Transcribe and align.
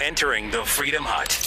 entering 0.00 0.50
the 0.50 0.64
Freedom 0.64 1.04
Hut. 1.06 1.46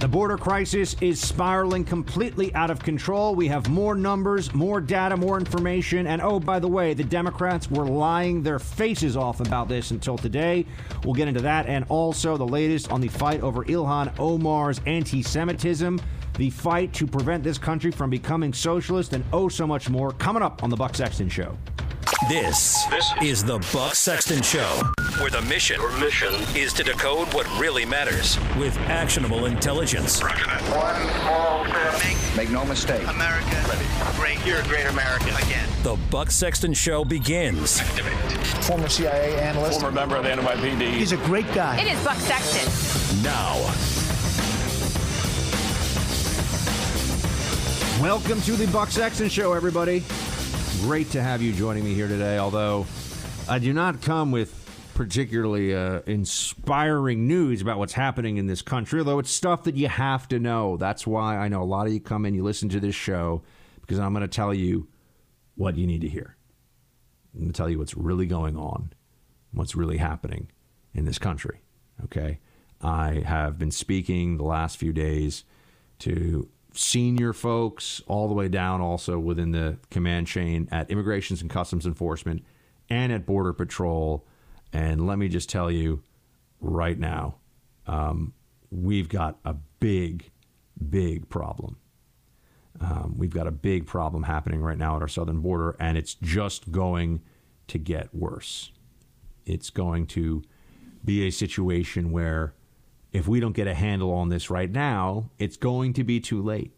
The 0.00 0.08
border 0.08 0.38
crisis 0.38 0.96
is 1.02 1.20
spiraling 1.20 1.84
completely 1.84 2.52
out 2.54 2.70
of 2.70 2.80
control. 2.80 3.34
We 3.34 3.48
have 3.48 3.68
more 3.68 3.94
numbers, 3.94 4.52
more 4.54 4.80
data, 4.80 5.16
more 5.16 5.38
information. 5.38 6.06
And 6.06 6.22
oh, 6.22 6.40
by 6.40 6.58
the 6.58 6.66
way, 6.66 6.94
the 6.94 7.04
Democrats 7.04 7.70
were 7.70 7.84
lying 7.84 8.42
their 8.42 8.58
faces 8.58 9.16
off 9.16 9.40
about 9.40 9.68
this 9.68 9.90
until 9.90 10.16
today. 10.16 10.64
We'll 11.04 11.14
get 11.14 11.28
into 11.28 11.42
that 11.42 11.66
and 11.66 11.84
also 11.90 12.36
the 12.36 12.46
latest 12.46 12.90
on 12.90 13.00
the 13.00 13.08
fight 13.08 13.42
over 13.42 13.64
Ilhan 13.66 14.18
Omar's 14.18 14.80
anti 14.86 15.22
Semitism, 15.22 16.00
the 16.38 16.50
fight 16.50 16.92
to 16.94 17.06
prevent 17.06 17.44
this 17.44 17.58
country 17.58 17.90
from 17.90 18.08
becoming 18.08 18.54
socialist, 18.54 19.12
and 19.12 19.22
oh, 19.32 19.48
so 19.48 19.66
much 19.66 19.90
more 19.90 20.12
coming 20.12 20.42
up 20.42 20.64
on 20.64 20.70
The 20.70 20.76
Buck 20.76 20.94
Sexton 20.94 21.28
Show. 21.28 21.56
This, 22.28 22.84
this 22.90 23.12
is 23.22 23.42
the 23.42 23.58
Buck 23.72 23.94
Sexton 23.94 24.42
Show, 24.42 24.82
where 25.20 25.30
the 25.30 25.40
mission, 25.42 25.80
Your 25.80 25.98
mission 25.98 26.34
is 26.54 26.72
to 26.74 26.84
decode 26.84 27.32
what 27.32 27.48
really 27.58 27.86
matters 27.86 28.38
with 28.58 28.76
actionable 28.80 29.46
intelligence. 29.46 30.20
One 30.22 30.30
small 31.22 31.64
step. 31.64 32.36
Make 32.36 32.50
no 32.50 32.64
mistake. 32.66 33.02
America, 33.08 33.64
Ready. 33.68 33.86
great. 34.16 34.46
You're 34.46 34.60
a 34.60 34.64
great 34.64 34.86
American 34.86 35.34
again. 35.36 35.66
The 35.82 35.96
Buck 36.10 36.30
Sexton 36.30 36.74
Show 36.74 37.04
begins. 37.06 37.80
Former 38.66 38.88
CIA 38.88 39.40
analyst, 39.40 39.80
former 39.80 39.94
member 39.94 40.16
of 40.16 40.24
the 40.24 40.30
NYPD. 40.30 40.92
He's 40.92 41.12
a 41.12 41.16
great 41.18 41.50
guy. 41.54 41.80
It 41.80 41.90
is 41.90 42.04
Buck 42.04 42.18
Sexton. 42.18 43.22
Now. 43.22 43.56
Welcome 48.02 48.40
to 48.42 48.52
the 48.52 48.66
Buck 48.70 48.90
Sexton 48.90 49.28
Show, 49.30 49.54
everybody. 49.54 50.04
Great 50.82 51.10
to 51.10 51.22
have 51.22 51.42
you 51.42 51.52
joining 51.52 51.84
me 51.84 51.92
here 51.92 52.08
today, 52.08 52.38
although 52.38 52.86
I 53.46 53.58
do 53.58 53.70
not 53.74 54.00
come 54.00 54.32
with 54.32 54.56
particularly 54.94 55.74
uh, 55.74 56.00
inspiring 56.06 57.28
news 57.28 57.60
about 57.60 57.76
what's 57.76 57.92
happening 57.92 58.38
in 58.38 58.46
this 58.46 58.62
country, 58.62 59.00
although 59.00 59.18
it's 59.18 59.30
stuff 59.30 59.64
that 59.64 59.74
you 59.74 59.88
have 59.88 60.26
to 60.28 60.38
know. 60.38 60.78
That's 60.78 61.06
why 61.06 61.36
I 61.36 61.48
know 61.48 61.62
a 61.62 61.64
lot 61.64 61.86
of 61.86 61.92
you 61.92 62.00
come 62.00 62.24
in, 62.24 62.32
you 62.32 62.42
listen 62.42 62.70
to 62.70 62.80
this 62.80 62.94
show, 62.94 63.42
because 63.82 63.98
I'm 63.98 64.14
going 64.14 64.22
to 64.22 64.28
tell 64.28 64.54
you 64.54 64.88
what 65.54 65.76
you 65.76 65.86
need 65.86 66.00
to 66.00 66.08
hear. 66.08 66.36
I'm 67.34 67.40
going 67.40 67.52
to 67.52 67.56
tell 67.56 67.68
you 67.68 67.78
what's 67.78 67.94
really 67.94 68.26
going 68.26 68.56
on, 68.56 68.94
what's 69.52 69.76
really 69.76 69.98
happening 69.98 70.50
in 70.94 71.04
this 71.04 71.18
country. 71.18 71.60
Okay? 72.04 72.40
I 72.80 73.22
have 73.26 73.58
been 73.58 73.70
speaking 73.70 74.38
the 74.38 74.44
last 74.44 74.78
few 74.78 74.94
days 74.94 75.44
to 76.00 76.48
senior 76.80 77.34
folks 77.34 78.00
all 78.06 78.26
the 78.26 78.34
way 78.34 78.48
down 78.48 78.80
also 78.80 79.18
within 79.18 79.52
the 79.52 79.78
command 79.90 80.26
chain 80.26 80.66
at 80.72 80.90
Immigrations 80.90 81.42
and 81.42 81.50
Customs 81.50 81.84
Enforcement 81.84 82.42
and 82.88 83.12
at 83.12 83.26
Border 83.26 83.52
Patrol. 83.52 84.26
And 84.72 85.06
let 85.06 85.18
me 85.18 85.28
just 85.28 85.50
tell 85.50 85.70
you 85.70 86.02
right 86.60 86.98
now, 86.98 87.36
um, 87.86 88.32
we've 88.70 89.10
got 89.10 89.38
a 89.44 89.54
big, 89.80 90.30
big 90.88 91.28
problem. 91.28 91.76
Um, 92.80 93.14
we've 93.18 93.34
got 93.34 93.46
a 93.46 93.52
big 93.52 93.86
problem 93.86 94.22
happening 94.22 94.62
right 94.62 94.78
now 94.78 94.96
at 94.96 95.02
our 95.02 95.08
southern 95.08 95.40
border, 95.40 95.76
and 95.78 95.98
it's 95.98 96.14
just 96.14 96.72
going 96.72 97.20
to 97.68 97.78
get 97.78 98.14
worse. 98.14 98.72
It's 99.44 99.68
going 99.68 100.06
to 100.08 100.42
be 101.04 101.26
a 101.26 101.30
situation 101.30 102.10
where 102.10 102.54
if 103.12 103.26
we 103.26 103.40
don't 103.40 103.52
get 103.52 103.66
a 103.66 103.74
handle 103.74 104.12
on 104.12 104.28
this 104.28 104.50
right 104.50 104.70
now, 104.70 105.30
it's 105.38 105.56
going 105.56 105.92
to 105.94 106.04
be 106.04 106.20
too 106.20 106.42
late. 106.42 106.72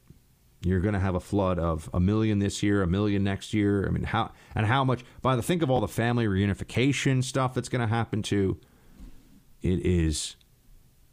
You're 0.65 0.81
going 0.81 0.95
to 0.95 1.01
have 1.01 1.15
a 1.15 1.21
flood 1.21 1.59
of 1.59 1.91
a 1.93 1.99
million 1.99 2.39
this 2.39 2.63
year, 2.63 2.83
a 2.83 2.87
million 2.87 3.25
next 3.25 3.53
year. 3.53 3.87
I 3.87 3.91
mean, 3.91 4.05
how 4.05 4.31
and 4.55 4.65
how 4.67 4.85
much? 4.85 5.05
By 5.21 5.35
the 5.35 5.43
think 5.43 5.63
of 5.63 5.71
all 5.71 5.81
the 5.81 5.89
family 5.89 6.27
reunification 6.27 7.23
stuff 7.25 7.53
that's 7.55 7.69
going 7.69 7.81
to 7.81 7.93
happen 7.93 8.23
too. 8.23 8.59
It 9.61 9.85
is 9.85 10.37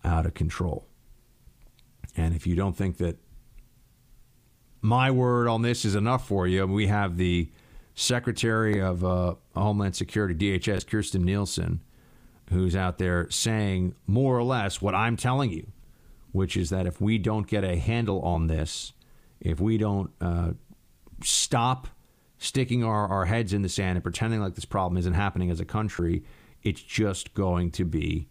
out 0.03 0.25
of 0.25 0.33
control. 0.35 0.87
And 2.15 2.35
if 2.35 2.45
you 2.45 2.55
don't 2.55 2.75
think 2.75 2.97
that 2.97 3.17
my 4.81 5.11
word 5.11 5.47
on 5.47 5.61
this 5.61 5.83
is 5.83 5.95
enough 5.95 6.27
for 6.27 6.47
you, 6.47 6.65
we 6.65 6.87
have 6.87 7.17
the 7.17 7.51
Secretary 7.95 8.79
of 8.81 9.03
uh, 9.03 9.35
Homeland 9.55 9.95
Security, 9.95 10.33
DHS, 10.33 10.85
Kirstjen 10.85 11.23
Nielsen, 11.23 11.81
who's 12.49 12.75
out 12.75 12.97
there 12.97 13.29
saying 13.29 13.95
more 14.07 14.37
or 14.37 14.43
less 14.43 14.81
what 14.81 14.95
I'm 14.95 15.17
telling 15.17 15.51
you, 15.51 15.71
which 16.31 16.57
is 16.57 16.69
that 16.69 16.87
if 16.87 16.99
we 16.99 17.17
don't 17.17 17.47
get 17.47 17.63
a 17.63 17.77
handle 17.77 18.21
on 18.21 18.47
this, 18.47 18.93
if 19.39 19.59
we 19.59 19.77
don't 19.77 20.11
uh, 20.19 20.51
stop 21.23 21.87
sticking 22.37 22.83
our, 22.83 23.07
our 23.07 23.25
heads 23.25 23.53
in 23.53 23.61
the 23.61 23.69
sand 23.69 23.97
and 23.97 24.03
pretending 24.03 24.39
like 24.39 24.55
this 24.55 24.65
problem 24.65 24.97
isn't 24.97 25.13
happening 25.13 25.51
as 25.51 25.59
a 25.59 25.65
country, 25.65 26.23
it's 26.63 26.81
just 26.81 27.33
going 27.33 27.71
to 27.71 27.85
be 27.85 28.27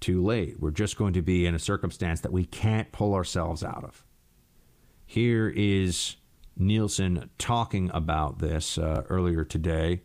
too 0.00 0.22
late. 0.22 0.58
We're 0.60 0.70
just 0.70 0.96
going 0.96 1.12
to 1.14 1.22
be 1.22 1.46
in 1.46 1.54
a 1.54 1.58
circumstance 1.58 2.20
that 2.20 2.32
we 2.32 2.44
can't 2.44 2.90
pull 2.92 3.14
ourselves 3.14 3.62
out 3.62 3.84
of. 3.84 4.04
Here 5.06 5.48
is 5.48 6.16
Nielsen 6.56 7.30
talking 7.38 7.90
about 7.92 8.38
this 8.38 8.78
uh, 8.78 9.02
earlier 9.08 9.44
today. 9.44 10.02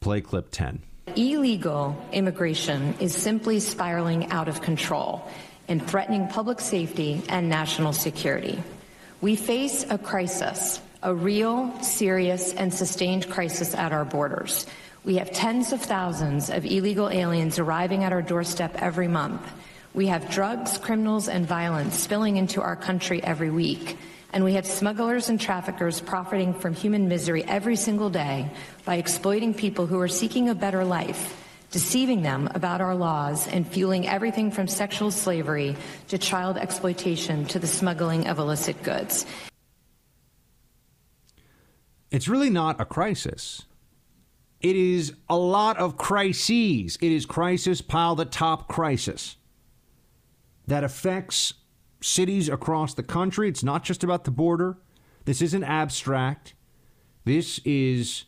Play 0.00 0.20
clip 0.20 0.50
10. 0.50 0.82
Illegal 1.16 1.96
immigration 2.12 2.94
is 3.00 3.14
simply 3.14 3.60
spiraling 3.60 4.30
out 4.30 4.48
of 4.48 4.62
control 4.62 5.28
and 5.68 5.86
threatening 5.86 6.28
public 6.28 6.60
safety 6.60 7.22
and 7.28 7.48
national 7.48 7.92
security. 7.92 8.62
We 9.20 9.36
face 9.36 9.84
a 9.90 9.98
crisis, 9.98 10.80
a 11.02 11.14
real, 11.14 11.78
serious, 11.82 12.52
and 12.54 12.72
sustained 12.72 13.28
crisis 13.28 13.74
at 13.74 13.92
our 13.92 14.04
borders. 14.04 14.66
We 15.04 15.16
have 15.16 15.32
tens 15.32 15.72
of 15.72 15.80
thousands 15.80 16.50
of 16.50 16.64
illegal 16.64 17.08
aliens 17.08 17.58
arriving 17.58 18.04
at 18.04 18.12
our 18.12 18.22
doorstep 18.22 18.74
every 18.76 19.08
month. 19.08 19.42
We 19.94 20.06
have 20.08 20.30
drugs, 20.30 20.78
criminals, 20.78 21.28
and 21.28 21.46
violence 21.46 21.98
spilling 21.98 22.36
into 22.36 22.62
our 22.62 22.76
country 22.76 23.22
every 23.22 23.50
week. 23.50 23.96
And 24.32 24.44
we 24.44 24.54
have 24.54 24.66
smugglers 24.66 25.30
and 25.30 25.40
traffickers 25.40 26.00
profiting 26.00 26.52
from 26.52 26.74
human 26.74 27.08
misery 27.08 27.44
every 27.44 27.76
single 27.76 28.10
day 28.10 28.50
by 28.84 28.96
exploiting 28.96 29.54
people 29.54 29.86
who 29.86 29.98
are 30.00 30.08
seeking 30.08 30.48
a 30.48 30.54
better 30.54 30.84
life, 30.84 31.42
deceiving 31.70 32.22
them 32.22 32.48
about 32.54 32.80
our 32.82 32.94
laws, 32.94 33.48
and 33.48 33.66
fueling 33.66 34.06
everything 34.06 34.50
from 34.50 34.68
sexual 34.68 35.10
slavery 35.10 35.76
to 36.08 36.18
child 36.18 36.58
exploitation 36.58 37.46
to 37.46 37.58
the 37.58 37.66
smuggling 37.66 38.28
of 38.28 38.38
illicit 38.38 38.82
goods. 38.82 39.24
It's 42.10 42.28
really 42.28 42.50
not 42.50 42.80
a 42.80 42.84
crisis. 42.84 43.62
It 44.60 44.76
is 44.76 45.14
a 45.28 45.36
lot 45.36 45.78
of 45.78 45.96
crises. 45.96 46.98
It 47.00 47.12
is 47.12 47.26
crisis 47.26 47.80
piled 47.80 48.20
atop 48.20 48.68
crisis 48.68 49.36
that 50.66 50.84
affects 50.84 51.54
cities 52.00 52.48
across 52.48 52.94
the 52.94 53.02
country. 53.02 53.48
It's 53.48 53.64
not 53.64 53.84
just 53.84 54.04
about 54.04 54.24
the 54.24 54.30
border. 54.30 54.78
This 55.24 55.42
isn't 55.42 55.64
abstract. 55.64 56.54
This 57.24 57.60
is 57.64 58.24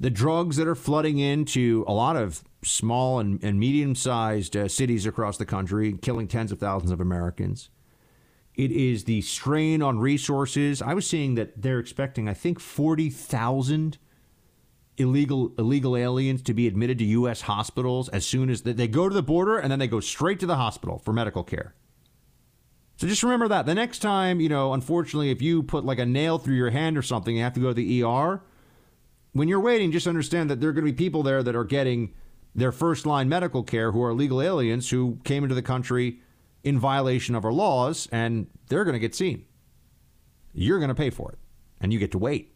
the 0.00 0.10
drugs 0.10 0.56
that 0.56 0.66
are 0.66 0.74
flooding 0.74 1.18
into 1.18 1.84
a 1.86 1.92
lot 1.92 2.16
of 2.16 2.42
small 2.64 3.20
and, 3.20 3.42
and 3.42 3.58
medium 3.58 3.94
sized 3.94 4.56
uh, 4.56 4.68
cities 4.68 5.06
across 5.06 5.36
the 5.36 5.46
country, 5.46 5.96
killing 6.00 6.26
tens 6.26 6.52
of 6.52 6.58
thousands 6.58 6.90
of 6.90 7.00
Americans. 7.00 7.70
It 8.54 8.70
is 8.70 9.04
the 9.04 9.22
strain 9.22 9.82
on 9.82 9.98
resources. 9.98 10.82
I 10.82 10.94
was 10.94 11.06
seeing 11.06 11.36
that 11.36 11.62
they're 11.62 11.78
expecting, 11.78 12.28
I 12.28 12.34
think, 12.34 12.60
40,000 12.60 13.98
illegal 14.98 15.52
illegal 15.58 15.96
aliens 15.96 16.42
to 16.42 16.52
be 16.52 16.66
admitted 16.66 16.98
to 16.98 17.04
U.S. 17.04 17.42
hospitals 17.42 18.10
as 18.10 18.26
soon 18.26 18.50
as 18.50 18.62
they, 18.62 18.72
they 18.72 18.88
go 18.88 19.08
to 19.08 19.14
the 19.14 19.22
border 19.22 19.56
and 19.56 19.72
then 19.72 19.78
they 19.78 19.86
go 19.86 20.00
straight 20.00 20.38
to 20.40 20.46
the 20.46 20.56
hospital 20.56 20.98
for 20.98 21.12
medical 21.12 21.42
care. 21.42 21.74
So 22.96 23.08
just 23.08 23.22
remember 23.22 23.48
that. 23.48 23.66
The 23.66 23.74
next 23.74 23.98
time, 23.98 24.40
you 24.40 24.48
know, 24.48 24.74
unfortunately, 24.74 25.30
if 25.30 25.42
you 25.42 25.62
put 25.62 25.84
like 25.84 25.98
a 25.98 26.06
nail 26.06 26.38
through 26.38 26.56
your 26.56 26.70
hand 26.70 26.96
or 26.96 27.02
something, 27.02 27.36
you 27.36 27.42
have 27.42 27.54
to 27.54 27.60
go 27.60 27.68
to 27.68 27.74
the 27.74 28.04
ER. 28.04 28.42
When 29.32 29.48
you're 29.48 29.60
waiting, 29.60 29.92
just 29.92 30.06
understand 30.06 30.50
that 30.50 30.60
there 30.60 30.70
are 30.70 30.72
going 30.72 30.86
to 30.86 30.92
be 30.92 30.96
people 30.96 31.22
there 31.22 31.42
that 31.42 31.56
are 31.56 31.64
getting 31.64 32.14
their 32.54 32.70
first 32.70 33.06
line 33.06 33.28
medical 33.28 33.62
care 33.62 33.92
who 33.92 34.02
are 34.02 34.12
legal 34.12 34.42
aliens 34.42 34.90
who 34.90 35.18
came 35.24 35.42
into 35.42 35.54
the 35.54 35.62
country 35.62 36.20
in 36.62 36.78
violation 36.78 37.34
of 37.34 37.44
our 37.44 37.52
laws, 37.52 38.08
and 38.12 38.46
they're 38.68 38.84
going 38.84 38.92
to 38.92 39.00
get 39.00 39.14
seen. 39.14 39.46
You're 40.52 40.78
going 40.78 40.90
to 40.90 40.94
pay 40.94 41.10
for 41.10 41.32
it, 41.32 41.38
and 41.80 41.92
you 41.92 41.98
get 41.98 42.12
to 42.12 42.18
wait. 42.18 42.54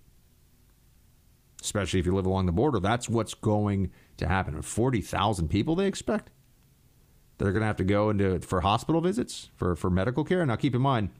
Especially 1.60 1.98
if 1.98 2.06
you 2.06 2.14
live 2.14 2.26
along 2.26 2.46
the 2.46 2.52
border, 2.52 2.78
that's 2.78 3.08
what's 3.08 3.34
going 3.34 3.90
to 4.18 4.28
happen. 4.28 4.60
40,000 4.60 5.48
people 5.48 5.74
they 5.74 5.86
expect 5.86 6.30
that 7.38 7.46
are 7.46 7.52
going 7.52 7.60
to 7.60 7.66
have 7.66 7.76
to 7.76 7.84
go 7.84 8.10
into 8.10 8.40
for 8.40 8.60
hospital 8.60 9.00
visits 9.00 9.50
for, 9.56 9.76
for 9.76 9.90
medical 9.90 10.24
care. 10.24 10.44
Now, 10.44 10.56
keep 10.56 10.74
in 10.74 10.82
mind, 10.82 11.10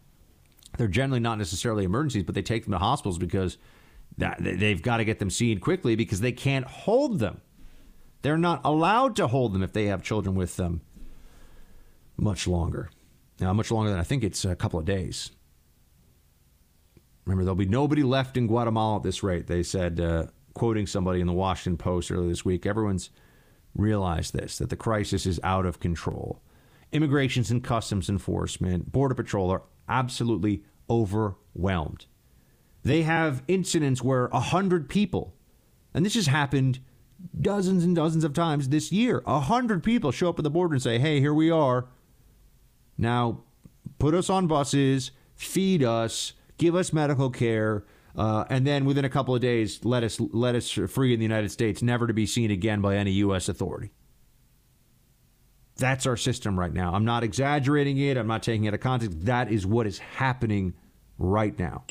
they're 0.77 0.89
generally 0.89 1.21
not 1.21 1.39
necessarily 1.39 1.85
emergencies, 1.85 2.25
but 2.25 2.35
they 2.35 2.43
take 2.43 2.65
them 2.65 2.73
to 2.73 2.79
hospitals 2.79 3.19
because 3.19 3.59
that, 4.19 4.39
they've 4.41 4.81
got 4.81 4.99
to 4.99 5.05
get 5.05 5.19
them 5.19 5.31
seen 5.31 5.59
quickly 5.61 5.95
because 5.95 6.21
they 6.21 6.33
can't 6.33 6.67
hold 6.67 7.19
them. 7.19 7.41
They're 8.23 8.39
not 8.39 8.61
allowed 8.65 9.17
to 9.17 9.27
hold 9.27 9.53
them 9.53 9.63
if 9.63 9.73
they 9.73 9.87
have 9.87 10.03
children 10.03 10.35
with 10.35 10.57
them 10.57 10.81
much 12.17 12.47
longer. 12.47 12.91
Now, 13.39 13.53
much 13.53 13.71
longer 13.71 13.91
than 13.91 14.01
I 14.01 14.05
think 14.05 14.25
it's 14.25 14.45
a 14.45 14.57
couple 14.57 14.79
of 14.79 14.87
days. 14.87 15.31
Remember, 17.27 17.45
there'll 17.45 17.57
be 17.57 17.67
nobody 17.67 18.03
left 18.03 18.37
in 18.37 18.47
Guatemala 18.47 18.97
at 18.97 19.03
this 19.03 19.23
rate. 19.23 19.47
They 19.47 19.63
said, 19.63 20.01
uh, 20.01 20.27
quoting 20.55 20.87
somebody 20.87 21.21
in 21.21 21.27
the 21.27 21.33
Washington 21.33 21.77
Post 21.77 22.11
earlier 22.11 22.29
this 22.29 22.45
week, 22.45 22.65
everyone's 22.65 23.11
realize 23.77 24.31
this 24.31 24.59
that 24.59 24.71
the 24.71 24.77
crisis 24.77 25.27
is 25.27 25.41
out 25.43 25.67
of 25.67 25.81
control. 25.81 26.43
Immigrations 26.93 27.51
and 27.51 27.63
Customs 27.63 28.09
Enforcement, 28.09 28.93
Border 28.93 29.15
Patrol 29.15 29.51
are 29.51 29.63
absolutely 29.89 30.63
overwhelmed. 30.89 32.07
They 32.83 33.03
have 33.03 33.43
incidents 33.49 34.03
where 34.03 34.29
100 34.29 34.89
people, 34.89 35.35
and 35.93 36.07
this 36.07 36.15
has 36.15 36.29
happened 36.29 36.79
dozens 37.41 37.83
and 37.83 37.97
dozens 37.97 38.25
of 38.25 38.33
times 38.33 38.69
this 38.69 38.93
year, 38.93 39.23
100 39.25 39.83
people 39.83 40.13
show 40.13 40.29
up 40.29 40.39
at 40.39 40.45
the 40.45 40.51
border 40.51 40.75
and 40.75 40.83
say, 40.83 40.99
hey, 40.99 41.21
here 41.21 41.35
we 41.35 41.51
are. 41.51 41.87
Now, 42.97 43.43
put 43.99 44.15
us 44.15 44.31
on 44.31 44.47
buses, 44.47 45.11
feed 45.35 45.83
us, 45.83 46.35
give 46.59 46.75
us 46.75 46.93
medical 46.93 47.31
care, 47.31 47.85
uh, 48.17 48.45
and 48.49 48.67
then 48.67 48.85
within 48.85 49.05
a 49.05 49.11
couple 49.11 49.35
of 49.35 49.41
days, 49.41 49.85
let 49.85 50.03
us 50.03 50.19
let 50.19 50.55
us 50.55 50.71
free 50.71 51.13
in 51.13 51.21
the 51.21 51.25
United 51.25 51.51
States, 51.51 51.83
never 51.83 52.07
to 52.07 52.15
be 52.15 52.27
seen 52.27 52.51
again 52.51 52.81
by 52.81 52.97
any 52.97 53.13
U.S. 53.13 53.49
authority. 53.49 53.93
That's 55.77 56.07
our 56.07 56.17
system 56.17 56.59
right 56.59 56.73
now. 56.73 56.95
I'm 56.95 57.05
not 57.05 57.23
exaggerating 57.23 57.99
it. 57.99 58.17
I'm 58.17 58.27
not 58.27 58.43
taking 58.43 58.65
it 58.65 58.69
out 58.69 58.75
of 58.75 58.81
context. 58.81 59.27
That 59.27 59.53
is 59.53 59.67
what 59.67 59.87
is 59.87 59.99
happening 59.99 60.73
right 61.19 61.59
now. 61.59 61.85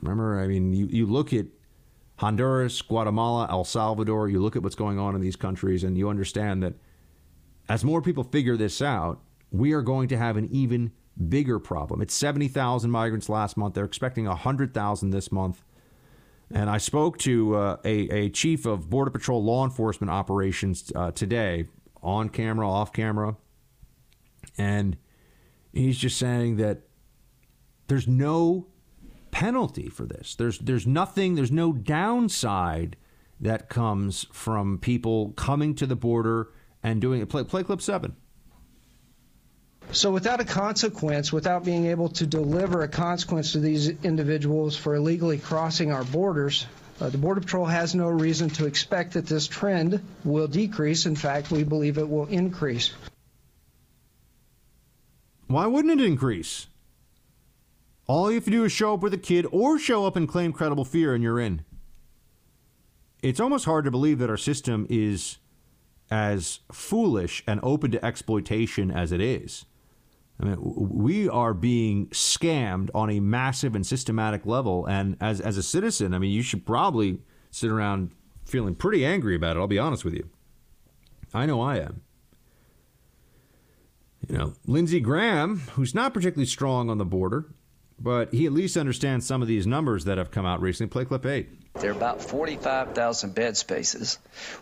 Remember, 0.00 0.40
I 0.40 0.48
mean, 0.48 0.72
you, 0.72 0.86
you 0.86 1.06
look 1.06 1.32
at 1.32 1.46
Honduras, 2.16 2.82
Guatemala, 2.82 3.46
El 3.48 3.62
Salvador, 3.62 4.28
you 4.28 4.42
look 4.42 4.56
at 4.56 4.64
what's 4.64 4.74
going 4.74 4.98
on 4.98 5.14
in 5.14 5.20
these 5.20 5.36
countries, 5.36 5.84
and 5.84 5.96
you 5.96 6.08
understand 6.08 6.64
that 6.64 6.74
as 7.68 7.84
more 7.84 8.02
people 8.02 8.24
figure 8.24 8.56
this 8.56 8.82
out, 8.82 9.20
we 9.52 9.72
are 9.72 9.82
going 9.82 10.08
to 10.08 10.16
have 10.16 10.36
an 10.36 10.48
even 10.50 10.90
bigger 11.28 11.58
problem. 11.58 12.00
It's 12.00 12.14
70,000 12.14 12.90
migrants 12.90 13.28
last 13.28 13.56
month. 13.56 13.74
They're 13.74 13.84
expecting 13.84 14.26
100,000 14.26 15.10
this 15.10 15.30
month. 15.30 15.62
And 16.50 16.68
I 16.68 16.78
spoke 16.78 17.18
to 17.18 17.56
uh, 17.56 17.76
a, 17.84 18.08
a, 18.10 18.28
chief 18.28 18.66
of 18.66 18.90
Border 18.90 19.10
Patrol 19.10 19.42
law 19.42 19.64
enforcement 19.64 20.10
operations 20.10 20.92
uh, 20.94 21.10
today, 21.10 21.66
on 22.02 22.28
camera, 22.28 22.68
off 22.68 22.92
camera. 22.92 23.36
And 24.58 24.98
he's 25.72 25.96
just 25.96 26.18
saying 26.18 26.56
that 26.56 26.82
there's 27.86 28.06
no 28.06 28.66
penalty 29.30 29.88
for 29.88 30.04
this. 30.04 30.34
There's, 30.34 30.58
there's 30.58 30.86
nothing, 30.86 31.36
there's 31.36 31.52
no 31.52 31.72
downside 31.72 32.96
that 33.40 33.68
comes 33.68 34.26
from 34.30 34.78
people 34.78 35.30
coming 35.30 35.74
to 35.76 35.86
the 35.86 35.96
border 35.96 36.50
and 36.82 37.00
doing 37.00 37.22
it. 37.22 37.28
Play, 37.28 37.44
play 37.44 37.62
clip 37.62 37.80
seven. 37.80 38.16
So, 39.90 40.10
without 40.10 40.40
a 40.40 40.44
consequence, 40.44 41.32
without 41.32 41.64
being 41.64 41.86
able 41.86 42.08
to 42.10 42.26
deliver 42.26 42.82
a 42.82 42.88
consequence 42.88 43.52
to 43.52 43.58
these 43.58 43.88
individuals 43.88 44.76
for 44.76 44.94
illegally 44.94 45.38
crossing 45.38 45.92
our 45.92 46.04
borders, 46.04 46.66
uh, 47.00 47.08
the 47.08 47.18
Border 47.18 47.40
Patrol 47.40 47.66
has 47.66 47.94
no 47.94 48.08
reason 48.08 48.48
to 48.50 48.66
expect 48.66 49.14
that 49.14 49.26
this 49.26 49.46
trend 49.48 50.02
will 50.24 50.46
decrease. 50.46 51.04
In 51.04 51.16
fact, 51.16 51.50
we 51.50 51.64
believe 51.64 51.98
it 51.98 52.08
will 52.08 52.26
increase. 52.26 52.94
Why 55.48 55.66
wouldn't 55.66 56.00
it 56.00 56.06
increase? 56.06 56.68
All 58.06 58.30
you 58.30 58.36
have 58.36 58.44
to 58.44 58.50
do 58.50 58.64
is 58.64 58.72
show 58.72 58.94
up 58.94 59.00
with 59.00 59.12
a 59.14 59.18
kid 59.18 59.46
or 59.50 59.78
show 59.78 60.06
up 60.06 60.16
and 60.16 60.28
claim 60.28 60.52
credible 60.52 60.84
fear, 60.84 61.14
and 61.14 61.22
you're 61.22 61.40
in. 61.40 61.64
It's 63.22 63.40
almost 63.40 63.64
hard 63.64 63.84
to 63.84 63.90
believe 63.90 64.18
that 64.18 64.30
our 64.30 64.36
system 64.36 64.86
is 64.88 65.38
as 66.10 66.60
foolish 66.70 67.42
and 67.46 67.60
open 67.62 67.90
to 67.92 68.04
exploitation 68.04 68.90
as 68.90 69.12
it 69.12 69.20
is. 69.20 69.64
I 70.42 70.44
mean, 70.44 70.56
we 70.60 71.28
are 71.28 71.54
being 71.54 72.08
scammed 72.08 72.90
on 72.94 73.10
a 73.10 73.20
massive 73.20 73.76
and 73.76 73.86
systematic 73.86 74.44
level. 74.44 74.86
And 74.86 75.16
as, 75.20 75.40
as 75.40 75.56
a 75.56 75.62
citizen, 75.62 76.12
I 76.12 76.18
mean, 76.18 76.32
you 76.32 76.42
should 76.42 76.66
probably 76.66 77.20
sit 77.52 77.70
around 77.70 78.10
feeling 78.44 78.74
pretty 78.74 79.06
angry 79.06 79.36
about 79.36 79.56
it. 79.56 79.60
I'll 79.60 79.68
be 79.68 79.78
honest 79.78 80.04
with 80.04 80.14
you. 80.14 80.28
I 81.32 81.46
know 81.46 81.60
I 81.60 81.78
am. 81.78 82.02
You 84.28 84.36
know, 84.36 84.54
Lindsey 84.66 84.98
Graham, 85.00 85.60
who's 85.74 85.94
not 85.94 86.12
particularly 86.12 86.46
strong 86.46 86.90
on 86.90 86.98
the 86.98 87.04
border, 87.04 87.46
but 87.98 88.32
he 88.34 88.44
at 88.44 88.52
least 88.52 88.76
understands 88.76 89.24
some 89.24 89.42
of 89.42 89.48
these 89.48 89.66
numbers 89.66 90.04
that 90.06 90.18
have 90.18 90.32
come 90.32 90.44
out 90.44 90.60
recently. 90.60 90.90
Play 90.90 91.04
clip 91.04 91.24
eight. 91.24 91.50
There 91.80 91.90
are 91.90 91.94
about 91.94 92.22
45,000 92.22 93.34
bed 93.34 93.56
spaces. 93.56 94.18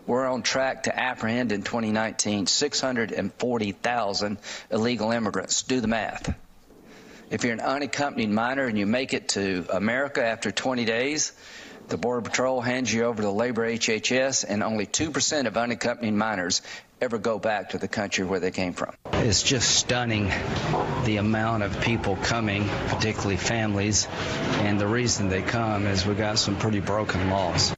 We're 0.07 0.27
on 0.27 0.41
track 0.41 0.83
to 0.83 0.99
apprehend 0.99 1.51
in 1.51 1.61
2019 1.61 2.47
640,000 2.47 4.37
illegal 4.71 5.11
immigrants. 5.11 5.63
Do 5.63 5.81
the 5.81 5.87
math. 5.87 6.33
If 7.29 7.43
you're 7.43 7.53
an 7.53 7.59
unaccompanied 7.61 8.29
minor 8.29 8.65
and 8.65 8.77
you 8.77 8.85
make 8.85 9.13
it 9.13 9.29
to 9.29 9.65
America 9.71 10.25
after 10.25 10.51
20 10.51 10.83
days, 10.85 11.31
the 11.87 11.97
Border 11.97 12.21
Patrol 12.21 12.61
hands 12.61 12.93
you 12.93 13.03
over 13.03 13.21
to 13.21 13.31
labor 13.31 13.67
HHS, 13.69 14.45
and 14.47 14.63
only 14.63 14.85
2% 14.85 15.45
of 15.45 15.57
unaccompanied 15.57 16.13
minors 16.13 16.61
ever 17.01 17.17
go 17.17 17.39
back 17.39 17.71
to 17.71 17.79
the 17.79 17.87
country 17.87 18.23
where 18.23 18.39
they 18.39 18.51
came 18.51 18.73
from. 18.73 18.93
It's 19.11 19.41
just 19.41 19.75
stunning 19.75 20.31
the 21.03 21.17
amount 21.17 21.63
of 21.63 21.81
people 21.81 22.15
coming, 22.17 22.67
particularly 22.87 23.37
families, 23.37 24.07
and 24.59 24.79
the 24.79 24.87
reason 24.87 25.27
they 25.27 25.41
come 25.41 25.87
is 25.87 26.05
we 26.05 26.13
got 26.13 26.37
some 26.37 26.55
pretty 26.55 26.79
broken 26.79 27.31
laws. 27.31 27.75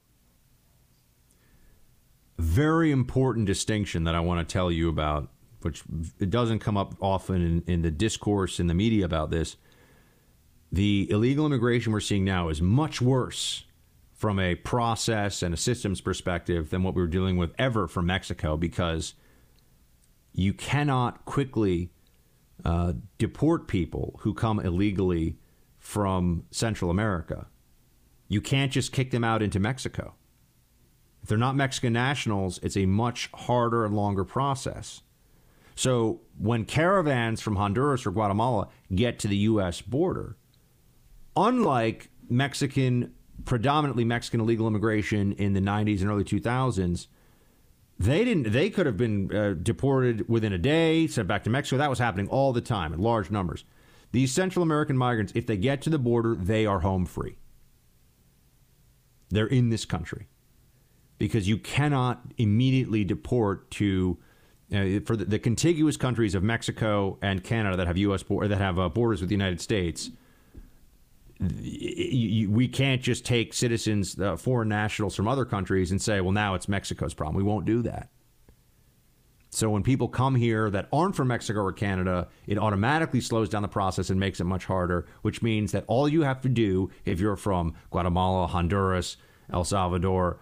Very 2.38 2.90
important 2.90 3.46
distinction 3.46 4.04
that 4.04 4.14
I 4.14 4.20
want 4.20 4.46
to 4.46 4.52
tell 4.52 4.70
you 4.70 4.90
about, 4.90 5.30
which 5.62 5.82
it 6.18 6.28
doesn't 6.28 6.58
come 6.58 6.76
up 6.76 6.94
often 7.00 7.36
in, 7.36 7.64
in 7.66 7.82
the 7.82 7.90
discourse 7.90 8.60
in 8.60 8.66
the 8.66 8.74
media 8.74 9.06
about 9.06 9.30
this. 9.30 9.56
The 10.70 11.08
illegal 11.10 11.46
immigration 11.46 11.92
we're 11.92 12.00
seeing 12.00 12.24
now 12.24 12.50
is 12.50 12.60
much 12.60 13.00
worse 13.00 13.64
from 14.14 14.38
a 14.38 14.54
process 14.54 15.42
and 15.42 15.52
a 15.52 15.56
systems 15.56 16.00
perspective 16.00 16.70
than 16.70 16.82
what 16.82 16.94
we 16.94 17.02
were 17.02 17.08
dealing 17.08 17.36
with 17.36 17.52
ever 17.58 17.88
from 17.88 18.06
Mexico 18.06 18.56
because 18.56 19.14
you 20.32 20.54
cannot 20.54 21.24
quickly 21.24 21.90
uh, 22.64 22.92
deport 23.18 23.66
people 23.66 24.18
who 24.22 24.32
come 24.32 24.60
illegally 24.60 25.36
from 25.78 26.44
Central 26.50 26.90
America. 26.90 27.46
You 28.28 28.40
can't 28.40 28.72
just 28.72 28.92
kick 28.92 29.10
them 29.10 29.24
out 29.24 29.42
into 29.42 29.60
Mexico. 29.60 30.14
If 31.22 31.28
they're 31.28 31.38
not 31.38 31.56
Mexican 31.56 31.92
nationals, 31.92 32.58
it's 32.62 32.76
a 32.76 32.86
much 32.86 33.30
harder 33.32 33.84
and 33.84 33.94
longer 33.94 34.24
process. 34.24 35.02
So 35.74 36.20
when 36.38 36.64
caravans 36.64 37.40
from 37.40 37.56
Honduras 37.56 38.06
or 38.06 38.12
Guatemala 38.12 38.68
get 38.94 39.18
to 39.20 39.28
the 39.28 39.36
U.S. 39.38 39.80
border, 39.80 40.36
unlike 41.36 42.10
Mexican 42.28 43.14
predominantly 43.44 44.04
Mexican 44.04 44.40
illegal 44.40 44.66
immigration 44.66 45.32
in 45.32 45.52
the 45.52 45.60
90s 45.60 46.00
and 46.00 46.10
early 46.10 46.24
2000s, 46.24 47.06
they 47.98 48.24
didn't. 48.24 48.52
They 48.52 48.70
could 48.70 48.86
have 48.86 48.96
been 48.96 49.34
uh, 49.34 49.54
deported 49.54 50.28
within 50.28 50.52
a 50.52 50.58
day, 50.58 51.06
sent 51.06 51.28
back 51.28 51.44
to 51.44 51.50
Mexico. 51.50 51.78
That 51.78 51.90
was 51.90 51.98
happening 51.98 52.28
all 52.28 52.52
the 52.52 52.60
time 52.60 52.92
in 52.92 53.00
large 53.00 53.30
numbers. 53.30 53.64
These 54.12 54.32
Central 54.32 54.62
American 54.62 54.96
migrants, 54.96 55.32
if 55.34 55.46
they 55.46 55.56
get 55.56 55.82
to 55.82 55.90
the 55.90 55.98
border, 55.98 56.34
they 56.34 56.66
are 56.66 56.80
home 56.80 57.06
free. 57.06 57.36
They're 59.30 59.46
in 59.46 59.70
this 59.70 59.84
country 59.84 60.28
because 61.18 61.48
you 61.48 61.56
cannot 61.56 62.22
immediately 62.36 63.04
deport 63.04 63.70
to 63.72 64.18
uh, 64.72 65.00
for 65.04 65.16
the, 65.16 65.24
the, 65.24 65.38
contiguous 65.38 65.96
countries 65.96 66.34
of 66.34 66.42
Mexico 66.42 67.18
and 67.22 67.44
Canada 67.44 67.76
that 67.76 67.86
have 67.86 67.98
U.S. 67.98 68.22
Bo- 68.22 68.46
that 68.46 68.58
have 68.58 68.78
uh, 68.78 68.88
borders 68.88 69.20
with 69.20 69.28
the 69.28 69.34
United 69.34 69.60
States 69.60 70.10
we 71.40 72.68
can't 72.72 73.02
just 73.02 73.24
take 73.24 73.52
citizens, 73.52 74.18
uh, 74.18 74.36
foreign 74.36 74.68
nationals 74.68 75.16
from 75.16 75.28
other 75.28 75.44
countries, 75.44 75.90
and 75.90 76.00
say, 76.00 76.20
well, 76.20 76.32
now 76.32 76.54
it's 76.54 76.68
Mexico's 76.68 77.14
problem. 77.14 77.36
We 77.36 77.42
won't 77.42 77.64
do 77.64 77.82
that. 77.82 78.10
So 79.50 79.70
when 79.70 79.84
people 79.84 80.08
come 80.08 80.34
here 80.34 80.68
that 80.70 80.88
aren't 80.92 81.14
from 81.14 81.28
Mexico 81.28 81.60
or 81.60 81.72
Canada, 81.72 82.26
it 82.46 82.58
automatically 82.58 83.20
slows 83.20 83.48
down 83.48 83.62
the 83.62 83.68
process 83.68 84.10
and 84.10 84.18
makes 84.18 84.40
it 84.40 84.44
much 84.44 84.64
harder, 84.64 85.06
which 85.22 85.42
means 85.42 85.70
that 85.72 85.84
all 85.86 86.08
you 86.08 86.22
have 86.22 86.40
to 86.40 86.48
do 86.48 86.90
if 87.04 87.20
you're 87.20 87.36
from 87.36 87.74
Guatemala, 87.90 88.48
Honduras, 88.48 89.16
El 89.52 89.62
Salvador, 89.62 90.40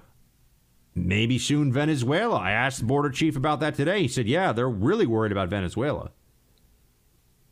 maybe 0.94 1.38
soon 1.38 1.72
Venezuela. 1.72 2.36
I 2.36 2.52
asked 2.52 2.78
the 2.80 2.86
border 2.86 3.10
chief 3.10 3.36
about 3.36 3.60
that 3.60 3.74
today. 3.74 4.00
He 4.00 4.08
said, 4.08 4.26
yeah, 4.26 4.52
they're 4.52 4.68
really 4.68 5.06
worried 5.06 5.32
about 5.32 5.48
Venezuela. 5.50 6.10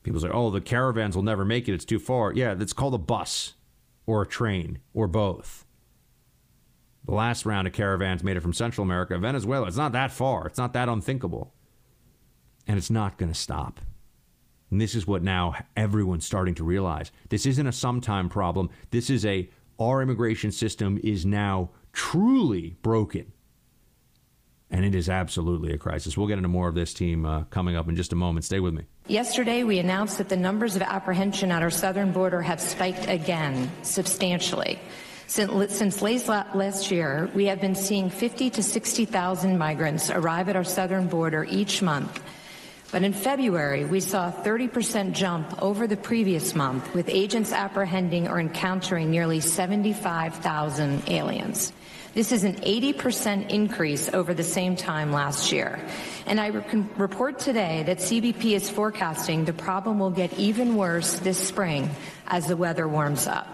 People 0.02 0.21
say, 0.21 0.28
oh, 0.33 0.50
the 0.50 0.61
caravans 0.61 1.14
will 1.14 1.23
never 1.23 1.45
make 1.45 1.69
it. 1.69 1.75
It's 1.75 1.85
too 1.85 1.99
far. 1.99 2.33
Yeah, 2.33 2.54
it's 2.59 2.73
called 2.73 2.95
a 2.95 2.99
bus 2.99 3.54
or 4.07 4.23
a 4.23 4.26
train 4.26 4.78
or 4.95 5.07
both. 5.07 5.66
The 7.04 7.12
last 7.12 7.45
round 7.45 7.66
of 7.66 7.73
caravans 7.73 8.23
made 8.23 8.37
it 8.37 8.40
from 8.40 8.52
Central 8.52 8.85
America. 8.85 9.16
Venezuela, 9.19 9.66
it's 9.66 9.76
not 9.76 9.92
that 9.92 10.12
far. 10.12 10.47
It's 10.47 10.59
not 10.59 10.73
that 10.73 10.88
unthinkable. 10.88 11.52
And 12.66 12.78
it's 12.78 12.90
not 12.90 13.19
going 13.19 13.33
to 13.33 13.38
stop. 13.38 13.80
And 14.71 14.80
this 14.80 14.95
is 14.95 15.07
what 15.07 15.23
now 15.23 15.54
everyone's 15.76 16.25
starting 16.25 16.54
to 16.57 16.64
realize. 16.64 17.11
This 17.28 17.47
isn't 17.47 17.66
a 17.66 17.73
sometime 17.73 18.28
problem. 18.28 18.71
This 18.90 19.11
is 19.11 19.26
a 19.26 19.50
our 19.78 20.02
immigration 20.02 20.52
system 20.52 21.00
is 21.02 21.25
now 21.25 21.71
truly 21.92 22.76
broken 22.83 23.33
and 24.71 24.85
it 24.85 24.95
is 24.95 25.09
absolutely 25.09 25.73
a 25.73 25.78
crisis. 25.78 26.16
We'll 26.16 26.28
get 26.28 26.38
into 26.38 26.49
more 26.49 26.69
of 26.69 26.75
this 26.75 26.95
team 26.95 27.26
uh, 27.26 27.45
coming 27.45 27.76
up 27.76 27.88
in 27.88 27.97
just 27.97 28.12
a 28.12 28.16
moment. 28.16 28.45
Stay 28.45 28.61
with 28.61 28.75
me. 28.75 28.85
Yesterday, 29.07 29.64
we 29.64 29.78
announced 29.78 30.19
that 30.19 30.28
the 30.28 30.37
numbers 30.37 30.76
of 30.76 30.83
apprehension 30.83 31.50
at 31.50 31.62
our 31.62 31.71
southern 31.71 32.12
border 32.12 32.42
have 32.42 32.61
spiked 32.61 33.09
again 33.09 33.71
substantially. 33.83 34.78
Since 35.26 36.02
last 36.02 36.90
year, 36.90 37.30
we 37.35 37.47
have 37.47 37.61
been 37.61 37.75
seeing 37.75 38.11
50 38.11 38.50
to 38.50 38.62
60,000 38.62 39.59
migrants 39.59 40.11
arrive 40.11 40.49
at 40.49 40.57
our 40.57 40.64
southern 40.64 41.09
border 41.09 41.45
each 41.49 41.83
month. 41.83 42.23
But 42.92 43.04
in 43.04 43.12
February, 43.12 43.85
we 43.85 44.00
saw 44.00 44.28
a 44.28 44.33
30% 44.33 45.12
jump 45.12 45.62
over 45.62 45.87
the 45.87 45.97
previous 45.97 46.57
month, 46.57 46.92
with 46.95 47.09
agents 47.09 47.52
apprehending 47.52 48.26
or 48.26 48.40
encountering 48.40 49.11
nearly 49.11 49.40
75,000 49.40 51.09
aliens. 51.09 51.73
This 52.21 52.33
is 52.33 52.45
an 52.45 52.57
80% 52.57 53.49
increase 53.49 54.12
over 54.12 54.35
the 54.35 54.45
same 54.45 54.77
time 54.77 55.11
last 55.11 55.53
year. 55.53 55.81
And 56.27 56.39
I 56.39 56.49
re- 56.49 56.85
report 56.99 57.39
today 57.39 57.83
that 57.87 57.97
CBP 57.97 58.53
is 58.53 58.69
forecasting 58.69 59.47
the 59.47 59.55
problem 59.55 59.99
will 59.99 60.11
get 60.11 60.39
even 60.39 60.77
worse 60.77 61.19
this 61.21 61.39
spring 61.39 61.89
as 62.27 62.47
the 62.47 62.59
weather 62.59 62.87
warms 62.87 63.27
up. 63.27 63.49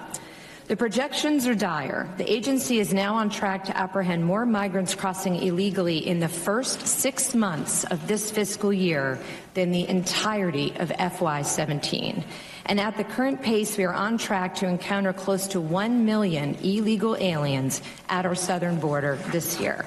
The 0.66 0.75
projections 0.75 1.46
are 1.46 1.54
dire. 1.54 2.12
The 2.16 2.28
agency 2.28 2.80
is 2.80 2.92
now 2.92 3.14
on 3.14 3.30
track 3.30 3.66
to 3.66 3.76
apprehend 3.76 4.25
more 4.25 4.44
migrants 4.44 4.96
crossing 4.96 5.37
illegally 5.37 6.04
in 6.04 6.18
the 6.18 6.26
first 6.26 6.88
six 6.88 7.37
months 7.37 7.85
of 7.85 8.08
this 8.08 8.32
fiscal 8.32 8.73
year 8.73 9.20
than 9.54 9.70
the 9.70 9.88
entirety 9.88 10.73
of 10.80 10.88
FY17. 10.88 12.25
And 12.66 12.78
at 12.78 12.96
the 12.96 13.04
current 13.04 13.42
pace, 13.42 13.76
we 13.76 13.85
are 13.85 13.92
on 13.92 14.18
track 14.18 14.54
to 14.56 14.66
encounter 14.66 15.12
close 15.12 15.46
to 15.49 15.61
1 15.61 16.04
million 16.04 16.54
illegal 16.56 17.16
aliens 17.16 17.80
at 18.08 18.26
our 18.26 18.35
southern 18.35 18.78
border 18.78 19.18
this 19.30 19.58
year. 19.61 19.87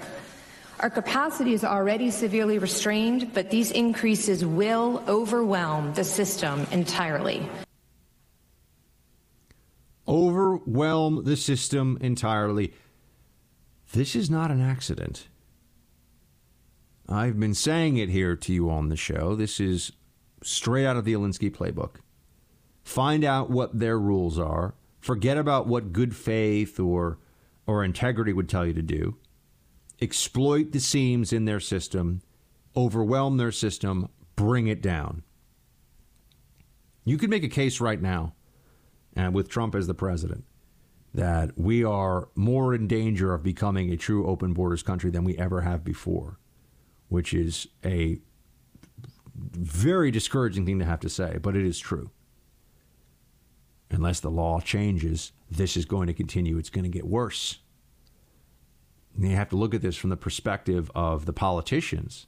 Our 0.80 0.90
capacity 0.90 1.54
is 1.54 1.64
already 1.64 2.10
severely 2.10 2.58
restrained, 2.58 3.34
but 3.34 3.52
these 3.52 3.72
increases 3.72 4.46
will 4.46 5.04
overwhelm 5.08 5.94
the 5.94 6.06
system 6.06 6.66
entirely 6.72 7.48
overwhelm 10.10 11.24
the 11.24 11.38
system 11.38 11.98
entirely. 12.02 12.74
This 13.94 14.16
is 14.16 14.30
not 14.30 14.52
an 14.52 14.62
accident. 14.62 15.28
I've 17.08 17.40
been 17.40 17.54
saying 17.54 17.98
it 17.98 18.10
here 18.10 18.36
to 18.36 18.54
you 18.54 18.70
on 18.70 18.90
the 18.90 18.98
show. 18.98 19.36
This 19.36 19.60
is 19.60 19.92
straight 20.44 20.86
out 20.86 20.98
of 20.98 21.06
the 21.06 21.14
Alinsky 21.14 21.52
playbook. 21.52 21.98
Find 22.90 23.24
out 23.24 23.52
what 23.52 23.78
their 23.78 24.00
rules 24.00 24.40
are. 24.40 24.74
Forget 25.00 25.38
about 25.38 25.68
what 25.68 25.94
good 25.94 26.16
faith 26.16 26.80
or 26.80 27.20
or 27.68 27.84
integrity 27.84 28.34
would 28.34 28.50
tell 28.50 28.66
you 28.66 28.74
to 28.74 28.82
do. 28.82 29.16
Exploit 30.02 30.72
the 30.72 30.80
seams 30.80 31.32
in 31.32 31.46
their 31.46 31.60
system, 31.60 32.24
overwhelm 32.76 33.38
their 33.38 33.52
system, 33.52 34.10
bring 34.36 34.66
it 34.66 34.82
down. 34.82 35.22
You 37.06 37.20
could 37.20 37.30
make 37.30 37.44
a 37.44 37.48
case 37.48 37.80
right 37.80 38.02
now 38.02 38.34
and 39.16 39.36
with 39.36 39.50
Trump 39.50 39.76
as 39.76 39.86
the 39.86 39.94
president, 39.94 40.46
that 41.14 41.56
we 41.56 41.84
are 41.84 42.30
more 42.34 42.74
in 42.74 42.88
danger 42.88 43.36
of 43.36 43.44
becoming 43.44 43.92
a 43.92 43.98
true 43.98 44.26
open 44.26 44.52
borders 44.52 44.82
country 44.82 45.12
than 45.12 45.24
we 45.24 45.38
ever 45.38 45.62
have 45.62 45.84
before, 45.84 46.40
which 47.08 47.36
is 47.36 47.68
a 47.86 48.18
very 49.36 50.10
discouraging 50.10 50.66
thing 50.66 50.80
to 50.80 50.86
have 50.86 51.02
to 51.02 51.10
say, 51.10 51.38
but 51.40 51.56
it 51.56 51.68
is 51.68 51.78
true. 51.78 52.10
Unless 53.92 54.20
the 54.20 54.30
law 54.30 54.60
changes, 54.60 55.32
this 55.50 55.76
is 55.76 55.86
going 55.86 56.08
to 56.08 56.14
continue. 56.14 56.58
It's 56.58 56.70
going 56.70 56.84
to 56.84 56.90
get 56.90 57.08
worse. 57.08 57.60
And 59.16 59.28
you 59.28 59.36
have 59.36 59.50
to 59.50 59.56
look 59.56 59.74
at 59.74 59.82
this 59.82 59.98
from 59.98 60.12
the 60.12 60.18
perspective 60.18 60.92
of 60.96 61.26
the 61.26 61.34
politicians 61.34 62.28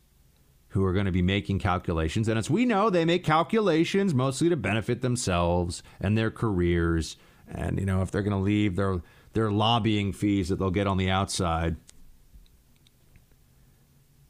who 0.69 0.83
are 0.85 0.93
going 0.93 1.05
to 1.05 1.11
be 1.11 1.21
making 1.21 1.59
calculations. 1.59 2.27
And 2.27 2.39
as 2.39 2.49
we 2.49 2.65
know, 2.65 2.89
they 2.89 3.05
make 3.05 3.23
calculations 3.23 4.13
mostly 4.13 4.49
to 4.49 4.55
benefit 4.55 5.01
themselves 5.01 5.83
and 5.99 6.17
their 6.17 6.31
careers. 6.31 7.17
And, 7.47 7.77
you 7.77 7.85
know, 7.85 8.01
if 8.01 8.09
they're 8.09 8.23
going 8.23 8.37
to 8.37 8.43
leave 8.43 8.75
their, 8.75 9.01
their 9.33 9.51
lobbying 9.51 10.13
fees 10.13 10.49
that 10.49 10.59
they'll 10.59 10.71
get 10.71 10.87
on 10.87 10.97
the 10.97 11.09
outside 11.09 11.75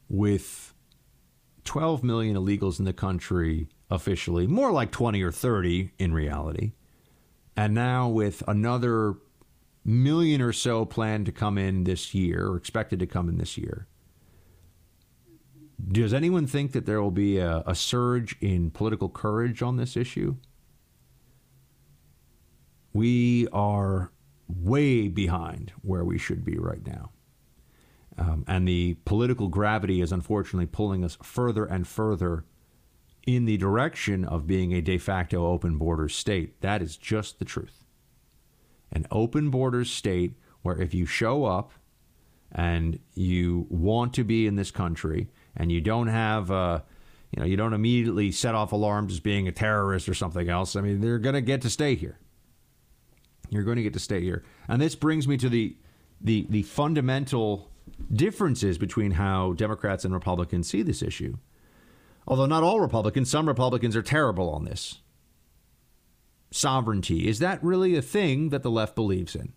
with 0.08 0.74
12 1.64 2.02
million 2.02 2.36
illegals 2.36 2.78
in 2.78 2.84
the 2.84 2.92
country 2.92 3.68
officially, 3.88 4.46
more 4.46 4.72
like 4.72 4.90
20 4.90 5.22
or 5.22 5.30
30 5.30 5.92
in 5.98 6.12
reality. 6.12 6.72
And 7.56 7.74
now 7.74 8.08
with 8.08 8.42
another 8.48 9.14
million 9.84 10.40
or 10.40 10.52
so 10.52 10.84
planned 10.84 11.26
to 11.26 11.32
come 11.32 11.58
in 11.58 11.84
this 11.84 12.14
year, 12.14 12.46
or 12.48 12.56
expected 12.56 12.98
to 13.00 13.06
come 13.06 13.28
in 13.28 13.36
this 13.36 13.58
year 13.58 13.86
does 15.90 16.14
anyone 16.14 16.46
think 16.46 16.72
that 16.72 16.86
there 16.86 17.02
will 17.02 17.10
be 17.10 17.38
a, 17.38 17.62
a 17.66 17.74
surge 17.74 18.36
in 18.40 18.70
political 18.70 19.08
courage 19.08 19.62
on 19.62 19.76
this 19.76 19.96
issue? 19.96 20.36
We 22.92 23.48
are 23.52 24.12
way 24.46 25.08
behind 25.08 25.72
where 25.82 26.04
we 26.04 26.18
should 26.18 26.44
be 26.44 26.58
right 26.58 26.86
now. 26.86 27.10
Um, 28.18 28.44
and 28.46 28.68
the 28.68 28.94
political 29.06 29.48
gravity 29.48 30.02
is 30.02 30.12
unfortunately 30.12 30.66
pulling 30.66 31.02
us 31.02 31.16
further 31.22 31.64
and 31.64 31.88
further 31.88 32.44
in 33.26 33.44
the 33.44 33.56
direction 33.56 34.24
of 34.24 34.46
being 34.46 34.72
a 34.72 34.80
de 34.80 34.98
facto 34.98 35.46
open 35.46 35.78
borders 35.78 36.14
state. 36.14 36.60
That 36.60 36.82
is 36.82 36.96
just 36.96 37.38
the 37.38 37.44
truth. 37.44 37.84
An 38.90 39.06
open 39.10 39.50
borders 39.50 39.90
state 39.90 40.34
where 40.62 40.80
if 40.80 40.92
you 40.92 41.06
show 41.06 41.44
up 41.44 41.72
and 42.50 42.98
you 43.14 43.66
want 43.70 44.12
to 44.14 44.24
be 44.24 44.46
in 44.46 44.56
this 44.56 44.70
country 44.70 45.28
and 45.56 45.72
you 45.72 45.80
don't 45.80 46.08
have, 46.08 46.50
uh, 46.50 46.80
you 47.30 47.40
know, 47.40 47.46
you 47.46 47.56
don't 47.56 47.72
immediately 47.72 48.30
set 48.30 48.54
off 48.54 48.72
alarms 48.72 49.14
as 49.14 49.20
being 49.20 49.48
a 49.48 49.52
terrorist 49.52 50.08
or 50.08 50.14
something 50.14 50.48
else. 50.48 50.76
I 50.76 50.80
mean, 50.80 51.00
they're 51.00 51.18
going 51.18 51.34
to 51.34 51.40
get 51.40 51.62
to 51.62 51.70
stay 51.70 51.94
here. 51.94 52.18
You're 53.48 53.64
going 53.64 53.76
to 53.76 53.82
get 53.82 53.92
to 53.92 53.98
stay 53.98 54.22
here, 54.22 54.42
and 54.66 54.80
this 54.80 54.94
brings 54.94 55.28
me 55.28 55.36
to 55.36 55.48
the 55.50 55.76
the 56.22 56.46
the 56.48 56.62
fundamental 56.62 57.70
differences 58.10 58.78
between 58.78 59.10
how 59.10 59.52
Democrats 59.52 60.06
and 60.06 60.14
Republicans 60.14 60.68
see 60.68 60.80
this 60.80 61.02
issue. 61.02 61.36
Although 62.26 62.46
not 62.46 62.62
all 62.62 62.80
Republicans, 62.80 63.30
some 63.30 63.48
Republicans 63.48 63.96
are 63.96 64.02
terrible 64.02 64.50
on 64.50 64.64
this. 64.64 65.00
Sovereignty 66.50 67.26
is 67.26 67.38
that 67.38 67.62
really 67.62 67.96
a 67.96 68.02
thing 68.02 68.50
that 68.50 68.62
the 68.62 68.70
left 68.70 68.94
believes 68.94 69.34
in? 69.34 69.52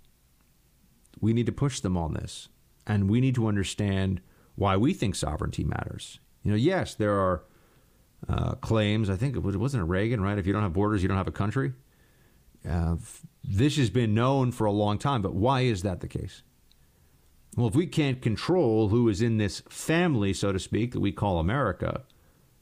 We 1.19 1.33
need 1.33 1.45
to 1.45 1.51
push 1.51 1.79
them 1.79 1.97
on 1.97 2.13
this, 2.13 2.49
and 2.87 3.09
we 3.09 3.21
need 3.21 3.35
to 3.35 3.47
understand 3.47 4.21
why 4.55 4.77
we 4.77 4.93
think 4.93 5.15
sovereignty 5.15 5.63
matters. 5.63 6.19
You 6.43 6.51
know, 6.51 6.57
yes, 6.57 6.95
there 6.95 7.19
are 7.19 7.43
uh, 8.27 8.55
claims. 8.55 9.09
I 9.09 9.15
think 9.15 9.35
it 9.35 9.39
wasn't 9.39 9.83
it 9.83 9.87
Reagan, 9.87 10.21
right? 10.21 10.37
If 10.37 10.47
you 10.47 10.53
don't 10.53 10.63
have 10.63 10.73
borders, 10.73 11.01
you 11.01 11.07
don't 11.07 11.17
have 11.17 11.27
a 11.27 11.31
country. 11.31 11.73
Uh, 12.67 12.95
this 13.43 13.77
has 13.77 13.89
been 13.89 14.13
known 14.13 14.51
for 14.51 14.65
a 14.65 14.71
long 14.71 14.97
time, 14.97 15.21
but 15.21 15.35
why 15.35 15.61
is 15.61 15.83
that 15.83 15.99
the 15.99 16.07
case? 16.07 16.41
Well, 17.55 17.67
if 17.67 17.75
we 17.75 17.87
can't 17.87 18.21
control 18.21 18.89
who 18.89 19.07
is 19.07 19.21
in 19.21 19.37
this 19.37 19.61
family, 19.69 20.33
so 20.33 20.51
to 20.51 20.59
speak, 20.59 20.91
that 20.91 20.99
we 20.99 21.11
call 21.11 21.39
America, 21.39 22.03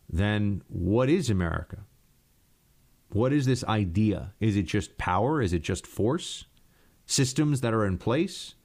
then 0.10 0.62
what 0.68 1.10
is 1.10 1.30
America? 1.30 1.80
What 3.12 3.32
is 3.32 3.46
this 3.46 3.64
idea? 3.66 4.34
Is 4.40 4.56
it 4.56 4.64
just 4.64 4.98
power? 4.98 5.42
Is 5.42 5.54
it 5.54 5.62
just 5.62 5.86
force? 5.86 6.46
Systems 7.06 7.62
that 7.62 7.74
are 7.74 7.86
in 7.86 7.98
place? 7.98 8.56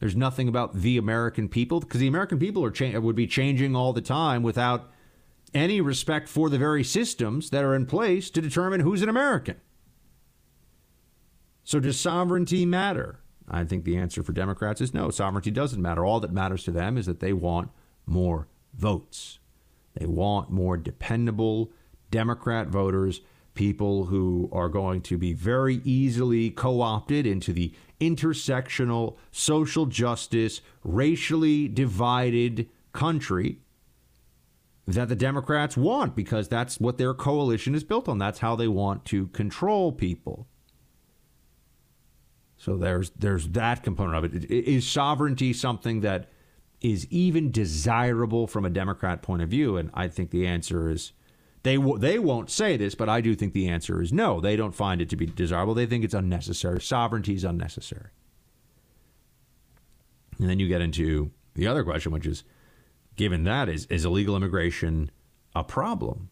There's 0.00 0.16
nothing 0.16 0.48
about 0.48 0.74
the 0.74 0.96
American 0.96 1.48
people 1.48 1.80
because 1.80 2.00
the 2.00 2.06
American 2.06 2.38
people 2.38 2.64
are 2.64 2.70
cha- 2.70 2.98
would 2.98 3.16
be 3.16 3.26
changing 3.26 3.74
all 3.74 3.92
the 3.92 4.00
time 4.00 4.42
without 4.42 4.90
any 5.54 5.80
respect 5.80 6.28
for 6.28 6.50
the 6.50 6.58
very 6.58 6.84
systems 6.84 7.50
that 7.50 7.64
are 7.64 7.74
in 7.74 7.86
place 7.86 8.30
to 8.30 8.40
determine 8.40 8.80
who's 8.80 9.02
an 9.02 9.08
American. 9.08 9.56
So 11.64 11.80
does 11.80 11.98
sovereignty 11.98 12.64
matter? 12.64 13.20
I 13.48 13.64
think 13.64 13.84
the 13.84 13.96
answer 13.96 14.22
for 14.22 14.32
Democrats 14.32 14.80
is 14.80 14.94
no. 14.94 15.10
Sovereignty 15.10 15.50
doesn't 15.50 15.80
matter. 15.80 16.04
All 16.04 16.20
that 16.20 16.32
matters 16.32 16.64
to 16.64 16.70
them 16.70 16.96
is 16.96 17.06
that 17.06 17.20
they 17.20 17.32
want 17.32 17.70
more 18.06 18.48
votes. 18.74 19.37
They 19.98 20.06
want 20.06 20.50
more 20.50 20.76
dependable 20.76 21.72
Democrat 22.10 22.68
voters, 22.68 23.20
people 23.54 24.06
who 24.06 24.48
are 24.52 24.68
going 24.68 25.02
to 25.02 25.18
be 25.18 25.32
very 25.32 25.80
easily 25.84 26.50
co 26.50 26.80
opted 26.80 27.26
into 27.26 27.52
the 27.52 27.72
intersectional, 28.00 29.16
social 29.32 29.86
justice, 29.86 30.60
racially 30.84 31.66
divided 31.68 32.68
country 32.92 33.58
that 34.86 35.08
the 35.08 35.16
Democrats 35.16 35.76
want 35.76 36.16
because 36.16 36.48
that's 36.48 36.80
what 36.80 36.96
their 36.96 37.12
coalition 37.12 37.74
is 37.74 37.84
built 37.84 38.08
on. 38.08 38.18
That's 38.18 38.38
how 38.38 38.56
they 38.56 38.68
want 38.68 39.04
to 39.06 39.26
control 39.28 39.92
people. 39.92 40.46
So 42.56 42.76
there's 42.76 43.10
there's 43.10 43.48
that 43.48 43.82
component 43.82 44.24
of 44.24 44.34
it. 44.34 44.50
Is 44.50 44.86
sovereignty 44.88 45.52
something 45.52 46.00
that 46.00 46.30
is 46.80 47.06
even 47.10 47.50
desirable 47.50 48.46
from 48.46 48.64
a 48.64 48.70
Democrat 48.70 49.22
point 49.22 49.42
of 49.42 49.48
view? 49.48 49.76
And 49.76 49.90
I 49.94 50.08
think 50.08 50.30
the 50.30 50.46
answer 50.46 50.90
is 50.90 51.12
they 51.62 51.76
w- 51.76 51.98
they 51.98 52.18
won't 52.18 52.50
say 52.50 52.76
this, 52.76 52.94
but 52.94 53.08
I 53.08 53.20
do 53.20 53.34
think 53.34 53.52
the 53.52 53.68
answer 53.68 54.00
is 54.00 54.12
no. 54.12 54.40
They 54.40 54.56
don't 54.56 54.74
find 54.74 55.00
it 55.00 55.08
to 55.10 55.16
be 55.16 55.26
desirable. 55.26 55.74
They 55.74 55.86
think 55.86 56.04
it's 56.04 56.14
unnecessary. 56.14 56.80
Sovereignty 56.80 57.34
is 57.34 57.44
unnecessary. 57.44 58.10
And 60.38 60.48
then 60.48 60.60
you 60.60 60.68
get 60.68 60.80
into 60.80 61.32
the 61.54 61.66
other 61.66 61.82
question, 61.82 62.12
which 62.12 62.26
is, 62.26 62.44
given 63.16 63.44
that 63.44 63.68
is 63.68 63.86
is 63.86 64.04
illegal 64.04 64.36
immigration 64.36 65.10
a 65.54 65.64
problem? 65.64 66.30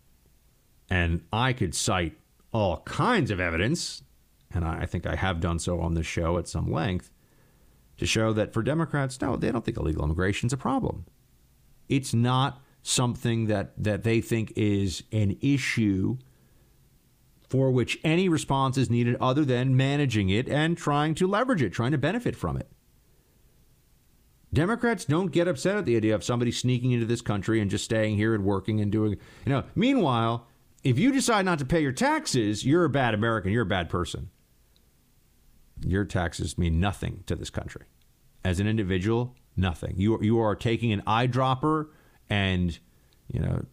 And 0.88 1.24
I 1.32 1.52
could 1.52 1.74
cite 1.74 2.16
all 2.52 2.78
kinds 2.82 3.32
of 3.32 3.40
evidence, 3.40 4.02
and 4.54 4.64
I 4.64 4.86
think 4.86 5.04
I 5.04 5.16
have 5.16 5.40
done 5.40 5.58
so 5.58 5.80
on 5.80 5.94
this 5.94 6.06
show 6.06 6.38
at 6.38 6.46
some 6.46 6.70
length, 6.70 7.10
to 7.98 8.06
show 8.06 8.32
that 8.32 8.52
for 8.52 8.62
Democrats, 8.62 9.20
no, 9.20 9.36
they 9.36 9.50
don't 9.50 9.64
think 9.64 9.76
illegal 9.76 10.04
immigration 10.04 10.46
is 10.46 10.52
a 10.52 10.56
problem. 10.56 11.06
It's 11.88 12.12
not 12.12 12.60
something 12.82 13.46
that, 13.46 13.72
that 13.82 14.04
they 14.04 14.20
think 14.20 14.52
is 14.56 15.02
an 15.12 15.36
issue 15.40 16.18
for 17.48 17.70
which 17.70 17.98
any 18.04 18.28
response 18.28 18.76
is 18.76 18.90
needed 18.90 19.16
other 19.20 19.44
than 19.44 19.76
managing 19.76 20.30
it 20.30 20.48
and 20.48 20.76
trying 20.76 21.14
to 21.14 21.26
leverage 21.26 21.62
it, 21.62 21.72
trying 21.72 21.92
to 21.92 21.98
benefit 21.98 22.36
from 22.36 22.56
it. 22.56 22.68
Democrats 24.52 25.04
don't 25.04 25.32
get 25.32 25.48
upset 25.48 25.76
at 25.76 25.84
the 25.84 25.96
idea 25.96 26.14
of 26.14 26.24
somebody 26.24 26.50
sneaking 26.50 26.92
into 26.92 27.06
this 27.06 27.20
country 27.20 27.60
and 27.60 27.70
just 27.70 27.84
staying 27.84 28.16
here 28.16 28.34
and 28.34 28.44
working 28.44 28.80
and 28.80 28.90
doing, 28.90 29.16
you 29.44 29.52
know. 29.52 29.64
Meanwhile, 29.74 30.46
if 30.82 30.98
you 30.98 31.12
decide 31.12 31.44
not 31.44 31.58
to 31.58 31.66
pay 31.66 31.80
your 31.80 31.92
taxes, 31.92 32.64
you're 32.64 32.84
a 32.84 32.90
bad 32.90 33.12
American, 33.12 33.52
you're 33.52 33.64
a 33.64 33.66
bad 33.66 33.88
person. 33.88 34.30
Your 35.80 36.04
taxes 36.04 36.56
mean 36.56 36.80
nothing 36.80 37.22
to 37.26 37.36
this 37.36 37.50
country. 37.50 37.84
As 38.44 38.60
an 38.60 38.66
individual, 38.66 39.34
nothing. 39.56 39.94
You 39.96 40.22
you 40.22 40.40
are 40.40 40.54
taking 40.54 40.92
an 40.92 41.02
eyedropper 41.02 41.88
and, 42.30 42.78
you 43.28 43.40
know, 43.40 43.64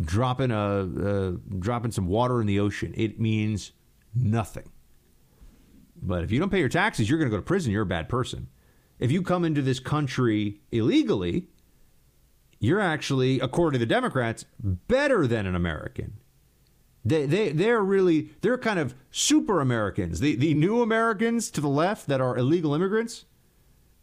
dropping 0.00 0.50
a 0.50 0.56
uh, 0.56 1.32
dropping 1.58 1.92
some 1.92 2.06
water 2.06 2.40
in 2.40 2.46
the 2.46 2.60
ocean. 2.60 2.94
It 2.96 3.20
means 3.20 3.72
nothing. 4.14 4.70
But 6.02 6.24
if 6.24 6.32
you 6.32 6.38
don't 6.38 6.50
pay 6.50 6.60
your 6.60 6.68
taxes, 6.68 7.08
you're 7.08 7.18
going 7.18 7.30
to 7.30 7.36
go 7.36 7.40
to 7.40 7.46
prison. 7.46 7.72
You're 7.72 7.82
a 7.82 7.86
bad 7.86 8.08
person. 8.08 8.48
If 8.98 9.12
you 9.12 9.22
come 9.22 9.44
into 9.44 9.62
this 9.62 9.80
country 9.80 10.60
illegally, 10.72 11.48
you're 12.58 12.80
actually, 12.80 13.40
according 13.40 13.78
to 13.78 13.86
the 13.86 13.92
Democrats, 13.92 14.44
better 14.58 15.26
than 15.26 15.46
an 15.46 15.54
American. 15.54 16.19
They, 17.04 17.26
they, 17.26 17.50
they're 17.50 17.82
really, 17.82 18.30
they're 18.42 18.58
kind 18.58 18.78
of 18.78 18.94
super 19.10 19.60
Americans. 19.60 20.20
The, 20.20 20.36
the 20.36 20.54
new 20.54 20.82
Americans 20.82 21.50
to 21.52 21.60
the 21.60 21.68
left 21.68 22.06
that 22.08 22.20
are 22.20 22.36
illegal 22.36 22.74
immigrants, 22.74 23.24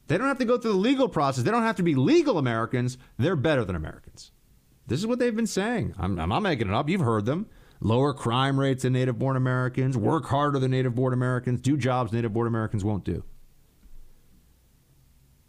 they 0.07 0.17
don't 0.17 0.27
have 0.27 0.39
to 0.39 0.45
go 0.45 0.57
through 0.57 0.71
the 0.71 0.77
legal 0.77 1.07
process. 1.07 1.43
They 1.43 1.51
don't 1.51 1.63
have 1.63 1.75
to 1.75 1.83
be 1.83 1.95
legal 1.95 2.37
Americans. 2.37 2.97
They're 3.17 3.35
better 3.35 3.63
than 3.63 3.75
Americans. 3.75 4.31
This 4.87 4.99
is 4.99 5.05
what 5.07 5.19
they've 5.19 5.35
been 5.35 5.45
saying. 5.47 5.93
I'm, 5.97 6.19
I'm 6.19 6.29
not 6.29 6.41
making 6.41 6.69
it 6.69 6.73
up. 6.73 6.89
You've 6.89 7.01
heard 7.01 7.25
them. 7.25 7.47
Lower 7.79 8.13
crime 8.13 8.59
rates 8.59 8.83
than 8.83 8.93
native 8.93 9.19
born 9.19 9.35
Americans, 9.35 9.95
work 9.95 10.25
harder 10.25 10.57
than 10.57 10.71
native 10.71 10.95
born 10.95 11.13
Americans, 11.13 11.61
do 11.61 11.77
jobs 11.77 12.11
native 12.11 12.33
born 12.33 12.47
Americans 12.47 12.83
won't 12.83 13.03
do. 13.03 13.23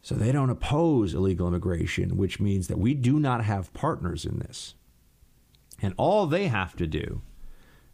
So 0.03 0.15
they 0.15 0.33
don't 0.33 0.51
oppose 0.51 1.15
illegal 1.15 1.49
immigration, 1.49 2.17
which 2.19 2.39
means 2.39 2.69
that 2.69 2.79
we 2.79 2.93
do 2.93 3.19
not 3.19 3.45
have 3.45 3.73
partners 3.73 4.27
in 4.27 4.41
this. 4.41 4.75
And 5.81 5.95
all 5.97 6.27
they 6.27 6.49
have 6.49 6.77
to 6.77 6.87
do, 6.87 7.23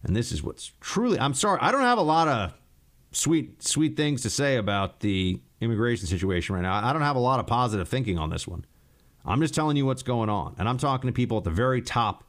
and 0.05 0.15
this 0.15 0.33
is 0.33 0.43
what's 0.43 0.73
truly, 0.81 1.19
I'm 1.19 1.35
sorry, 1.35 1.59
I 1.61 1.73
don't 1.73 1.83
have 1.83 1.99
a 1.99 2.03
lot 2.03 2.29
of 2.29 2.53
sweet, 3.13 3.63
sweet 3.63 3.97
things 3.97 4.23
to 4.23 4.31
say 4.31 4.57
about 4.57 5.01
the 5.01 5.41
immigration 5.61 6.07
situation 6.07 6.55
right 6.55 6.63
now. 6.63 6.75
I 6.75 6.93
don't 6.93 7.03
have 7.03 7.17
a 7.17 7.21
lot 7.21 7.41
of 7.41 7.47
positive 7.47 7.89
thinking 7.89 8.19
on 8.19 8.31
this 8.31 8.47
one. 8.47 8.65
I'm 9.25 9.41
just 9.41 9.55
telling 9.55 9.77
you 9.77 9.87
what's 9.87 10.03
going 10.03 10.29
on. 10.29 10.55
And 10.59 10.69
I'm 10.69 10.77
talking 10.77 11.09
to 11.09 11.13
people 11.13 11.39
at 11.39 11.45
the 11.45 11.51
very 11.51 11.81
top 11.81 12.25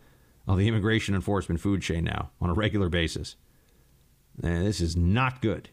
of 0.48 0.58
the 0.58 0.68
immigration 0.68 1.16
enforcement 1.16 1.60
food 1.60 1.82
chain 1.82 2.06
now 2.06 2.32
on 2.40 2.50
a 2.50 2.54
regular 2.54 2.88
basis. 2.88 3.36
And 4.42 4.66
this 4.66 4.80
is 4.80 4.96
not 4.96 5.42
good. 5.42 5.70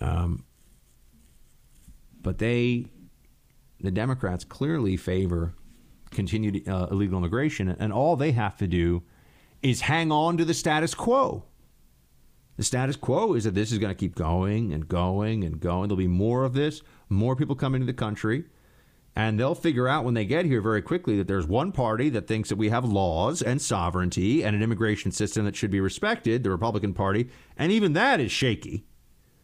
Um, 0.00 0.44
but 2.22 2.38
they, 2.38 2.86
the 3.80 3.90
Democrats, 3.90 4.44
clearly 4.44 4.96
favor 4.96 5.54
continued 6.12 6.68
uh, 6.68 6.86
illegal 6.92 7.18
immigration, 7.18 7.68
and 7.68 7.92
all 7.92 8.14
they 8.14 8.30
have 8.32 8.56
to 8.58 8.68
do 8.68 9.02
is 9.64 9.80
hang 9.80 10.12
on 10.12 10.36
to 10.36 10.44
the 10.44 10.54
status 10.54 10.94
quo. 10.94 11.42
The 12.56 12.62
status 12.62 12.96
quo 12.96 13.32
is 13.32 13.44
that 13.44 13.54
this 13.54 13.72
is 13.72 13.78
going 13.78 13.90
to 13.90 13.98
keep 13.98 14.14
going 14.14 14.72
and 14.72 14.86
going 14.86 15.42
and 15.42 15.58
going. 15.58 15.88
There'll 15.88 15.96
be 15.96 16.06
more 16.06 16.44
of 16.44 16.52
this, 16.52 16.82
more 17.08 17.34
people 17.34 17.56
coming 17.56 17.80
to 17.80 17.86
the 17.86 17.94
country. 17.94 18.44
And 19.16 19.40
they'll 19.40 19.54
figure 19.54 19.88
out 19.88 20.04
when 20.04 20.14
they 20.14 20.26
get 20.26 20.44
here 20.44 20.60
very 20.60 20.82
quickly 20.82 21.16
that 21.16 21.28
there's 21.28 21.46
one 21.46 21.72
party 21.72 22.10
that 22.10 22.26
thinks 22.26 22.48
that 22.50 22.56
we 22.56 22.68
have 22.68 22.84
laws 22.84 23.40
and 23.40 23.62
sovereignty 23.62 24.44
and 24.44 24.54
an 24.54 24.62
immigration 24.62 25.12
system 25.12 25.44
that 25.46 25.56
should 25.56 25.70
be 25.70 25.80
respected, 25.80 26.42
the 26.42 26.50
Republican 26.50 26.92
Party. 26.92 27.30
And 27.56 27.72
even 27.72 27.94
that 27.94 28.20
is 28.20 28.30
shaky. 28.30 28.84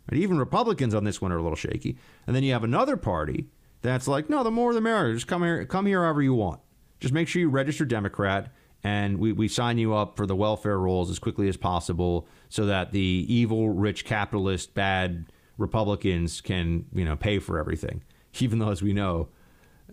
And 0.09 0.18
even 0.18 0.38
Republicans 0.38 0.94
on 0.94 1.04
this 1.04 1.22
one 1.22 1.33
are 1.33 1.38
a 1.38 1.42
little 1.42 1.56
shaky. 1.56 1.96
And 2.26 2.37
then 2.37 2.42
you 2.42 2.52
have 2.52 2.64
another 2.64 2.96
party 2.96 3.46
that's 3.80 4.09
like, 4.09 4.28
no, 4.28 4.42
the 4.42 4.50
more 4.50 4.74
the 4.74 4.80
merrier. 4.80 5.14
Just 5.14 5.28
come 5.28 5.42
here, 5.42 5.64
come 5.64 5.87
here 5.87 6.02
however 6.02 6.20
you 6.20 6.35
want. 6.35 6.61
Just 6.98 7.14
make 7.14 7.28
sure 7.28 7.40
you 7.40 7.48
register 7.48 7.87
Democrat, 7.87 8.52
and 8.82 9.18
we, 9.18 9.32
we 9.32 9.48
sign 9.48 9.78
you 9.78 9.94
up 9.94 10.16
for 10.16 10.26
the 10.26 10.36
welfare 10.36 10.78
rolls 10.78 11.10
as 11.10 11.18
quickly 11.18 11.48
as 11.48 11.56
possible, 11.56 12.26
so 12.48 12.66
that 12.66 12.92
the 12.92 13.26
evil, 13.28 13.70
rich, 13.70 14.04
capitalist, 14.04 14.74
bad 14.74 15.26
Republicans 15.58 16.40
can 16.40 16.86
you 16.92 17.04
know 17.04 17.16
pay 17.16 17.38
for 17.38 17.58
everything. 17.58 18.02
Even 18.40 18.58
though, 18.58 18.70
as 18.70 18.82
we 18.82 18.92
know, 18.92 19.28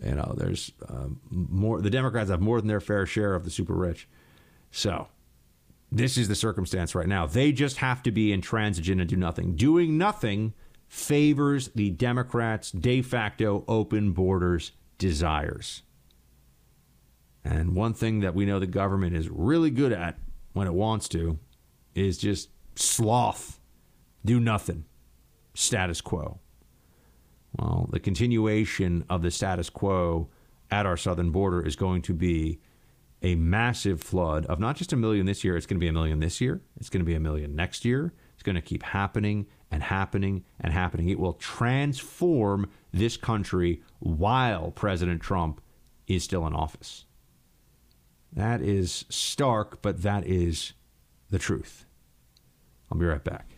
you 0.02 0.14
know, 0.14 0.34
there's 0.36 0.72
um, 0.88 1.20
more. 1.30 1.80
The 1.80 1.90
Democrats 1.90 2.30
have 2.30 2.40
more 2.40 2.60
than 2.60 2.68
their 2.68 2.80
fair 2.80 3.06
share 3.06 3.34
of 3.34 3.44
the 3.44 3.50
super 3.50 3.74
rich. 3.74 4.08
So 4.70 5.08
this 5.90 6.16
is 6.16 6.28
the 6.28 6.34
circumstance 6.34 6.94
right 6.94 7.06
now. 7.06 7.26
They 7.26 7.52
just 7.52 7.78
have 7.78 8.02
to 8.04 8.10
be 8.10 8.32
intransigent 8.32 9.00
and 9.00 9.08
do 9.08 9.16
nothing. 9.16 9.56
Doing 9.56 9.96
nothing 9.96 10.54
favors 10.86 11.68
the 11.68 11.90
Democrats' 11.90 12.70
de 12.70 13.02
facto 13.02 13.64
open 13.68 14.12
borders 14.12 14.72
desires. 14.98 15.82
And 17.48 17.74
one 17.74 17.94
thing 17.94 18.20
that 18.20 18.34
we 18.34 18.44
know 18.44 18.58
the 18.58 18.66
government 18.66 19.16
is 19.16 19.28
really 19.30 19.70
good 19.70 19.92
at 19.92 20.18
when 20.52 20.66
it 20.66 20.74
wants 20.74 21.08
to 21.08 21.38
is 21.94 22.18
just 22.18 22.50
sloth, 22.74 23.58
do 24.24 24.38
nothing, 24.38 24.84
status 25.54 26.02
quo. 26.02 26.40
Well, 27.58 27.88
the 27.90 28.00
continuation 28.00 29.04
of 29.08 29.22
the 29.22 29.30
status 29.30 29.70
quo 29.70 30.28
at 30.70 30.84
our 30.84 30.98
southern 30.98 31.30
border 31.30 31.64
is 31.64 31.74
going 31.74 32.02
to 32.02 32.12
be 32.12 32.60
a 33.22 33.34
massive 33.34 34.02
flood 34.02 34.44
of 34.46 34.60
not 34.60 34.76
just 34.76 34.92
a 34.92 34.96
million 34.96 35.24
this 35.24 35.42
year, 35.42 35.56
it's 35.56 35.66
going 35.66 35.80
to 35.80 35.84
be 35.84 35.88
a 35.88 35.92
million 35.92 36.20
this 36.20 36.42
year, 36.42 36.60
it's 36.76 36.90
going 36.90 37.00
to 37.00 37.06
be 37.06 37.14
a 37.14 37.20
million 37.20 37.56
next 37.56 37.84
year. 37.84 38.12
It's 38.34 38.44
going 38.44 38.54
to 38.54 38.62
keep 38.62 38.84
happening 38.84 39.46
and 39.72 39.82
happening 39.82 40.44
and 40.60 40.72
happening. 40.72 41.08
It 41.08 41.18
will 41.18 41.32
transform 41.32 42.70
this 42.92 43.16
country 43.16 43.82
while 43.98 44.70
President 44.70 45.20
Trump 45.20 45.60
is 46.06 46.22
still 46.22 46.46
in 46.46 46.54
office. 46.54 47.04
That 48.32 48.60
is 48.60 49.04
stark, 49.08 49.82
but 49.82 50.02
that 50.02 50.26
is 50.26 50.72
the 51.30 51.38
truth. 51.38 51.86
I'll 52.90 52.98
be 52.98 53.06
right 53.06 53.22
back. 53.22 53.57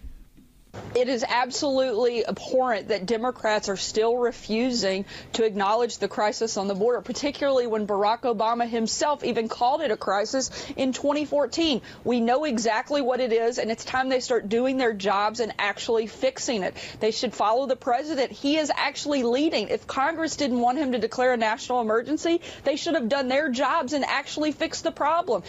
It 0.95 1.09
is 1.09 1.25
absolutely 1.27 2.27
abhorrent 2.27 2.89
that 2.89 3.07
Democrats 3.07 3.69
are 3.69 3.77
still 3.77 4.17
refusing 4.17 5.05
to 5.35 5.45
acknowledge 5.45 5.99
the 5.99 6.09
crisis 6.09 6.57
on 6.57 6.67
the 6.67 6.75
border, 6.75 7.01
particularly 7.01 7.69
when 7.69 7.87
Barack 7.87 8.23
Obama 8.23 8.69
himself 8.69 9.23
even 9.23 9.49
called 9.49 9.83
it 9.83 9.93
a 9.93 9.97
crisis 9.97 10.51
in 10.77 10.93
2014. 10.93 11.81
We 12.03 12.21
know 12.21 12.45
exactly 12.45 13.03
what 13.03 13.21
it 13.21 13.33
is, 13.33 13.59
and 13.59 13.71
it's 13.71 13.85
time 13.85 14.09
they 14.09 14.19
start 14.19 14.49
doing 14.49 14.79
their 14.79 14.93
jobs 14.93 15.39
and 15.39 15.55
actually 15.61 16.09
fixing 16.09 16.65
it. 16.65 16.75
They 16.99 17.13
should 17.13 17.35
follow 17.35 17.67
the 17.67 17.77
president. 17.77 18.33
He 18.33 18.59
is 18.59 18.71
actually 18.75 19.23
leading. 19.23 19.69
If 19.69 19.87
Congress 19.87 20.37
didn't 20.37 20.61
want 20.61 20.79
him 20.79 20.93
to 20.93 20.99
declare 20.99 21.33
a 21.33 21.37
national 21.37 21.81
emergency, 21.81 22.41
they 22.65 22.75
should 22.75 22.95
have 22.95 23.09
done 23.09 23.29
their 23.29 23.49
jobs 23.49 23.93
and 23.93 24.05
actually 24.05 24.51
fixed 24.51 24.83
the 24.83 24.93
problem. 24.93 25.45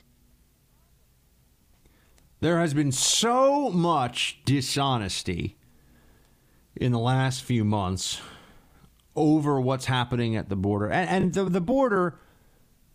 There 2.41 2.59
has 2.59 2.73
been 2.73 2.91
so 2.91 3.69
much 3.69 4.39
dishonesty 4.45 5.57
in 6.75 6.91
the 6.91 6.99
last 6.99 7.43
few 7.43 7.63
months 7.63 8.19
over 9.15 9.61
what's 9.61 9.85
happening 9.85 10.35
at 10.35 10.49
the 10.49 10.55
border. 10.55 10.89
And, 10.89 11.09
and 11.09 11.33
the, 11.35 11.43
the 11.43 11.61
border, 11.61 12.17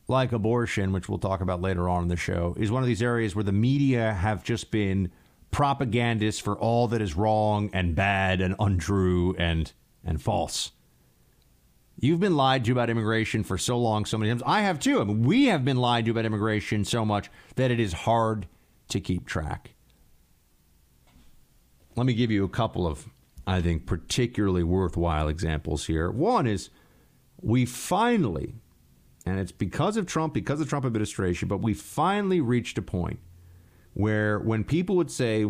like 0.09 0.33
abortion, 0.33 0.93
which 0.93 1.09
we'll 1.09 1.19
talk 1.19 1.41
about 1.41 1.63
later 1.63 1.89
on 1.89 2.03
in 2.03 2.09
the 2.09 2.17
show, 2.17 2.57
is 2.59 2.73
one 2.73 2.83
of 2.83 2.89
these 2.89 3.03
areas 3.03 3.37
where 3.37 3.45
the 3.45 3.53
media 3.53 4.15
have 4.15 4.43
just 4.43 4.73
been 4.73 5.13
propagandists 5.53 6.41
for 6.41 6.59
all 6.59 6.89
that 6.89 7.01
is 7.01 7.15
wrong 7.15 7.71
and 7.73 7.95
bad 7.95 8.41
and 8.41 8.57
untrue 8.59 9.37
and, 9.39 9.73
and 10.05 10.21
false. 10.21 10.73
You've 12.01 12.21
been 12.21 12.37
lied 12.37 12.65
to 12.65 12.73
about 12.73 12.91
immigration 12.91 13.45
for 13.45 13.59
so 13.59 13.79
long, 13.79 14.07
so 14.07 14.19
many 14.19 14.29
times. 14.29 14.43
I 14.45 14.63
have 14.63 14.81
too. 14.81 15.01
I 15.01 15.05
mean, 15.05 15.23
we 15.23 15.47
have 15.47 15.65
been 15.65 15.77
lied 15.77 16.05
to 16.07 16.11
about 16.11 16.25
immigration 16.25 16.85
so 16.85 17.05
much 17.05 17.31
that 17.55 17.71
it 17.71 17.79
is 17.79 17.93
hard 17.93 18.49
to 18.88 19.01
keep 19.01 19.27
track. 19.27 19.75
Let 21.96 22.07
me 22.07 22.14
give 22.14 22.31
you 22.31 22.44
a 22.44 22.49
couple 22.49 22.87
of, 22.87 23.07
I 23.46 23.61
think, 23.61 23.87
particularly 23.87 24.62
worthwhile 24.62 25.29
examples 25.29 25.87
here. 25.87 26.11
One 26.11 26.46
is 26.46 26.70
we 27.40 27.64
finally, 27.64 28.55
and 29.25 29.38
it's 29.40 29.53
because 29.53 29.96
of 29.96 30.07
Trump, 30.07 30.35
because 30.35 30.61
of 30.61 30.66
the 30.66 30.70
Trump 30.70 30.85
administration, 30.85 31.49
but 31.49 31.59
we 31.59 31.75
finally 31.75 32.40
reached 32.40 32.79
a 32.79 32.83
point 32.83 33.18
where 33.94 34.38
when 34.38 34.62
people 34.62 34.96
would 34.96 35.11
say, 35.11 35.44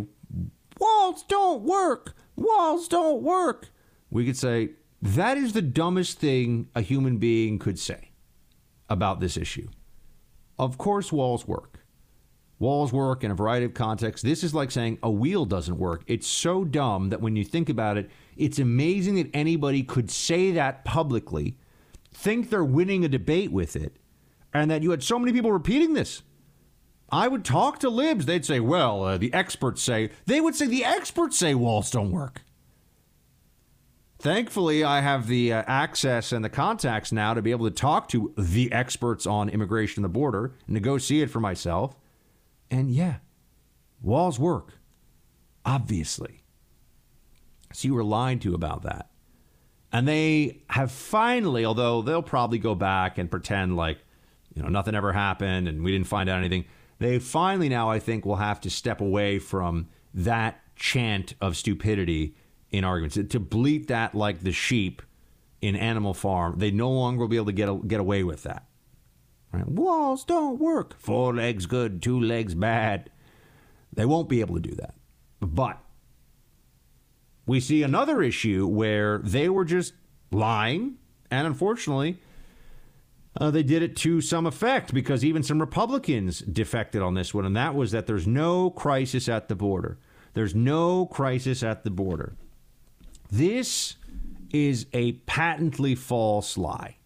walls 0.79 1.25
don't 1.29 1.63
work, 1.63 2.15
walls 2.37 2.87
don't 2.87 3.23
work, 3.23 3.71
we 4.11 4.25
could 4.25 4.37
say, 4.37 4.71
that 5.03 5.37
is 5.37 5.53
the 5.53 5.63
dumbest 5.63 6.19
thing 6.19 6.69
a 6.75 6.81
human 6.81 7.19
being 7.19 7.59
could 7.59 7.79
say 7.79 8.13
about 8.89 9.21
this 9.21 9.37
issue. 9.37 9.69
Of 10.59 10.79
course, 10.79 11.13
walls 11.13 11.47
work. 11.47 11.76
Walls 12.59 12.93
work 12.93 13.23
in 13.23 13.31
a 13.31 13.35
variety 13.35 13.67
of 13.67 13.75
contexts. 13.75 14.23
This 14.23 14.43
is 14.43 14.55
like 14.55 14.71
saying 14.71 14.99
a 15.03 15.11
wheel 15.11 15.45
doesn't 15.45 15.77
work. 15.77 16.03
It's 16.07 16.27
so 16.27 16.65
dumb 16.65 17.11
that 17.11 17.21
when 17.21 17.37
you 17.37 17.45
think 17.45 17.69
about 17.69 17.99
it, 17.99 18.11
it's 18.37 18.59
amazing 18.59 19.17
that 19.17 19.31
anybody 19.35 19.83
could 19.83 20.11
say 20.11 20.53
that 20.53 20.85
publicly, 20.85 21.59
think 22.13 22.49
they're 22.49 22.65
winning 22.65 23.05
a 23.05 23.09
debate 23.09 23.53
with 23.53 23.77
it, 23.77 23.97
and 24.55 24.71
that 24.71 24.83
you 24.83 24.91
had 24.91 25.03
so 25.03 25.19
many 25.19 25.33
people 25.33 25.53
repeating 25.53 25.93
this. 25.93 26.23
I 27.11 27.29
would 27.29 27.45
talk 27.45 27.79
to 27.81 27.91
libs. 27.91 28.25
They'd 28.25 28.45
say, 28.45 28.59
well, 28.59 29.05
uh, 29.05 29.19
the 29.19 29.33
experts 29.35 29.83
say, 29.83 30.11
they 30.25 30.41
would 30.41 30.55
say, 30.55 30.67
the 30.67 30.85
experts 30.85 31.39
say 31.39 31.55
walls 31.55 31.91
don't 31.91 32.11
work. 32.11 32.43
Thankfully, 34.19 34.83
I 34.83 35.03
have 35.03 35.29
the 35.29 35.53
uh, 35.53 35.63
access 35.67 36.33
and 36.33 36.43
the 36.45 36.49
contacts 36.49 37.13
now 37.13 37.35
to 37.35 37.43
be 37.43 37.51
able 37.51 37.69
to 37.69 37.75
talk 37.75 38.09
to 38.09 38.33
the 38.37 38.73
experts 38.73 39.27
on 39.27 39.51
immigration 39.51 40.03
and 40.03 40.11
the 40.11 40.19
border 40.19 40.55
and 40.67 40.77
it 40.77 41.27
for 41.27 41.41
myself. 41.41 41.97
And 42.71 42.91
yeah, 42.91 43.17
walls 44.03 44.39
work, 44.39 44.75
obviously. 45.65 46.43
So 47.73 47.89
you 47.89 47.95
were 47.95 48.05
lied 48.05 48.41
to 48.43 48.55
about 48.55 48.83
that. 48.83 49.11
And 49.93 50.07
they 50.07 50.63
have 50.71 50.91
finally, 50.91 51.65
although 51.65 52.03
they'll 52.03 52.23
probably 52.23 52.59
go 52.59 52.75
back 52.75 53.19
and 53.19 53.31
pretend 53.31 53.77
like, 53.77 53.99
you 54.55 54.63
know, 54.63 54.69
nothing 54.69 54.95
ever 54.95 55.13
happened 55.13 55.69
and 55.69 55.83
we 55.83 55.93
didn't 55.93 56.07
find 56.07 56.29
out 56.29 56.39
anything. 56.39 56.65
They 56.99 57.19
finally 57.19 57.69
now, 57.69 57.91
I 57.91 57.99
think, 57.99 58.25
will 58.25 58.37
have 58.37 58.61
to 58.63 58.71
step 58.71 59.01
away 59.01 59.39
from 59.39 59.89
that 60.15 60.61
chant 60.77 61.35
of 61.41 61.57
stupidity 61.57 62.35
in 62.71 62.85
arguments. 62.85 63.19
To 63.33 63.41
bleat 63.41 63.89
that 63.89 64.15
like 64.15 64.41
the 64.41 64.53
sheep 64.53 65.03
in 65.61 65.77
Animal 65.77 66.15
Farm, 66.15 66.59
they 66.59 66.71
no 66.71 66.91
longer 66.91 67.21
will 67.21 67.29
be 67.29 67.37
able 67.37 67.47
to 67.47 67.53
get, 67.53 67.89
get 67.89 68.01
away 68.01 68.23
with 68.23 68.43
that. 68.45 68.67
Right? 69.53 69.69
Walls 69.69 70.25
don't 70.25 70.59
work. 70.59 70.99
Four 70.99 71.35
legs 71.35 71.67
good, 71.67 72.03
two 72.03 72.21
legs 72.21 72.55
bad. 72.55 73.11
They 73.93 74.05
won't 74.05 74.29
be 74.29 74.41
able 74.41 74.57
to 74.57 74.61
do 74.61 74.75
that. 74.77 74.95
But 75.41 75.79
we 77.47 77.61
see 77.61 77.83
another 77.83 78.23
issue 78.23 78.67
where 78.67 79.19
they 79.19 79.49
were 79.49 79.65
just 79.65 79.95
lying, 80.31 80.97
and 81.31 81.47
unfortunately, 81.47 82.19
uh, 83.39 83.51
they 83.51 83.63
did 83.63 83.83
it 83.83 83.97
to 83.97 84.21
some 84.21 84.47
effect 84.47 84.93
because 84.95 85.25
even 85.25 85.43
some 85.43 85.61
Republicans 85.61 86.41
defected 86.41 87.03
on 87.03 87.15
this 87.15 87.35
one, 87.35 87.45
and 87.45 87.57
that 87.57 87.75
was 87.75 87.93
that 87.93 88.07
there's 88.07 88.27
no 88.27 88.71
crisis 88.71 89.29
at 89.29 89.49
the 89.49 89.55
border. 89.55 89.99
There's 90.35 90.55
no 90.55 91.07
crisis 91.07 91.63
at 91.63 91.85
the 91.85 91.91
border. 91.91 92.37
This 93.31 93.97
is 94.53 94.87
a 94.93 95.13
patently 95.13 95.95
false 95.95 96.57
lie. 96.57 96.97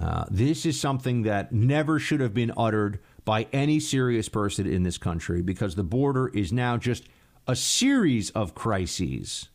Uh, 0.00 0.24
this 0.30 0.66
is 0.66 0.78
something 0.78 1.22
that 1.22 1.52
never 1.52 1.98
should 1.98 2.20
have 2.20 2.34
been 2.34 2.52
uttered 2.56 3.00
by 3.24 3.46
any 3.52 3.80
serious 3.80 4.28
person 4.28 4.66
in 4.66 4.82
this 4.82 4.98
country 4.98 5.42
because 5.42 5.74
the 5.74 5.82
border 5.82 6.28
is 6.28 6.52
now 6.52 6.76
just 6.76 7.04
a 7.46 7.56
series 7.56 8.30
of 8.30 8.54
crises. 8.54 9.48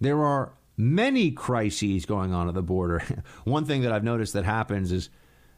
There 0.00 0.22
are 0.22 0.52
many 0.76 1.30
crises 1.30 2.04
going 2.04 2.32
on 2.34 2.48
at 2.48 2.54
the 2.54 2.62
border. 2.62 3.02
One 3.44 3.64
thing 3.64 3.82
that 3.82 3.92
I've 3.92 4.04
noticed 4.04 4.34
that 4.34 4.44
happens 4.44 4.92
is 4.92 5.08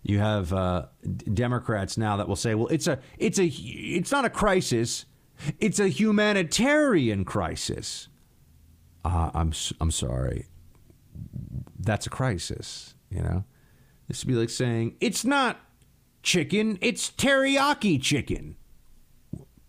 you 0.03 0.19
have 0.19 0.53
uh, 0.53 0.87
Democrats 1.33 1.97
now 1.97 2.17
that 2.19 2.29
will 2.29 2.37
say, 2.37 2.55
"Well, 2.55 2.69
it's 2.69 2.87
a, 2.87 2.99
it's 3.19 3.39
a, 3.39 3.47
it's 3.47 4.13
not 4.13 4.25
a 4.25 4.31
crisis, 4.31 5.07
it's 5.59 5.81
a 5.81 5.89
humanitarian 5.89 7.25
crisis." 7.25 8.09
Uh, 9.05 9.31
I'm, 9.35 9.53
I'm 9.81 9.91
sorry, 9.91 10.47
that's 11.79 12.07
a 12.07 12.11
crisis. 12.11 12.95
You 13.11 13.23
know, 13.23 13.45
this 14.09 14.25
would 14.25 14.29
be 14.29 14.39
like 14.39 14.51
saying 14.51 14.97
it's 15.01 15.25
not 15.25 15.61
chicken, 16.23 16.79
it's 16.81 17.11
teriyaki 17.11 18.01
chicken. 18.01 18.57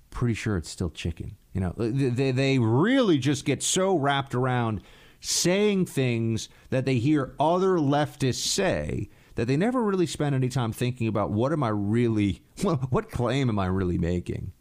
Pretty 0.10 0.34
sure 0.34 0.58
it's 0.58 0.70
still 0.70 0.90
chicken. 0.90 1.38
You 1.54 1.62
know, 1.62 1.74
they, 1.78 2.32
they 2.32 2.60
really 2.60 3.18
just 3.18 3.46
get 3.46 3.64
so 3.64 3.98
wrapped 3.98 4.36
around 4.36 4.82
saying 5.22 5.86
things 5.86 6.50
that 6.70 6.86
they 6.86 6.96
hear 6.96 7.34
other 7.40 7.78
leftists 7.78 8.46
say 8.46 9.10
that 9.36 9.48
they 9.48 9.58
never 9.58 9.82
really 9.82 10.06
spend 10.06 10.36
any 10.36 10.50
time 10.50 10.72
thinking 10.72 11.08
about 11.08 11.32
what 11.32 11.52
am 11.52 11.64
I 11.64 11.70
really, 11.70 12.42
what 12.62 13.10
claim 13.10 13.50
am 13.50 13.60
I 13.60 13.68
really 13.68 13.98
making? 13.98 14.52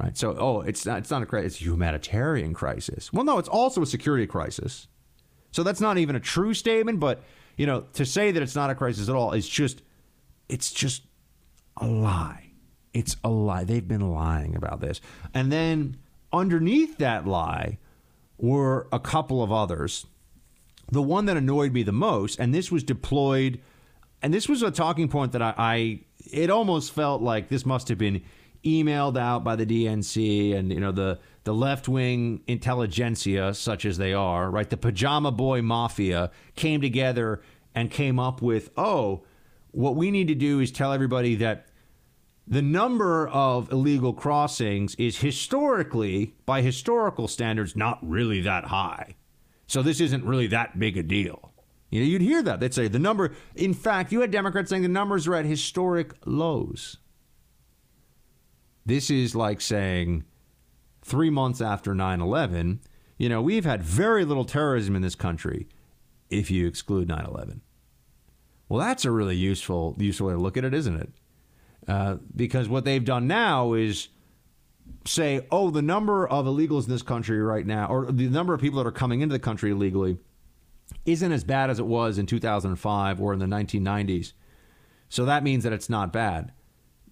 Right. 0.00 0.16
So, 0.16 0.36
oh, 0.36 0.60
it's 0.62 0.84
not, 0.84 0.98
it's 0.98 1.10
not 1.10 1.22
a 1.22 1.26
crisis, 1.26 1.54
it's 1.54 1.60
a 1.60 1.64
humanitarian 1.64 2.52
crisis. 2.52 3.12
Well, 3.12 3.24
no, 3.24 3.38
it's 3.38 3.48
also 3.48 3.82
a 3.82 3.86
security 3.86 4.26
crisis. 4.26 4.88
So 5.52 5.62
that's 5.62 5.80
not 5.80 5.98
even 5.98 6.16
a 6.16 6.20
true 6.20 6.52
statement, 6.52 6.98
but, 6.98 7.22
you 7.56 7.66
know, 7.66 7.82
to 7.94 8.04
say 8.04 8.30
that 8.30 8.42
it's 8.42 8.56
not 8.56 8.70
a 8.70 8.74
crisis 8.74 9.08
at 9.08 9.14
all 9.14 9.32
is 9.32 9.48
just, 9.48 9.82
it's 10.48 10.72
just 10.72 11.02
a 11.76 11.86
lie. 11.86 12.52
It's 12.92 13.16
a 13.24 13.28
lie. 13.28 13.64
They've 13.64 13.86
been 13.86 14.12
lying 14.12 14.54
about 14.54 14.80
this. 14.80 15.00
And 15.32 15.50
then 15.50 15.96
underneath 16.32 16.98
that 16.98 17.26
lie, 17.26 17.78
were 18.38 18.88
a 18.92 18.98
couple 18.98 19.42
of 19.42 19.52
others. 19.52 20.06
The 20.90 21.02
one 21.02 21.26
that 21.26 21.36
annoyed 21.36 21.72
me 21.72 21.82
the 21.82 21.92
most, 21.92 22.38
and 22.38 22.54
this 22.54 22.70
was 22.70 22.82
deployed, 22.82 23.60
and 24.22 24.32
this 24.32 24.48
was 24.48 24.62
a 24.62 24.70
talking 24.70 25.08
point 25.08 25.32
that 25.32 25.42
I, 25.42 25.54
I 25.56 26.00
it 26.30 26.50
almost 26.50 26.92
felt 26.92 27.22
like 27.22 27.48
this 27.48 27.64
must 27.64 27.88
have 27.88 27.98
been 27.98 28.22
emailed 28.64 29.18
out 29.18 29.44
by 29.44 29.56
the 29.56 29.66
DNC 29.66 30.54
and 30.54 30.72
you 30.72 30.80
know 30.80 30.92
the 30.92 31.18
the 31.44 31.54
left 31.54 31.88
wing 31.88 32.42
intelligentsia, 32.46 33.54
such 33.54 33.84
as 33.84 33.98
they 33.98 34.12
are, 34.12 34.50
right? 34.50 34.68
The 34.68 34.76
pajama 34.76 35.30
boy 35.30 35.62
mafia 35.62 36.30
came 36.56 36.80
together 36.80 37.42
and 37.74 37.90
came 37.90 38.18
up 38.18 38.40
with, 38.40 38.70
oh, 38.76 39.24
what 39.70 39.96
we 39.96 40.10
need 40.10 40.28
to 40.28 40.34
do 40.34 40.60
is 40.60 40.70
tell 40.72 40.92
everybody 40.92 41.34
that 41.36 41.66
the 42.46 42.62
number 42.62 43.28
of 43.28 43.70
illegal 43.72 44.12
crossings 44.12 44.94
is 44.96 45.18
historically, 45.18 46.34
by 46.46 46.62
historical 46.62 47.28
standards, 47.28 47.74
not 47.74 47.98
really 48.02 48.40
that 48.42 48.66
high. 48.66 49.16
So 49.66 49.82
this 49.82 50.00
isn't 50.00 50.24
really 50.24 50.46
that 50.48 50.78
big 50.78 50.96
a 50.96 51.02
deal. 51.02 51.52
You 51.90 52.00
know, 52.00 52.06
you'd 52.06 52.22
hear 52.22 52.42
that. 52.42 52.60
They'd 52.60 52.74
say 52.74 52.88
the 52.88 52.98
number, 52.98 53.32
in 53.54 53.72
fact, 53.72 54.12
you 54.12 54.20
had 54.20 54.30
Democrats 54.30 54.70
saying 54.70 54.82
the 54.82 54.88
numbers 54.88 55.26
are 55.26 55.34
at 55.34 55.44
historic 55.44 56.12
lows. 56.26 56.98
This 58.84 59.10
is 59.10 59.34
like 59.34 59.60
saying 59.60 60.24
three 61.04 61.30
months 61.30 61.60
after 61.60 61.94
9 61.94 62.20
11, 62.20 62.80
you 63.18 63.28
know, 63.28 63.40
we've 63.40 63.64
had 63.64 63.82
very 63.82 64.24
little 64.24 64.44
terrorism 64.44 64.96
in 64.96 65.02
this 65.02 65.14
country 65.14 65.68
if 66.30 66.50
you 66.50 66.66
exclude 66.66 67.06
9 67.06 67.24
11. 67.24 67.60
Well, 68.68 68.80
that's 68.80 69.04
a 69.04 69.10
really 69.10 69.36
useful, 69.36 69.94
useful 69.98 70.28
way 70.28 70.32
to 70.32 70.38
look 70.38 70.56
at 70.56 70.64
it, 70.64 70.74
isn't 70.74 71.00
it? 71.00 71.10
Uh, 71.86 72.16
because 72.34 72.68
what 72.68 72.84
they've 72.84 73.04
done 73.04 73.26
now 73.26 73.74
is 73.74 74.08
say, 75.04 75.46
oh, 75.50 75.70
the 75.70 75.82
number 75.82 76.26
of 76.26 76.46
illegals 76.46 76.84
in 76.84 76.90
this 76.90 77.02
country 77.02 77.40
right 77.40 77.66
now, 77.66 77.86
or 77.86 78.10
the 78.10 78.28
number 78.28 78.54
of 78.54 78.60
people 78.60 78.78
that 78.78 78.88
are 78.88 78.92
coming 78.92 79.20
into 79.20 79.34
the 79.34 79.38
country 79.38 79.70
illegally, 79.70 80.16
isn't 81.04 81.32
as 81.32 81.44
bad 81.44 81.68
as 81.68 81.78
it 81.78 81.86
was 81.86 82.16
in 82.16 82.26
2005 82.26 83.20
or 83.20 83.32
in 83.34 83.38
the 83.38 83.46
1990s. 83.46 84.32
So 85.10 85.26
that 85.26 85.44
means 85.44 85.64
that 85.64 85.72
it's 85.72 85.90
not 85.90 86.12
bad. 86.12 86.52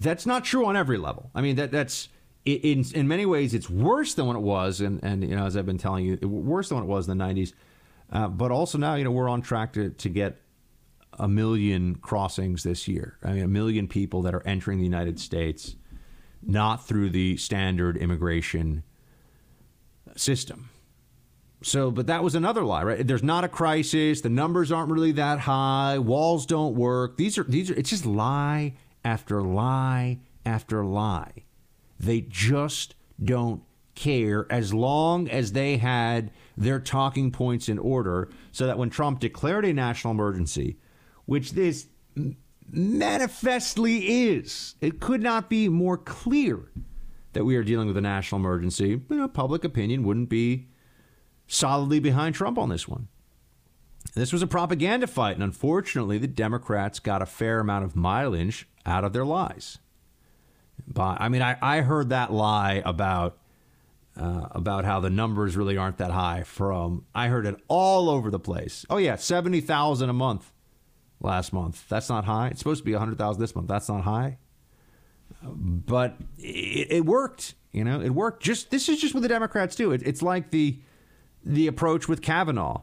That's 0.00 0.26
not 0.26 0.44
true 0.44 0.64
on 0.66 0.76
every 0.76 0.98
level. 0.98 1.31
I 1.35 1.42
mean, 1.42 1.57
that 1.57 1.70
that's 1.70 2.09
in 2.44 2.85
in 2.94 3.09
many 3.09 3.26
ways 3.26 3.55
it's 3.55 3.70
worse 3.70 4.14
than 4.14 4.26
what 4.26 4.37
it 4.37 4.42
was, 4.42 4.81
and 4.81 5.02
and 5.02 5.22
you 5.22 5.37
know 5.37 5.46
as 5.46 5.57
I've 5.57 5.66
been 5.66 5.78
telling 5.78 6.05
you, 6.05 6.16
worse 6.26 6.68
than 6.68 6.78
what 6.78 6.85
it 6.85 6.88
was 6.88 7.09
in 7.09 7.16
the 7.16 7.24
90s. 7.24 7.52
Uh, 8.12 8.28
but 8.28 8.50
also 8.50 8.76
now, 8.76 8.94
you 8.94 9.05
know, 9.05 9.11
we're 9.11 9.28
on 9.28 9.42
track 9.42 9.72
to 9.74 9.90
to 9.90 10.09
get 10.09 10.40
a 11.18 11.28
million 11.28 11.94
crossings 11.96 12.62
this 12.62 12.88
year. 12.88 13.16
I 13.22 13.33
mean, 13.33 13.42
a 13.42 13.48
million 13.48 13.87
people 13.87 14.22
that 14.22 14.35
are 14.35 14.46
entering 14.46 14.78
the 14.78 14.85
United 14.85 15.20
States 15.20 15.76
not 16.42 16.87
through 16.87 17.11
the 17.11 17.37
standard 17.37 17.96
immigration 17.96 18.83
system. 20.16 20.70
So, 21.62 21.90
but 21.90 22.09
that 22.09 22.24
was 22.24 22.35
another 22.35 22.64
lie, 22.64 22.83
right? 22.83 23.07
There's 23.07 23.22
not 23.22 23.44
a 23.44 23.48
crisis. 23.48 24.20
The 24.20 24.28
numbers 24.28 24.72
aren't 24.72 24.90
really 24.90 25.12
that 25.12 25.38
high. 25.38 25.98
Walls 25.98 26.44
don't 26.44 26.74
work. 26.74 27.16
These 27.16 27.38
are 27.38 27.44
these 27.44 27.70
are. 27.70 27.74
It's 27.74 27.90
just 27.90 28.05
lie 28.05 28.74
after 29.05 29.40
lie 29.42 30.18
after 30.44 30.85
lie. 30.85 31.44
They 32.02 32.20
just 32.20 32.94
don't 33.22 33.62
care 33.94 34.46
as 34.50 34.74
long 34.74 35.28
as 35.28 35.52
they 35.52 35.76
had 35.76 36.32
their 36.56 36.80
talking 36.80 37.30
points 37.30 37.68
in 37.68 37.78
order, 37.78 38.30
so 38.50 38.66
that 38.66 38.76
when 38.76 38.90
Trump 38.90 39.20
declared 39.20 39.64
a 39.64 39.72
national 39.72 40.12
emergency, 40.12 40.78
which 41.24 41.52
this 41.52 41.86
manifestly 42.72 44.28
is. 44.28 44.74
It 44.80 45.00
could 45.00 45.22
not 45.22 45.50
be 45.50 45.68
more 45.68 45.98
clear 45.98 46.70
that 47.34 47.44
we 47.44 47.56
are 47.56 47.64
dealing 47.64 47.86
with 47.86 47.96
a 47.96 48.02
national 48.02 48.40
emergency. 48.40 49.00
You 49.08 49.16
know, 49.16 49.28
public 49.28 49.64
opinion 49.64 50.02
wouldn't 50.04 50.28
be 50.28 50.68
solidly 51.46 52.00
behind 52.00 52.34
Trump 52.34 52.58
on 52.58 52.68
this 52.68 52.88
one. 52.88 53.08
This 54.14 54.32
was 54.32 54.42
a 54.42 54.46
propaganda 54.46 55.06
fight, 55.06 55.34
and 55.34 55.44
unfortunately, 55.44 56.18
the 56.18 56.26
Democrats 56.26 56.98
got 56.98 57.22
a 57.22 57.26
fair 57.26 57.60
amount 57.60 57.84
of 57.84 57.94
mileage 57.94 58.68
out 58.84 59.04
of 59.04 59.12
their 59.12 59.24
lies. 59.24 59.78
I 60.97 61.29
mean, 61.29 61.42
I, 61.42 61.57
I 61.61 61.81
heard 61.81 62.11
that 62.11 62.33
lie 62.33 62.83
about 62.85 63.38
uh, 64.16 64.49
about 64.51 64.85
how 64.85 65.01
the 65.01 65.09
numbers 65.11 65.57
really 65.57 65.77
aren't 65.77 65.99
that 65.99 66.11
high. 66.11 66.42
From 66.42 67.07
I 67.14 67.29
heard 67.29 67.47
it 67.47 67.57
all 67.68 68.11
over 68.11 68.31
the 68.31 68.38
place. 68.38 68.85
Oh 68.90 68.99
yeah, 68.99 69.16
seventy 69.16 69.61
thousand 69.61 70.11
a 70.11 70.14
month 70.14 70.53
last 71.23 71.53
month. 71.53 71.88
That's 71.88 72.09
not 72.09 72.25
high. 72.25 72.49
It's 72.49 72.59
supposed 72.59 72.81
to 72.81 72.85
be 72.85 72.92
100,000 72.92 73.40
this 73.40 73.55
month. 73.55 73.68
That's 73.68 73.88
not 73.88 74.03
high. 74.03 74.38
but 75.42 76.16
it, 76.38 76.88
it, 76.90 77.07
worked. 77.07 77.55
You 77.73 77.85
know, 77.85 78.01
it 78.01 78.11
worked. 78.11 78.42
Just 78.42 78.71
this 78.71 78.88
is 78.88 79.01
just 79.01 79.14
what 79.14 79.23
the 79.23 79.29
Democrats 79.29 79.77
do. 79.77 79.92
It, 79.92 80.03
it's 80.05 80.23
like 80.23 80.51
the 80.51 80.79
the 81.45 81.66
approach 81.66 82.09
with 82.09 82.23
Kavanaugh. 82.23 82.83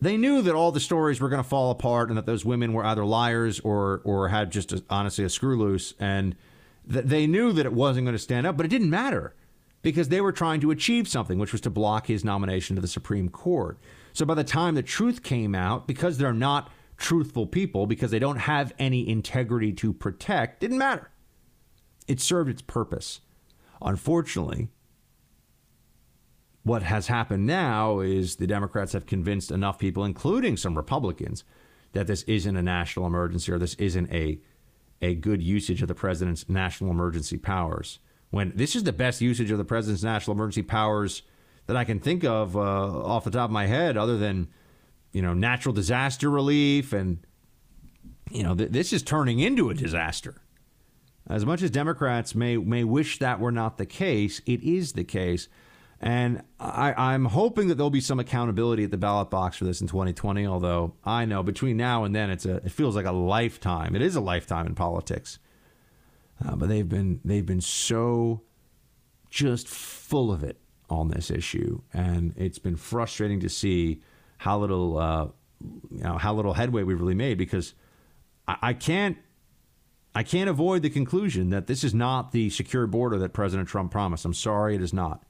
They 0.00 0.16
knew 0.16 0.42
that 0.42 0.54
all 0.54 0.72
the 0.72 0.80
stories 0.80 1.20
were 1.20 1.30
going 1.30 1.42
to 1.42 1.48
fall 1.48 1.70
apart 1.70 2.10
and 2.10 2.18
that 2.18 2.26
those 2.26 2.44
women 2.44 2.74
were 2.74 2.84
either 2.84 3.04
liars 3.04 3.60
or 3.60 4.02
or 4.04 4.28
had 4.28 4.50
just 4.50 4.72
a, 4.72 4.84
honestly 4.90 5.24
a 5.24 5.30
screw 5.30 5.56
loose, 5.58 5.94
and 5.98 6.36
they 6.86 7.26
knew 7.26 7.52
that 7.52 7.66
it 7.66 7.72
wasn't 7.72 8.06
going 8.06 8.14
to 8.16 8.22
stand 8.22 8.46
up. 8.46 8.56
But 8.56 8.66
it 8.66 8.70
didn't 8.70 8.90
matter 8.90 9.34
because 9.82 10.08
they 10.08 10.20
were 10.20 10.32
trying 10.32 10.60
to 10.60 10.70
achieve 10.70 11.08
something, 11.08 11.38
which 11.38 11.52
was 11.52 11.60
to 11.62 11.70
block 11.70 12.06
his 12.06 12.24
nomination 12.24 12.76
to 12.76 12.82
the 12.82 12.88
Supreme 12.88 13.28
Court. 13.28 13.78
So 14.12 14.24
by 14.24 14.34
the 14.34 14.44
time 14.44 14.74
the 14.74 14.82
truth 14.82 15.22
came 15.22 15.54
out, 15.54 15.86
because 15.86 16.18
they're 16.18 16.32
not 16.32 16.70
truthful 16.96 17.46
people, 17.46 17.86
because 17.86 18.10
they 18.10 18.18
don't 18.18 18.38
have 18.38 18.72
any 18.78 19.08
integrity 19.08 19.72
to 19.74 19.92
protect, 19.92 20.60
didn't 20.60 20.78
matter. 20.78 21.10
It 22.08 22.20
served 22.20 22.50
its 22.50 22.62
purpose. 22.62 23.20
Unfortunately, 23.82 24.68
what 26.62 26.82
has 26.82 27.06
happened 27.06 27.46
now 27.46 28.00
is 28.00 28.36
the 28.36 28.46
Democrats 28.46 28.92
have 28.92 29.06
convinced 29.06 29.50
enough 29.50 29.78
people, 29.78 30.04
including 30.04 30.56
some 30.56 30.76
Republicans, 30.76 31.44
that 31.92 32.06
this 32.06 32.22
isn't 32.24 32.56
a 32.56 32.62
national 32.62 33.06
emergency 33.06 33.52
or 33.52 33.58
this 33.58 33.74
isn't 33.74 34.12
a 34.12 34.40
a 35.02 35.14
good 35.14 35.42
usage 35.42 35.82
of 35.82 35.88
the 35.88 35.94
president's 35.94 36.48
national 36.48 36.90
emergency 36.90 37.38
powers. 37.38 37.98
When 38.30 38.52
this 38.54 38.74
is 38.74 38.84
the 38.84 38.92
best 38.92 39.20
usage 39.20 39.50
of 39.50 39.58
the 39.58 39.64
president's 39.64 40.02
national 40.02 40.34
emergency 40.34 40.62
powers 40.62 41.22
that 41.66 41.76
I 41.76 41.84
can 41.84 42.00
think 42.00 42.24
of 42.24 42.56
uh, 42.56 42.60
off 42.60 43.24
the 43.24 43.30
top 43.30 43.46
of 43.46 43.50
my 43.50 43.66
head, 43.66 43.96
other 43.96 44.16
than 44.16 44.48
you 45.12 45.22
know 45.22 45.34
natural 45.34 45.72
disaster 45.72 46.30
relief 46.30 46.92
and 46.92 47.18
you 48.30 48.42
know 48.42 48.54
th- 48.54 48.70
this 48.70 48.92
is 48.92 49.02
turning 49.02 49.38
into 49.40 49.70
a 49.70 49.74
disaster. 49.74 50.36
As 51.28 51.44
much 51.44 51.62
as 51.62 51.70
Democrats 51.70 52.34
may 52.34 52.56
may 52.56 52.84
wish 52.84 53.18
that 53.18 53.40
were 53.40 53.52
not 53.52 53.78
the 53.78 53.86
case, 53.86 54.40
it 54.46 54.62
is 54.62 54.92
the 54.92 55.04
case. 55.04 55.48
And 56.00 56.42
I, 56.60 57.14
am 57.14 57.24
hoping 57.24 57.68
that 57.68 57.76
there'll 57.76 57.88
be 57.88 58.02
some 58.02 58.20
accountability 58.20 58.84
at 58.84 58.90
the 58.90 58.98
ballot 58.98 59.30
box 59.30 59.56
for 59.56 59.64
this 59.64 59.80
in 59.80 59.86
2020. 59.86 60.46
Although 60.46 60.94
I 61.04 61.24
know 61.24 61.42
between 61.42 61.78
now 61.78 62.04
and 62.04 62.14
then, 62.14 62.30
it's 62.30 62.44
a 62.44 62.56
it 62.56 62.70
feels 62.70 62.96
like 62.96 63.06
a 63.06 63.12
lifetime. 63.12 63.96
It 63.96 64.02
is 64.02 64.14
a 64.14 64.20
lifetime 64.20 64.66
in 64.66 64.74
politics. 64.74 65.38
Uh, 66.44 66.54
but 66.54 66.68
they've 66.68 66.88
been 66.88 67.20
they've 67.24 67.46
been 67.46 67.62
so 67.62 68.42
just 69.30 69.68
full 69.68 70.30
of 70.30 70.44
it 70.44 70.60
on 70.90 71.08
this 71.08 71.30
issue, 71.30 71.80
and 71.94 72.34
it's 72.36 72.58
been 72.58 72.76
frustrating 72.76 73.40
to 73.40 73.48
see 73.48 74.02
how 74.38 74.58
little 74.58 74.98
uh, 74.98 75.28
you 75.90 76.02
know 76.02 76.18
how 76.18 76.34
little 76.34 76.52
headway 76.52 76.82
we've 76.82 77.00
really 77.00 77.14
made 77.14 77.38
because 77.38 77.72
I, 78.46 78.56
I 78.60 78.72
can't 78.74 79.16
I 80.14 80.22
can't 80.22 80.48
avoid 80.48 80.82
the 80.82 80.90
conclusion 80.90 81.50
that 81.50 81.66
this 81.66 81.84
is 81.84 81.94
not 81.94 82.32
the 82.32 82.50
secure 82.50 82.86
border 82.86 83.18
that 83.18 83.32
President 83.32 83.68
Trump 83.68 83.92
promised. 83.92 84.24
I'm 84.24 84.34
sorry, 84.34 84.74
it 84.74 84.82
is 84.82 84.92
not. 84.92 85.25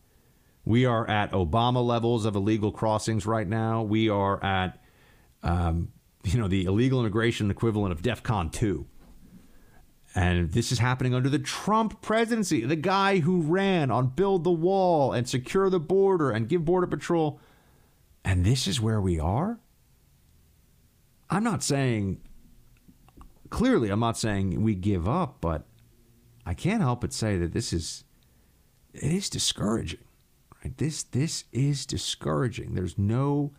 We 0.67 0.85
are 0.85 1.09
at 1.09 1.31
Obama 1.31 1.83
levels 1.83 2.25
of 2.25 2.35
illegal 2.35 2.73
crossings 2.73 3.25
right 3.25 3.47
now. 3.47 3.83
We 3.83 4.09
are 4.09 4.43
at, 4.45 4.83
um, 5.45 5.93
you 6.25 6.39
know, 6.41 6.49
the 6.49 6.65
illegal 6.65 6.99
immigration 7.01 7.53
equivalent 7.53 7.93
of 7.93 8.03
DEFCON 8.03 8.51
2. 8.51 8.85
And 10.17 10.51
this 10.51 10.73
is 10.73 10.81
happening 10.81 11.15
under 11.15 11.29
the 11.29 11.39
Trump 11.39 12.03
presidency, 12.03 12.65
the 12.65 12.75
guy 12.75 13.21
who 13.21 13.43
ran 13.43 13.93
on 13.93 14.09
build 14.09 14.43
the 14.43 14.51
wall 14.51 15.13
and 15.13 15.29
secure 15.29 15.71
the 15.71 15.79
border 15.79 16.33
and 16.33 16.49
give 16.49 16.65
Border 16.65 16.89
Patrol. 16.89 17.39
And 18.25 18.45
this 18.45 18.67
is 18.67 18.81
where 18.81 19.01
we 19.01 19.21
are? 19.21 19.61
I'm 21.31 21.45
not 21.45 21.63
saying 21.63 22.23
clearly, 23.51 23.91
I'm 23.91 24.01
not 24.01 24.19
saying 24.19 24.63
we 24.63 24.75
give 24.75 25.09
up, 25.09 25.37
but 25.41 25.65
I 26.45 26.55
can't 26.55 26.83
help 26.83 27.03
but 27.03 27.13
say 27.13 27.39
that 27.39 27.53
this 27.53 27.73
is 27.73 28.03
it 28.95 29.13
is 29.13 29.31
discouraging. 29.31 30.01
Right? 30.67 30.77
This 30.79 31.05
this 31.05 31.45
is 31.53 31.87
discouraging. 31.87 32.75
There's 32.75 32.99
no 32.99 33.53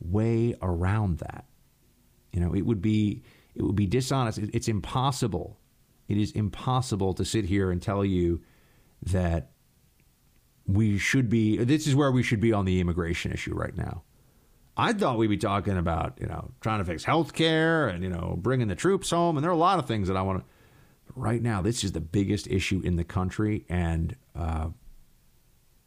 way 0.00 0.56
around 0.60 1.18
that. 1.18 1.44
You 2.32 2.40
know, 2.40 2.52
it 2.52 2.62
would 2.62 2.82
be 2.82 3.22
it 3.54 3.62
would 3.62 3.76
be 3.76 3.86
dishonest. 3.86 4.38
It's 4.38 4.66
impossible. 4.66 5.60
It 6.08 6.16
is 6.16 6.32
impossible 6.32 7.14
to 7.14 7.24
sit 7.24 7.44
here 7.44 7.70
and 7.70 7.80
tell 7.80 8.04
you 8.04 8.40
that 9.02 9.52
we 10.66 10.98
should 10.98 11.28
be. 11.28 11.58
This 11.58 11.86
is 11.86 11.94
where 11.94 12.10
we 12.10 12.24
should 12.24 12.40
be 12.40 12.52
on 12.52 12.64
the 12.64 12.80
immigration 12.80 13.30
issue 13.30 13.54
right 13.54 13.76
now. 13.76 14.02
I 14.76 14.92
thought 14.92 15.16
we'd 15.16 15.28
be 15.28 15.36
talking 15.36 15.76
about, 15.76 16.18
you 16.20 16.26
know, 16.26 16.50
trying 16.60 16.78
to 16.78 16.84
fix 16.84 17.04
health 17.04 17.34
care 17.34 17.88
and, 17.88 18.02
you 18.02 18.10
know, 18.10 18.36
bringing 18.36 18.68
the 18.68 18.76
troops 18.76 19.10
home. 19.10 19.36
And 19.36 19.44
there 19.44 19.50
are 19.50 19.54
a 19.54 19.56
lot 19.56 19.78
of 19.78 19.86
things 19.86 20.08
that 20.08 20.16
I 20.16 20.22
want 20.22 20.40
to. 20.40 20.44
Right 21.14 21.42
now, 21.42 21.62
this 21.62 21.84
is 21.84 21.92
the 21.92 22.00
biggest 22.00 22.48
issue 22.48 22.80
in 22.84 22.96
the 22.96 23.04
country. 23.04 23.64
And 23.68 24.14
uh, 24.36 24.68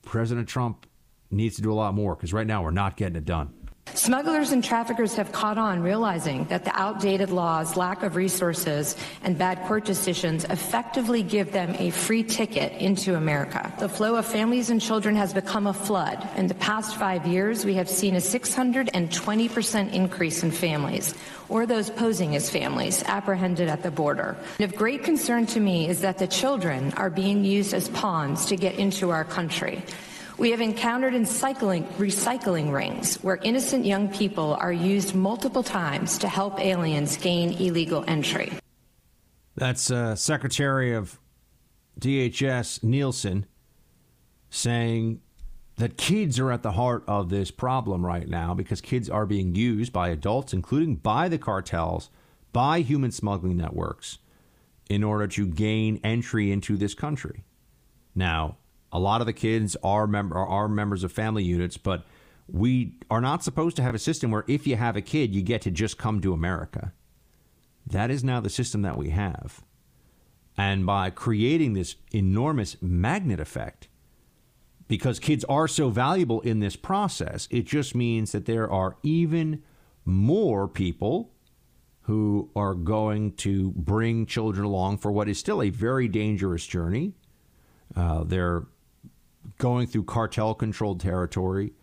President 0.04 0.48
Trump 0.48 0.86
needs 1.30 1.56
to 1.56 1.62
do 1.62 1.72
a 1.72 1.76
lot 1.76 1.94
more 1.94 2.16
because 2.16 2.34
right 2.34 2.48
now 2.48 2.64
we're 2.64 2.72
not 2.72 2.98
getting 2.98 3.16
it 3.16 3.26
done. 3.26 3.54
Smugglers 4.02 4.52
and 4.52 4.64
traffickers 4.64 5.14
have 5.14 5.32
caught 5.32 5.60
on, 5.60 5.84
realizing 5.84 6.46
that 6.46 6.66
the 6.66 6.76
outdated 6.76 7.30
laws, 7.30 7.78
lack 7.78 8.02
of 8.02 8.16
resources, 8.16 8.96
and 9.22 9.38
bad 9.38 9.64
court 9.68 9.86
decisions 9.86 10.44
effectively 10.46 11.22
give 11.22 11.52
them 11.52 11.76
a 11.78 11.92
free 11.92 12.24
ticket 12.24 12.74
into 12.82 13.14
America. 13.14 13.72
The 13.78 13.88
flow 13.88 14.16
of 14.16 14.26
families 14.26 14.72
and 14.72 14.82
children 14.82 15.16
has 15.18 15.36
become 15.36 15.68
a 15.68 15.74
flood. 15.74 16.28
In 16.36 16.48
the 16.48 16.56
past 16.56 16.96
five 16.96 17.28
years, 17.28 17.64
we 17.64 17.76
have 17.76 17.88
seen 17.88 18.16
a 18.16 18.20
620% 18.20 19.94
increase 19.94 20.42
in 20.42 20.50
families, 20.50 21.14
or 21.48 21.68
those 21.68 21.92
posing 21.92 22.36
as 22.36 22.50
families, 22.50 23.04
apprehended 23.04 23.70
at 23.70 23.84
the 23.84 23.92
border. 23.92 24.36
And 24.58 24.74
of 24.74 24.76
great 24.76 25.04
concern 25.04 25.46
to 25.46 25.60
me 25.60 25.88
is 25.88 26.02
that 26.02 26.18
the 26.18 26.26
children 26.26 26.92
are 26.98 27.12
being 27.12 27.46
used 27.46 27.76
as 27.76 27.88
pawns 27.90 28.48
to 28.48 28.56
get 28.56 28.80
into 28.80 29.12
our 29.12 29.26
country. 29.26 29.84
We 30.42 30.50
have 30.50 30.62
encountered 30.62 31.14
in 31.14 31.28
cycling, 31.28 31.84
recycling 32.00 32.74
rings 32.74 33.18
where 33.18 33.36
innocent 33.44 33.86
young 33.86 34.10
people 34.10 34.56
are 34.56 34.74
used 34.74 35.14
multiple 35.14 35.62
times 35.62 36.18
to 36.18 36.28
help 36.28 36.60
aliens 36.60 37.16
gain 37.16 37.52
illegal 37.62 38.04
entry. 38.08 38.52
That's 39.56 39.92
uh, 39.92 40.16
Secretary 40.16 40.96
of 40.96 41.20
DHS 42.00 42.82
Nielsen 42.82 43.46
saying 44.50 45.22
that 45.76 45.96
kids 45.98 46.40
are 46.40 46.52
at 46.52 46.64
the 46.64 46.72
heart 46.72 47.04
of 47.06 47.30
this 47.30 47.52
problem 47.52 48.04
right 48.04 48.28
now 48.28 48.56
because 48.56 48.82
kids 48.82 49.12
are 49.12 49.28
being 49.28 49.54
used 49.54 49.94
by 49.94 50.10
adults, 50.10 50.54
including 50.54 50.96
by 50.96 51.30
the 51.30 51.38
cartels, 51.38 52.10
by 52.52 52.80
human 52.80 53.12
smuggling 53.12 53.58
networks, 53.58 54.18
in 54.90 55.04
order 55.04 55.28
to 55.28 55.46
gain 55.46 56.00
entry 56.04 56.52
into 56.52 56.78
this 56.78 56.96
country. 56.96 57.44
Now, 58.16 58.58
a 58.92 59.00
lot 59.00 59.22
of 59.22 59.28
the 59.28 59.34
kids 59.34 59.78
are 59.84 60.08
member 60.08 60.38
are 60.38 60.68
members 60.68 61.04
of 61.04 61.12
family 61.12 61.44
units, 61.44 61.78
but 61.78 62.06
we 62.48 62.96
are 63.10 63.22
not 63.22 63.44
supposed 63.44 63.76
to 63.78 63.84
have 63.84 63.96
a 63.96 64.00
system 64.00 64.32
where 64.32 64.44
if 64.48 64.68
you 64.68 64.76
have 64.76 64.96
a 64.96 65.02
kid, 65.02 65.34
you 65.34 65.42
get 65.42 65.62
to 65.62 65.72
just 65.72 65.98
come 65.98 66.20
to 66.22 66.34
America. 66.34 66.94
That 67.88 68.12
is 68.12 68.24
now 68.24 68.40
the 68.40 68.50
system 68.50 68.82
that 68.82 68.98
we 68.98 69.10
have. 69.10 69.62
And 70.58 70.86
by 70.86 71.10
creating 71.10 71.74
this 71.74 71.96
enormous 72.12 72.76
magnet 72.82 73.40
effect, 73.40 73.88
because 74.88 75.20
kids 75.20 75.46
are 75.46 75.68
so 75.70 75.90
valuable 75.90 76.42
in 76.42 76.60
this 76.60 76.76
process, 76.76 77.48
it 77.50 77.66
just 77.66 77.96
means 77.96 78.34
that 78.34 78.46
there 78.46 78.70
are 78.70 78.98
even 79.04 79.64
more 80.04 80.68
people 80.68 81.32
who 82.02 82.50
are 82.56 82.74
going 82.74 83.32
to 83.32 83.72
bring 83.72 84.26
children 84.26 84.66
along 84.66 84.98
for 84.98 85.12
what 85.12 85.30
is 85.30 85.40
still 85.40 85.62
a 85.62 85.70
very 85.70 86.10
dangerous 86.10 86.68
journey. 86.68 87.14
Uh, 87.96 88.24
they're 88.26 88.64
going 89.58 89.88
through 89.88 90.04
cartel 90.04 90.54
controlled 90.54 91.00
territory. 91.00 91.74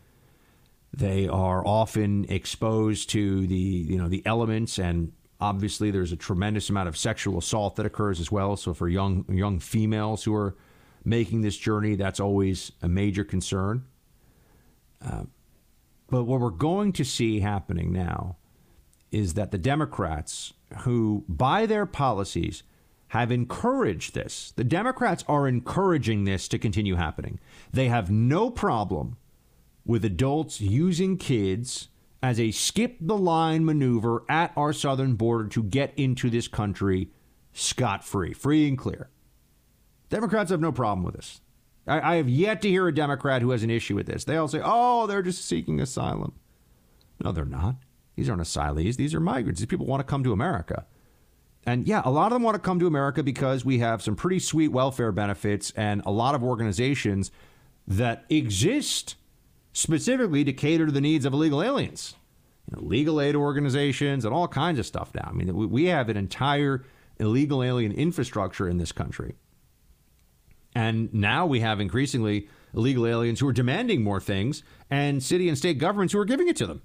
They 0.93 1.29
are 1.29 1.67
often 1.67 2.25
exposed 2.29 3.11
to 3.11 3.47
the 3.47 3.55
you 3.55 3.99
know 3.99 4.09
the 4.09 4.23
elements 4.25 4.79
and 4.79 5.13
obviously 5.41 5.91
there's 5.91 6.13
a 6.13 6.17
tremendous 6.17 6.71
amount 6.71 6.89
of 6.89 6.97
sexual 6.97 7.39
assault 7.39 7.77
that 7.77 7.87
occurs 7.87 8.21
as 8.21 8.33
well. 8.33 8.57
So 8.57 8.75
for 8.75 8.89
young 8.89 9.25
young 9.29 9.59
females 9.59 10.25
who 10.25 10.35
are 10.35 10.57
making 11.05 11.43
this 11.43 11.57
journey, 11.57 11.95
that's 11.95 12.21
always 12.21 12.73
a 12.83 12.89
major 12.89 13.25
concern. 13.25 13.85
Uh, 15.05 15.25
but 16.11 16.25
what 16.25 16.41
we're 16.41 16.51
going 16.51 16.93
to 16.95 17.05
see 17.05 17.41
happening 17.41 17.93
now 17.93 18.37
is 19.11 19.35
that 19.35 19.51
the 19.51 19.59
Democrats, 19.59 20.53
who 20.81 21.25
by 21.29 21.67
their 21.67 21.87
policies 21.87 22.63
have 23.09 23.33
encouraged 23.33 24.15
this. 24.15 24.53
The 24.57 24.65
Democrats 24.65 25.25
are 25.29 25.49
encouraging 25.49 26.25
this 26.25 26.49
to 26.49 26.59
continue 26.59 26.97
happening. 26.97 27.39
They 27.73 27.89
have 27.89 28.11
no 28.11 28.51
problem 28.51 29.17
with 29.85 30.05
adults 30.05 30.61
using 30.61 31.17
kids 31.17 31.89
as 32.23 32.39
a 32.39 32.51
skip 32.51 32.97
the 33.01 33.17
line 33.17 33.65
maneuver 33.65 34.25
at 34.29 34.53
our 34.57 34.73
southern 34.73 35.15
border 35.15 35.49
to 35.49 35.63
get 35.63 35.93
into 35.97 36.29
this 36.29 36.49
country 36.49 37.09
scot 37.53 38.05
free, 38.05 38.33
free 38.33 38.69
and 38.69 38.77
clear. 38.77 39.09
Democrats 40.11 40.51
have 40.51 40.61
no 40.61 40.73
problem 40.73 41.05
with 41.05 41.15
this. 41.15 41.41
I, 41.87 42.15
I, 42.15 42.17
have 42.17 42.29
yet 42.29 42.61
to 42.63 42.69
hear 42.69 42.87
a 42.89 42.95
Democrat 42.95 43.41
who 43.41 43.51
has 43.51 43.63
an 43.63 43.71
issue 43.71 43.95
with 43.95 44.07
this. 44.07 44.25
They 44.25 44.37
all 44.37 44.49
say, 44.49 44.61
oh, 44.63 45.07
they're 45.07 45.23
just 45.23 45.45
seeking 45.45 45.81
asylum. 45.81 46.35
No, 47.23 47.33
they're 47.33 47.45
not. 47.45 47.77
These 48.17 48.29
aren't 48.29 48.43
asylees. 48.43 48.97
These 48.97 49.15
are 49.15 49.21
migrants. 49.21 49.61
These 49.61 49.67
people 49.67 49.87
want 49.87 50.01
to 50.01 50.05
come 50.05 50.25
to 50.25 50.33
America. 50.33 50.87
And 51.69 51.87
yeah, 51.87 52.01
a 52.03 52.11
lot 52.11 52.29
of 52.29 52.37
them 52.37 52.43
want 52.45 52.55
to 52.55 52.61
come 52.61 52.81
to 52.81 52.87
America 52.87 53.23
because 53.23 53.63
we 53.63 53.81
have 53.81 54.01
some 54.01 54.17
pretty 54.17 54.39
sweet 54.39 54.69
welfare 54.69 55.13
benefits 55.13 55.71
and 55.77 56.01
a 56.07 56.11
lot 56.11 56.35
of 56.35 56.43
organizations 56.43 57.31
that 57.87 58.25
exist 58.31 59.17
specifically 59.75 60.45
to 60.45 60.53
cater 60.55 60.87
to 60.87 60.93
the 60.93 61.03
needs 61.03 61.27
of 61.27 61.35
illegal 61.35 61.63
aliens. 61.63 62.15
You 62.71 62.77
know, 62.81 62.89
legal 62.89 63.21
aid 63.21 63.37
organizations 63.37 64.25
and 64.25 64.33
all 64.33 64.49
kinds 64.49 64.79
of 64.79 64.87
stuff 64.87 65.15
now. 65.15 65.29
I 65.29 65.33
mean, 65.33 65.55
we 65.71 65.85
have 65.87 66.09
an 66.09 66.17
entire 66.17 66.87
illegal 67.19 67.63
alien 67.63 67.93
infrastructure 67.93 68.67
in 68.67 68.79
this 68.79 68.93
country. 68.93 69.35
And 70.75 71.13
now 71.13 71.45
we 71.45 71.61
have 71.61 71.81
increasingly 71.81 72.49
illegal 72.73 73.07
aliens 73.07 73.41
who 73.41 73.49
are 73.49 73.53
demanding 73.53 74.03
more 74.03 74.21
things 74.21 74.63
and 74.89 75.23
city 75.23 75.51
and 75.51 75.59
state 75.59 75.77
governments 75.77 76.15
who 76.15 76.19
are 76.19 76.25
giving 76.25 76.49
it 76.49 76.57
to 76.57 76.67
them. 76.67 76.81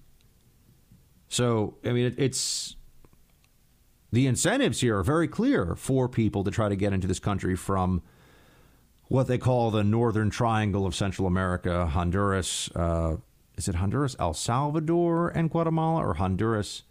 So, 1.30 1.78
I 1.86 1.94
mean, 1.94 2.08
it, 2.08 2.16
it's 2.18 2.76
the 4.14 4.28
incentives 4.28 4.82
here 4.82 5.00
are 5.00 5.04
very 5.04 5.28
clear 5.28 5.76
for 5.76 6.08
people 6.08 6.44
to 6.44 6.52
try 6.52 6.70
to 6.70 6.76
get 6.76 6.94
into 6.94 7.08
this 7.08 7.18
country 7.18 7.56
from 7.56 8.04
what 9.08 9.28
they 9.28 9.40
call 9.40 9.72
the 9.72 9.84
northern 9.84 10.30
triangle 10.30 10.86
of 10.86 10.94
Central 10.94 11.28
America, 11.28 11.88
Honduras. 11.88 12.70
Uh, 12.76 13.16
is 13.58 13.68
it 13.68 13.74
Honduras, 13.74 14.16
El 14.20 14.36
Salvador, 14.36 15.30
and 15.30 15.50
Guatemala, 15.50 16.06
or 16.06 16.14
Honduras, 16.14 16.84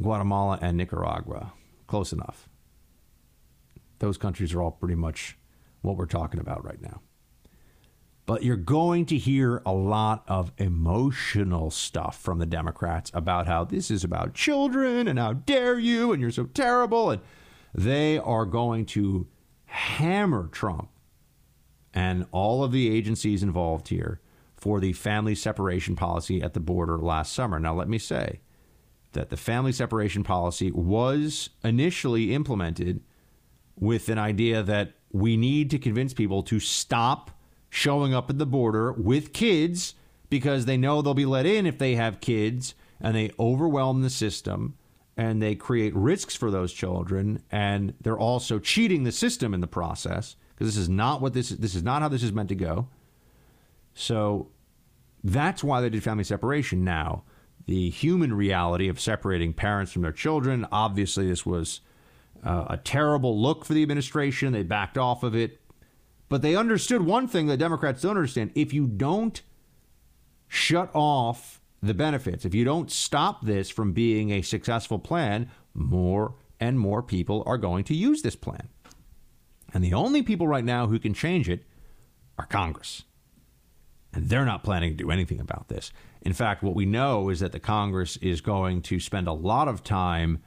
Guatemala, 0.00 0.56
and 0.62 0.76
Nicaragua? 0.76 1.52
Close 1.88 2.12
enough. 2.12 2.48
Those 3.98 4.16
countries 4.16 4.54
are 4.54 4.62
all 4.62 4.70
pretty 4.70 4.94
much 4.94 5.36
what 5.80 5.96
we're 5.96 6.06
talking 6.06 6.38
about 6.38 6.64
right 6.64 6.80
now. 6.80 7.00
But 8.24 8.44
you're 8.44 8.56
going 8.56 9.06
to 9.06 9.18
hear 9.18 9.62
a 9.66 9.72
lot 9.72 10.24
of 10.28 10.52
emotional 10.56 11.70
stuff 11.70 12.20
from 12.20 12.38
the 12.38 12.46
Democrats 12.46 13.10
about 13.12 13.46
how 13.46 13.64
this 13.64 13.90
is 13.90 14.04
about 14.04 14.34
children 14.34 15.08
and 15.08 15.18
how 15.18 15.32
dare 15.32 15.78
you 15.78 16.12
and 16.12 16.22
you're 16.22 16.30
so 16.30 16.44
terrible. 16.44 17.10
And 17.10 17.20
they 17.74 18.18
are 18.18 18.44
going 18.44 18.86
to 18.86 19.26
hammer 19.64 20.48
Trump 20.52 20.88
and 21.92 22.26
all 22.30 22.62
of 22.62 22.72
the 22.72 22.94
agencies 22.94 23.42
involved 23.42 23.88
here 23.88 24.20
for 24.56 24.78
the 24.78 24.92
family 24.92 25.34
separation 25.34 25.96
policy 25.96 26.40
at 26.40 26.54
the 26.54 26.60
border 26.60 26.98
last 26.98 27.32
summer. 27.32 27.58
Now, 27.58 27.74
let 27.74 27.88
me 27.88 27.98
say 27.98 28.40
that 29.12 29.30
the 29.30 29.36
family 29.36 29.72
separation 29.72 30.22
policy 30.22 30.70
was 30.70 31.50
initially 31.64 32.32
implemented 32.34 33.02
with 33.76 34.08
an 34.08 34.18
idea 34.18 34.62
that 34.62 34.92
we 35.10 35.36
need 35.36 35.70
to 35.70 35.78
convince 35.78 36.14
people 36.14 36.42
to 36.44 36.60
stop 36.60 37.30
showing 37.74 38.12
up 38.12 38.28
at 38.28 38.36
the 38.36 38.44
border 38.44 38.92
with 38.92 39.32
kids 39.32 39.94
because 40.28 40.66
they 40.66 40.76
know 40.76 41.00
they'll 41.00 41.14
be 41.14 41.24
let 41.24 41.46
in 41.46 41.64
if 41.64 41.78
they 41.78 41.94
have 41.94 42.20
kids 42.20 42.74
and 43.00 43.16
they 43.16 43.30
overwhelm 43.40 44.02
the 44.02 44.10
system 44.10 44.76
and 45.16 45.42
they 45.42 45.54
create 45.54 45.96
risks 45.96 46.36
for 46.36 46.50
those 46.50 46.70
children 46.70 47.42
and 47.50 47.94
they're 48.02 48.18
also 48.18 48.58
cheating 48.58 49.04
the 49.04 49.10
system 49.10 49.54
in 49.54 49.62
the 49.62 49.66
process 49.66 50.36
because 50.54 50.66
this 50.66 50.76
is 50.76 50.90
not 50.90 51.22
what 51.22 51.32
this 51.32 51.48
this 51.48 51.74
is 51.74 51.82
not 51.82 52.02
how 52.02 52.08
this 52.08 52.22
is 52.22 52.30
meant 52.30 52.50
to 52.50 52.54
go. 52.54 52.88
So 53.94 54.50
that's 55.24 55.64
why 55.64 55.80
they 55.80 55.88
did 55.88 56.02
family 56.02 56.24
separation 56.24 56.84
now. 56.84 57.24
The 57.64 57.88
human 57.88 58.34
reality 58.34 58.88
of 58.88 59.00
separating 59.00 59.54
parents 59.54 59.92
from 59.92 60.02
their 60.02 60.12
children, 60.12 60.66
obviously 60.70 61.26
this 61.26 61.46
was 61.46 61.80
uh, 62.44 62.66
a 62.68 62.76
terrible 62.76 63.40
look 63.40 63.64
for 63.64 63.72
the 63.72 63.82
administration. 63.82 64.52
They 64.52 64.62
backed 64.62 64.98
off 64.98 65.22
of 65.22 65.34
it. 65.34 65.60
But 66.32 66.40
they 66.40 66.56
understood 66.56 67.02
one 67.02 67.28
thing 67.28 67.48
that 67.48 67.58
Democrats 67.58 68.00
don't 68.00 68.16
understand. 68.16 68.52
If 68.54 68.72
you 68.72 68.86
don't 68.86 69.42
shut 70.48 70.90
off 70.94 71.60
the 71.82 71.92
benefits, 71.92 72.46
if 72.46 72.54
you 72.54 72.64
don't 72.64 72.90
stop 72.90 73.44
this 73.44 73.68
from 73.68 73.92
being 73.92 74.30
a 74.30 74.40
successful 74.40 74.98
plan, 74.98 75.50
more 75.74 76.36
and 76.58 76.80
more 76.80 77.02
people 77.02 77.42
are 77.44 77.58
going 77.58 77.84
to 77.84 77.94
use 77.94 78.22
this 78.22 78.34
plan. 78.34 78.70
And 79.74 79.84
the 79.84 79.92
only 79.92 80.22
people 80.22 80.48
right 80.48 80.64
now 80.64 80.86
who 80.86 80.98
can 80.98 81.12
change 81.12 81.50
it 81.50 81.64
are 82.38 82.46
Congress. 82.46 83.02
And 84.14 84.30
they're 84.30 84.46
not 84.46 84.64
planning 84.64 84.92
to 84.92 85.04
do 85.04 85.10
anything 85.10 85.38
about 85.38 85.68
this. 85.68 85.92
In 86.22 86.32
fact, 86.32 86.62
what 86.62 86.74
we 86.74 86.86
know 86.86 87.28
is 87.28 87.40
that 87.40 87.52
the 87.52 87.60
Congress 87.60 88.16
is 88.22 88.40
going 88.40 88.80
to 88.84 88.98
spend 88.98 89.28
a 89.28 89.34
lot 89.34 89.68
of 89.68 89.84
time, 89.84 90.42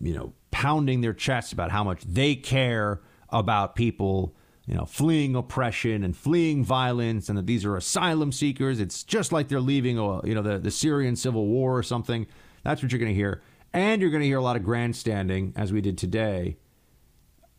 you 0.00 0.14
know, 0.14 0.32
pounding 0.50 1.02
their 1.02 1.12
chests 1.12 1.52
about 1.52 1.70
how 1.70 1.84
much 1.84 2.00
they 2.00 2.34
care 2.34 3.02
about 3.28 3.76
people 3.76 4.34
you 4.66 4.74
know, 4.74 4.84
fleeing 4.84 5.36
oppression 5.36 6.02
and 6.02 6.16
fleeing 6.16 6.64
violence, 6.64 7.28
and 7.28 7.38
that 7.38 7.46
these 7.46 7.64
are 7.64 7.76
asylum 7.76 8.32
seekers. 8.32 8.80
It's 8.80 9.04
just 9.04 9.30
like 9.30 9.48
they're 9.48 9.60
leaving, 9.60 9.96
you 9.96 10.34
know, 10.34 10.42
the, 10.42 10.58
the 10.58 10.70
Syrian 10.70 11.14
civil 11.14 11.46
war 11.46 11.76
or 11.76 11.82
something. 11.82 12.26
That's 12.64 12.82
what 12.82 12.90
you're 12.90 12.98
going 12.98 13.12
to 13.12 13.14
hear. 13.14 13.42
And 13.72 14.00
you're 14.00 14.10
going 14.10 14.22
to 14.22 14.26
hear 14.26 14.38
a 14.38 14.42
lot 14.42 14.56
of 14.56 14.64
grandstanding, 14.64 15.52
as 15.56 15.72
we 15.72 15.80
did 15.80 15.96
today, 15.96 16.56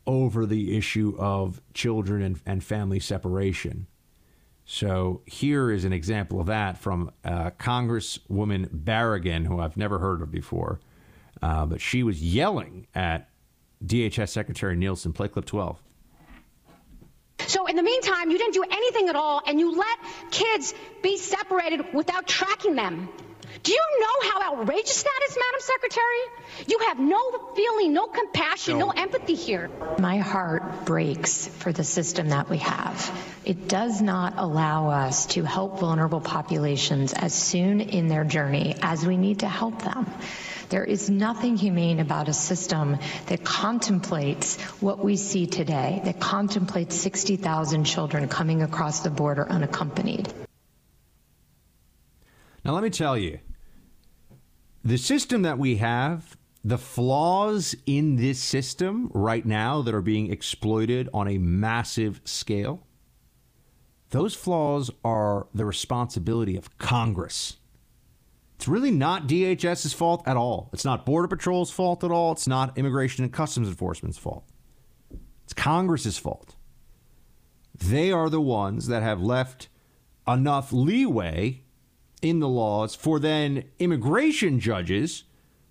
over 0.06 0.46
the 0.46 0.78
issue 0.78 1.16
of 1.18 1.62
children 1.74 2.22
and, 2.22 2.40
and 2.46 2.64
family 2.64 3.00
separation. 3.00 3.88
So 4.66 5.22
here 5.26 5.72
is 5.72 5.86
an 5.86 5.94
example 5.94 6.42
of 6.42 6.48
that 6.48 6.78
from 6.78 7.12
uh, 7.24 7.52
Congresswoman 7.52 8.68
Barragán, 8.68 9.48
who 9.48 9.62
I've 9.62 9.78
never 9.78 10.00
heard 10.00 10.22
of 10.22 10.30
before. 10.30 10.82
Uh, 11.42 11.66
but 11.66 11.80
she 11.80 12.04
was 12.04 12.22
yelling 12.22 12.88
at 12.94 13.30
DHS 13.86 14.28
Secretary 14.28 14.76
Nielsen. 14.76 15.14
Play 15.14 15.30
clip 15.30 15.46
12. 15.46 15.82
So 17.46 17.66
in 17.68 17.76
the 17.76 17.84
meantime, 17.84 18.32
you 18.32 18.38
didn't 18.38 18.56
do 18.56 18.64
anything 18.64 19.10
at 19.10 19.16
all, 19.16 19.42
and 19.46 19.60
you 19.60 19.78
let 19.78 19.98
kids 20.32 20.74
be 21.02 21.18
separated 21.18 21.94
without 21.94 22.28
tracking 22.28 22.76
them. 22.76 23.10
Do 23.64 23.72
you 23.72 23.84
know 24.00 24.30
how 24.32 24.54
outrageous 24.54 25.04
that 25.04 25.20
is, 25.30 25.38
Madam 25.38 25.62
Secretary? 25.62 26.68
You 26.68 26.80
have 26.88 27.00
no 27.00 27.54
feeling, 27.56 27.94
no 27.94 28.08
compassion, 28.08 28.78
no. 28.78 28.88
no 28.88 28.92
empathy 28.92 29.36
here. 29.36 29.70
My 30.00 30.18
heart 30.18 30.86
breaks 30.86 31.48
for 31.48 31.72
the 31.72 31.84
system 31.84 32.30
that 32.30 32.50
we 32.50 32.58
have. 32.60 33.12
It 33.46 33.68
does 33.68 34.02
not 34.02 34.34
allow 34.38 34.90
us 34.90 35.26
to 35.28 35.44
help 35.44 35.80
vulnerable 35.80 36.22
populations 36.22 37.14
as 37.14 37.34
soon 37.34 37.82
in 37.82 38.08
their 38.08 38.24
journey 38.24 38.76
as 38.82 39.06
we 39.06 39.18
need 39.18 39.40
to 39.40 39.48
help 39.48 39.82
them. 39.82 40.06
There 40.70 40.84
is 40.84 41.10
nothing 41.10 41.56
humane 41.56 42.00
about 42.00 42.28
a 42.28 42.34
system 42.34 42.98
that 43.28 43.44
contemplates 43.44 44.60
what 44.82 45.04
we 45.04 45.16
see 45.16 45.48
today, 45.48 46.02
that 46.04 46.20
contemplates 46.20 46.96
60,000 46.96 47.86
children 47.86 48.28
coming 48.28 48.62
across 48.62 49.00
the 49.00 49.10
border 49.10 49.48
unaccompanied. 49.50 50.32
Now, 52.66 52.74
let 52.74 52.84
me 52.84 52.90
tell 52.90 53.18
you 53.18 53.40
the 54.84 54.98
system 54.98 55.44
that 55.44 55.58
we 55.58 55.78
have, 55.78 56.36
the 56.66 56.78
flaws 56.78 57.76
in 57.86 58.18
this 58.18 58.40
system 58.42 59.10
right 59.14 59.46
now 59.46 59.82
that 59.84 59.94
are 59.94 60.02
being 60.02 60.32
exploited 60.32 61.08
on 61.14 61.30
a 61.30 61.38
massive 61.38 62.20
scale, 62.26 62.86
those 64.10 64.36
flaws 64.36 64.92
are 65.04 65.48
the 65.54 65.66
responsibility 65.66 66.58
of 66.58 66.78
Congress. 66.78 67.58
It's 68.58 68.68
really 68.68 68.90
not 68.90 69.28
DHS's 69.28 69.94
fault 69.94 70.24
at 70.26 70.36
all. 70.36 70.72
It's 70.74 70.84
not 70.84 71.06
Border 71.06 71.28
Patrol's 71.28 71.70
fault 71.70 72.04
at 72.04 72.10
all. 72.10 72.32
It's 72.32 72.48
not 72.48 72.76
Immigration 72.76 73.24
and 73.24 73.32
Customs 73.32 73.68
Enforcement's 73.68 74.18
fault. 74.18 74.50
It's 75.44 75.54
Congress's 75.54 76.18
fault. 76.18 76.56
They 77.76 78.12
are 78.12 78.32
the 78.32 78.42
ones 78.42 78.88
that 78.88 79.04
have 79.04 79.22
left 79.22 79.70
enough 80.28 80.74
leeway 80.74 81.62
in 82.24 82.40
the 82.40 82.50
laws 82.50 82.96
for 82.96 83.20
then 83.20 83.66
immigration 83.78 84.60
judges 84.60 85.26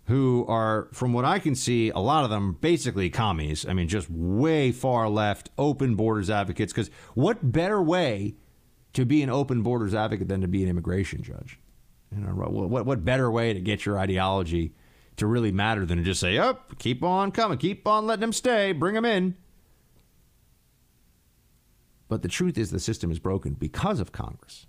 who 0.05 0.47
are, 0.47 0.89
from 0.93 1.13
what 1.13 1.25
I 1.25 1.41
can 1.41 1.57
see, 1.57 1.91
a 1.91 1.99
lot 1.99 2.23
of 2.23 2.31
them 2.31 2.57
basically 2.61 3.11
commies. 3.11 3.67
I 3.67 3.73
mean, 3.73 3.89
just 3.89 4.09
way 4.09 4.71
far 4.71 5.09
left, 5.09 5.51
open 5.59 5.97
borders 5.97 6.31
advocates. 6.31 6.73
Because 6.73 6.91
what 7.15 7.51
better 7.51 7.83
way 7.83 8.37
to 8.93 9.05
be 9.05 9.23
an 9.23 9.31
open 9.31 9.63
borders 9.63 9.93
advocate 9.93 10.29
than 10.29 10.41
to 10.43 10.49
be 10.49 10.63
an 10.63 10.69
immigration 10.69 11.23
judge? 11.25 11.59
You 12.15 12.23
know, 12.23 12.29
what 12.31 12.87
what 12.87 13.05
better 13.05 13.31
way 13.31 13.53
to 13.53 13.61
get 13.61 13.85
your 13.85 13.99
ideology 13.99 14.75
to 15.17 15.27
really 15.27 15.53
matter 15.53 15.85
than 15.85 15.99
to 15.99 16.05
just 16.05 16.21
say, 16.21 16.39
"Up, 16.39 16.69
oh, 16.71 16.75
keep 16.79 17.03
on 17.03 17.33
coming, 17.33 17.59
keep 17.59 17.87
on 17.87 18.07
letting 18.07 18.21
them 18.21 18.33
stay, 18.33 18.73
bring 18.73 18.95
them 18.95 19.05
in." 19.05 19.37
But 22.09 22.23
the 22.23 22.29
truth 22.29 22.57
is, 22.57 22.71
the 22.71 22.81
system 22.81 23.11
is 23.11 23.19
broken 23.19 23.55
because 23.55 23.99
of 23.99 24.13
Congress. 24.13 24.67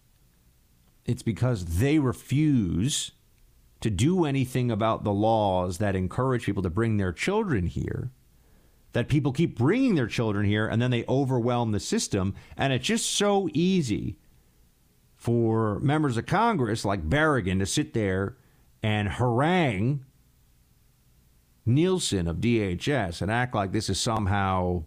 It's 1.05 1.23
because 1.23 1.79
they 1.79 1.99
refuse 1.99 3.11
to 3.79 3.89
do 3.89 4.25
anything 4.25 4.71
about 4.71 5.03
the 5.03 5.13
laws 5.13 5.77
that 5.77 5.95
encourage 5.95 6.45
people 6.45 6.63
to 6.63 6.69
bring 6.69 6.97
their 6.97 7.13
children 7.13 7.67
here. 7.67 8.11
That 8.93 9.07
people 9.07 9.31
keep 9.31 9.57
bringing 9.57 9.95
their 9.95 10.07
children 10.07 10.45
here 10.45 10.67
and 10.67 10.81
then 10.81 10.91
they 10.91 11.05
overwhelm 11.07 11.71
the 11.71 11.79
system. 11.79 12.33
And 12.57 12.73
it's 12.73 12.87
just 12.87 13.11
so 13.11 13.49
easy 13.53 14.17
for 15.27 15.77
members 15.81 16.15
of 16.15 16.25
Congress 16.25 16.85
like 16.85 17.09
Barragán 17.09 17.59
to 17.59 17.65
sit 17.65 17.93
there 17.93 18.37
and 18.81 19.09
harangue 19.09 20.05
Nielsen 21.65 22.29
of 22.29 22.37
DHS 22.37 23.21
and 23.21 23.29
act 23.29 23.53
like 23.53 23.73
this 23.73 23.89
is 23.89 23.99
somehow 23.99 24.85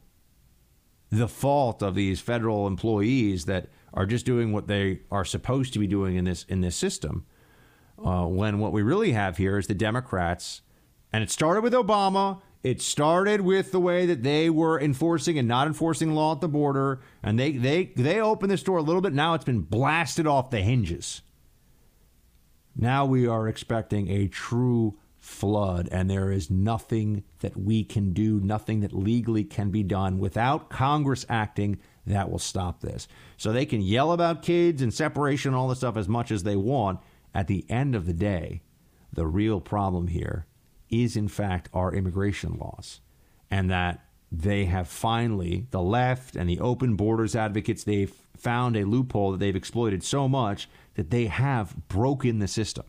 the 1.11 1.29
fault 1.29 1.83
of 1.83 1.95
these 1.95 2.23
federal 2.23 2.67
employees 2.67 3.45
that 3.45 3.69
are 3.93 4.07
just 4.07 4.25
doing 4.25 4.51
what 4.51 4.67
they 4.67 5.01
are 5.11 5.27
supposed 5.27 5.75
to 5.75 5.79
be 5.79 5.87
doing 5.87 6.17
in 6.17 6.25
this 6.25 6.45
in 6.45 6.63
this 6.63 6.75
system. 6.75 7.27
Uh, 8.03 8.25
when 8.25 8.59
what 8.59 8.73
we 8.73 8.81
really 8.81 9.13
have 9.13 9.37
here 9.37 9.59
is 9.59 9.67
the 9.67 9.75
Democrats 9.75 10.63
And 11.13 11.23
it 11.23 11.31
started 11.31 11.63
with 11.63 11.75
Obama. 11.75 12.41
It 12.63 12.83
started 12.83 13.41
with 13.41 13.73
the 13.73 13.81
way 13.81 14.05
that 14.07 14.23
they 14.23 14.51
were 14.51 14.79
enforcing 14.79 15.39
and 15.39 15.49
not 15.49 15.67
enforcing 15.67 16.15
law 16.15 16.33
at 16.33 16.43
the 16.43 16.49
border, 16.49 17.01
and 17.23 17.39
they 17.39 17.53
they 17.53 17.87
they 17.97 18.21
opened 18.21 18.51
this 18.51 18.63
door 18.63 18.79
a 18.79 18.83
little 18.83 19.01
bit. 19.01 19.15
Now 19.15 19.35
it's 19.35 19.45
been 19.45 19.63
blasted 19.63 20.27
off 20.27 20.51
the 20.51 20.61
hinges. 20.61 21.23
Now 22.77 23.07
we 23.07 23.27
are 23.27 23.49
expecting 23.49 24.09
a 24.09 24.29
true 24.29 24.99
flood, 25.17 25.89
and 25.91 26.11
there 26.11 26.31
is 26.31 26.51
nothing 26.51 27.25
that 27.41 27.57
we 27.57 27.83
can 27.83 28.13
do, 28.13 28.41
nothing 28.41 28.81
that 28.81 28.93
legally 28.93 29.45
can 29.45 29.71
be 29.71 29.83
done 29.83 30.19
without 30.19 30.69
Congress 30.69 31.25
acting 31.29 31.79
that 32.07 32.31
will 32.31 32.39
stop 32.39 32.81
this. 32.81 33.09
So 33.39 33.53
they 33.53 33.67
can 33.67 33.81
yell 33.81 34.13
about 34.13 34.43
kids 34.43 34.83
and 34.83 34.93
separation 34.93 35.51
and 35.51 35.57
all 35.57 35.69
this 35.69 35.79
stuff 35.79 35.97
as 35.97 36.09
much 36.09 36.31
as 36.31 36.43
they 36.43 36.57
want. 36.57 37.01
At 37.35 37.47
the 37.47 37.65
end 37.71 37.95
of 37.95 38.07
the 38.07 38.13
day, 38.13 38.61
the 39.13 39.27
real 39.27 39.61
problem 39.61 40.09
here 40.09 40.47
is, 40.91 41.17
in 41.17 41.29
fact, 41.29 41.69
our 41.73 41.95
immigration 41.95 42.57
laws. 42.59 43.01
And 43.51 43.71
that 43.71 44.05
they 44.33 44.67
have 44.67 44.89
finally, 44.89 45.67
the 45.71 45.83
left 45.83 46.37
and 46.37 46.49
the 46.49 46.61
open 46.61 46.95
borders 46.97 47.35
advocates, 47.35 47.85
they've 47.85 48.15
found 48.37 48.77
a 48.77 48.87
loophole 48.87 49.33
that 49.33 49.39
they've 49.39 49.57
exploited 49.57 50.03
so 50.03 50.29
much 50.29 50.69
that 50.95 51.11
they 51.11 51.27
have 51.27 51.75
broken 51.89 52.39
the 52.39 52.49
system. 52.49 52.85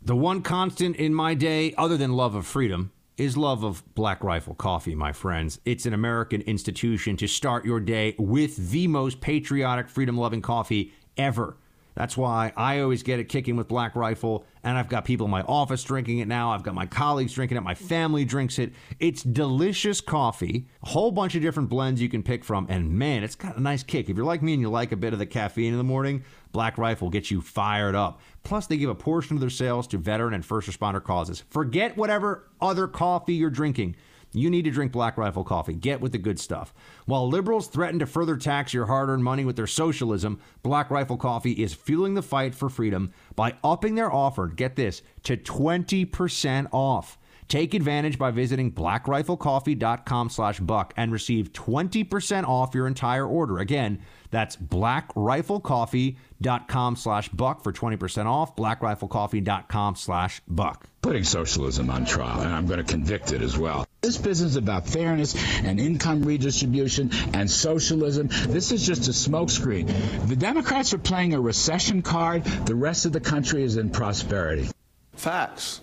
The 0.00 0.16
one 0.16 0.42
constant 0.42 0.96
in 0.96 1.14
my 1.14 1.34
day, 1.34 1.74
other 1.76 1.96
than 1.96 2.12
love 2.12 2.34
of 2.34 2.46
freedom, 2.46 2.92
is 3.16 3.36
love 3.36 3.62
of 3.64 3.82
Black 3.94 4.22
Rifle 4.24 4.54
Coffee, 4.54 4.94
my 4.94 5.12
friends. 5.12 5.60
It's 5.64 5.86
an 5.86 5.94
American 5.94 6.42
institution 6.42 7.16
to 7.18 7.26
start 7.26 7.64
your 7.64 7.80
day 7.80 8.14
with 8.18 8.70
the 8.70 8.88
most 8.88 9.20
patriotic, 9.20 9.88
freedom 9.88 10.16
loving 10.16 10.42
coffee 10.42 10.92
ever. 11.16 11.56
That's 11.94 12.16
why 12.16 12.52
I 12.56 12.80
always 12.80 13.02
get 13.02 13.20
it 13.20 13.28
kicking 13.28 13.56
with 13.56 13.68
Black 13.68 13.94
Rifle, 13.94 14.44
and 14.64 14.76
I've 14.76 14.88
got 14.88 15.04
people 15.04 15.26
in 15.26 15.30
my 15.30 15.42
office 15.42 15.84
drinking 15.84 16.18
it 16.18 16.26
now. 16.26 16.50
I've 16.50 16.64
got 16.64 16.74
my 16.74 16.86
colleagues 16.86 17.34
drinking 17.34 17.56
it. 17.56 17.62
My 17.62 17.74
family 17.74 18.24
drinks 18.24 18.58
it. 18.58 18.72
It's 18.98 19.22
delicious 19.22 20.00
coffee, 20.00 20.66
a 20.82 20.88
whole 20.88 21.12
bunch 21.12 21.36
of 21.36 21.42
different 21.42 21.68
blends 21.68 22.02
you 22.02 22.08
can 22.08 22.22
pick 22.22 22.44
from, 22.44 22.66
and 22.68 22.90
man, 22.90 23.22
it's 23.22 23.36
got 23.36 23.56
a 23.56 23.60
nice 23.60 23.82
kick. 23.84 24.10
If 24.10 24.16
you're 24.16 24.26
like 24.26 24.42
me 24.42 24.54
and 24.54 24.62
you 24.62 24.70
like 24.70 24.90
a 24.90 24.96
bit 24.96 25.12
of 25.12 25.18
the 25.18 25.26
caffeine 25.26 25.72
in 25.72 25.78
the 25.78 25.84
morning, 25.84 26.24
Black 26.50 26.78
Rifle 26.78 27.10
gets 27.10 27.30
you 27.30 27.40
fired 27.40 27.94
up. 27.94 28.20
Plus, 28.42 28.66
they 28.66 28.76
give 28.76 28.90
a 28.90 28.94
portion 28.94 29.36
of 29.36 29.40
their 29.40 29.50
sales 29.50 29.86
to 29.88 29.98
veteran 29.98 30.34
and 30.34 30.44
first 30.44 30.68
responder 30.68 31.02
causes. 31.02 31.44
Forget 31.50 31.96
whatever 31.96 32.48
other 32.60 32.88
coffee 32.88 33.34
you're 33.34 33.50
drinking. 33.50 33.96
You 34.34 34.50
need 34.50 34.64
to 34.64 34.70
drink 34.70 34.92
Black 34.92 35.16
Rifle 35.16 35.44
coffee. 35.44 35.74
Get 35.74 36.00
with 36.00 36.12
the 36.12 36.18
good 36.18 36.40
stuff. 36.40 36.74
While 37.06 37.28
liberals 37.28 37.68
threaten 37.68 38.00
to 38.00 38.06
further 38.06 38.36
tax 38.36 38.74
your 38.74 38.86
hard 38.86 39.08
earned 39.08 39.24
money 39.24 39.44
with 39.44 39.56
their 39.56 39.68
socialism, 39.68 40.40
Black 40.62 40.90
Rifle 40.90 41.16
coffee 41.16 41.52
is 41.52 41.72
fueling 41.72 42.14
the 42.14 42.22
fight 42.22 42.54
for 42.54 42.68
freedom 42.68 43.12
by 43.36 43.54
upping 43.62 43.94
their 43.94 44.12
offer, 44.12 44.48
get 44.48 44.76
this, 44.76 45.02
to 45.22 45.36
20% 45.36 46.66
off. 46.72 47.18
Take 47.46 47.74
advantage 47.74 48.18
by 48.18 48.30
visiting 48.30 48.72
blackriflecoffee.com 48.72 50.30
slash 50.30 50.60
buck 50.60 50.94
and 50.96 51.12
receive 51.12 51.52
20% 51.52 52.44
off 52.44 52.74
your 52.74 52.86
entire 52.86 53.26
order. 53.26 53.58
Again, 53.58 54.00
that's 54.30 54.56
blackriflecoffee.com 54.56 56.96
slash 56.96 57.28
buck 57.28 57.62
for 57.62 57.70
20% 57.72 58.24
off, 58.26 58.56
blackriflecoffee.com 58.56 59.96
slash 59.96 60.40
buck. 60.48 60.88
Putting 61.02 61.24
socialism 61.24 61.90
on 61.90 62.06
trial, 62.06 62.40
and 62.40 62.54
I'm 62.54 62.66
going 62.66 62.78
to 62.78 62.84
convict 62.84 63.32
it 63.32 63.42
as 63.42 63.58
well. 63.58 63.84
This 64.04 64.18
business 64.18 64.56
about 64.56 64.86
fairness 64.86 65.34
and 65.64 65.80
income 65.80 66.24
redistribution 66.24 67.10
and 67.32 67.50
socialism, 67.50 68.28
this 68.48 68.70
is 68.70 68.86
just 68.86 69.08
a 69.08 69.12
smokescreen. 69.12 69.86
The 70.28 70.36
Democrats 70.36 70.92
are 70.92 70.98
playing 70.98 71.32
a 71.32 71.40
recession 71.40 72.02
card. 72.02 72.44
The 72.44 72.74
rest 72.74 73.06
of 73.06 73.12
the 73.12 73.20
country 73.20 73.62
is 73.62 73.78
in 73.78 73.88
prosperity. 73.88 74.68
Facts. 75.14 75.80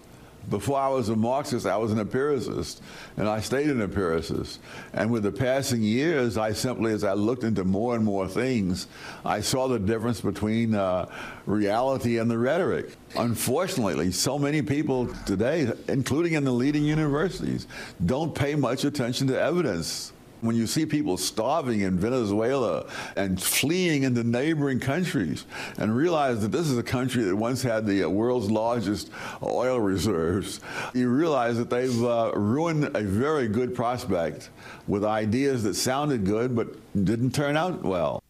Before 0.50 0.80
I 0.80 0.90
was 0.90 1.10
a 1.10 1.16
Marxist, 1.16 1.66
I 1.66 1.78
was 1.78 1.92
an 1.92 2.00
empiricist, 2.00 2.82
and 3.16 3.28
I 3.28 3.40
stayed 3.42 3.70
an 3.70 3.82
empiricist. 3.82 4.60
And 4.94 5.12
with 5.12 5.24
the 5.24 5.32
passing 5.32 5.82
years, 5.82 6.38
I 6.38 6.54
simply, 6.54 6.94
as 6.94 7.04
I 7.04 7.14
looked 7.14 7.44
into 7.44 7.64
more 7.64 7.96
and 7.96 8.04
more 8.04 8.28
things, 8.28 8.88
I 9.24 9.42
saw 9.42 9.68
the 9.68 9.80
difference 9.80 10.20
between 10.20 10.74
uh, 10.74 11.06
reality 11.46 12.18
and 12.18 12.30
the 12.30 12.38
rhetoric. 12.38 12.96
Unfortunately, 13.16 14.12
so 14.12 14.40
many 14.40 14.62
people 14.62 15.08
today, 15.26 15.72
including 15.88 16.34
in 16.34 16.44
the 16.44 16.52
leading 16.52 16.84
universities, 16.84 17.68
don't 18.06 18.34
pay 18.34 18.56
much 18.56 18.84
attention 18.84 19.28
to 19.28 19.40
evidence. 19.40 20.12
When 20.42 20.56
you 20.56 20.66
see 20.68 20.86
people 20.86 21.18
starving 21.18 21.82
in 21.82 22.00
Venezuela 22.00 22.88
and 23.16 23.42
fleeing 23.42 24.04
into 24.04 24.24
neighboring 24.24 24.80
countries 24.80 25.46
and 25.78 25.96
realize 25.96 26.42
that 26.42 26.52
this 26.52 26.68
is 26.68 26.78
a 26.78 26.84
country 26.84 27.24
that 27.24 27.36
once 27.36 27.62
had 27.62 27.86
the 27.86 28.06
world's 28.06 28.50
largest 28.50 29.12
oil 29.44 29.80
reserves, 29.80 30.60
you 30.94 31.10
realize 31.10 31.58
that 31.58 31.70
they've 31.70 32.04
uh, 32.04 32.32
ruined 32.36 32.96
a 32.96 33.02
very 33.02 33.48
good 33.48 33.76
prospect 33.76 34.50
with 34.88 35.06
ideas 35.06 35.64
that 35.64 35.76
sounded 35.76 36.26
good 36.26 36.56
but 36.56 36.76
didn't 37.06 37.36
turn 37.36 37.56
out 37.56 37.84
well. 37.84 38.24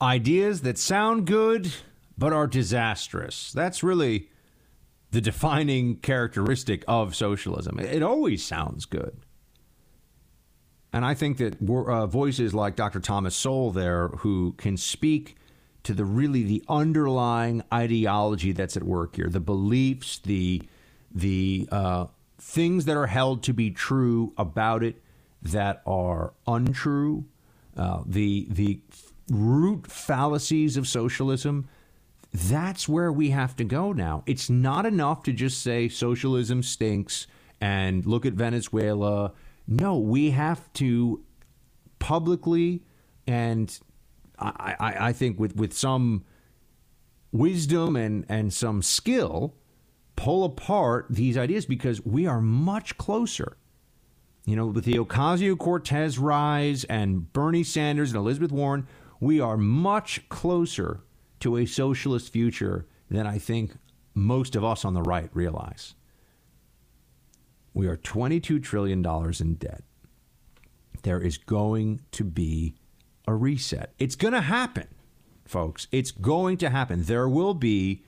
Ideas 0.00 0.62
that 0.62 0.78
sound 0.78 1.26
good 1.26 1.72
but 2.16 2.32
are 2.32 2.46
disastrous. 2.46 3.52
That's 3.52 3.82
really 3.82 4.28
the 5.10 5.20
defining 5.20 5.96
characteristic 5.96 6.84
of 6.86 7.14
socialism. 7.16 7.78
It 7.78 8.02
always 8.02 8.44
sounds 8.44 8.84
good. 8.84 9.16
And 10.96 11.04
I 11.04 11.12
think 11.12 11.36
that 11.36 11.58
uh, 11.60 12.06
voices 12.06 12.54
like 12.54 12.74
Dr. 12.74 13.00
Thomas 13.00 13.36
Sowell 13.36 13.70
there, 13.70 14.08
who 14.08 14.54
can 14.56 14.78
speak 14.78 15.36
to 15.82 15.92
the 15.92 16.06
really 16.06 16.42
the 16.42 16.64
underlying 16.70 17.62
ideology 17.70 18.52
that's 18.52 18.78
at 18.78 18.82
work 18.82 19.16
here, 19.16 19.28
the 19.28 19.38
beliefs, 19.38 20.16
the 20.16 20.62
the 21.14 21.68
uh, 21.70 22.06
things 22.38 22.86
that 22.86 22.96
are 22.96 23.08
held 23.08 23.42
to 23.42 23.52
be 23.52 23.70
true 23.70 24.32
about 24.38 24.82
it 24.82 25.02
that 25.42 25.82
are 25.86 26.32
untrue, 26.46 27.26
uh, 27.76 28.02
the 28.06 28.46
the 28.48 28.80
root 29.30 29.92
fallacies 29.92 30.78
of 30.78 30.88
socialism. 30.88 31.68
That's 32.32 32.88
where 32.88 33.12
we 33.12 33.30
have 33.30 33.54
to 33.56 33.64
go 33.64 33.92
now. 33.92 34.22
It's 34.24 34.48
not 34.48 34.86
enough 34.86 35.24
to 35.24 35.34
just 35.34 35.62
say 35.62 35.90
socialism 35.90 36.62
stinks 36.62 37.26
and 37.60 38.06
look 38.06 38.24
at 38.24 38.32
Venezuela 38.32 39.34
no, 39.66 39.98
we 39.98 40.30
have 40.30 40.72
to 40.74 41.22
publicly 41.98 42.82
and 43.26 43.78
I, 44.38 44.76
I, 44.78 45.08
I 45.08 45.12
think 45.12 45.38
with, 45.40 45.56
with 45.56 45.72
some 45.72 46.24
wisdom 47.32 47.96
and, 47.96 48.24
and 48.28 48.52
some 48.52 48.82
skill 48.82 49.54
pull 50.14 50.44
apart 50.44 51.06
these 51.10 51.36
ideas 51.36 51.66
because 51.66 52.04
we 52.04 52.26
are 52.26 52.40
much 52.40 52.96
closer. 52.98 53.56
You 54.44 54.56
know, 54.56 54.66
with 54.66 54.84
the 54.84 54.94
Ocasio 54.94 55.58
Cortez 55.58 56.18
rise 56.18 56.84
and 56.84 57.32
Bernie 57.32 57.64
Sanders 57.64 58.10
and 58.10 58.18
Elizabeth 58.18 58.52
Warren, 58.52 58.86
we 59.20 59.40
are 59.40 59.56
much 59.56 60.28
closer 60.28 61.02
to 61.40 61.56
a 61.56 61.66
socialist 61.66 62.32
future 62.32 62.86
than 63.10 63.26
I 63.26 63.38
think 63.38 63.72
most 64.14 64.56
of 64.56 64.64
us 64.64 64.84
on 64.84 64.94
the 64.94 65.02
right 65.02 65.28
realize. 65.34 65.94
We 67.76 67.88
are 67.88 67.96
$22 67.98 68.62
trillion 68.62 69.04
in 69.38 69.54
debt. 69.56 69.82
There 71.02 71.20
is 71.20 71.36
going 71.36 72.00
to 72.12 72.24
be 72.24 72.74
a 73.28 73.34
reset. 73.34 73.92
It's 73.98 74.16
going 74.16 74.32
to 74.32 74.40
happen, 74.40 74.86
folks. 75.44 75.86
It's 75.92 76.10
going 76.10 76.56
to 76.56 76.70
happen. 76.70 77.02
There 77.02 77.28
will 77.28 77.52
be 77.52 78.02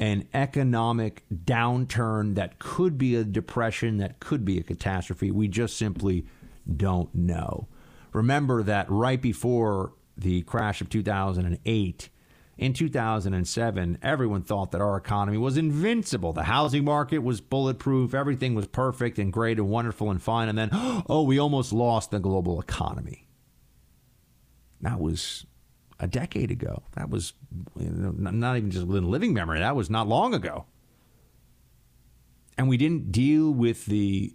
an 0.00 0.26
economic 0.32 1.24
downturn 1.30 2.34
that 2.36 2.58
could 2.58 2.96
be 2.96 3.14
a 3.14 3.24
depression, 3.24 3.98
that 3.98 4.20
could 4.20 4.42
be 4.42 4.58
a 4.58 4.62
catastrophe. 4.62 5.30
We 5.30 5.48
just 5.48 5.76
simply 5.76 6.24
don't 6.74 7.14
know. 7.14 7.68
Remember 8.14 8.62
that 8.62 8.90
right 8.90 9.20
before 9.20 9.92
the 10.16 10.40
crash 10.44 10.80
of 10.80 10.88
2008, 10.88 12.08
in 12.56 12.72
2007, 12.72 13.98
everyone 14.00 14.42
thought 14.42 14.70
that 14.70 14.80
our 14.80 14.96
economy 14.96 15.38
was 15.38 15.56
invincible. 15.56 16.32
The 16.32 16.44
housing 16.44 16.84
market 16.84 17.18
was 17.18 17.40
bulletproof. 17.40 18.14
Everything 18.14 18.54
was 18.54 18.66
perfect 18.68 19.18
and 19.18 19.32
great 19.32 19.58
and 19.58 19.68
wonderful 19.68 20.10
and 20.10 20.22
fine. 20.22 20.48
And 20.48 20.56
then, 20.56 20.68
oh, 20.72 21.22
we 21.22 21.38
almost 21.38 21.72
lost 21.72 22.10
the 22.12 22.20
global 22.20 22.60
economy. 22.60 23.26
That 24.80 25.00
was 25.00 25.46
a 25.98 26.06
decade 26.06 26.50
ago. 26.50 26.84
That 26.92 27.10
was 27.10 27.32
not 27.74 28.56
even 28.56 28.70
just 28.70 28.86
within 28.86 29.10
living 29.10 29.34
memory. 29.34 29.58
That 29.58 29.74
was 29.74 29.90
not 29.90 30.06
long 30.06 30.32
ago. 30.34 30.66
And 32.56 32.68
we 32.68 32.76
didn't 32.76 33.10
deal 33.10 33.50
with 33.50 33.86
the 33.86 34.34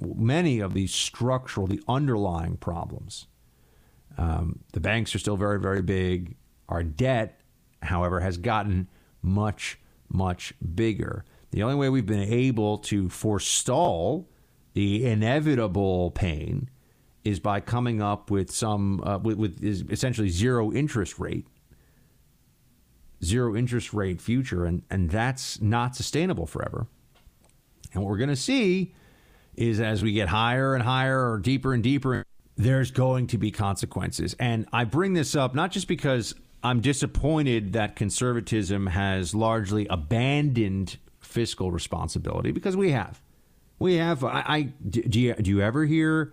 many 0.00 0.60
of 0.60 0.72
these 0.72 0.94
structural, 0.94 1.66
the 1.66 1.82
underlying 1.86 2.56
problems. 2.56 3.26
Um, 4.16 4.60
the 4.72 4.80
banks 4.80 5.14
are 5.14 5.18
still 5.18 5.36
very, 5.36 5.60
very 5.60 5.82
big 5.82 6.36
our 6.68 6.82
debt, 6.82 7.40
however, 7.82 8.20
has 8.20 8.38
gotten 8.38 8.88
much, 9.22 9.78
much 10.08 10.54
bigger. 10.74 11.24
The 11.50 11.62
only 11.62 11.76
way 11.76 11.88
we've 11.88 12.06
been 12.06 12.32
able 12.32 12.78
to 12.78 13.08
forestall 13.08 14.28
the 14.74 15.06
inevitable 15.06 16.10
pain 16.12 16.70
is 17.24 17.40
by 17.40 17.60
coming 17.60 18.02
up 18.02 18.30
with 18.30 18.50
some 18.50 19.02
uh, 19.04 19.18
with, 19.18 19.38
with 19.38 19.64
essentially 19.90 20.28
zero 20.28 20.72
interest 20.72 21.18
rate 21.18 21.46
zero 23.24 23.56
interest 23.56 23.94
rate 23.94 24.20
future 24.20 24.64
and 24.66 24.82
and 24.90 25.10
that's 25.10 25.60
not 25.60 25.96
sustainable 25.96 26.46
forever 26.46 26.86
And 27.92 28.02
what 28.02 28.10
we're 28.10 28.18
going 28.18 28.30
to 28.30 28.36
see 28.36 28.94
is 29.56 29.80
as 29.80 30.02
we 30.02 30.12
get 30.12 30.28
higher 30.28 30.74
and 30.74 30.82
higher 30.82 31.32
or 31.32 31.38
deeper 31.38 31.74
and 31.74 31.82
deeper, 31.82 32.24
there's 32.56 32.90
going 32.90 33.28
to 33.28 33.38
be 33.38 33.50
consequences. 33.50 34.34
And 34.40 34.66
I 34.72 34.84
bring 34.84 35.14
this 35.14 35.36
up 35.36 35.54
not 35.54 35.72
just 35.72 35.88
because 35.88 36.34
I'm 36.64 36.80
disappointed 36.80 37.74
that 37.74 37.94
conservatism 37.94 38.86
has 38.86 39.34
largely 39.34 39.86
abandoned 39.88 40.96
fiscal 41.20 41.70
responsibility, 41.70 42.52
because 42.52 42.74
we 42.74 42.90
have. 42.92 43.20
We 43.78 43.96
have. 43.96 44.24
I, 44.24 44.44
I 44.46 44.62
do, 44.88 45.20
you, 45.20 45.34
do 45.34 45.50
you 45.50 45.60
ever 45.60 45.84
hear 45.84 46.32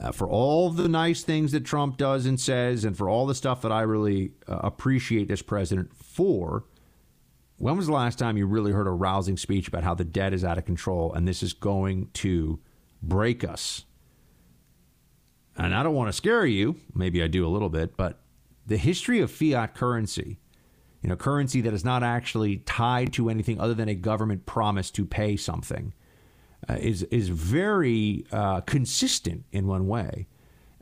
uh, 0.00 0.12
for 0.12 0.26
all 0.26 0.70
the 0.70 0.88
nice 0.88 1.22
things 1.22 1.52
that 1.52 1.66
Trump 1.66 1.98
does 1.98 2.24
and 2.24 2.40
says, 2.40 2.84
and 2.84 2.96
for 2.96 3.10
all 3.10 3.26
the 3.26 3.34
stuff 3.34 3.60
that 3.60 3.70
I 3.70 3.82
really 3.82 4.32
uh, 4.48 4.60
appreciate 4.62 5.28
this 5.28 5.42
president 5.42 5.94
for? 5.94 6.64
When 7.58 7.76
was 7.76 7.86
the 7.86 7.92
last 7.92 8.18
time 8.18 8.38
you 8.38 8.46
really 8.46 8.72
heard 8.72 8.86
a 8.86 8.90
rousing 8.90 9.36
speech 9.36 9.68
about 9.68 9.82
how 9.82 9.94
the 9.94 10.04
debt 10.04 10.32
is 10.32 10.44
out 10.44 10.56
of 10.56 10.64
control 10.64 11.12
and 11.12 11.28
this 11.28 11.42
is 11.42 11.52
going 11.52 12.08
to 12.14 12.58
break 13.02 13.44
us? 13.44 13.84
And 15.56 15.74
I 15.74 15.82
don't 15.82 15.94
want 15.94 16.08
to 16.08 16.12
scare 16.12 16.46
you, 16.46 16.76
maybe 16.94 17.22
I 17.22 17.26
do 17.26 17.44
a 17.44 17.50
little 17.50 17.68
bit, 17.68 17.96
but 17.96 18.20
the 18.68 18.76
history 18.76 19.20
of 19.20 19.30
fiat 19.30 19.74
currency, 19.74 20.38
you 21.02 21.08
know, 21.08 21.16
currency 21.16 21.62
that 21.62 21.72
is 21.72 21.84
not 21.84 22.02
actually 22.02 22.58
tied 22.58 23.12
to 23.14 23.30
anything 23.30 23.58
other 23.58 23.74
than 23.74 23.88
a 23.88 23.94
government 23.94 24.44
promise 24.44 24.90
to 24.90 25.06
pay 25.06 25.36
something, 25.36 25.94
uh, 26.68 26.74
is 26.74 27.02
is 27.04 27.30
very 27.30 28.26
uh, 28.30 28.60
consistent 28.62 29.44
in 29.52 29.66
one 29.66 29.86
way, 29.86 30.26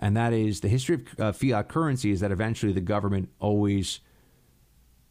and 0.01 0.17
that 0.17 0.33
is 0.33 0.61
the 0.61 0.69
history 0.69 0.97
of 0.97 1.21
uh, 1.21 1.33
fiat 1.33 1.69
currency 1.69 2.11
is 2.11 2.21
that 2.21 2.33
eventually 2.33 2.73
the 2.73 2.81
government 2.81 3.29
always 3.39 4.01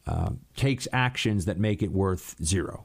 uh, 0.06 0.30
takes 0.54 0.86
actions 0.92 1.46
that 1.46 1.58
make 1.58 1.82
it 1.82 1.90
worth 1.90 2.36
zero. 2.44 2.84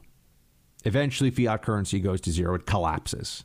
Eventually, 0.84 1.30
fiat 1.30 1.62
currency 1.62 2.00
goes 2.00 2.20
to 2.22 2.30
zero, 2.30 2.54
it 2.54 2.66
collapses. 2.66 3.44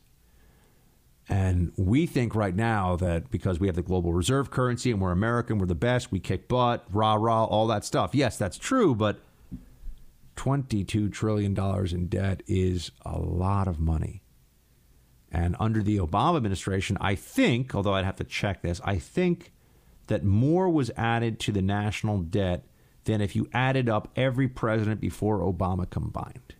And 1.29 1.73
we 1.75 2.05
think 2.05 2.35
right 2.35 2.55
now 2.55 2.95
that 2.97 3.29
because 3.29 3.59
we 3.59 3.67
have 3.67 3.75
the 3.75 3.81
global 3.81 4.13
reserve 4.13 4.49
currency 4.49 4.91
and 4.91 5.01
we're 5.01 5.11
American, 5.11 5.57
we're 5.57 5.65
the 5.65 5.75
best, 5.75 6.11
we 6.11 6.19
kick 6.19 6.47
butt, 6.47 6.85
rah, 6.91 7.15
rah, 7.15 7.43
all 7.43 7.67
that 7.67 7.83
stuff. 7.83 8.15
Yes, 8.15 8.37
that's 8.37 8.57
true, 8.57 8.95
but 8.95 9.19
$22 10.37 11.11
trillion 11.11 11.57
in 11.93 12.07
debt 12.07 12.43
is 12.47 12.91
a 13.05 13.19
lot 13.19 13.67
of 13.67 13.79
money. 13.79 14.21
And 15.29 15.57
under 15.59 15.83
the 15.83 15.97
Obama 15.97 16.37
administration, 16.37 16.97
I 17.01 17.15
think, 17.15 17.75
although 17.75 17.93
I'd 17.93 18.05
have 18.05 18.15
to 18.17 18.23
check 18.23 18.61
this, 18.61 18.79
I 18.85 18.97
think 18.97 19.51
that 20.07 20.23
more 20.23 20.69
was 20.69 20.89
added 20.95 21.39
to 21.41 21.51
the 21.51 21.61
national 21.61 22.19
debt 22.19 22.63
than 23.03 23.19
if 23.19 23.35
you 23.35 23.49
added 23.53 23.89
up 23.89 24.09
every 24.15 24.47
president 24.47 25.01
before 25.01 25.39
Obama 25.39 25.89
combined. 25.89 26.55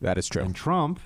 That 0.00 0.16
is 0.16 0.28
true. 0.28 0.42
And 0.42 0.54
Trump 0.54 1.00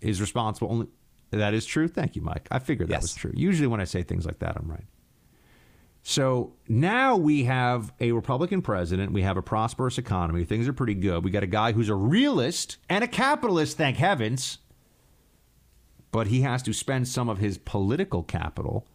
is 0.00 0.20
responsible 0.20 0.70
only. 0.70 0.88
That 1.30 1.54
is 1.54 1.64
true. 1.64 1.86
Thank 1.88 2.16
you, 2.16 2.22
Mike. 2.22 2.48
I 2.50 2.58
figured 2.58 2.88
that 2.88 2.94
Yes. 2.94 3.02
was 3.02 3.14
true. 3.14 3.32
Usually, 3.34 3.66
when 3.68 3.80
I 3.80 3.84
say 3.84 4.02
things 4.02 4.26
like 4.26 4.40
that, 4.40 4.56
I'm 4.56 4.68
right. 4.68 4.86
So 6.02 6.54
now 6.66 7.16
we 7.16 7.44
have 7.44 7.92
a 8.00 8.12
Republican 8.12 8.62
president. 8.62 9.12
We 9.12 9.22
have 9.22 9.36
a 9.36 9.42
prosperous 9.42 9.98
economy. 9.98 10.44
Things 10.44 10.66
are 10.66 10.72
pretty 10.72 10.94
good. 10.94 11.22
We 11.24 11.30
got 11.30 11.42
a 11.42 11.46
guy 11.48 11.72
who's 11.72 11.88
a 11.90 11.94
realist 11.94 12.78
and 12.88 13.04
a 13.04 13.06
capitalist, 13.06 13.76
thank 13.76 13.98
heavens. 13.98 14.58
But 16.10 16.28
he 16.28 16.40
has 16.40 16.62
to 16.64 16.72
spend 16.72 17.06
some 17.06 17.28
of 17.28 17.38
his 17.38 17.58
political 17.58 18.22
capital 18.22 18.86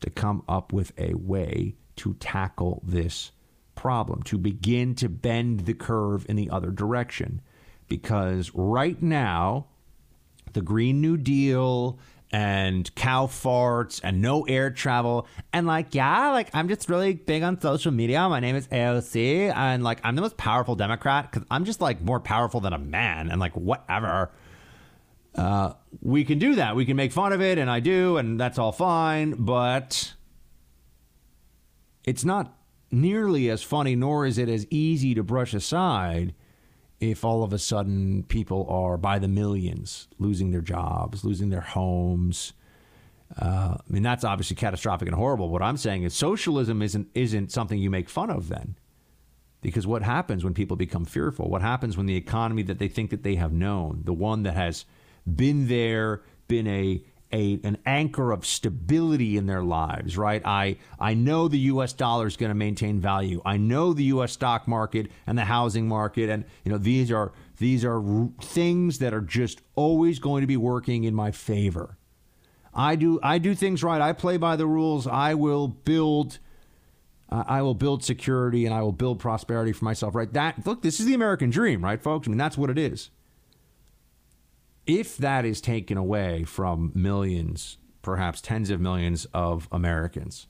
to 0.00 0.10
come 0.10 0.42
up 0.48 0.72
with 0.72 0.92
a 0.98 1.14
way 1.14 1.76
to 1.96 2.14
tackle 2.14 2.82
this 2.84 3.30
problem, 3.76 4.22
to 4.24 4.36
begin 4.36 4.94
to 4.96 5.08
bend 5.08 5.60
the 5.60 5.72
curve 5.74 6.26
in 6.28 6.36
the 6.36 6.50
other 6.50 6.70
direction. 6.70 7.40
Because 7.88 8.50
right 8.54 9.00
now, 9.00 9.66
the 10.54 10.62
Green 10.62 11.00
New 11.00 11.16
Deal 11.16 11.98
and 12.34 12.92
cow 12.96 13.26
farts 13.26 14.00
and 14.02 14.20
no 14.20 14.42
air 14.42 14.68
travel. 14.68 15.28
And 15.52 15.68
like 15.68 15.94
yeah 15.94 16.30
like 16.32 16.50
i'm 16.52 16.68
just 16.68 16.88
really 16.88 17.14
big 17.14 17.44
on 17.44 17.60
social 17.60 17.92
media. 17.92 18.28
My 18.28 18.40
name 18.40 18.56
is 18.56 18.66
aoc 18.68 19.54
and 19.54 19.84
like 19.84 20.00
i'm 20.02 20.16
the 20.16 20.22
most 20.22 20.36
powerful 20.36 20.74
democrat 20.74 21.30
because 21.30 21.46
i'm 21.48 21.64
just 21.64 21.80
like 21.80 22.00
more 22.02 22.18
powerful 22.18 22.60
than 22.60 22.72
a 22.72 22.78
man 22.78 23.30
and 23.30 23.40
like 23.40 23.52
whatever. 23.54 24.32
Uh, 25.36 25.74
we 26.00 26.24
can 26.24 26.38
do 26.38 26.54
that. 26.56 26.76
We 26.76 26.84
can 26.84 26.96
make 26.96 27.12
fun 27.12 27.32
of 27.32 27.40
it 27.40 27.56
and 27.56 27.70
i 27.70 27.78
do 27.78 28.16
and 28.16 28.40
that's 28.40 28.58
all 28.58 28.72
fine 28.72 29.36
but 29.38 30.14
it's 32.04 32.24
not 32.24 32.56
nearly 32.90 33.48
as 33.48 33.62
funny 33.62 33.94
nor 33.94 34.26
is 34.26 34.38
it 34.38 34.48
as 34.48 34.66
easy 34.70 35.14
to 35.14 35.22
brush 35.22 35.54
aside 35.54 36.34
if 37.00 37.24
all 37.24 37.42
of 37.42 37.52
a 37.52 37.58
sudden 37.58 38.22
people 38.24 38.66
are 38.68 38.96
by 38.96 39.18
the 39.18 39.28
millions 39.28 40.08
losing 40.18 40.50
their 40.50 40.60
jobs, 40.60 41.24
losing 41.24 41.50
their 41.50 41.60
homes. 41.60 42.52
Uh, 43.40 43.76
I 43.78 43.82
mean, 43.88 44.02
that's 44.02 44.24
obviously 44.24 44.56
catastrophic 44.56 45.08
and 45.08 45.16
horrible. 45.16 45.48
What 45.48 45.62
I'm 45.62 45.76
saying 45.76 46.04
is 46.04 46.14
socialism 46.14 46.82
isn't 46.82 47.08
isn't 47.14 47.52
something 47.52 47.78
you 47.78 47.90
make 47.90 48.08
fun 48.08 48.30
of 48.30 48.48
then. 48.48 48.76
Because 49.60 49.86
what 49.86 50.02
happens 50.02 50.44
when 50.44 50.52
people 50.52 50.76
become 50.76 51.06
fearful? 51.06 51.48
What 51.48 51.62
happens 51.62 51.96
when 51.96 52.04
the 52.04 52.16
economy 52.16 52.62
that 52.64 52.78
they 52.78 52.88
think 52.88 53.10
that 53.10 53.22
they 53.22 53.36
have 53.36 53.52
known, 53.52 54.02
the 54.04 54.12
one 54.12 54.42
that 54.42 54.54
has 54.54 54.84
been 55.34 55.68
there, 55.68 56.20
been 56.48 56.66
a 56.66 57.02
a, 57.34 57.58
an 57.64 57.78
anchor 57.84 58.30
of 58.30 58.46
stability 58.46 59.36
in 59.36 59.46
their 59.46 59.64
lives, 59.64 60.16
right? 60.16 60.40
I, 60.46 60.76
I 61.00 61.14
know 61.14 61.48
the 61.48 61.58
U.S. 61.58 61.92
dollar 61.92 62.28
is 62.28 62.36
going 62.36 62.50
to 62.50 62.54
maintain 62.54 63.00
value. 63.00 63.42
I 63.44 63.56
know 63.56 63.92
the 63.92 64.04
U.S. 64.04 64.32
stock 64.32 64.68
market 64.68 65.10
and 65.26 65.36
the 65.36 65.44
housing 65.44 65.88
market, 65.88 66.30
and 66.30 66.44
you 66.64 66.70
know 66.70 66.78
these 66.78 67.10
are 67.10 67.32
these 67.58 67.84
are 67.84 68.02
things 68.40 69.00
that 69.00 69.12
are 69.12 69.20
just 69.20 69.62
always 69.74 70.20
going 70.20 70.42
to 70.42 70.46
be 70.46 70.56
working 70.56 71.02
in 71.02 71.14
my 71.14 71.32
favor. 71.32 71.98
I 72.72 72.94
do 72.94 73.18
I 73.20 73.38
do 73.38 73.56
things 73.56 73.82
right. 73.82 74.00
I 74.00 74.12
play 74.12 74.36
by 74.36 74.54
the 74.54 74.66
rules. 74.66 75.06
I 75.06 75.34
will 75.34 75.66
build. 75.66 76.38
I 77.30 77.62
will 77.62 77.74
build 77.74 78.04
security 78.04 78.64
and 78.64 78.72
I 78.72 78.82
will 78.82 78.92
build 78.92 79.18
prosperity 79.18 79.72
for 79.72 79.84
myself. 79.84 80.14
Right? 80.14 80.32
That 80.32 80.64
look. 80.64 80.82
This 80.82 81.00
is 81.00 81.06
the 81.06 81.14
American 81.14 81.50
dream, 81.50 81.82
right, 81.82 82.00
folks? 82.00 82.28
I 82.28 82.30
mean, 82.30 82.38
that's 82.38 82.56
what 82.56 82.70
it 82.70 82.78
is 82.78 83.10
if 84.86 85.16
that 85.18 85.44
is 85.44 85.60
taken 85.60 85.96
away 85.96 86.44
from 86.44 86.92
millions, 86.94 87.78
perhaps 88.02 88.40
tens 88.40 88.70
of 88.70 88.80
millions 88.80 89.26
of 89.32 89.68
Americans, 89.72 90.46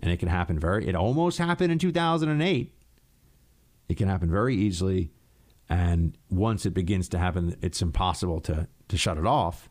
and 0.00 0.12
it 0.12 0.18
can 0.18 0.28
happen 0.28 0.58
very, 0.58 0.86
it 0.86 0.94
almost 0.94 1.38
happened 1.38 1.72
in 1.72 1.78
2008. 1.78 2.74
It 3.88 3.96
can 3.96 4.08
happen 4.08 4.30
very 4.30 4.56
easily. 4.56 5.10
And 5.68 6.16
once 6.30 6.66
it 6.66 6.74
begins 6.74 7.08
to 7.10 7.18
happen, 7.18 7.56
it's 7.62 7.80
impossible 7.80 8.40
to, 8.42 8.68
to 8.88 8.96
shut 8.96 9.18
it 9.18 9.26
off. 9.26 9.68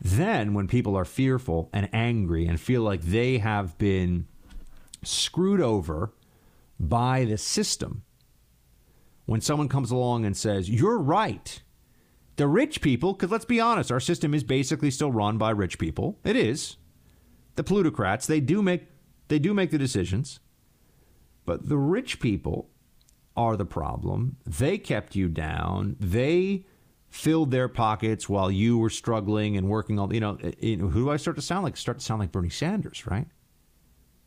Then, 0.00 0.54
when 0.54 0.68
people 0.68 0.96
are 0.96 1.04
fearful 1.04 1.68
and 1.72 1.88
angry 1.92 2.46
and 2.46 2.60
feel 2.60 2.82
like 2.82 3.02
they 3.02 3.38
have 3.38 3.76
been 3.78 4.28
screwed 5.02 5.60
over 5.60 6.12
by 6.78 7.24
the 7.24 7.36
system, 7.36 8.04
when 9.26 9.40
someone 9.40 9.68
comes 9.68 9.90
along 9.90 10.24
and 10.24 10.36
says, 10.36 10.70
You're 10.70 10.98
right, 10.98 11.62
the 12.38 12.46
rich 12.46 12.80
people, 12.80 13.12
because 13.12 13.30
let's 13.30 13.44
be 13.44 13.60
honest, 13.60 13.90
our 13.90 14.00
system 14.00 14.32
is 14.32 14.44
basically 14.44 14.90
still 14.92 15.10
run 15.10 15.38
by 15.38 15.50
rich 15.50 15.76
people. 15.78 16.18
It 16.24 16.36
is. 16.36 16.76
The 17.56 17.64
plutocrats, 17.64 18.26
they 18.26 18.40
do 18.40 18.62
make 18.62 18.86
they 19.26 19.40
do 19.40 19.52
make 19.52 19.70
the 19.70 19.78
decisions. 19.78 20.40
But 21.44 21.68
the 21.68 21.76
rich 21.76 22.20
people 22.20 22.70
are 23.36 23.56
the 23.56 23.66
problem. 23.66 24.36
They 24.46 24.78
kept 24.78 25.16
you 25.16 25.28
down. 25.28 25.96
They 25.98 26.64
filled 27.08 27.50
their 27.50 27.68
pockets 27.68 28.28
while 28.28 28.50
you 28.50 28.78
were 28.78 28.90
struggling 28.90 29.56
and 29.56 29.68
working 29.68 29.98
all 29.98 30.12
you 30.14 30.20
know, 30.20 30.38
eh, 30.42 30.52
you 30.60 30.76
know 30.76 30.88
who 30.88 31.04
do 31.04 31.10
I 31.10 31.16
start 31.16 31.36
to 31.36 31.42
sound 31.42 31.64
like? 31.64 31.76
Start 31.76 31.98
to 31.98 32.04
sound 32.04 32.20
like 32.20 32.30
Bernie 32.30 32.50
Sanders, 32.50 33.04
right? 33.04 33.26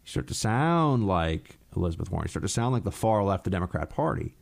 You 0.04 0.10
start 0.10 0.28
to 0.28 0.34
sound 0.34 1.08
like 1.08 1.60
Elizabeth 1.78 2.12
Warren. 2.12 2.26
You 2.26 2.32
start 2.32 2.44
to 2.44 2.50
sound 2.50 2.74
like 2.74 2.84
the 2.84 2.92
far 2.92 3.24
left, 3.24 3.48
of 3.48 3.52
the 3.52 3.56
Democrat 3.56 3.90
Party. 3.90 4.36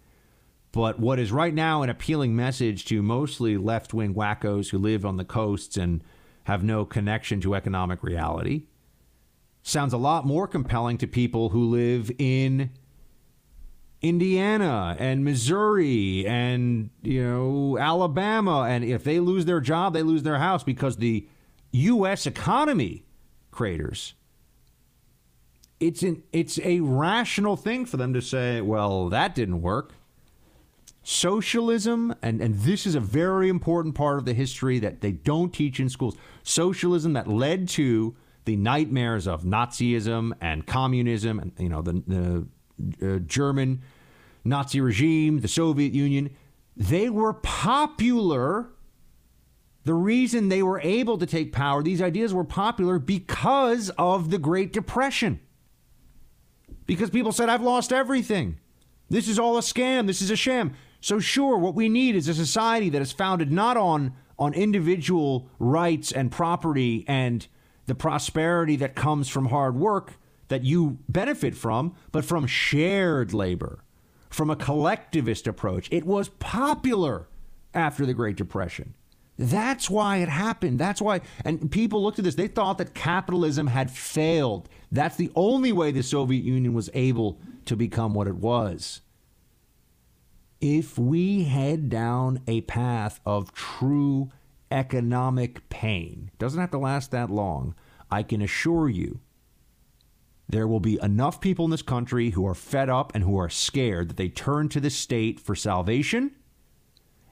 But 0.72 1.00
what 1.00 1.20
is 1.20 1.32
right 1.32 1.54
now 1.54 1.82
an 1.82 1.90
appealing 1.90 2.36
message 2.36 2.86
to 2.86 3.02
mostly 3.02 3.58
left 3.58 3.94
wing 3.94 4.14
wackos 4.14 4.70
who 4.70 4.78
live 4.78 5.06
on 5.06 5.18
the 5.18 5.26
coasts 5.26 5.78
and 5.78 6.04
have 6.44 6.64
no 6.64 6.86
connection 6.86 7.42
to 7.42 7.56
economic 7.56 8.04
reality 8.04 8.64
sounds 9.64 9.94
a 9.94 9.98
lot 9.98 10.26
more 10.26 10.48
compelling 10.48 10.98
to 10.98 11.08
people 11.08 11.50
who 11.50 11.64
live 11.66 12.12
in 12.18 12.72
Indiana 14.02 14.96
and 14.98 15.26
Missouri 15.26 16.26
and 16.26 16.90
you 17.02 17.24
know 17.24 17.78
Alabama. 17.78 18.64
And 18.64 18.84
if 18.84 19.04
they 19.04 19.20
lose 19.20 19.46
their 19.46 19.60
job 19.60 19.94
they 19.94 20.04
lose 20.04 20.24
their 20.24 20.40
house 20.40 20.64
because 20.64 20.98
the 20.98 21.28
US 21.72 22.26
economy 22.26 23.06
craters. 23.52 24.14
It's 25.80 26.04
an 26.04 26.24
it's 26.32 26.60
a 26.60 26.80
rational 26.80 27.56
thing 27.56 27.86
for 27.86 27.98
them 27.98 28.14
to 28.14 28.22
say 28.22 28.62
well 28.62 29.10
that 29.10 29.36
didn't 29.36 29.62
work 29.62 29.94
socialism 31.10 32.14
and 32.22 32.40
and 32.40 32.54
this 32.60 32.86
is 32.86 32.94
a 32.94 33.00
very 33.00 33.50
important 33.50 33.96
part 33.96 34.20
of 34.20 34.26
the 34.26 34.34
history 34.34 34.78
that 34.78 35.02
they 35.02 35.12
don't 35.12 35.52
teach 35.52 35.80
in 35.80 35.90
schools 35.90 36.16
socialism 36.44 37.14
that 37.14 37.28
led 37.28 37.68
to 37.68 38.16
the 38.46 38.56
nightmares 38.56 39.28
of 39.28 39.44
nazism 39.44 40.32
and 40.40 40.68
communism 40.68 41.40
and 41.40 41.52
you 41.58 41.68
know 41.68 41.82
the, 41.82 42.46
the 43.02 43.16
uh, 43.16 43.20
german 43.26 43.82
nazi 44.44 44.80
regime 44.80 45.40
the 45.40 45.48
soviet 45.48 45.94
union 45.94 46.30
they 46.78 47.10
were 47.10 47.34
popular 47.34 48.70
The 49.86 49.94
reason 49.96 50.50
they 50.50 50.62
were 50.62 50.80
able 50.82 51.18
to 51.18 51.26
take 51.26 51.52
power, 51.52 51.82
these 51.82 52.02
ideas 52.02 52.34
were 52.34 52.44
popular 52.44 53.00
because 53.00 53.90
of 53.98 54.30
the 54.30 54.38
Great 54.38 54.72
Depression. 54.72 55.40
Because 56.86 57.10
people 57.10 57.32
said, 57.32 57.50
I've 57.50 57.64
lost 57.64 57.92
everything. 57.92 58.60
This 59.10 59.28
is 59.28 59.40
all 59.40 59.58
a 59.58 59.62
scam. 59.62 60.06
This 60.06 60.22
is 60.22 60.30
a 60.30 60.36
sham. 60.36 60.76
So, 61.02 61.20
sure, 61.20 61.58
what 61.58 61.76
we 61.76 61.90
need 61.90 62.16
is 62.16 62.28
a 62.28 62.34
society 62.34 62.90
that 62.90 63.02
is 63.02 63.12
founded 63.12 63.52
not 63.52 63.78
on, 63.78 64.14
on 64.38 64.54
individual 64.54 65.50
rights 65.58 66.12
and 66.12 66.32
property 66.32 67.06
and 67.08 67.48
the 67.86 67.96
prosperity 67.96 68.76
that 68.78 68.96
comes 68.96 69.30
from 69.30 69.48
hard 69.48 69.76
work 69.76 70.14
that 70.50 70.64
you 70.64 71.00
benefit 71.08 71.56
from, 71.56 71.96
but 72.12 72.26
from 72.26 72.46
shared 72.46 73.34
labor, 73.34 73.84
from 74.30 74.50
a 74.50 74.56
collectivist 74.56 75.48
approach. 75.48 75.88
It 75.92 76.06
was 76.06 76.30
popular 76.30 77.28
after 77.74 78.06
the 78.06 78.14
Great 78.14 78.36
Depression. 78.36 78.96
That's 79.38 79.90
why 79.90 80.18
it 80.18 80.28
happened. 80.28 80.80
That's 80.80 81.02
why, 81.02 81.22
and 81.46 81.72
people 81.72 82.04
looked 82.04 82.20
at 82.20 82.26
this, 82.26 82.36
they 82.36 82.48
thought 82.48 82.78
that 82.80 82.94
capitalism 82.94 83.68
had 83.68 83.90
failed. 83.90 84.68
That's 84.92 85.16
the 85.16 85.32
only 85.34 85.72
way 85.72 85.92
the 85.92 86.04
Soviet 86.04 86.44
Union 86.44 86.74
was 86.74 86.90
able 86.94 87.40
to 87.66 87.78
become 87.78 88.14
what 88.14 88.28
it 88.28 88.36
was. 88.36 89.00
If 90.62 90.98
we 90.98 91.46
head 91.46 91.90
down 91.90 92.42
a 92.48 92.62
path 92.62 93.22
of 93.26 93.54
true 93.54 94.30
economic 94.72 95.68
pain, 95.70 96.32
doesn't 96.38 96.60
have 96.60 96.72
to 96.72 96.78
last 96.78 97.12
that 97.12 97.30
long, 97.30 97.76
I 98.12 98.24
can 98.24 98.42
assure 98.42 98.90
you 98.90 99.22
there 100.50 100.68
will 100.68 100.80
be 100.80 101.00
enough 101.02 101.40
people 101.40 101.66
in 101.66 101.72
this 101.72 101.84
country 101.84 102.32
who 102.32 102.46
are 102.46 102.56
fed 102.56 102.90
up 102.90 103.14
and 103.14 103.24
who 103.24 103.38
are 103.38 103.50
scared 103.50 104.10
that 104.10 104.18
they 104.18 104.30
turn 104.30 104.68
to 104.70 104.80
the 104.80 104.90
state 104.90 105.40
for 105.40 105.56
salvation, 105.56 106.32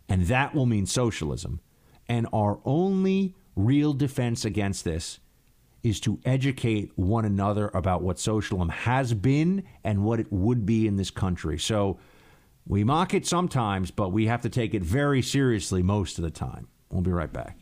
and 0.08 0.28
that 0.28 0.54
will 0.54 0.68
mean 0.68 0.86
socialism. 0.86 1.60
And 2.08 2.28
our 2.32 2.60
only 2.64 3.36
real 3.56 3.94
defense 3.94 4.46
against 4.46 4.86
this 4.86 5.20
is 5.84 6.00
to 6.02 6.20
educate 6.26 6.92
one 6.96 7.26
another 7.26 7.70
about 7.74 8.04
what 8.04 8.20
socialism 8.20 8.70
has 8.70 9.14
been 9.14 9.64
and 9.84 10.04
what 10.04 10.20
it 10.20 10.32
would 10.32 10.66
be 10.66 10.88
in 10.88 10.96
this 10.96 11.12
country. 11.12 11.58
So 11.58 11.98
we 12.68 12.84
mock 12.84 13.14
it 13.14 13.26
sometimes, 13.26 13.92
but 13.92 14.10
we 14.10 14.28
have 14.28 14.42
to 14.42 14.50
take 14.50 14.74
it 14.74 14.84
very 14.84 15.22
seriously 15.22 15.82
most 15.82 16.18
of 16.18 16.24
the 16.24 16.32
time. 16.32 16.68
We'll 16.90 17.02
be 17.02 17.12
right 17.12 17.32
back. 17.32 17.58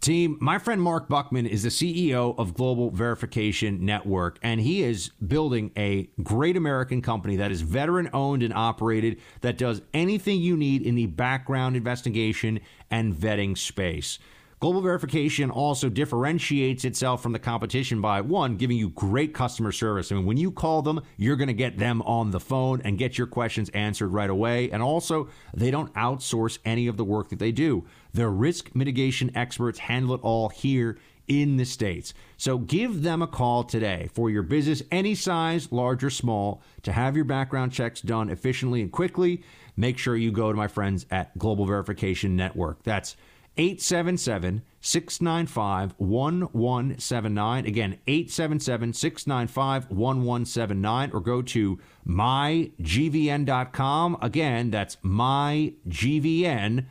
Team, 0.00 0.38
my 0.40 0.58
friend 0.58 0.80
Mark 0.80 1.08
Buckman 1.08 1.44
is 1.44 1.64
the 1.64 1.70
CEO 1.70 2.38
of 2.38 2.54
Global 2.54 2.90
Verification 2.90 3.84
Network, 3.84 4.38
and 4.42 4.60
he 4.60 4.84
is 4.84 5.08
building 5.26 5.72
a 5.76 6.08
great 6.22 6.56
American 6.56 7.02
company 7.02 7.34
that 7.36 7.50
is 7.50 7.62
veteran 7.62 8.08
owned 8.12 8.44
and 8.44 8.54
operated, 8.54 9.20
that 9.40 9.58
does 9.58 9.82
anything 9.92 10.40
you 10.40 10.56
need 10.56 10.82
in 10.82 10.94
the 10.94 11.06
background 11.06 11.74
investigation 11.74 12.60
and 12.92 13.12
vetting 13.12 13.58
space. 13.58 14.20
Global 14.60 14.80
Verification 14.80 15.52
also 15.52 15.88
differentiates 15.88 16.84
itself 16.84 17.22
from 17.22 17.30
the 17.30 17.38
competition 17.38 18.00
by 18.00 18.20
one, 18.20 18.56
giving 18.56 18.76
you 18.76 18.88
great 18.88 19.32
customer 19.32 19.70
service. 19.70 20.10
I 20.10 20.16
mean, 20.16 20.26
when 20.26 20.36
you 20.36 20.50
call 20.50 20.82
them, 20.82 21.00
you're 21.16 21.36
going 21.36 21.46
to 21.46 21.54
get 21.54 21.78
them 21.78 22.02
on 22.02 22.32
the 22.32 22.40
phone 22.40 22.80
and 22.82 22.98
get 22.98 23.16
your 23.16 23.28
questions 23.28 23.68
answered 23.68 24.08
right 24.08 24.28
away. 24.28 24.68
And 24.72 24.82
also, 24.82 25.28
they 25.54 25.70
don't 25.70 25.94
outsource 25.94 26.58
any 26.64 26.88
of 26.88 26.96
the 26.96 27.04
work 27.04 27.28
that 27.28 27.38
they 27.38 27.52
do. 27.52 27.86
Their 28.12 28.30
risk 28.30 28.74
mitigation 28.74 29.30
experts 29.36 29.78
handle 29.78 30.16
it 30.16 30.20
all 30.24 30.48
here 30.48 30.98
in 31.28 31.56
the 31.56 31.64
States. 31.64 32.12
So 32.36 32.58
give 32.58 33.02
them 33.02 33.22
a 33.22 33.28
call 33.28 33.62
today 33.62 34.08
for 34.12 34.28
your 34.28 34.42
business, 34.42 34.82
any 34.90 35.14
size, 35.14 35.70
large 35.70 36.02
or 36.02 36.10
small, 36.10 36.62
to 36.82 36.90
have 36.90 37.14
your 37.14 37.26
background 37.26 37.70
checks 37.70 38.00
done 38.00 38.28
efficiently 38.28 38.80
and 38.80 38.90
quickly. 38.90 39.44
Make 39.76 39.98
sure 39.98 40.16
you 40.16 40.32
go 40.32 40.50
to 40.50 40.56
my 40.56 40.66
friends 40.66 41.06
at 41.12 41.36
Global 41.38 41.64
Verification 41.64 42.34
Network. 42.34 42.82
That's 42.82 43.16
877 43.58 44.62
695 44.80 45.94
1179. 45.98 47.66
Again, 47.66 47.98
877 48.06 48.92
695 48.92 49.90
1179, 49.90 51.10
or 51.12 51.20
go 51.20 51.42
to 51.42 51.78
mygvn.com. 52.06 53.48
Again, 54.22 54.70
that's 54.70 54.96
mygvn.com. 54.96 56.86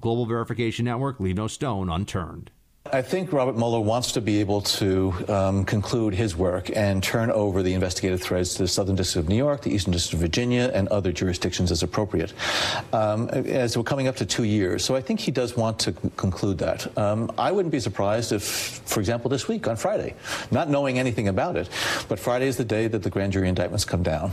Global 0.00 0.26
Verification 0.26 0.86
Network, 0.86 1.20
leave 1.20 1.36
no 1.36 1.46
stone 1.46 1.88
unturned. 1.90 2.50
I 2.92 3.02
think 3.02 3.32
Robert 3.32 3.56
Mueller 3.56 3.80
wants 3.80 4.12
to 4.12 4.20
be 4.20 4.40
able 4.40 4.60
to 4.62 5.12
um, 5.28 5.64
conclude 5.64 6.14
his 6.14 6.36
work 6.36 6.70
and 6.74 7.02
turn 7.02 7.30
over 7.30 7.62
the 7.62 7.74
investigative 7.74 8.22
threads 8.22 8.54
to 8.54 8.62
the 8.62 8.68
Southern 8.68 8.96
District 8.96 9.24
of 9.24 9.28
New 9.28 9.36
York, 9.36 9.62
the 9.62 9.70
Eastern 9.70 9.92
District 9.92 10.14
of 10.14 10.20
Virginia, 10.20 10.70
and 10.72 10.88
other 10.88 11.12
jurisdictions 11.12 11.70
as 11.70 11.82
appropriate. 11.82 12.32
Um, 12.92 13.28
as 13.28 13.76
we're 13.76 13.82
coming 13.82 14.08
up 14.08 14.16
to 14.16 14.26
two 14.26 14.44
years, 14.44 14.84
so 14.84 14.96
I 14.96 15.00
think 15.00 15.20
he 15.20 15.30
does 15.30 15.56
want 15.56 15.78
to 15.80 15.92
conclude 16.16 16.58
that. 16.58 16.96
Um, 16.96 17.30
I 17.36 17.52
wouldn't 17.52 17.72
be 17.72 17.80
surprised 17.80 18.32
if, 18.32 18.42
for 18.42 19.00
example, 19.00 19.28
this 19.28 19.48
week 19.48 19.68
on 19.68 19.76
Friday, 19.76 20.14
not 20.50 20.70
knowing 20.70 20.98
anything 20.98 21.28
about 21.28 21.56
it, 21.56 21.68
but 22.08 22.18
Friday 22.18 22.46
is 22.46 22.56
the 22.56 22.64
day 22.64 22.86
that 22.88 23.02
the 23.02 23.10
grand 23.10 23.32
jury 23.32 23.48
indictments 23.48 23.84
come 23.84 24.02
down. 24.02 24.32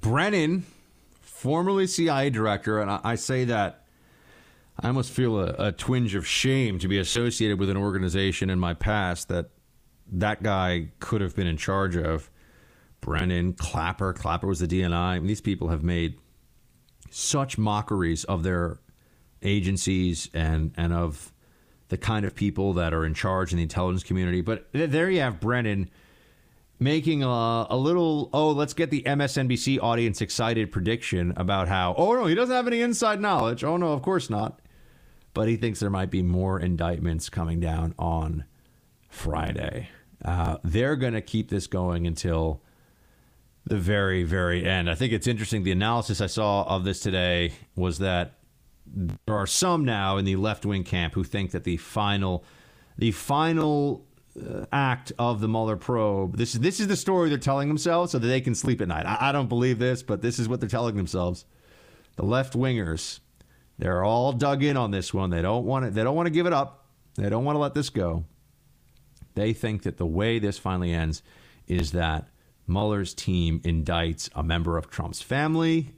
Brennan, 0.00 0.66
formerly 1.20 1.86
CIA 1.86 2.30
director, 2.30 2.80
and 2.80 2.90
I, 2.90 3.00
I 3.02 3.14
say 3.16 3.44
that 3.46 3.85
I 4.80 4.88
almost 4.88 5.10
feel 5.10 5.40
a, 5.40 5.54
a, 5.58 5.72
twinge 5.72 6.14
of 6.14 6.26
shame 6.26 6.78
to 6.80 6.88
be 6.88 6.98
associated 6.98 7.58
with 7.58 7.70
an 7.70 7.76
organization 7.76 8.50
in 8.50 8.58
my 8.58 8.74
past 8.74 9.28
that 9.28 9.50
that 10.12 10.42
guy 10.42 10.88
could 11.00 11.20
have 11.20 11.34
been 11.34 11.46
in 11.46 11.56
charge 11.56 11.96
of. 11.96 12.30
Brennan, 13.00 13.52
Clapper, 13.52 14.12
Clapper 14.12 14.46
was 14.46 14.58
the 14.58 14.66
DNI. 14.66 14.92
I 14.92 15.18
mean, 15.18 15.28
these 15.28 15.40
people 15.40 15.68
have 15.68 15.82
made 15.82 16.18
such 17.10 17.56
mockeries 17.56 18.24
of 18.24 18.42
their 18.42 18.80
agencies 19.42 20.28
and, 20.34 20.72
and 20.76 20.92
of 20.92 21.32
the 21.88 21.96
kind 21.96 22.26
of 22.26 22.34
people 22.34 22.72
that 22.74 22.92
are 22.92 23.04
in 23.04 23.14
charge 23.14 23.52
in 23.52 23.58
the 23.58 23.62
intelligence 23.62 24.02
community. 24.02 24.40
But 24.40 24.66
there 24.72 25.08
you 25.08 25.20
have 25.20 25.40
Brennan 25.40 25.88
making 26.80 27.22
a, 27.22 27.66
a, 27.70 27.76
little, 27.76 28.28
oh, 28.32 28.50
let's 28.50 28.74
get 28.74 28.90
the 28.90 29.02
MSNBC 29.02 29.78
audience 29.80 30.20
excited 30.20 30.72
prediction 30.72 31.32
about 31.36 31.68
how, 31.68 31.94
oh, 31.96 32.14
no, 32.14 32.26
he 32.26 32.34
doesn't 32.34 32.54
have 32.54 32.66
any 32.66 32.80
inside 32.80 33.20
knowledge. 33.20 33.62
Oh, 33.62 33.76
no, 33.76 33.92
of 33.92 34.02
course 34.02 34.28
not 34.28 34.60
but 35.36 35.48
he 35.48 35.56
thinks 35.56 35.80
there 35.80 35.90
might 35.90 36.10
be 36.10 36.22
more 36.22 36.58
indictments 36.58 37.28
coming 37.28 37.60
down 37.60 37.94
on 37.98 38.46
Friday. 39.10 39.90
Uh, 40.24 40.56
they're 40.64 40.96
going 40.96 41.12
to 41.12 41.20
keep 41.20 41.50
this 41.50 41.66
going 41.66 42.06
until 42.06 42.62
the 43.66 43.76
very, 43.76 44.22
very 44.22 44.64
end. 44.64 44.88
I 44.88 44.94
think 44.94 45.12
it's 45.12 45.26
interesting. 45.26 45.62
The 45.62 45.72
analysis 45.72 46.22
I 46.22 46.26
saw 46.26 46.62
of 46.62 46.84
this 46.84 47.00
today 47.00 47.52
was 47.74 47.98
that 47.98 48.38
there 49.26 49.36
are 49.36 49.46
some 49.46 49.84
now 49.84 50.16
in 50.16 50.24
the 50.24 50.36
left 50.36 50.64
wing 50.64 50.84
camp 50.84 51.12
who 51.12 51.22
think 51.22 51.50
that 51.50 51.64
the 51.64 51.76
final, 51.76 52.42
the 52.96 53.10
final 53.10 54.06
uh, 54.40 54.64
act 54.72 55.12
of 55.18 55.42
the 55.42 55.48
Mueller 55.48 55.76
probe. 55.76 56.38
This 56.38 56.54
is 56.54 56.60
this 56.60 56.80
is 56.80 56.88
the 56.88 56.96
story 56.96 57.28
they're 57.28 57.36
telling 57.36 57.68
themselves 57.68 58.12
so 58.12 58.18
that 58.18 58.26
they 58.26 58.40
can 58.40 58.54
sleep 58.54 58.80
at 58.80 58.88
night. 58.88 59.04
I, 59.04 59.28
I 59.28 59.32
don't 59.32 59.50
believe 59.50 59.78
this, 59.78 60.02
but 60.02 60.22
this 60.22 60.38
is 60.38 60.48
what 60.48 60.60
they're 60.60 60.68
telling 60.70 60.96
themselves. 60.96 61.44
The 62.14 62.24
left 62.24 62.54
wingers 62.54 63.20
they're 63.78 64.04
all 64.04 64.32
dug 64.32 64.62
in 64.62 64.76
on 64.76 64.90
this 64.90 65.12
one. 65.12 65.30
They 65.30 65.42
don't 65.42 65.64
want 65.64 65.84
it. 65.84 65.94
They 65.94 66.02
don't 66.02 66.16
want 66.16 66.26
to 66.26 66.30
give 66.30 66.46
it 66.46 66.52
up. 66.52 66.86
They 67.16 67.28
don't 67.28 67.44
want 67.44 67.56
to 67.56 67.60
let 67.60 67.74
this 67.74 67.90
go. 67.90 68.24
They 69.34 69.52
think 69.52 69.82
that 69.82 69.98
the 69.98 70.06
way 70.06 70.38
this 70.38 70.58
finally 70.58 70.92
ends 70.92 71.22
is 71.66 71.92
that 71.92 72.28
Mueller's 72.66 73.14
team 73.14 73.60
indicts 73.60 74.30
a 74.34 74.42
member 74.42 74.76
of 74.76 74.90
Trump's 74.90 75.22
family, 75.22 75.94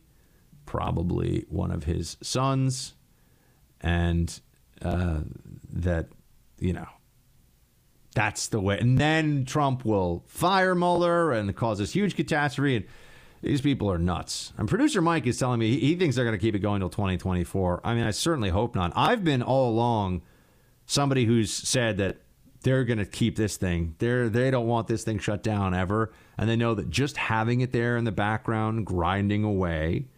probably 0.66 1.46
one 1.48 1.70
of 1.70 1.84
his 1.84 2.16
sons, 2.20 2.94
and 3.80 4.40
uh, 4.82 5.20
that 5.72 6.08
you 6.58 6.72
know 6.72 6.88
that's 8.14 8.48
the 8.48 8.60
way. 8.60 8.78
And 8.78 8.98
then 8.98 9.44
Trump 9.44 9.84
will 9.84 10.24
fire 10.26 10.74
Mueller 10.74 11.32
and 11.32 11.54
cause 11.54 11.78
this 11.78 11.92
huge 11.92 12.16
catastrophe. 12.16 12.76
And 12.76 12.86
these 13.42 13.60
people 13.60 13.90
are 13.90 13.98
nuts. 13.98 14.52
And 14.56 14.68
producer 14.68 15.00
Mike 15.00 15.26
is 15.26 15.38
telling 15.38 15.60
me 15.60 15.78
he, 15.78 15.94
thinks 15.94 16.16
they're 16.16 16.24
going 16.24 16.38
to 16.38 16.44
keep 16.44 16.54
it 16.54 16.60
going 16.60 16.80
till 16.80 16.90
2024. 16.90 17.80
I 17.84 17.94
mean, 17.94 18.04
I 18.04 18.10
certainly 18.10 18.50
hope 18.50 18.74
not. 18.74 18.92
I've 18.96 19.24
been 19.24 19.42
all 19.42 19.70
along 19.70 20.22
somebody 20.86 21.24
who's 21.24 21.52
said 21.52 21.98
that 21.98 22.18
they're 22.62 22.84
going 22.84 22.98
to 22.98 23.06
keep 23.06 23.36
this 23.36 23.56
thing. 23.56 23.94
They're 23.98 24.28
they 24.28 24.50
don't 24.50 24.66
want 24.66 24.88
this 24.88 25.04
thing 25.04 25.18
shut 25.18 25.42
down 25.42 25.74
ever, 25.74 26.12
and 26.36 26.48
they 26.48 26.56
know 26.56 26.74
that 26.74 26.90
just 26.90 27.16
having 27.16 27.60
it 27.60 27.72
there 27.72 27.96
in 27.96 28.04
the 28.04 28.12
background 28.12 28.84
grinding 28.84 29.44
away, 29.44 30.08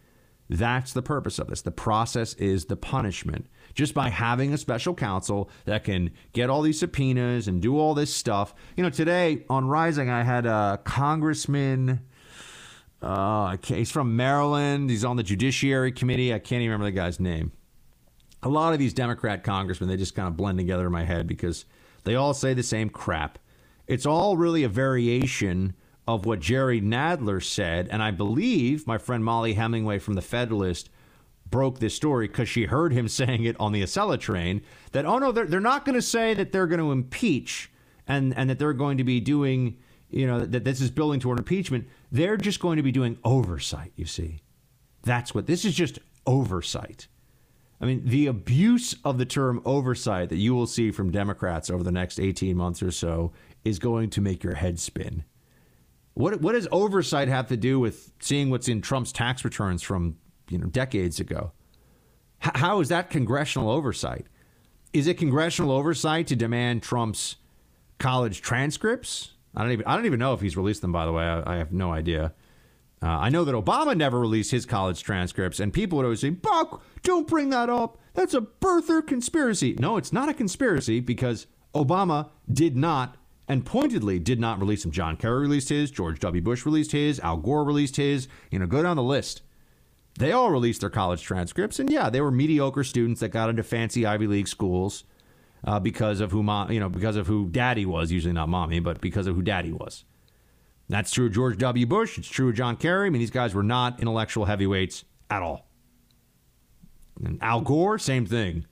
that's 0.48 0.92
the 0.92 1.02
purpose 1.02 1.38
of 1.38 1.48
this. 1.48 1.62
The 1.62 1.70
process 1.70 2.34
is 2.34 2.64
the 2.64 2.76
punishment. 2.76 3.46
Just 3.74 3.94
by 3.94 4.08
having 4.08 4.52
a 4.52 4.58
special 4.58 4.94
counsel 4.94 5.48
that 5.64 5.84
can 5.84 6.10
get 6.32 6.50
all 6.50 6.62
these 6.62 6.80
subpoenas 6.80 7.46
and 7.46 7.62
do 7.62 7.78
all 7.78 7.94
this 7.94 8.12
stuff. 8.12 8.52
You 8.76 8.82
know, 8.82 8.90
today 8.90 9.44
on 9.48 9.68
Rising, 9.68 10.10
I 10.10 10.24
had 10.24 10.46
a 10.46 10.80
congressman 10.82 12.00
uh, 13.02 13.56
he's 13.64 13.90
from 13.90 14.16
Maryland. 14.16 14.90
He's 14.90 15.04
on 15.04 15.16
the 15.16 15.22
Judiciary 15.22 15.92
Committee. 15.92 16.34
I 16.34 16.38
can't 16.38 16.62
even 16.62 16.72
remember 16.72 16.86
the 16.86 16.92
guy's 16.92 17.20
name. 17.20 17.52
A 18.42 18.48
lot 18.48 18.72
of 18.72 18.78
these 18.78 18.94
Democrat 18.94 19.44
congressmen, 19.44 19.88
they 19.88 19.96
just 19.96 20.14
kind 20.14 20.28
of 20.28 20.36
blend 20.36 20.58
together 20.58 20.86
in 20.86 20.92
my 20.92 21.04
head 21.04 21.26
because 21.26 21.64
they 22.04 22.14
all 22.14 22.34
say 22.34 22.54
the 22.54 22.62
same 22.62 22.88
crap. 22.88 23.38
It's 23.86 24.06
all 24.06 24.36
really 24.36 24.64
a 24.64 24.68
variation 24.68 25.74
of 26.06 26.26
what 26.26 26.40
Jerry 26.40 26.80
Nadler 26.80 27.42
said, 27.42 27.88
and 27.90 28.02
I 28.02 28.10
believe 28.10 28.86
my 28.86 28.98
friend 28.98 29.24
Mollie 29.24 29.54
Hemingway 29.54 29.98
from 29.98 30.14
The 30.14 30.22
Federalist 30.22 30.90
broke 31.50 31.80
this 31.80 31.94
story 31.94 32.28
because 32.28 32.48
she 32.48 32.64
heard 32.64 32.92
him 32.92 33.08
saying 33.08 33.44
it 33.44 33.56
on 33.60 33.72
the 33.72 33.82
Acela 33.82 34.18
train 34.18 34.62
that, 34.92 35.04
oh 35.04 35.18
no, 35.18 35.32
they're, 35.32 35.46
they're 35.46 35.60
not 35.60 35.84
going 35.84 35.94
to 35.94 36.02
say 36.02 36.34
that 36.34 36.52
they're 36.52 36.66
going 36.66 36.80
to 36.80 36.92
impeach 36.92 37.70
and, 38.06 38.36
and 38.36 38.48
that 38.50 38.58
they're 38.58 38.72
going 38.72 38.98
to 38.98 39.04
be 39.04 39.20
doing, 39.20 39.76
you 40.10 40.26
know, 40.26 40.40
that 40.44 40.64
this 40.64 40.80
is 40.80 40.90
building 40.90 41.20
toward 41.20 41.38
impeachment. 41.38 41.88
They're 42.10 42.36
just 42.36 42.60
going 42.60 42.76
to 42.76 42.82
be 42.82 42.92
doing 42.92 43.18
oversight, 43.24 43.92
you 43.96 44.04
see. 44.04 44.40
That's 45.02 45.34
what 45.34 45.46
this 45.46 45.64
is 45.64 45.74
just 45.74 45.98
oversight. 46.26 47.08
I 47.80 47.86
mean, 47.86 48.02
the 48.04 48.26
abuse 48.26 48.94
of 49.04 49.16
the 49.16 49.24
term 49.24 49.62
oversight 49.64 50.28
that 50.28 50.36
you 50.36 50.54
will 50.54 50.66
see 50.66 50.90
from 50.90 51.10
Democrats 51.10 51.70
over 51.70 51.82
the 51.82 51.92
next 51.92 52.20
18 52.20 52.56
months 52.56 52.82
or 52.82 52.90
so 52.90 53.32
is 53.64 53.78
going 53.78 54.10
to 54.10 54.20
make 54.20 54.44
your 54.44 54.54
head 54.54 54.78
spin. 54.78 55.24
What, 56.14 56.42
what 56.42 56.52
does 56.52 56.68
oversight 56.70 57.28
have 57.28 57.48
to 57.48 57.56
do 57.56 57.80
with 57.80 58.12
seeing 58.20 58.50
what's 58.50 58.68
in 58.68 58.82
Trump's 58.82 59.12
tax 59.12 59.44
returns 59.44 59.82
from 59.82 60.16
you 60.50 60.58
know 60.58 60.66
decades 60.66 61.20
ago? 61.20 61.52
H- 62.44 62.52
how 62.56 62.80
is 62.80 62.88
that 62.88 63.08
congressional 63.08 63.70
oversight? 63.70 64.26
Is 64.92 65.06
it 65.06 65.14
congressional 65.14 65.70
oversight 65.70 66.26
to 66.26 66.36
demand 66.36 66.82
Trump's 66.82 67.36
college 67.98 68.42
transcripts? 68.42 69.32
I 69.54 69.62
don't 69.62 69.72
even 69.72 69.86
I 69.86 69.96
don't 69.96 70.06
even 70.06 70.18
know 70.18 70.34
if 70.34 70.40
he's 70.40 70.56
released 70.56 70.82
them. 70.82 70.92
By 70.92 71.06
the 71.06 71.12
way, 71.12 71.24
I, 71.24 71.54
I 71.54 71.56
have 71.56 71.72
no 71.72 71.92
idea. 71.92 72.32
Uh, 73.02 73.06
I 73.06 73.30
know 73.30 73.44
that 73.44 73.54
Obama 73.54 73.96
never 73.96 74.20
released 74.20 74.50
his 74.50 74.66
college 74.66 75.02
transcripts, 75.02 75.58
and 75.58 75.72
people 75.72 75.96
would 75.96 76.04
always 76.04 76.20
say, 76.20 76.30
Buck, 76.30 76.82
don't 77.02 77.26
bring 77.26 77.48
that 77.48 77.70
up. 77.70 77.98
That's 78.12 78.34
a 78.34 78.42
birther 78.42 79.06
conspiracy. 79.06 79.74
No, 79.78 79.96
it's 79.96 80.12
not 80.12 80.28
a 80.28 80.34
conspiracy 80.34 81.00
because 81.00 81.46
Obama 81.74 82.28
did 82.52 82.76
not 82.76 83.16
and 83.48 83.64
pointedly 83.64 84.18
did 84.18 84.38
not 84.38 84.60
release 84.60 84.82
them. 84.82 84.92
John 84.92 85.16
Kerry 85.16 85.40
released 85.40 85.70
his, 85.70 85.90
George 85.90 86.20
W. 86.20 86.42
Bush 86.42 86.66
released 86.66 86.92
his, 86.92 87.18
Al 87.20 87.38
Gore 87.38 87.64
released 87.64 87.96
his. 87.96 88.28
You 88.50 88.58
know, 88.58 88.66
go 88.66 88.82
down 88.82 88.96
the 88.96 89.02
list. 89.02 89.42
They 90.18 90.32
all 90.32 90.50
released 90.50 90.82
their 90.82 90.90
college 90.90 91.22
transcripts, 91.22 91.78
and 91.78 91.90
yeah, 91.90 92.10
they 92.10 92.20
were 92.20 92.30
mediocre 92.30 92.84
students 92.84 93.20
that 93.20 93.30
got 93.30 93.48
into 93.48 93.62
fancy 93.62 94.04
Ivy 94.04 94.26
League 94.26 94.48
schools 94.48 95.04
uh, 95.64 95.80
because 95.80 96.20
of 96.20 96.32
who 96.32 96.42
mom, 96.42 96.70
you 96.72 96.80
know, 96.80 96.88
because 96.88 97.16
of 97.16 97.26
who 97.26 97.48
daddy 97.48 97.86
was. 97.86 98.10
Usually 98.10 98.32
not 98.32 98.48
mommy, 98.48 98.80
but 98.80 99.00
because 99.00 99.26
of 99.26 99.36
who 99.36 99.42
daddy 99.42 99.72
was. 99.72 100.04
That's 100.88 101.12
true 101.12 101.26
of 101.26 101.32
George 101.32 101.58
W. 101.58 101.86
Bush. 101.86 102.18
It's 102.18 102.28
true 102.28 102.48
of 102.48 102.56
John 102.56 102.76
Kerry. 102.76 103.06
I 103.06 103.10
mean, 103.10 103.20
these 103.20 103.30
guys 103.30 103.54
were 103.54 103.62
not 103.62 104.00
intellectual 104.00 104.46
heavyweights 104.46 105.04
at 105.30 105.42
all. 105.42 105.68
And 107.24 107.40
Al 107.42 107.60
Gore, 107.60 107.98
same 107.98 108.26
thing. 108.26 108.66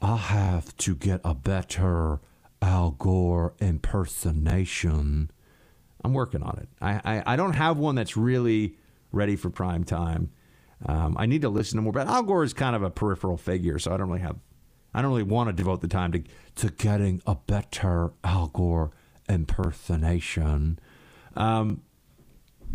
I 0.00 0.16
have 0.16 0.76
to 0.78 0.94
get 0.94 1.20
a 1.24 1.34
better 1.34 2.20
Al 2.62 2.92
Gore 2.92 3.54
impersonation. 3.60 5.30
I'm 6.04 6.14
working 6.14 6.42
on 6.42 6.58
it. 6.62 6.68
I, 6.80 7.00
I, 7.04 7.34
I 7.34 7.36
don't 7.36 7.54
have 7.54 7.76
one 7.76 7.94
that's 7.94 8.16
really 8.16 8.76
ready 9.12 9.36
for 9.36 9.50
prime 9.50 9.84
time. 9.84 10.30
Um, 10.86 11.16
I 11.18 11.26
need 11.26 11.42
to 11.42 11.48
listen 11.48 11.76
to 11.76 11.82
more, 11.82 11.92
but 11.92 12.06
Al 12.06 12.22
Gore 12.22 12.44
is 12.44 12.54
kind 12.54 12.76
of 12.76 12.82
a 12.82 12.90
peripheral 12.90 13.36
figure, 13.36 13.78
so 13.78 13.92
I 13.92 13.96
don't 13.96 14.08
really 14.08 14.20
have, 14.20 14.36
I 14.94 15.02
don't 15.02 15.10
really 15.10 15.22
want 15.22 15.48
to 15.48 15.52
devote 15.52 15.80
the 15.80 15.88
time 15.88 16.12
to 16.12 16.22
to 16.56 16.70
getting 16.70 17.22
a 17.26 17.34
better 17.34 18.12
Al 18.24 18.48
Gore 18.48 18.90
impersonation. 19.28 20.78
Um, 21.36 21.82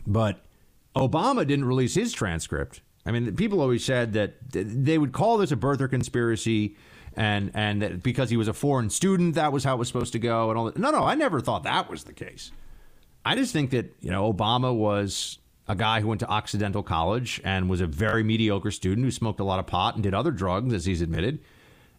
but 0.05 0.45
Obama 0.95 1.45
didn't 1.45 1.65
release 1.65 1.95
his 1.95 2.13
transcript. 2.13 2.81
I 3.05 3.11
mean, 3.11 3.35
people 3.35 3.59
always 3.59 3.83
said 3.83 4.13
that 4.13 4.35
they 4.51 4.97
would 4.97 5.11
call 5.11 5.37
this 5.37 5.51
a 5.51 5.57
birther 5.57 5.89
conspiracy, 5.89 6.75
and 7.15 7.51
and 7.53 7.81
that 7.81 8.03
because 8.03 8.29
he 8.29 8.37
was 8.37 8.47
a 8.47 8.53
foreign 8.53 8.89
student, 8.89 9.35
that 9.35 9.51
was 9.51 9.63
how 9.63 9.75
it 9.75 9.79
was 9.79 9.87
supposed 9.87 10.13
to 10.13 10.19
go. 10.19 10.49
And 10.49 10.57
all 10.57 10.65
that. 10.65 10.77
No, 10.77 10.91
no, 10.91 11.03
I 11.03 11.15
never 11.15 11.41
thought 11.41 11.63
that 11.63 11.89
was 11.89 12.05
the 12.05 12.13
case. 12.13 12.51
I 13.25 13.35
just 13.35 13.51
think 13.53 13.71
that 13.71 13.93
you 13.99 14.11
know 14.11 14.31
Obama 14.31 14.73
was 14.73 15.39
a 15.67 15.75
guy 15.75 16.01
who 16.01 16.07
went 16.07 16.19
to 16.19 16.27
Occidental 16.27 16.83
College 16.83 17.41
and 17.43 17.69
was 17.69 17.81
a 17.81 17.87
very 17.87 18.23
mediocre 18.23 18.71
student 18.71 19.05
who 19.05 19.11
smoked 19.11 19.39
a 19.39 19.43
lot 19.45 19.59
of 19.59 19.67
pot 19.67 19.95
and 19.95 20.03
did 20.03 20.13
other 20.13 20.31
drugs, 20.31 20.73
as 20.73 20.85
he's 20.85 21.01
admitted, 21.01 21.39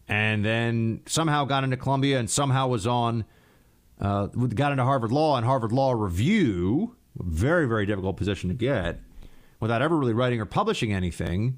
and 0.07 0.45
then 0.45 1.01
somehow 1.05 1.45
got 1.45 1.63
into 1.63 1.77
Columbia 1.77 2.19
and 2.19 2.29
somehow 2.29 2.67
was 2.67 2.85
on 2.85 3.25
uh, 3.99 4.27
got 4.27 4.71
into 4.71 4.83
Harvard 4.83 5.11
Law 5.11 5.37
and 5.37 5.45
Harvard 5.45 5.71
Law 5.71 5.93
Review, 5.93 6.95
very, 7.15 7.67
very 7.67 7.85
difficult 7.85 8.17
position 8.17 8.49
to 8.49 8.55
get, 8.55 8.99
without 9.59 9.81
ever 9.81 9.95
really 9.95 10.13
writing 10.13 10.41
or 10.41 10.45
publishing 10.45 10.91
anything. 10.91 11.57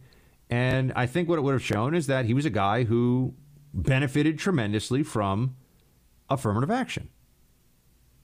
And 0.49 0.93
I 0.95 1.07
think 1.07 1.27
what 1.27 1.39
it 1.39 1.41
would 1.41 1.53
have 1.53 1.63
shown 1.63 1.95
is 1.95 2.07
that 2.07 2.25
he 2.25 2.33
was 2.33 2.45
a 2.45 2.51
guy 2.51 2.83
who 2.83 3.33
benefited 3.73 4.39
tremendously 4.39 5.03
from 5.03 5.55
affirmative 6.29 6.71
action. 6.71 7.09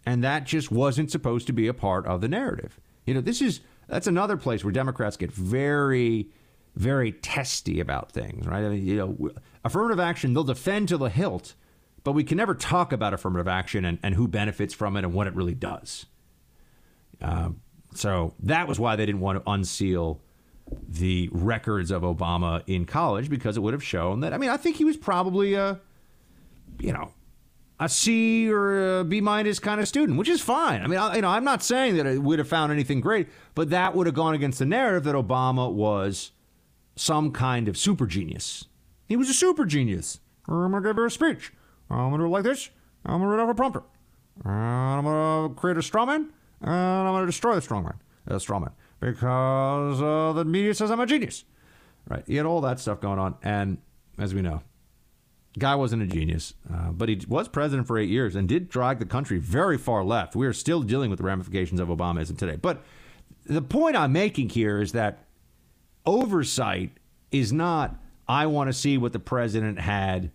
And 0.05 0.23
that 0.23 0.45
just 0.45 0.71
wasn't 0.71 1.11
supposed 1.11 1.47
to 1.47 1.53
be 1.53 1.67
a 1.67 1.73
part 1.73 2.05
of 2.05 2.21
the 2.21 2.27
narrative. 2.27 2.79
You 3.05 3.13
know, 3.13 3.21
this 3.21 3.41
is 3.41 3.61
that's 3.87 4.07
another 4.07 4.37
place 4.37 4.63
where 4.63 4.71
Democrats 4.71 5.17
get 5.17 5.31
very, 5.31 6.29
very 6.75 7.11
testy 7.11 7.79
about 7.79 8.11
things, 8.11 8.47
right? 8.47 8.63
I 8.63 8.69
mean, 8.69 8.85
you 8.85 8.95
know, 8.97 9.31
affirmative 9.63 9.99
action 9.99 10.33
they'll 10.33 10.43
defend 10.43 10.89
to 10.89 10.97
the 10.97 11.09
hilt 11.09 11.55
but 12.03 12.11
we 12.11 12.23
can 12.23 12.37
never 12.37 12.53
talk 12.53 12.91
about 12.91 13.13
affirmative 13.13 13.47
action 13.47 13.85
and, 13.85 13.97
and 14.03 14.15
who 14.15 14.27
benefits 14.27 14.73
from 14.73 14.97
it 14.97 15.03
and 15.03 15.13
what 15.13 15.27
it 15.27 15.35
really 15.35 15.55
does. 15.55 16.05
Uh, 17.21 17.49
so 17.93 18.33
that 18.39 18.67
was 18.67 18.79
why 18.79 18.95
they 18.95 19.05
didn't 19.05 19.21
want 19.21 19.43
to 19.43 19.49
unseal 19.49 20.21
the 20.87 21.29
records 21.31 21.91
of 21.91 22.01
Obama 22.01 22.63
in 22.67 22.85
college 22.85 23.29
because 23.29 23.57
it 23.57 23.61
would 23.61 23.73
have 23.73 23.83
shown 23.83 24.21
that. 24.21 24.33
I 24.33 24.37
mean, 24.37 24.49
I 24.49 24.57
think 24.57 24.75
he 24.77 24.85
was 24.85 24.97
probably 24.97 25.53
a, 25.53 25.79
you 26.79 26.91
know, 26.91 27.11
a 27.79 27.87
C 27.87 28.51
or 28.51 28.99
a 28.99 29.03
B 29.03 29.21
minus 29.21 29.59
kind 29.59 29.79
of 29.79 29.87
student, 29.87 30.17
which 30.17 30.29
is 30.29 30.41
fine. 30.41 30.81
I 30.81 30.87
mean, 30.87 30.99
I, 30.99 31.15
you 31.15 31.21
know, 31.21 31.29
I'm 31.29 31.43
not 31.43 31.63
saying 31.63 31.97
that 31.97 32.05
it 32.05 32.21
would 32.21 32.39
have 32.39 32.47
found 32.47 32.71
anything 32.71 33.01
great, 33.01 33.27
but 33.55 33.69
that 33.69 33.95
would 33.95 34.07
have 34.07 34.15
gone 34.15 34.33
against 34.33 34.59
the 34.59 34.65
narrative 34.65 35.03
that 35.03 35.15
Obama 35.15 35.71
was 35.71 36.31
some 36.95 37.31
kind 37.31 37.67
of 37.67 37.77
super 37.77 38.05
genius. 38.05 38.65
He 39.07 39.15
was 39.15 39.29
a 39.29 39.33
super 39.33 39.65
genius. 39.65 40.19
I'm 40.47 40.71
gonna 40.71 40.81
give 40.81 40.95
her 40.95 41.05
a 41.05 41.11
speech. 41.11 41.51
I'm 41.89 42.09
going 42.09 42.13
to 42.13 42.17
do 42.19 42.25
it 42.25 42.29
like 42.29 42.43
this. 42.43 42.69
I'm 43.05 43.19
going 43.19 43.29
to 43.29 43.37
read 43.37 43.43
off 43.43 43.49
a 43.49 43.55
prompter. 43.55 43.83
And 44.43 44.53
I'm 44.53 45.03
going 45.03 45.49
to 45.49 45.55
create 45.55 45.77
a 45.77 45.81
straw 45.81 46.05
man. 46.05 46.31
And 46.61 46.71
I'm 46.71 47.13
going 47.13 47.23
to 47.23 47.27
destroy 47.27 47.55
the 47.55 47.61
strong 47.61 47.83
man. 47.83 47.99
The 48.25 48.39
straw 48.39 48.59
man. 48.59 48.71
Because 48.99 50.01
uh, 50.01 50.33
the 50.33 50.45
media 50.45 50.73
says 50.73 50.89
I'm 50.91 50.99
a 50.99 51.05
genius. 51.05 51.43
Right. 52.07 52.23
He 52.25 52.35
had 52.35 52.45
all 52.45 52.61
that 52.61 52.79
stuff 52.79 53.01
going 53.01 53.19
on. 53.19 53.35
And 53.43 53.79
as 54.17 54.33
we 54.33 54.41
know, 54.41 54.61
guy 55.59 55.75
wasn't 55.75 56.01
a 56.03 56.07
genius, 56.07 56.53
uh, 56.73 56.91
but 56.91 57.09
he 57.09 57.21
was 57.27 57.47
president 57.47 57.87
for 57.87 57.97
eight 57.97 58.09
years 58.09 58.35
and 58.35 58.47
did 58.47 58.69
drag 58.69 58.99
the 58.99 59.05
country 59.05 59.37
very 59.37 59.77
far 59.77 60.03
left. 60.03 60.35
We 60.35 60.47
are 60.47 60.53
still 60.53 60.81
dealing 60.81 61.09
with 61.09 61.19
the 61.19 61.25
ramifications 61.25 61.79
of 61.79 61.89
Obamaism 61.89 62.37
today. 62.37 62.55
But 62.55 62.83
the 63.45 63.61
point 63.61 63.95
I'm 63.95 64.13
making 64.13 64.49
here 64.49 64.81
is 64.81 64.93
that 64.93 65.25
oversight 66.05 66.91
is 67.31 67.51
not, 67.51 67.95
I 68.27 68.45
want 68.45 68.69
to 68.69 68.73
see 68.73 68.97
what 68.97 69.13
the 69.13 69.19
president 69.19 69.79
had 69.79 70.31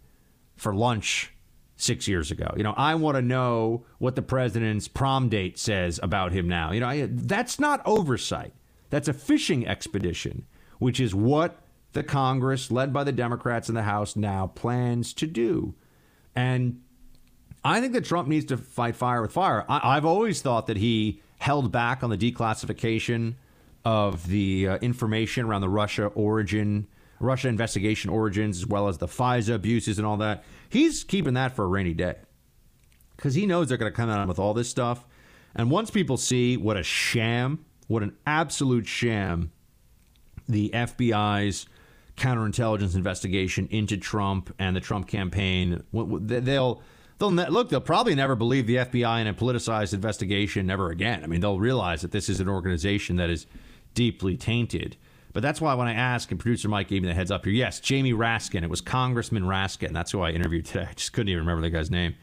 for 0.57 0.75
lunch 0.75 1.33
six 1.77 2.09
years 2.09 2.31
ago. 2.31 2.53
You 2.57 2.65
know, 2.65 2.75
I 2.77 2.97
want 2.97 3.17
to 3.17 3.23
know 3.23 3.85
what 3.99 4.17
the 4.17 4.23
president's 4.23 4.89
prom 4.89 5.29
date 5.29 5.59
says 5.59 6.01
about 6.03 6.33
him 6.33 6.49
now. 6.49 6.73
You 6.73 6.81
know, 6.81 6.89
I, 6.89 7.09
that's 7.11 7.61
not 7.61 7.81
oversight. 7.87 8.53
That's 8.91 9.09
a 9.09 9.13
fishing 9.13 9.67
expedition, 9.67 10.47
which 10.79 10.99
is 10.99 11.15
what 11.15 11.63
the 11.93 12.03
Congress, 12.03 12.71
led 12.71 12.93
by 12.93 13.05
the 13.05 13.13
Democrats 13.13 13.69
in 13.69 13.75
the 13.75 13.83
House, 13.83 14.17
now 14.17 14.49
plans 14.49 15.13
to 15.15 15.27
do. 15.27 15.75
And 16.35 16.83
I 17.65 17.81
think 17.81 17.93
that 17.93 18.05
Trump 18.05 18.29
needs 18.29 18.47
to 18.47 18.57
fight 18.57 18.97
fire 18.97 19.23
with 19.23 19.33
fire. 19.33 19.65
I, 19.69 19.95
have 19.95 20.05
always 20.05 20.43
thought 20.43 20.67
that 20.67 20.77
he 20.77 21.23
held 21.39 21.71
back 21.71 22.03
on 22.03 22.11
the 22.11 22.19
declassification 22.19 23.35
of 23.89 24.29
the 24.29 24.69
uh, 24.69 24.77
information 24.83 25.47
around 25.47 25.63
the 25.63 25.69
Russia 25.71 26.09
origin, 26.09 26.87
Russia 27.21 27.49
investigation 27.49 28.11
origins, 28.11 28.59
as 28.59 28.67
well 28.67 28.87
as 28.87 28.99
the 28.99 29.07
FISA 29.07 29.55
abuses 29.55 29.97
and 29.97 30.07
all 30.07 30.19
that. 30.19 30.45
He's 30.69 31.05
keeping 31.05 31.33
that 31.35 31.57
for 31.57 31.65
a 31.65 31.69
rainy 31.69 31.95
day 31.95 32.17
because 33.17 33.35
he 33.35 33.47
knows 33.47 33.71
they're 33.71 33.79
going 33.79 33.91
to 33.91 33.97
come 33.97 34.11
out 34.11 34.29
with 34.29 34.39
all 34.39 34.53
this 34.53 34.69
stuff. 34.69 35.07
And 35.55 35.71
once 35.71 35.91
people 35.91 36.19
see 36.19 36.59
what 36.59 36.77
a 36.77 36.83
sham, 36.83 37.65
what 37.87 38.03
an 38.03 38.15
absolute 38.27 38.87
sham 38.87 39.53
the 40.47 40.69
FBI's 40.75 41.65
counterintelligence 42.19 42.95
investigation 42.95 43.69
into 43.71 43.97
Trump 43.97 44.55
and 44.59 44.77
the 44.77 44.81
Trump 44.81 45.07
campaign, 45.07 45.83
they'll 45.93 46.83
they'll 47.19 47.31
look. 47.31 47.71
They'll 47.71 47.81
probably 47.81 48.15
never 48.15 48.37
believe 48.37 48.67
the 48.67 48.77
FBI 48.77 49.23
in 49.23 49.27
a 49.29 49.33
politicized 49.33 49.95
investigation 49.95 50.69
ever 50.69 50.91
again. 50.91 51.25
I 51.25 51.27
mean, 51.27 51.41
they'll 51.41 51.59
realize 51.59 52.03
that 52.03 52.13
this 52.13 52.29
is 52.29 52.39
an 52.39 52.51
organization 52.51 53.17
that 53.17 53.31
is 53.31 53.47
deeply 53.99 54.37
tainted. 54.37 54.97
But 55.33 55.43
that's 55.43 55.61
why 55.61 55.75
when 55.75 55.89
I 55.89 55.93
asked, 55.93 56.31
and 56.31 56.39
producer 56.39 56.69
Mike 56.69 56.87
gave 56.87 57.03
me 57.03 57.09
the 57.09 57.15
heads 57.15 57.33
up 57.33 57.45
here, 57.45 57.53
yes, 57.53 57.81
Jamie 57.81 58.13
Raskin. 58.13 58.63
It 58.63 58.71
was 58.71 58.81
Congressman 58.81 59.43
Raskin. 59.43 59.93
That's 59.93 60.13
who 60.13 60.21
I 60.21 60.31
interviewed 60.31 60.67
today. 60.67 60.87
I 60.89 60.93
just 60.93 61.13
couldn't 61.13 61.31
even 61.31 61.41
remember 61.41 61.63
the 61.63 61.71
guy's 61.71 61.91
name. 61.91 62.15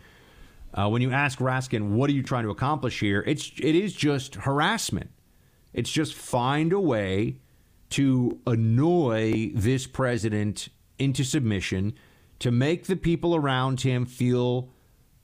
Uh, 0.74 0.88
when 0.88 1.02
you 1.02 1.12
ask 1.12 1.40
Raskin, 1.40 1.90
what 1.90 2.10
are 2.10 2.14
you 2.14 2.24
trying 2.24 2.46
to 2.46 2.50
accomplish 2.50 3.02
here? 3.02 3.26
It's 3.28 3.52
it 3.60 3.76
is 3.76 3.92
just 3.92 4.36
harassment. 4.36 5.10
It's 5.74 5.92
just 5.92 6.14
find 6.14 6.72
a 6.72 6.80
way 6.80 7.40
to 7.90 8.40
annoy 8.48 9.52
this 9.54 9.86
president 9.86 10.70
into 10.98 11.26
submission, 11.26 11.94
to 12.40 12.52
make 12.52 12.86
the 12.86 12.96
people 12.96 13.36
around 13.36 13.82
him 13.82 14.06
feel 14.06 14.70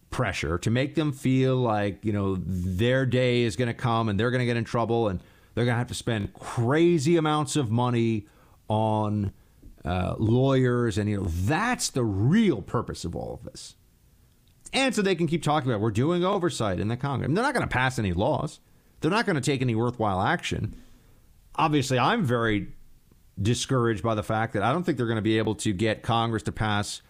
pressure, 0.10 0.58
to 0.58 0.70
make 0.70 0.96
them 0.96 1.14
feel 1.14 1.56
like 1.56 2.04
you 2.04 2.12
know 2.12 2.36
their 2.36 3.06
day 3.06 3.44
is 3.44 3.56
going 3.56 3.70
to 3.70 3.74
come 3.74 4.10
and 4.10 4.20
they're 4.20 4.32
going 4.32 4.40
to 4.40 4.46
get 4.46 4.58
in 4.58 4.66
trouble 4.66 5.08
and 5.08 5.22
they're 5.54 5.66
going 5.66 5.76
to 5.76 5.80
have 5.80 5.88
to 5.88 5.94
spend 5.94 6.34
crazy 6.34 7.18
amounts 7.18 7.56
of 7.56 7.72
money 7.72 8.28
on 8.68 9.34
uh, 9.84 10.16
lawyers, 10.18 10.98
and 10.98 11.10
you 11.10 11.18
know 11.18 11.24
that's 11.26 11.90
the 11.90 12.04
real 12.04 12.62
purpose 12.62 13.04
of 13.04 13.16
all 13.16 13.34
of 13.34 13.44
this. 13.44 13.76
And 14.74 14.96
so 14.96 15.02
they 15.02 15.16
can 15.16 15.28
keep 15.28 15.44
talking 15.44 15.70
about 15.70 15.82
we're 15.82 15.92
doing 15.92 16.24
oversight 16.24 16.80
in 16.80 16.88
the 16.88 16.96
Congress. 16.96 17.32
They're 17.34 17.44
not 17.44 17.54
going 17.54 17.68
to 17.68 17.74
pass 17.74 18.00
any 18.00 18.14
laws. 18.14 18.60
They're 19.02 19.12
not 19.12 19.26
going 19.26 19.36
to 19.36 19.42
take 19.42 19.62
any 19.62 19.76
worthwhile 19.76 20.22
action. 20.22 20.76
Obviously, 21.56 22.00
I'm 22.00 22.24
very 22.24 22.70
discouraged 23.42 24.04
by 24.04 24.16
the 24.16 24.24
fact 24.24 24.54
that 24.54 24.64
I 24.64 24.72
don't 24.72 24.84
think 24.84 24.98
they're 24.98 25.08
going 25.08 25.18
to 25.18 25.22
be 25.22 25.38
able 25.38 25.56
to 25.56 25.74
get 25.74 26.04
Congress 26.04 26.44
to 26.44 26.52
pass 26.52 27.02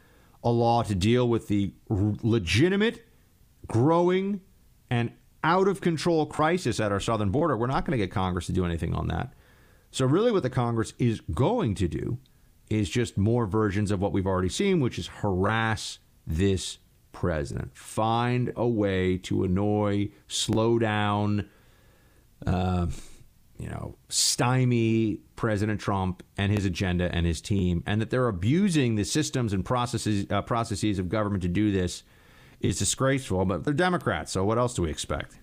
a 0.43 0.49
law 0.49 0.81
to 0.83 0.95
deal 0.95 1.27
with 1.27 1.47
the 1.47 1.73
legitimate, 1.89 3.05
growing, 3.67 4.41
and 4.89 5.11
out 5.43 5.67
of 5.67 5.81
control 5.81 6.25
crisis 6.25 6.79
at 6.79 6.91
our 6.91 6.99
southern 6.99 7.31
border. 7.31 7.57
We're 7.57 7.67
not 7.67 7.85
going 7.85 7.97
to 7.97 8.03
get 8.03 8.11
Congress 8.11 8.45
to 8.47 8.53
do 8.53 8.65
anything 8.65 8.93
on 8.93 9.07
that. 9.07 9.33
So, 9.91 10.05
really, 10.05 10.31
what 10.31 10.43
the 10.43 10.49
Congress 10.49 10.93
is 10.99 11.21
going 11.33 11.75
to 11.75 11.87
do 11.87 12.17
is 12.69 12.89
just 12.89 13.17
more 13.17 13.45
versions 13.45 13.91
of 13.91 13.99
what 13.99 14.13
we've 14.13 14.27
already 14.27 14.49
seen, 14.49 14.79
which 14.79 14.97
is 14.97 15.07
harass 15.07 15.99
this 16.25 16.77
president. 17.11 17.77
Find 17.77 18.53
a 18.55 18.67
way 18.67 19.17
to 19.17 19.43
annoy, 19.43 20.11
slow 20.27 20.79
down, 20.79 21.49
uh, 22.45 22.87
you 23.57 23.67
know, 23.67 23.97
stymie 24.07 25.19
President 25.35 25.81
Trump 25.81 26.23
and 26.37 26.51
his 26.51 26.65
agenda 26.65 27.13
and 27.13 27.25
his 27.25 27.41
team, 27.41 27.83
and 27.85 28.01
that 28.01 28.09
they're 28.09 28.27
abusing 28.27 28.95
the 28.95 29.03
systems 29.03 29.53
and 29.53 29.65
processes 29.65 30.25
uh, 30.29 30.41
processes 30.41 30.99
of 30.99 31.09
government 31.09 31.43
to 31.43 31.49
do 31.49 31.71
this 31.71 32.03
is 32.61 32.79
disgraceful. 32.79 33.43
But 33.45 33.63
they're 33.63 33.73
Democrats, 33.73 34.31
so 34.31 34.43
what 34.43 34.57
else 34.57 34.73
do 34.73 34.83
we 34.83 34.89
expect? 34.89 35.35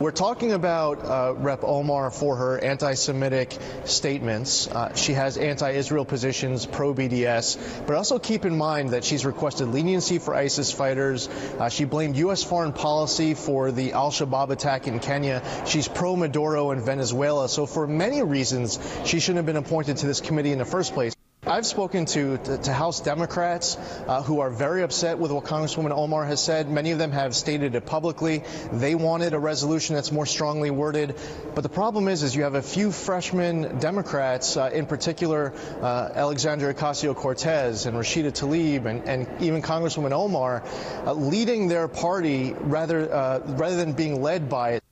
We're 0.00 0.10
talking 0.10 0.52
about 0.52 1.04
uh, 1.04 1.34
Rep. 1.36 1.62
Omar 1.62 2.10
for 2.10 2.34
her 2.34 2.58
anti 2.58 2.94
Semitic 2.94 3.56
statements. 3.84 4.66
Uh, 4.66 4.92
she 4.94 5.12
has 5.12 5.36
anti 5.36 5.70
Israel 5.70 6.04
positions, 6.04 6.66
pro 6.66 6.92
BDS, 6.92 7.86
but 7.86 7.94
also 7.94 8.18
keep 8.18 8.44
in 8.44 8.58
mind 8.58 8.90
that 8.90 9.04
she's 9.04 9.24
requested 9.24 9.68
leniency 9.68 10.18
for 10.18 10.34
ISIS 10.34 10.72
fighters. 10.72 11.28
Uh, 11.28 11.68
she 11.68 11.84
blamed 11.84 12.16
U.S. 12.16 12.42
foreign 12.42 12.72
policy 12.72 13.34
for 13.34 13.70
the 13.70 13.92
Al 13.92 14.10
Shabaab 14.10 14.50
attack 14.50 14.88
in 14.88 14.98
Kenya. 14.98 15.42
She's 15.64 15.86
pro 15.86 16.16
Maduro 16.16 16.72
in 16.72 16.80
Venezuela. 16.84 17.48
So, 17.48 17.64
for 17.64 17.86
many 17.86 18.20
reasons, 18.20 18.80
she 19.04 19.20
shouldn't 19.20 19.36
have 19.36 19.46
been 19.46 19.56
appointed 19.56 19.98
to 19.98 20.06
this 20.06 20.20
committee 20.20 20.50
in 20.50 20.58
the 20.58 20.64
first 20.64 20.92
place. 20.92 21.14
I've 21.46 21.66
spoken 21.66 22.06
to, 22.06 22.38
to, 22.38 22.72
House 22.72 23.00
Democrats 23.00 23.76
uh, 24.08 24.22
who 24.22 24.40
are 24.40 24.48
very 24.48 24.82
upset 24.82 25.18
with 25.18 25.30
what 25.30 25.44
Congresswoman 25.44 25.90
Omar 25.90 26.24
has 26.24 26.42
said. 26.42 26.70
Many 26.70 26.92
of 26.92 26.98
them 26.98 27.12
have 27.12 27.36
stated 27.36 27.74
it 27.74 27.84
publicly. 27.84 28.42
They 28.72 28.94
wanted 28.94 29.34
a 29.34 29.38
resolution 29.38 29.94
that's 29.94 30.10
more 30.10 30.24
strongly 30.24 30.70
worded. 30.70 31.14
But 31.54 31.60
the 31.60 31.68
problem 31.68 32.08
is, 32.08 32.22
is 32.22 32.34
you 32.34 32.44
have 32.44 32.54
a 32.54 32.62
few 32.62 32.90
freshman 32.90 33.78
Democrats, 33.78 34.56
uh, 34.56 34.70
in 34.72 34.86
particular 34.86 35.52
uh, 35.82 36.08
Alexandria 36.14 36.72
Ocasio-Cortez 36.72 37.84
and 37.84 37.94
Rashida 37.94 38.32
Tlaib 38.32 38.86
and, 38.86 39.06
and 39.06 39.42
even 39.42 39.60
Congresswoman 39.60 40.12
Omar, 40.12 40.62
uh, 41.04 41.12
leading 41.12 41.68
their 41.68 41.88
party 41.88 42.54
rather 42.54 43.12
uh, 43.12 43.40
rather 43.48 43.76
than 43.76 43.92
being 43.92 44.22
led 44.22 44.48
by 44.48 44.70
it. 44.72 44.82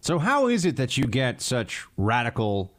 So 0.00 0.18
how 0.18 0.48
is 0.48 0.64
it 0.64 0.74
that 0.76 0.96
you 0.96 1.04
get 1.04 1.40
such 1.40 1.86
radical? 1.96 2.72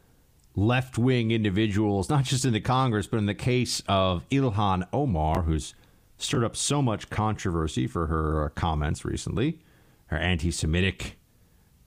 Left 0.54 0.98
wing 0.98 1.30
individuals, 1.30 2.08
not 2.08 2.24
just 2.24 2.44
in 2.44 2.52
the 2.52 2.60
Congress, 2.60 3.06
but 3.06 3.18
in 3.18 3.26
the 3.26 3.34
case 3.34 3.82
of 3.88 4.28
Ilhan 4.30 4.86
Omar, 4.92 5.42
who's 5.42 5.74
stirred 6.18 6.44
up 6.44 6.56
so 6.56 6.82
much 6.82 7.10
controversy 7.10 7.86
for 7.86 8.06
her 8.06 8.44
uh, 8.44 8.48
comments 8.50 9.04
recently, 9.04 9.58
her 10.06 10.16
anti 10.16 10.50
Semitic 10.50 11.18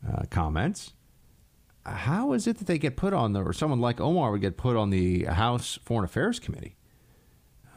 uh, 0.08 0.24
comments. 0.30 0.94
How 1.86 2.34
is 2.34 2.48
it 2.48 2.58
that 2.58 2.66
they 2.66 2.80
get 2.80 2.96
put 2.96 3.14
on 3.14 3.34
the, 3.34 3.44
or 3.44 3.54
someone 3.54 3.80
like 3.80 4.02
Omar 4.02 4.32
would 4.32 4.42
get 4.42 4.58
put 4.58 4.76
on 4.76 4.90
the 4.90 5.26
House 5.26 5.78
Foreign 5.86 6.04
Affairs 6.04 6.40
Committee, 6.40 6.76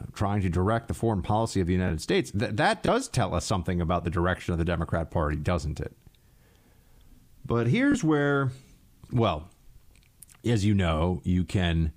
uh, 0.01 0.05
trying 0.13 0.41
to 0.41 0.49
direct 0.49 0.87
the 0.87 0.95
foreign 0.95 1.21
policy 1.21 1.61
of 1.61 1.67
the 1.67 1.73
United 1.73 2.01
States? 2.01 2.31
Th- 2.31 2.51
that 2.53 2.81
does 2.81 3.07
tell 3.07 3.35
us 3.35 3.45
something 3.45 3.79
about 3.79 4.03
the 4.03 4.09
direction 4.09 4.51
of 4.51 4.57
the 4.57 4.65
Democrat 4.65 5.11
Party, 5.11 5.37
doesn't 5.37 5.79
it? 5.79 5.95
But 7.45 7.67
here's 7.67 8.03
where, 8.03 8.49
well, 9.11 9.49
as 10.45 10.65
you 10.65 10.73
know, 10.73 11.21
you 11.23 11.43
can 11.43 11.91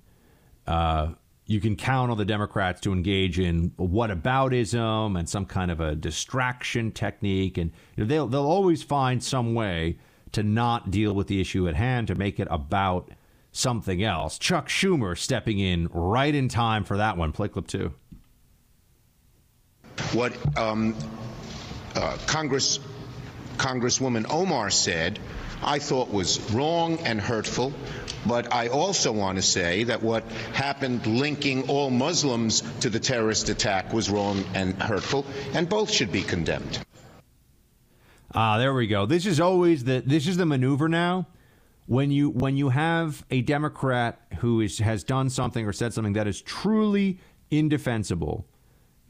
uh, 0.67 1.09
you 1.45 1.59
can 1.59 1.75
count 1.75 2.11
on 2.11 2.17
the 2.17 2.25
Democrats 2.25 2.81
to 2.81 2.93
engage 2.93 3.39
in 3.39 3.71
whataboutism 3.71 5.17
and 5.17 5.27
some 5.27 5.45
kind 5.45 5.71
of 5.71 5.79
a 5.79 5.95
distraction 5.95 6.91
technique, 6.91 7.57
and 7.57 7.71
you 7.95 8.03
know, 8.03 8.07
they'll 8.07 8.27
they'll 8.27 8.45
always 8.45 8.83
find 8.83 9.23
some 9.23 9.53
way 9.53 9.97
to 10.31 10.43
not 10.43 10.89
deal 10.89 11.13
with 11.13 11.27
the 11.27 11.39
issue 11.39 11.67
at 11.67 11.75
hand 11.75 12.07
to 12.07 12.15
make 12.15 12.39
it 12.39 12.47
about 12.49 13.11
something 13.51 14.03
else. 14.03 14.39
Chuck 14.39 14.67
Schumer 14.67 15.17
stepping 15.17 15.59
in 15.59 15.87
right 15.91 16.33
in 16.33 16.47
time 16.47 16.83
for 16.83 16.97
that 16.97 17.17
one. 17.17 17.31
Play 17.31 17.49
clip 17.49 17.67
two. 17.67 17.93
What 20.13 20.33
um, 20.57 20.95
uh, 21.95 22.17
Congress 22.25 22.79
Congresswoman 23.57 24.25
Omar 24.29 24.69
said, 24.69 25.19
I 25.61 25.79
thought 25.79 26.09
was 26.09 26.39
wrong 26.51 26.97
and 26.99 27.21
hurtful. 27.21 27.73
But 28.25 28.53
I 28.53 28.67
also 28.67 29.11
want 29.11 29.37
to 29.37 29.41
say 29.41 29.83
that 29.85 30.01
what 30.01 30.23
happened 30.53 31.05
linking 31.05 31.69
all 31.69 31.89
Muslims 31.89 32.61
to 32.79 32.89
the 32.89 32.99
terrorist 32.99 33.49
attack 33.49 33.93
was 33.93 34.09
wrong 34.09 34.43
and 34.53 34.81
hurtful, 34.81 35.25
and 35.53 35.67
both 35.67 35.91
should 35.91 36.11
be 36.11 36.21
condemned. 36.21 36.79
Ah, 38.35 38.57
there 38.57 38.73
we 38.73 38.87
go. 38.87 39.05
This 39.05 39.25
is 39.25 39.39
always 39.39 39.83
the 39.83 40.01
this 40.05 40.27
is 40.27 40.37
the 40.37 40.45
maneuver 40.45 40.89
now. 40.89 41.27
When 41.85 42.11
you 42.11 42.29
when 42.29 42.57
you 42.57 42.69
have 42.69 43.25
a 43.29 43.41
Democrat 43.41 44.19
who 44.39 44.61
is 44.61 44.79
has 44.79 45.03
done 45.03 45.29
something 45.29 45.65
or 45.65 45.73
said 45.73 45.93
something 45.93 46.13
that 46.13 46.27
is 46.27 46.41
truly 46.41 47.19
indefensible, 47.51 48.47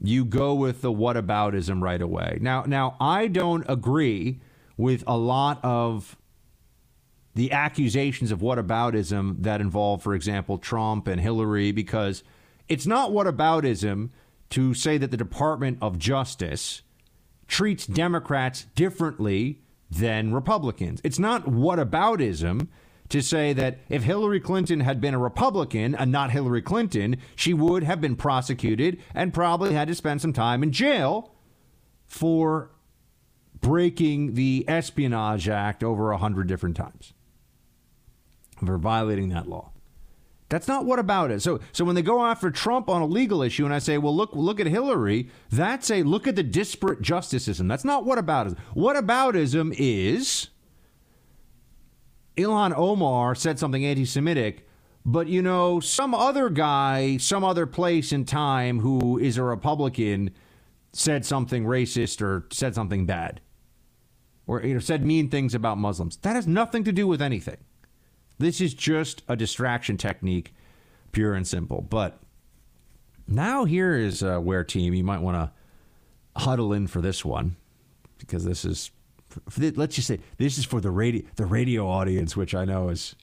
you 0.02 0.26
go 0.26 0.54
with 0.56 0.82
the 0.82 0.92
whataboutism 0.92 1.82
right 1.82 2.02
away. 2.02 2.40
Now 2.42 2.64
now 2.64 2.98
I 3.00 3.28
don't 3.28 3.64
agree 3.70 4.42
with 4.76 5.04
a 5.08 5.16
lot 5.16 5.64
of 5.64 6.18
the 7.36 7.52
accusations 7.52 8.32
of 8.32 8.40
whataboutism 8.40 9.42
that 9.44 9.62
involve, 9.62 10.04
for 10.04 10.14
example, 10.14 10.58
Trump 10.58 11.08
and 11.08 11.20
Hillary, 11.20 11.72
because 11.72 12.24
it's 12.68 12.86
not 12.86 13.12
whataboutism 13.12 14.10
to 14.52 14.74
say 14.74 14.98
that 14.98 15.10
the 15.10 15.18
Department 15.18 15.80
of 15.82 15.98
Justice 15.98 16.84
treats 17.48 17.88
Democrats 17.88 18.68
differently 18.76 19.62
than 19.90 20.34
Republicans. 20.34 21.02
It's 21.04 21.20
not 21.20 21.46
whataboutism 21.46 22.68
to 23.10 23.22
say 23.22 23.54
that 23.54 23.80
if 23.90 24.04
Hillary 24.04 24.40
Clinton 24.40 24.80
had 24.80 25.02
been 25.02 25.14
a 25.14 25.20
Republican 25.20 25.94
and 25.96 26.12
not 26.12 26.32
Hillary 26.32 26.62
Clinton, 26.62 27.18
she 27.36 27.54
would 27.54 27.84
have 27.84 28.00
been 28.00 28.16
prosecuted 28.16 29.00
and 29.14 29.34
probably 29.34 29.74
had 29.74 29.88
to 29.88 29.96
spend 29.96 30.22
some 30.22 30.34
time 30.34 30.64
in 30.64 30.72
jail 30.72 31.34
for 32.06 32.72
breaking 33.60 34.34
the 34.36 34.66
Espionage 34.68 35.50
Act 35.50 35.84
over 35.84 36.12
a 36.12 36.18
hundred 36.18 36.48
different 36.48 36.76
times 36.76 37.14
for 38.54 38.78
violating 38.78 39.30
that 39.30 39.48
law. 39.48 39.72
That's 40.50 40.68
not 40.68 40.86
what 40.86 41.00
about 41.00 41.32
it. 41.32 41.42
So 41.42 41.60
so 41.72 41.84
when 41.84 41.96
they 41.96 42.02
go 42.02 42.24
after 42.24 42.52
Trump 42.52 42.88
on 42.88 43.02
a 43.02 43.08
legal 43.08 43.42
issue 43.42 43.66
and 43.66 43.74
I 43.74 43.80
say, 43.80 43.98
well, 43.98 44.16
look 44.16 44.32
look 44.34 44.60
at 44.60 44.68
Hillary, 44.68 45.30
that's 45.50 45.90
a 45.90 46.04
look 46.04 46.28
at 46.28 46.36
the 46.36 46.44
disparate 46.44 47.02
justice 47.02 47.46
system. 47.46 47.68
That's 47.68 47.86
not 47.86 48.06
what 48.06 48.20
about 48.20 48.48
it. 48.48 48.58
What 48.74 48.96
aboutism 48.96 49.74
is 49.78 50.50
Ilhan 52.38 52.78
Omar 52.78 53.36
said 53.36 53.60
something 53.60 53.86
anti 53.86 54.06
Semitic, 54.06 54.68
but 55.06 55.28
you 55.28 55.42
know, 55.42 55.80
some 55.80 56.14
other 56.14 56.50
guy, 56.50 57.18
some 57.18 57.44
other 57.44 57.66
place 57.66 58.12
in 58.12 58.26
time 58.26 58.80
who 58.80 59.18
is 59.18 59.38
a 59.38 59.44
Republican 59.44 60.32
said 60.94 61.26
something 61.26 61.66
racist 61.66 62.22
or 62.22 62.46
said 62.52 62.76
something 62.76 63.06
bad. 63.06 63.42
Or 64.46 64.62
you 64.62 64.74
know, 64.74 64.80
said 64.80 65.06
mean 65.06 65.30
things 65.30 65.56
about 65.56 65.78
Muslims. 65.78 66.18
That 66.18 66.36
has 66.36 66.48
nothing 66.48 66.84
to 66.84 66.92
do 66.92 67.08
with 67.08 67.22
anything. 67.22 67.58
This 68.40 68.62
is 68.62 68.74
just 68.74 69.24
a 69.28 69.36
distraction 69.36 69.98
technique, 69.98 70.54
pure 71.12 71.34
and 71.34 71.48
simple. 71.48 71.82
But 71.82 72.20
now 73.28 73.66
here 73.66 73.96
is 73.96 74.24
uh, 74.24 74.40
where 74.40 74.64
team 74.64 74.94
you 74.94 75.04
might 75.04 75.22
want 75.22 75.38
to 75.38 75.52
huddle 76.42 76.74
in 76.74 76.88
for 76.88 77.00
this 77.00 77.24
one 77.24 77.56
because 78.18 78.44
this 78.44 78.66
is 78.66 78.92
let's 79.58 79.96
just 79.96 80.08
say 80.08 80.20
this 80.38 80.58
is 80.58 80.66
for 80.66 80.82
the 80.82 80.92
radio 80.92 81.24
the 81.36 81.46
radio 81.46 81.88
audience, 81.88 82.36
which 82.36 82.54
I 82.54 82.66
know 82.66 82.90
is 82.90 83.16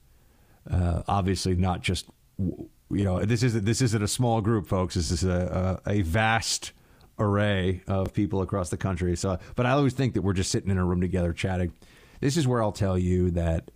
uh, 0.71 1.03
obviously 1.09 1.55
not 1.55 1.83
just 1.83 2.07
you 2.39 3.05
know 3.05 3.25
this 3.25 3.43
isn't 3.43 3.65
this 3.65 3.81
isn't 3.83 4.03
a 4.03 4.09
small 4.09 4.41
group, 4.41 4.67
folks. 4.67 4.95
This 4.95 5.11
is 5.11 5.25
a, 5.25 5.81
a, 5.87 5.91
a 5.91 6.03
vast 6.03 6.73
array 7.19 7.83
of 7.87 8.13
people 8.13 8.43
across 8.43 8.71
the 8.71 8.77
country. 8.77 9.17
So, 9.17 9.39
but 9.55 9.67
I 9.67 9.73
always 9.73 9.93
think 9.93 10.15
that 10.15 10.23
we're 10.23 10.33
just 10.33 10.51
sitting 10.51 10.71
in 10.71 10.79
a 10.79 10.85
room 10.85 11.01
together 11.01 11.33
chatting. 11.33 11.73
This 12.21 12.37
is 12.37 12.47
where 12.47 12.63
I'll 12.63 12.73
tell 12.73 12.99
you 12.99 13.31
that 13.33 13.71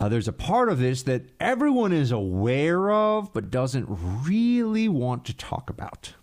uh, 0.00 0.08
there's 0.08 0.28
a 0.28 0.32
part 0.32 0.68
of 0.68 0.78
this 0.78 1.02
that 1.04 1.22
everyone 1.38 1.92
is 1.92 2.10
aware 2.10 2.90
of 2.90 3.32
but 3.32 3.50
doesn't 3.50 3.86
really 3.88 4.88
want 4.88 5.24
to 5.26 5.36
talk 5.36 5.70
about. 5.70 6.14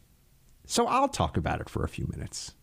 So 0.65 0.87
I'll 0.87 1.07
talk 1.07 1.37
about 1.37 1.61
it 1.61 1.69
for 1.69 1.83
a 1.83 1.87
few 1.87 2.07
minutes. 2.11 2.53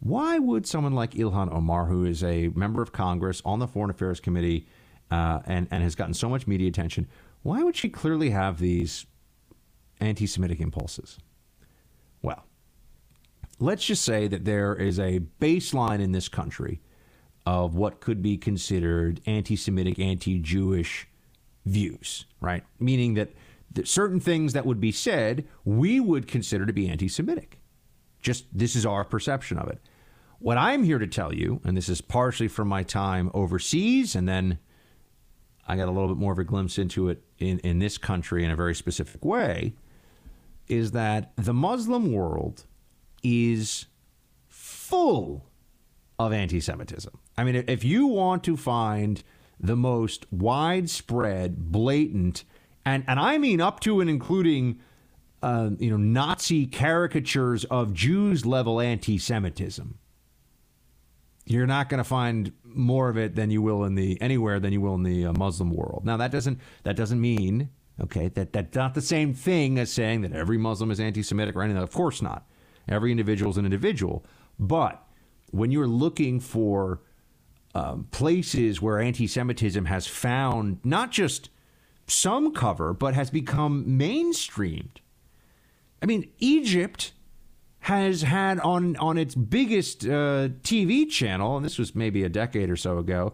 Why 0.00 0.38
would 0.38 0.66
someone 0.66 0.94
like 0.94 1.12
Ilhan 1.14 1.52
Omar, 1.52 1.86
who 1.86 2.04
is 2.04 2.22
a 2.22 2.48
member 2.48 2.82
of 2.82 2.92
Congress 2.92 3.42
on 3.44 3.58
the 3.58 3.66
Foreign 3.66 3.90
Affairs 3.90 4.20
Committee 4.20 4.66
uh, 5.10 5.40
and, 5.46 5.66
and 5.70 5.82
has 5.82 5.94
gotten 5.94 6.14
so 6.14 6.28
much 6.28 6.46
media 6.46 6.68
attention, 6.68 7.08
why 7.42 7.62
would 7.62 7.76
she 7.76 7.88
clearly 7.88 8.30
have 8.30 8.58
these 8.58 9.06
anti 10.00 10.26
Semitic 10.26 10.60
impulses? 10.60 11.18
Well, 12.22 12.44
let's 13.58 13.84
just 13.84 14.04
say 14.04 14.28
that 14.28 14.44
there 14.44 14.74
is 14.74 14.98
a 14.98 15.20
baseline 15.40 16.00
in 16.00 16.12
this 16.12 16.28
country 16.28 16.80
of 17.48 17.74
what 17.74 18.00
could 18.00 18.20
be 18.20 18.36
considered 18.36 19.22
anti 19.24 19.56
Semitic, 19.56 19.98
anti 19.98 20.38
Jewish 20.38 21.08
views, 21.64 22.26
right? 22.42 22.62
Meaning 22.78 23.14
that 23.14 23.32
certain 23.84 24.20
things 24.20 24.52
that 24.52 24.66
would 24.66 24.80
be 24.80 24.92
said 24.92 25.48
we 25.64 25.98
would 25.98 26.28
consider 26.28 26.66
to 26.66 26.74
be 26.74 26.90
anti 26.90 27.08
Semitic. 27.08 27.58
Just 28.20 28.44
this 28.52 28.76
is 28.76 28.84
our 28.84 29.02
perception 29.02 29.56
of 29.56 29.68
it. 29.68 29.80
What 30.40 30.58
I'm 30.58 30.84
here 30.84 30.98
to 30.98 31.06
tell 31.06 31.32
you, 31.32 31.62
and 31.64 31.74
this 31.74 31.88
is 31.88 32.02
partially 32.02 32.48
from 32.48 32.68
my 32.68 32.82
time 32.82 33.30
overseas, 33.32 34.14
and 34.14 34.28
then 34.28 34.58
I 35.66 35.74
got 35.76 35.88
a 35.88 35.90
little 35.90 36.08
bit 36.08 36.18
more 36.18 36.34
of 36.34 36.38
a 36.38 36.44
glimpse 36.44 36.76
into 36.76 37.08
it 37.08 37.22
in, 37.38 37.60
in 37.60 37.78
this 37.78 37.96
country 37.96 38.44
in 38.44 38.50
a 38.50 38.56
very 38.56 38.74
specific 38.74 39.24
way, 39.24 39.72
is 40.66 40.90
that 40.90 41.32
the 41.36 41.54
Muslim 41.54 42.12
world 42.12 42.66
is 43.22 43.86
full 44.48 45.46
of 46.18 46.34
anti 46.34 46.60
Semitism. 46.60 47.18
I 47.38 47.44
mean, 47.44 47.64
if 47.68 47.84
you 47.84 48.08
want 48.08 48.42
to 48.44 48.56
find 48.56 49.22
the 49.60 49.76
most 49.76 50.26
widespread, 50.32 51.70
blatant, 51.70 52.42
and, 52.84 53.04
and 53.06 53.20
I 53.20 53.38
mean 53.38 53.60
up 53.60 53.78
to 53.80 54.00
and 54.00 54.10
including 54.10 54.80
uh, 55.40 55.70
you 55.78 55.90
know 55.90 55.96
Nazi 55.96 56.66
caricatures 56.66 57.64
of 57.66 57.94
Jews 57.94 58.44
level 58.44 58.80
anti-Semitism. 58.80 59.98
You're 61.46 61.66
not 61.66 61.88
going 61.88 61.98
to 61.98 62.04
find 62.04 62.52
more 62.64 63.08
of 63.08 63.16
it 63.16 63.36
than 63.36 63.50
you 63.50 63.62
will 63.62 63.84
in 63.84 63.94
the 63.94 64.20
anywhere 64.20 64.58
than 64.58 64.72
you 64.72 64.80
will 64.80 64.96
in 64.96 65.04
the 65.04 65.26
uh, 65.26 65.32
Muslim 65.32 65.70
world. 65.70 66.02
Now 66.04 66.16
that 66.16 66.32
doesn't 66.32 66.60
that 66.82 66.96
doesn't 66.96 67.20
mean 67.20 67.70
okay 68.00 68.28
that 68.28 68.52
that's 68.52 68.74
not 68.74 68.94
the 68.94 69.00
same 69.00 69.32
thing 69.32 69.78
as 69.78 69.92
saying 69.92 70.22
that 70.22 70.32
every 70.32 70.58
Muslim 70.58 70.90
is 70.90 70.98
anti-Semitic 70.98 71.54
or 71.54 71.62
anything. 71.62 71.82
Of 71.82 71.92
course 71.92 72.20
not. 72.20 72.48
Every 72.88 73.12
individual 73.12 73.50
is 73.52 73.58
an 73.58 73.64
individual, 73.64 74.24
but 74.58 75.06
when 75.52 75.70
you're 75.70 75.86
looking 75.86 76.40
for 76.40 77.00
um, 77.78 78.08
places 78.10 78.82
where 78.82 78.98
anti-Semitism 78.98 79.84
has 79.84 80.06
found 80.06 80.78
not 80.82 81.12
just 81.12 81.48
some 82.06 82.52
cover, 82.52 82.92
but 82.92 83.14
has 83.14 83.30
become 83.30 83.84
mainstreamed. 83.84 84.96
I 86.02 86.06
mean, 86.06 86.30
Egypt 86.38 87.12
has 87.80 88.22
had 88.22 88.58
on 88.60 88.96
on 88.96 89.16
its 89.16 89.34
biggest 89.34 90.04
uh, 90.04 90.48
TV 90.62 91.08
channel, 91.08 91.56
and 91.56 91.64
this 91.64 91.78
was 91.78 91.94
maybe 91.94 92.24
a 92.24 92.28
decade 92.28 92.70
or 92.70 92.76
so 92.76 92.98
ago. 92.98 93.32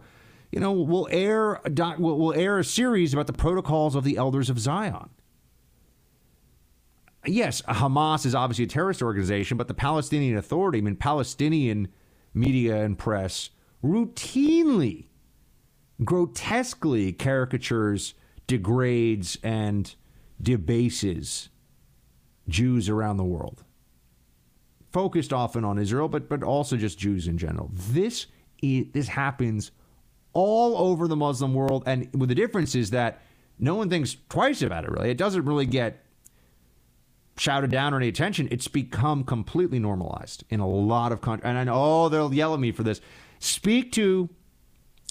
You 0.51 0.59
know, 0.59 0.71
will 0.73 1.07
air 1.11 1.59
doc, 1.73 1.97
will 1.97 2.33
air 2.33 2.59
a 2.59 2.63
series 2.63 3.13
about 3.13 3.27
the 3.27 3.33
protocols 3.33 3.95
of 3.95 4.03
the 4.03 4.17
Elders 4.17 4.49
of 4.49 4.59
Zion. 4.59 5.09
Yes, 7.25 7.63
Hamas 7.63 8.25
is 8.25 8.35
obviously 8.35 8.65
a 8.65 8.67
terrorist 8.67 9.01
organization, 9.01 9.57
but 9.57 9.67
the 9.67 9.73
Palestinian 9.73 10.37
Authority, 10.37 10.77
I 10.77 10.81
mean, 10.81 10.95
Palestinian 10.95 11.87
media 12.35 12.83
and 12.83 12.97
press 12.97 13.49
routinely, 13.85 15.05
grotesquely 16.03 17.13
caricatures 17.13 18.13
degrades 18.47 19.37
and 19.43 19.95
debases 20.41 21.49
Jews 22.47 22.89
around 22.89 23.17
the 23.17 23.23
world. 23.23 23.63
Focused 24.91 25.33
often 25.33 25.63
on 25.63 25.77
Israel, 25.77 26.07
but 26.07 26.29
but 26.29 26.41
also 26.43 26.77
just 26.77 26.97
Jews 26.97 27.27
in 27.27 27.37
general. 27.37 27.69
This 27.73 28.27
is, 28.61 28.85
this 28.93 29.07
happens 29.09 29.71
all 30.33 30.77
over 30.77 31.07
the 31.07 31.15
Muslim 31.15 31.53
world, 31.53 31.83
and 31.85 32.09
with 32.13 32.29
the 32.29 32.35
difference 32.35 32.75
is 32.75 32.91
that 32.91 33.21
no 33.59 33.75
one 33.75 33.89
thinks 33.89 34.17
twice 34.29 34.61
about 34.61 34.83
it. 34.85 34.91
Really, 34.91 35.09
it 35.09 35.17
doesn't 35.17 35.45
really 35.45 35.65
get 35.65 36.05
shouted 37.37 37.71
down 37.71 37.93
or 37.93 37.97
any 37.97 38.07
attention. 38.07 38.47
It's 38.51 38.67
become 38.67 39.23
completely 39.23 39.79
normalized 39.79 40.43
in 40.49 40.59
a 40.59 40.67
lot 40.67 41.11
of 41.11 41.21
countries. 41.21 41.49
And 41.49 41.57
I 41.57 41.65
know, 41.65 41.73
oh, 41.75 42.09
they'll 42.09 42.33
yell 42.33 42.53
at 42.53 42.59
me 42.59 42.71
for 42.71 42.83
this. 42.83 43.01
Speak 43.45 43.91
to 43.91 44.27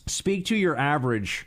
speak 0.07 0.47
to 0.47 0.57
your 0.57 0.77
average 0.77 1.47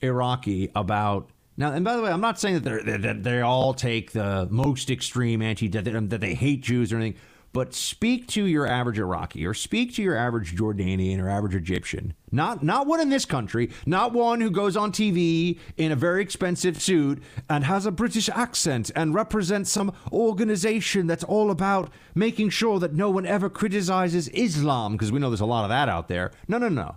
Iraqi 0.00 0.72
about 0.74 1.30
now. 1.56 1.70
And 1.70 1.84
by 1.84 1.94
the 1.94 2.02
way, 2.02 2.10
I'm 2.10 2.20
not 2.20 2.40
saying 2.40 2.60
that, 2.60 3.02
that 3.02 3.22
they 3.22 3.42
all 3.42 3.72
take 3.72 4.10
the 4.10 4.48
most 4.50 4.90
extreme 4.90 5.40
anti 5.40 5.68
that 5.68 5.84
they, 5.84 5.92
that 5.92 6.20
they 6.20 6.34
hate 6.34 6.62
Jews 6.62 6.92
or 6.92 6.96
anything. 6.96 7.20
But 7.56 7.72
speak 7.72 8.26
to 8.28 8.44
your 8.44 8.66
average 8.66 8.98
Iraqi 8.98 9.46
or 9.46 9.54
speak 9.54 9.94
to 9.94 10.02
your 10.02 10.14
average 10.14 10.54
Jordanian 10.54 11.18
or 11.18 11.30
average 11.30 11.54
Egyptian. 11.54 12.12
Not 12.30 12.62
not 12.62 12.86
one 12.86 13.00
in 13.00 13.08
this 13.08 13.24
country, 13.24 13.70
not 13.86 14.12
one 14.12 14.42
who 14.42 14.50
goes 14.50 14.76
on 14.76 14.92
TV 14.92 15.58
in 15.78 15.90
a 15.90 15.96
very 15.96 16.20
expensive 16.20 16.82
suit 16.82 17.22
and 17.48 17.64
has 17.64 17.86
a 17.86 17.90
British 17.90 18.28
accent 18.28 18.90
and 18.94 19.14
represents 19.14 19.70
some 19.70 19.94
organization 20.12 21.06
that's 21.06 21.24
all 21.24 21.50
about 21.50 21.90
making 22.14 22.50
sure 22.50 22.78
that 22.78 22.92
no 22.92 23.08
one 23.08 23.24
ever 23.24 23.48
criticizes 23.48 24.28
Islam 24.34 24.92
because 24.92 25.10
we 25.10 25.18
know 25.18 25.30
there's 25.30 25.40
a 25.40 25.46
lot 25.46 25.64
of 25.64 25.70
that 25.70 25.88
out 25.88 26.08
there. 26.08 26.32
No, 26.48 26.58
no, 26.58 26.68
no. 26.68 26.96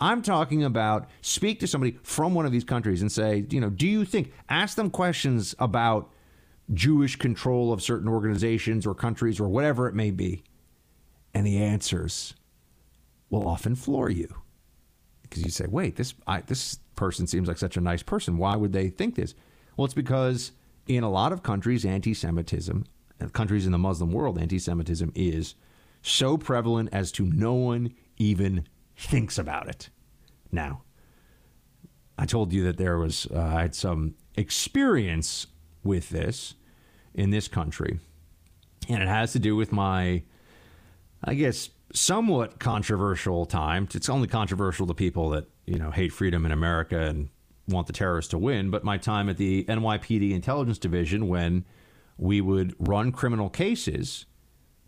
I'm 0.00 0.22
talking 0.22 0.62
about 0.62 1.08
speak 1.22 1.58
to 1.58 1.66
somebody 1.66 1.98
from 2.04 2.34
one 2.34 2.46
of 2.46 2.52
these 2.52 2.62
countries 2.62 3.02
and 3.02 3.10
say, 3.10 3.46
you 3.50 3.60
know, 3.60 3.68
do 3.68 3.88
you 3.88 4.04
think, 4.04 4.32
ask 4.48 4.76
them 4.76 4.90
questions 4.90 5.56
about 5.58 6.08
Jewish 6.72 7.16
control 7.16 7.72
of 7.72 7.82
certain 7.82 8.08
organizations 8.08 8.86
or 8.86 8.94
countries 8.94 9.40
or 9.40 9.48
whatever 9.48 9.88
it 9.88 9.94
may 9.94 10.10
be. 10.10 10.42
And 11.34 11.46
the 11.46 11.62
answers 11.62 12.34
will 13.30 13.46
often 13.46 13.74
floor 13.74 14.10
you. 14.10 14.34
Because 15.22 15.44
you 15.44 15.50
say, 15.50 15.66
wait, 15.68 15.96
this, 15.96 16.14
I, 16.26 16.40
this 16.40 16.78
person 16.96 17.26
seems 17.26 17.48
like 17.48 17.58
such 17.58 17.76
a 17.76 17.80
nice 17.80 18.02
person. 18.02 18.38
Why 18.38 18.56
would 18.56 18.72
they 18.72 18.88
think 18.88 19.14
this? 19.14 19.34
Well, 19.76 19.84
it's 19.84 19.94
because 19.94 20.52
in 20.86 21.04
a 21.04 21.10
lot 21.10 21.32
of 21.32 21.42
countries, 21.42 21.84
anti 21.84 22.14
Semitism, 22.14 22.84
countries 23.32 23.66
in 23.66 23.72
the 23.72 23.78
Muslim 23.78 24.10
world, 24.10 24.38
anti 24.38 24.58
Semitism 24.58 25.12
is 25.14 25.54
so 26.02 26.38
prevalent 26.38 26.88
as 26.92 27.12
to 27.12 27.24
no 27.26 27.52
one 27.54 27.94
even 28.16 28.64
thinks 28.96 29.38
about 29.38 29.68
it. 29.68 29.90
Now, 30.50 30.82
I 32.16 32.26
told 32.26 32.52
you 32.52 32.64
that 32.64 32.78
there 32.78 32.98
was 32.98 33.26
uh, 33.32 33.38
I 33.38 33.62
had 33.62 33.74
some 33.74 34.14
experience 34.36 35.46
with 35.84 36.08
this 36.08 36.54
in 37.14 37.30
this 37.30 37.48
country, 37.48 37.98
and 38.88 39.02
it 39.02 39.08
has 39.08 39.32
to 39.32 39.38
do 39.38 39.56
with 39.56 39.72
my, 39.72 40.22
I 41.24 41.34
guess, 41.34 41.70
somewhat 41.92 42.58
controversial 42.58 43.46
time. 43.46 43.88
It's 43.94 44.08
only 44.08 44.28
controversial 44.28 44.86
to 44.86 44.94
people 44.94 45.30
that 45.30 45.46
you 45.66 45.78
know 45.78 45.90
hate 45.90 46.12
freedom 46.12 46.46
in 46.46 46.52
America 46.52 47.00
and 47.00 47.28
want 47.68 47.86
the 47.86 47.92
terrorists 47.92 48.30
to 48.30 48.38
win. 48.38 48.70
But 48.70 48.84
my 48.84 48.98
time 48.98 49.28
at 49.28 49.36
the 49.36 49.64
NYPD 49.64 50.32
Intelligence 50.32 50.78
Division 50.78 51.28
when 51.28 51.64
we 52.16 52.40
would 52.40 52.74
run 52.78 53.12
criminal 53.12 53.48
cases 53.48 54.26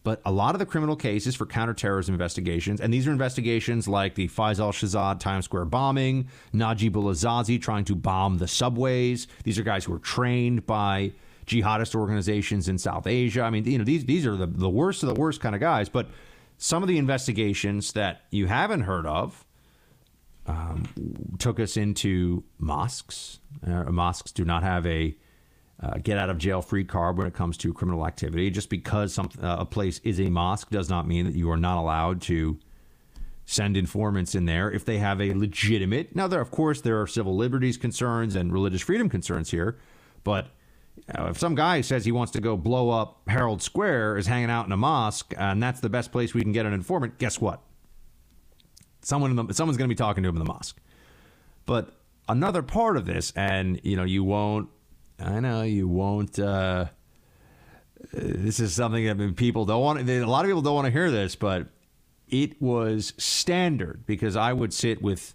but 0.02 0.22
a 0.24 0.32
lot 0.32 0.54
of 0.54 0.58
the 0.58 0.66
criminal 0.66 0.96
cases 0.96 1.34
for 1.34 1.46
counterterrorism 1.46 2.14
investigations, 2.14 2.80
and 2.80 2.92
these 2.92 3.06
are 3.06 3.12
investigations 3.12 3.86
like 3.86 4.14
the 4.14 4.28
Faisal 4.28 4.72
Shahzad 4.72 5.20
Times 5.20 5.44
Square 5.44 5.66
bombing, 5.66 6.28
Najib 6.52 6.94
Azazi 6.94 7.60
trying 7.60 7.84
to 7.84 7.94
bomb 7.94 8.38
the 8.38 8.48
subways. 8.48 9.26
These 9.44 9.58
are 9.58 9.62
guys 9.62 9.84
who 9.84 9.92
were 9.92 9.98
trained 9.98 10.66
by 10.66 11.12
jihadist 11.50 11.94
organizations 11.94 12.68
in 12.68 12.78
South 12.78 13.06
Asia. 13.06 13.42
I 13.42 13.50
mean, 13.50 13.64
you 13.64 13.78
know, 13.78 13.84
these 13.84 14.04
these 14.04 14.26
are 14.26 14.36
the, 14.36 14.46
the 14.46 14.70
worst 14.70 15.02
of 15.02 15.12
the 15.12 15.20
worst 15.20 15.40
kind 15.40 15.54
of 15.54 15.60
guys. 15.60 15.88
But 15.88 16.08
some 16.58 16.82
of 16.82 16.88
the 16.88 16.98
investigations 16.98 17.92
that 17.94 18.22
you 18.30 18.46
haven't 18.46 18.82
heard 18.82 19.06
of 19.06 19.44
um, 20.46 20.84
took 21.38 21.58
us 21.58 21.76
into 21.76 22.44
mosques. 22.58 23.40
Uh, 23.66 23.84
mosques 23.90 24.32
do 24.32 24.44
not 24.44 24.62
have 24.62 24.86
a 24.86 25.16
uh, 25.82 25.94
get 26.02 26.18
out 26.18 26.28
of 26.28 26.38
jail 26.38 26.62
free 26.62 26.84
card 26.84 27.16
when 27.16 27.26
it 27.26 27.34
comes 27.34 27.56
to 27.56 27.72
criminal 27.72 28.06
activity. 28.06 28.50
Just 28.50 28.68
because 28.68 29.12
some, 29.14 29.30
uh, 29.42 29.56
a 29.60 29.66
place 29.66 30.00
is 30.04 30.20
a 30.20 30.28
mosque 30.28 30.70
does 30.70 30.88
not 30.88 31.08
mean 31.08 31.24
that 31.24 31.34
you 31.34 31.50
are 31.50 31.56
not 31.56 31.78
allowed 31.78 32.20
to 32.22 32.58
send 33.46 33.76
informants 33.76 34.34
in 34.36 34.44
there 34.44 34.70
if 34.70 34.84
they 34.84 34.98
have 34.98 35.20
a 35.20 35.34
legitimate. 35.34 36.14
Now, 36.14 36.28
there 36.28 36.40
of 36.40 36.52
course 36.52 36.82
there 36.82 37.00
are 37.00 37.06
civil 37.06 37.34
liberties 37.34 37.76
concerns 37.76 38.36
and 38.36 38.52
religious 38.52 38.82
freedom 38.82 39.08
concerns 39.08 39.50
here, 39.50 39.78
but 40.22 40.48
uh, 41.18 41.26
if 41.30 41.38
some 41.38 41.54
guy 41.54 41.80
says 41.80 42.04
he 42.04 42.12
wants 42.12 42.32
to 42.32 42.40
go 42.40 42.56
blow 42.56 42.90
up 42.90 43.22
Herald 43.28 43.62
Square, 43.62 44.18
is 44.18 44.26
hanging 44.26 44.50
out 44.50 44.66
in 44.66 44.72
a 44.72 44.76
mosque, 44.76 45.34
and 45.36 45.62
that's 45.62 45.80
the 45.80 45.88
best 45.88 46.12
place 46.12 46.34
we 46.34 46.42
can 46.42 46.52
get 46.52 46.66
an 46.66 46.72
informant, 46.72 47.18
guess 47.18 47.40
what? 47.40 47.62
Someone 49.02 49.34
the, 49.34 49.54
someone's 49.54 49.76
going 49.76 49.88
to 49.88 49.94
be 49.94 49.98
talking 49.98 50.22
to 50.22 50.28
him 50.28 50.36
in 50.36 50.44
the 50.44 50.52
mosque. 50.52 50.78
But 51.66 51.96
another 52.28 52.62
part 52.62 52.96
of 52.96 53.06
this, 53.06 53.32
and 53.34 53.80
you 53.82 53.96
know, 53.96 54.04
you 54.04 54.24
won't 54.24 54.68
I 55.22 55.40
know 55.40 55.62
you 55.62 55.88
won't. 55.88 56.38
Uh, 56.38 56.86
this 58.12 58.60
is 58.60 58.74
something 58.74 59.04
that 59.04 59.36
people 59.36 59.64
don't 59.64 59.82
want. 59.82 60.08
A 60.08 60.24
lot 60.24 60.44
of 60.44 60.48
people 60.48 60.62
don't 60.62 60.74
want 60.74 60.86
to 60.86 60.92
hear 60.92 61.10
this, 61.10 61.36
but 61.36 61.68
it 62.28 62.60
was 62.60 63.12
standard 63.18 64.06
because 64.06 64.36
I 64.36 64.52
would 64.52 64.72
sit 64.72 65.02
with 65.02 65.34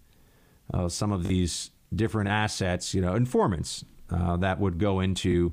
uh, 0.73 0.89
some 0.89 1.11
of 1.11 1.27
these 1.27 1.71
different 1.93 2.29
assets, 2.29 2.93
you 2.93 3.01
know, 3.01 3.15
informants 3.15 3.85
uh, 4.09 4.37
that 4.37 4.59
would 4.59 4.79
go 4.79 4.99
into 4.99 5.51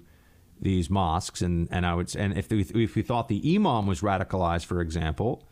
these 0.62 0.88
mosques, 0.88 1.42
and 1.42 1.68
and 1.70 1.84
I 1.84 1.94
would 1.94 2.14
and 2.16 2.38
if 2.38 2.50
we, 2.50 2.60
if 2.60 2.94
we 2.94 3.02
thought 3.02 3.28
the 3.28 3.56
imam 3.56 3.86
was 3.86 4.00
radicalized, 4.00 4.64
for 4.64 4.80
example, 4.80 5.46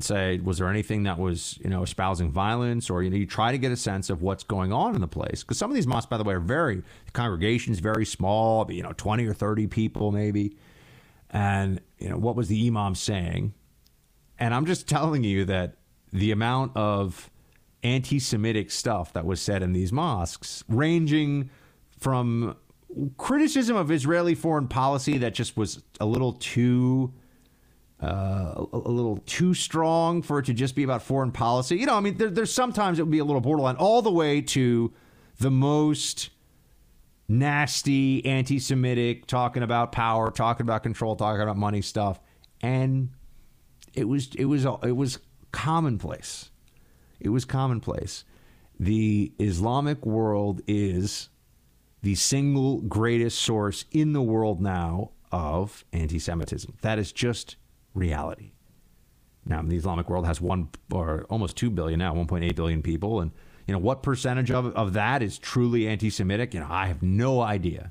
say, 0.00 0.38
was 0.40 0.58
there 0.58 0.68
anything 0.68 1.04
that 1.04 1.18
was, 1.18 1.58
you 1.62 1.70
know, 1.70 1.82
espousing 1.82 2.30
violence, 2.30 2.90
or 2.90 3.02
you 3.02 3.08
know, 3.08 3.16
you 3.16 3.26
try 3.26 3.52
to 3.52 3.58
get 3.58 3.72
a 3.72 3.76
sense 3.76 4.10
of 4.10 4.22
what's 4.22 4.44
going 4.44 4.72
on 4.72 4.94
in 4.94 5.00
the 5.00 5.08
place 5.08 5.42
because 5.42 5.56
some 5.56 5.70
of 5.70 5.74
these 5.74 5.86
mosques, 5.86 6.10
by 6.10 6.18
the 6.18 6.24
way, 6.24 6.34
are 6.34 6.40
very 6.40 6.76
the 6.76 7.12
congregation's 7.12 7.78
very 7.78 8.04
small, 8.04 8.70
you 8.70 8.82
know, 8.82 8.92
twenty 8.96 9.24
or 9.26 9.32
thirty 9.32 9.66
people 9.66 10.12
maybe, 10.12 10.56
and 11.30 11.80
you 11.98 12.08
know, 12.08 12.18
what 12.18 12.36
was 12.36 12.48
the 12.48 12.66
imam 12.66 12.94
saying? 12.94 13.54
And 14.38 14.52
I'm 14.52 14.66
just 14.66 14.86
telling 14.86 15.24
you 15.24 15.46
that 15.46 15.76
the 16.12 16.30
amount 16.30 16.76
of 16.76 17.30
anti-Semitic 17.82 18.70
stuff 18.70 19.12
that 19.12 19.24
was 19.24 19.40
said 19.40 19.62
in 19.62 19.72
these 19.72 19.92
mosques, 19.92 20.64
ranging 20.68 21.50
from 21.98 22.56
criticism 23.16 23.76
of 23.76 23.90
Israeli 23.90 24.34
foreign 24.34 24.68
policy 24.68 25.18
that 25.18 25.34
just 25.34 25.56
was 25.56 25.82
a 26.00 26.06
little 26.06 26.32
too 26.32 27.12
uh, 28.02 28.66
a, 28.72 28.76
little 28.76 29.18
too 29.24 29.54
strong 29.54 30.20
for 30.20 30.38
it 30.38 30.44
to 30.46 30.52
just 30.52 30.74
be 30.74 30.82
about 30.82 31.02
foreign 31.02 31.32
policy. 31.32 31.76
You 31.76 31.86
know, 31.86 31.96
I 31.96 32.00
mean, 32.00 32.18
there, 32.18 32.28
there's 32.28 32.52
sometimes 32.52 32.98
it 32.98 33.02
would 33.02 33.10
be 33.10 33.20
a 33.20 33.24
little 33.24 33.40
borderline, 33.40 33.76
all 33.76 34.02
the 34.02 34.12
way 34.12 34.42
to 34.42 34.92
the 35.38 35.50
most 35.50 36.28
nasty 37.26 38.24
anti-Semitic, 38.26 39.26
talking 39.26 39.62
about 39.62 39.92
power, 39.92 40.30
talking 40.30 40.64
about 40.64 40.82
control, 40.82 41.16
talking 41.16 41.40
about 41.40 41.56
money 41.56 41.80
stuff, 41.80 42.20
and 42.60 43.10
it 43.94 44.04
was 44.04 44.28
it 44.34 44.44
was 44.44 44.66
it 44.82 44.96
was 44.96 45.18
commonplace. 45.52 46.50
It 47.18 47.30
was 47.30 47.46
commonplace. 47.46 48.24
The 48.78 49.32
Islamic 49.38 50.04
world 50.04 50.60
is 50.66 51.30
the 52.02 52.14
single 52.14 52.80
greatest 52.82 53.40
source 53.40 53.84
in 53.90 54.12
the 54.12 54.22
world 54.22 54.60
now 54.60 55.10
of 55.32 55.84
anti-Semitism. 55.92 56.74
That 56.82 56.98
is 56.98 57.12
just 57.12 57.56
reality. 57.94 58.52
Now, 59.44 59.62
the 59.62 59.76
Islamic 59.76 60.08
world 60.10 60.26
has 60.26 60.40
one 60.40 60.68
or 60.92 61.24
almost 61.30 61.56
two 61.56 61.70
billion 61.70 61.98
now, 61.98 62.14
1.8 62.14 62.54
billion 62.56 62.82
people, 62.82 63.20
and 63.20 63.30
you 63.66 63.72
know 63.72 63.78
what 63.78 64.02
percentage 64.02 64.50
of, 64.50 64.66
of 64.74 64.92
that 64.92 65.22
is 65.22 65.38
truly 65.38 65.88
anti-Semitic? 65.88 66.54
You 66.54 66.60
know, 66.60 66.68
I 66.68 66.86
have 66.86 67.02
no 67.02 67.40
idea. 67.40 67.90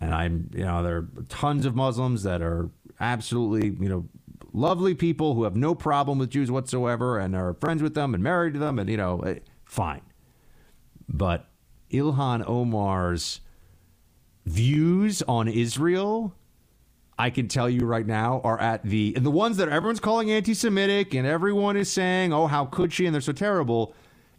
And 0.00 0.12
I'm, 0.14 0.50
you 0.54 0.64
know, 0.64 0.82
there 0.82 0.96
are 0.96 1.08
tons 1.28 1.64
of 1.64 1.74
Muslims 1.74 2.22
that 2.22 2.42
are 2.42 2.70
absolutely, 3.00 3.68
you 3.82 3.88
know, 3.88 4.08
lovely 4.52 4.94
people 4.94 5.34
who 5.34 5.44
have 5.44 5.56
no 5.56 5.74
problem 5.74 6.18
with 6.18 6.30
Jews 6.30 6.50
whatsoever 6.50 7.18
and 7.18 7.34
are 7.34 7.54
friends 7.54 7.82
with 7.82 7.94
them 7.94 8.14
and 8.14 8.22
married 8.22 8.54
to 8.54 8.60
them, 8.60 8.78
and 8.78 8.88
you 8.88 8.96
know, 8.96 9.20
eh, 9.20 9.38
fine. 9.64 10.02
But 11.08 11.47
Ilhan 11.90 12.46
Omar's 12.46 13.40
views 14.46 15.22
on 15.22 15.48
Israel 15.48 16.34
I 17.18 17.30
can 17.30 17.48
tell 17.48 17.68
you 17.68 17.80
right 17.80 18.06
now 18.06 18.40
are 18.44 18.60
at 18.60 18.84
the 18.84 19.12
and 19.16 19.26
the 19.26 19.30
ones 19.30 19.56
that 19.56 19.68
everyone's 19.68 19.98
calling 19.98 20.30
anti-Semitic 20.30 21.14
and 21.14 21.26
everyone 21.26 21.76
is 21.76 21.90
saying, 21.90 22.32
"Oh, 22.32 22.46
how 22.46 22.64
could 22.66 22.92
she?" 22.92 23.06
and 23.06 23.14
they're 23.14 23.20
so 23.20 23.32
terrible. 23.32 23.92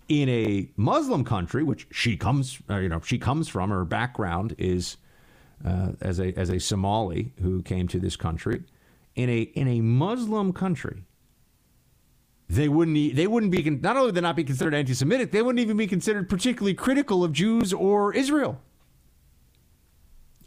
In 0.08 0.30
a 0.30 0.70
Muslim 0.76 1.24
country, 1.24 1.62
which 1.62 1.86
she 1.92 2.18
comes, 2.18 2.60
uh, 2.70 2.78
you 2.78 2.90
know, 2.90 3.00
she 3.02 3.20
comes 3.20 3.48
from, 3.48 3.70
her 3.70 3.86
background 3.86 4.56
is 4.58 4.98
uh, 5.64 5.92
as 6.00 6.20
a 6.20 6.34
as 6.40 6.50
a 6.50 6.60
Somali 6.60 7.34
who 7.42 7.62
came 7.62 7.88
to 7.90 8.00
this 8.00 8.16
country. 8.16 8.64
In 9.16 9.30
a 9.30 9.42
in 9.42 9.68
a 9.68 9.82
Muslim 9.82 10.54
country, 10.54 11.04
they 12.50 12.68
wouldn't 12.68 13.16
they 13.16 13.28
wouldn't 13.28 13.52
be 13.52 13.62
not 13.70 13.96
only 13.96 14.08
would 14.08 14.16
they 14.16 14.22
not 14.22 14.36
be 14.36 14.44
considered 14.44 14.74
anti-Semitic, 14.74 15.32
they 15.32 15.42
wouldn't 15.42 15.62
even 15.62 15.78
be 15.78 15.88
considered 15.88 16.28
particularly 16.28 16.74
critical 16.74 17.24
of 17.24 17.32
Jews 17.32 17.72
or 17.72 18.14
Israel. 18.14 18.60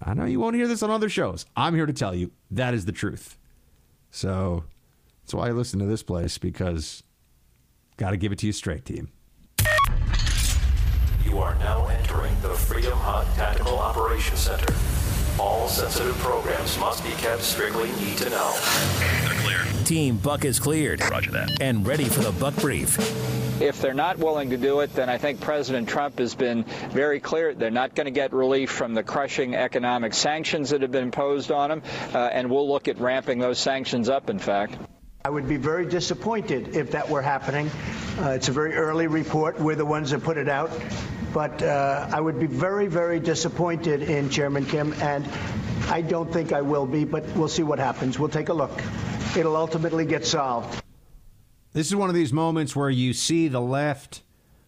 I 0.03 0.15
know 0.15 0.25
you 0.25 0.41
won't 0.41 0.57
hear 0.57 0.67
this 0.67 0.83
on 0.83 0.91
other 0.91 1.09
shows. 1.09 1.47
I'm 1.57 1.77
here 1.77 1.87
to 1.87 1.93
tell 1.93 2.13
you 2.13 2.33
that 2.51 2.75
is 2.75 2.87
the 2.87 2.93
truth. 2.93 3.39
So 4.11 4.65
that's 5.23 5.33
why 5.33 5.49
I 5.49 5.53
listen 5.53 5.79
to 5.79 5.87
this 5.87 6.03
place 6.03 6.39
because 6.39 7.05
got 7.99 8.11
to 8.11 8.17
give 8.17 8.33
it 8.33 8.39
to 8.41 8.47
you 8.47 8.53
straight, 8.53 8.85
team. 8.85 9.13
You 11.25 11.39
are 11.39 11.55
now 11.61 11.87
entering 11.87 12.35
the 12.41 12.55
Freedom 12.55 12.99
Hut 12.99 13.27
Tactical 13.37 13.79
Operations 13.79 14.41
Center. 14.41 14.75
All 15.39 15.69
sensitive 15.69 16.17
programs 16.19 16.77
must 16.79 17.05
be 17.05 17.11
kept 17.13 17.43
strictly 17.43 17.93
need 17.93 18.19
to 18.19 18.29
know. 18.29 19.52
They're 19.83 19.89
clear. 19.89 20.03
Team 20.03 20.17
Buck 20.19 20.45
is 20.45 20.61
cleared. 20.61 21.01
Roger 21.11 21.31
that. 21.33 21.61
And 21.61 21.87
ready 21.87 22.05
for 22.05 22.21
the 22.21 22.33
Buck 22.33 22.55
Brief. 22.57 22.99
If 23.61 23.81
they're 23.81 23.95
not 23.95 24.19
willing 24.19 24.51
to 24.51 24.57
do 24.57 24.81
it, 24.81 24.95
then 24.95 25.09
I 25.09 25.19
think 25.19 25.41
President 25.41 25.89
Trump 25.89 26.19
has 26.19 26.35
been 26.35 26.65
very 26.91 27.21
clear. 27.21 27.55
They're 27.55 27.71
not 27.71 27.95
going 27.95 28.07
to 28.07 28.11
get 28.11 28.33
relief 28.33 28.71
from 28.71 28.95
the 28.95 29.03
crushing 29.03 29.55
economic 29.55 30.15
sanctions 30.15 30.71
that 30.71 30.83
have 30.83 30.91
been 30.91 31.05
imposed 31.05 31.53
on 31.53 31.71
them, 31.71 31.83
uh, 32.13 32.19
and 32.19 32.51
we'll 32.51 32.69
look 32.69 32.89
at 32.89 32.99
ramping 32.99 33.39
those 33.39 33.59
sanctions 33.59 34.09
up, 34.09 34.31
in 34.31 34.39
fact. 34.41 34.77
I 35.25 35.31
would 35.31 35.49
be 35.49 35.59
very 35.59 35.87
disappointed 35.87 36.75
if 36.75 36.91
that 36.93 37.09
were 37.09 37.23
happening. 37.23 37.71
Uh, 38.19 38.31
it's 38.31 38.49
a 38.49 38.53
very 38.53 38.75
early 38.75 39.07
report. 39.07 39.61
We're 39.61 39.77
the 39.77 39.87
ones 39.87 40.11
that 40.11 40.25
put 40.25 40.37
it 40.37 40.49
out. 40.49 40.71
But 41.33 41.63
uh, 41.63 42.09
I 42.13 42.21
would 42.21 42.41
be 42.41 42.47
very, 42.47 42.89
very 42.89 43.21
disappointed 43.21 44.03
in 44.03 44.29
Chairman 44.29 44.67
Kim, 44.67 44.93
and 44.95 45.25
I 45.89 46.01
don't 46.01 46.33
think 46.33 46.53
I 46.53 46.61
will 46.61 46.87
be, 46.87 47.05
but 47.05 47.25
we'll 47.37 47.49
see 47.49 47.63
what 47.63 47.79
happens. 47.79 48.19
We'll 48.19 48.29
take 48.29 48.49
a 48.49 48.55
look. 48.55 48.73
It'll 49.37 49.57
ultimately 49.57 50.05
get 50.05 50.25
solved. 50.25 50.83
This 51.73 51.87
is 51.87 51.97
one 51.97 52.09
of 52.09 52.15
these 52.15 52.33
moments 52.33 52.77
where 52.77 52.91
you 52.91 53.13
see 53.13 53.49
the 53.49 53.61
left 53.61 54.23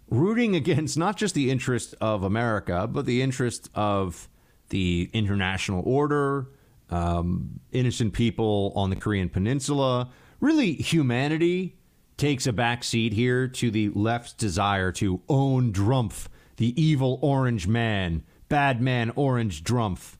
rooting 0.08 0.54
against 0.56 0.96
not 0.96 1.16
just 1.16 1.34
the 1.34 1.50
interest 1.50 1.94
of 2.00 2.22
America, 2.22 2.86
but 2.86 3.06
the 3.06 3.22
interest 3.22 3.70
of 3.74 4.28
the 4.70 5.10
international 5.12 5.82
order, 5.86 6.48
um, 6.90 7.60
innocent 7.72 8.12
people 8.12 8.72
on 8.74 8.90
the 8.90 8.96
Korean 8.96 9.28
Peninsula. 9.28 10.08
Really, 10.40 10.72
humanity 10.72 11.76
takes 12.16 12.46
a 12.46 12.52
backseat 12.52 13.12
here 13.12 13.48
to 13.48 13.70
the 13.70 13.90
left's 13.90 14.32
desire 14.32 14.92
to 14.92 15.20
own 15.28 15.72
Drumpf 15.72 16.28
the 16.56 16.80
evil 16.80 17.18
orange 17.20 17.66
man, 17.66 18.22
bad 18.48 18.80
man 18.80 19.10
orange 19.16 19.64
Drumpf. 19.64 20.16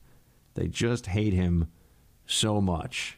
They 0.55 0.67
just 0.67 1.07
hate 1.07 1.33
him 1.33 1.67
so 2.25 2.59
much. 2.59 3.17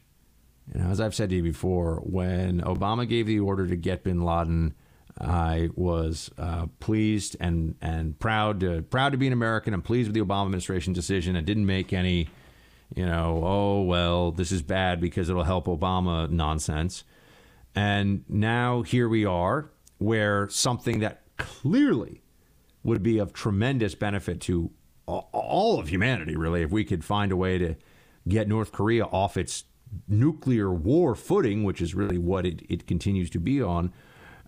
You 0.73 0.81
know, 0.81 0.89
as 0.89 0.99
I've 0.99 1.15
said 1.15 1.29
to 1.29 1.35
you 1.35 1.43
before, 1.43 2.01
when 2.03 2.61
Obama 2.61 3.07
gave 3.07 3.25
the 3.27 3.39
order 3.39 3.67
to 3.67 3.75
get 3.75 4.03
bin 4.03 4.21
Laden, 4.21 4.73
I 5.19 5.69
was 5.75 6.29
uh, 6.37 6.67
pleased 6.79 7.37
and 7.39 7.75
and 7.81 8.19
proud 8.19 8.59
to 8.59 8.81
proud 8.83 9.13
to 9.13 9.17
be 9.17 9.27
an 9.27 9.33
American. 9.33 9.73
I'm 9.73 9.81
pleased 9.81 10.09
with 10.09 10.13
the 10.15 10.21
Obama 10.21 10.45
administration 10.45 10.93
decision. 10.93 11.35
I 11.35 11.41
didn't 11.41 11.65
make 11.65 11.93
any, 11.93 12.27
you 12.95 13.05
know, 13.05 13.41
oh 13.43 13.81
well, 13.81 14.31
this 14.31 14.51
is 14.51 14.61
bad 14.61 14.99
because 14.99 15.29
it'll 15.29 15.43
help 15.43 15.65
Obama 15.67 16.29
nonsense. 16.29 17.03
And 17.73 18.25
now 18.27 18.81
here 18.81 19.07
we 19.07 19.25
are, 19.25 19.71
where 19.99 20.49
something 20.49 20.99
that 20.99 21.21
clearly 21.37 22.21
would 22.83 23.03
be 23.03 23.19
of 23.19 23.33
tremendous 23.33 23.95
benefit 23.95 24.41
to 24.41 24.71
all 25.07 25.79
of 25.79 25.89
humanity, 25.89 26.35
really, 26.35 26.61
if 26.61 26.71
we 26.71 26.83
could 26.83 27.03
find 27.03 27.31
a 27.31 27.35
way 27.35 27.57
to 27.57 27.75
get 28.27 28.47
North 28.47 28.71
Korea 28.71 29.05
off 29.05 29.37
its 29.37 29.63
nuclear 30.07 30.71
war 30.71 31.15
footing, 31.15 31.63
which 31.63 31.81
is 31.81 31.95
really 31.95 32.17
what 32.17 32.45
it, 32.45 32.61
it 32.69 32.87
continues 32.87 33.29
to 33.31 33.39
be 33.39 33.61
on. 33.61 33.93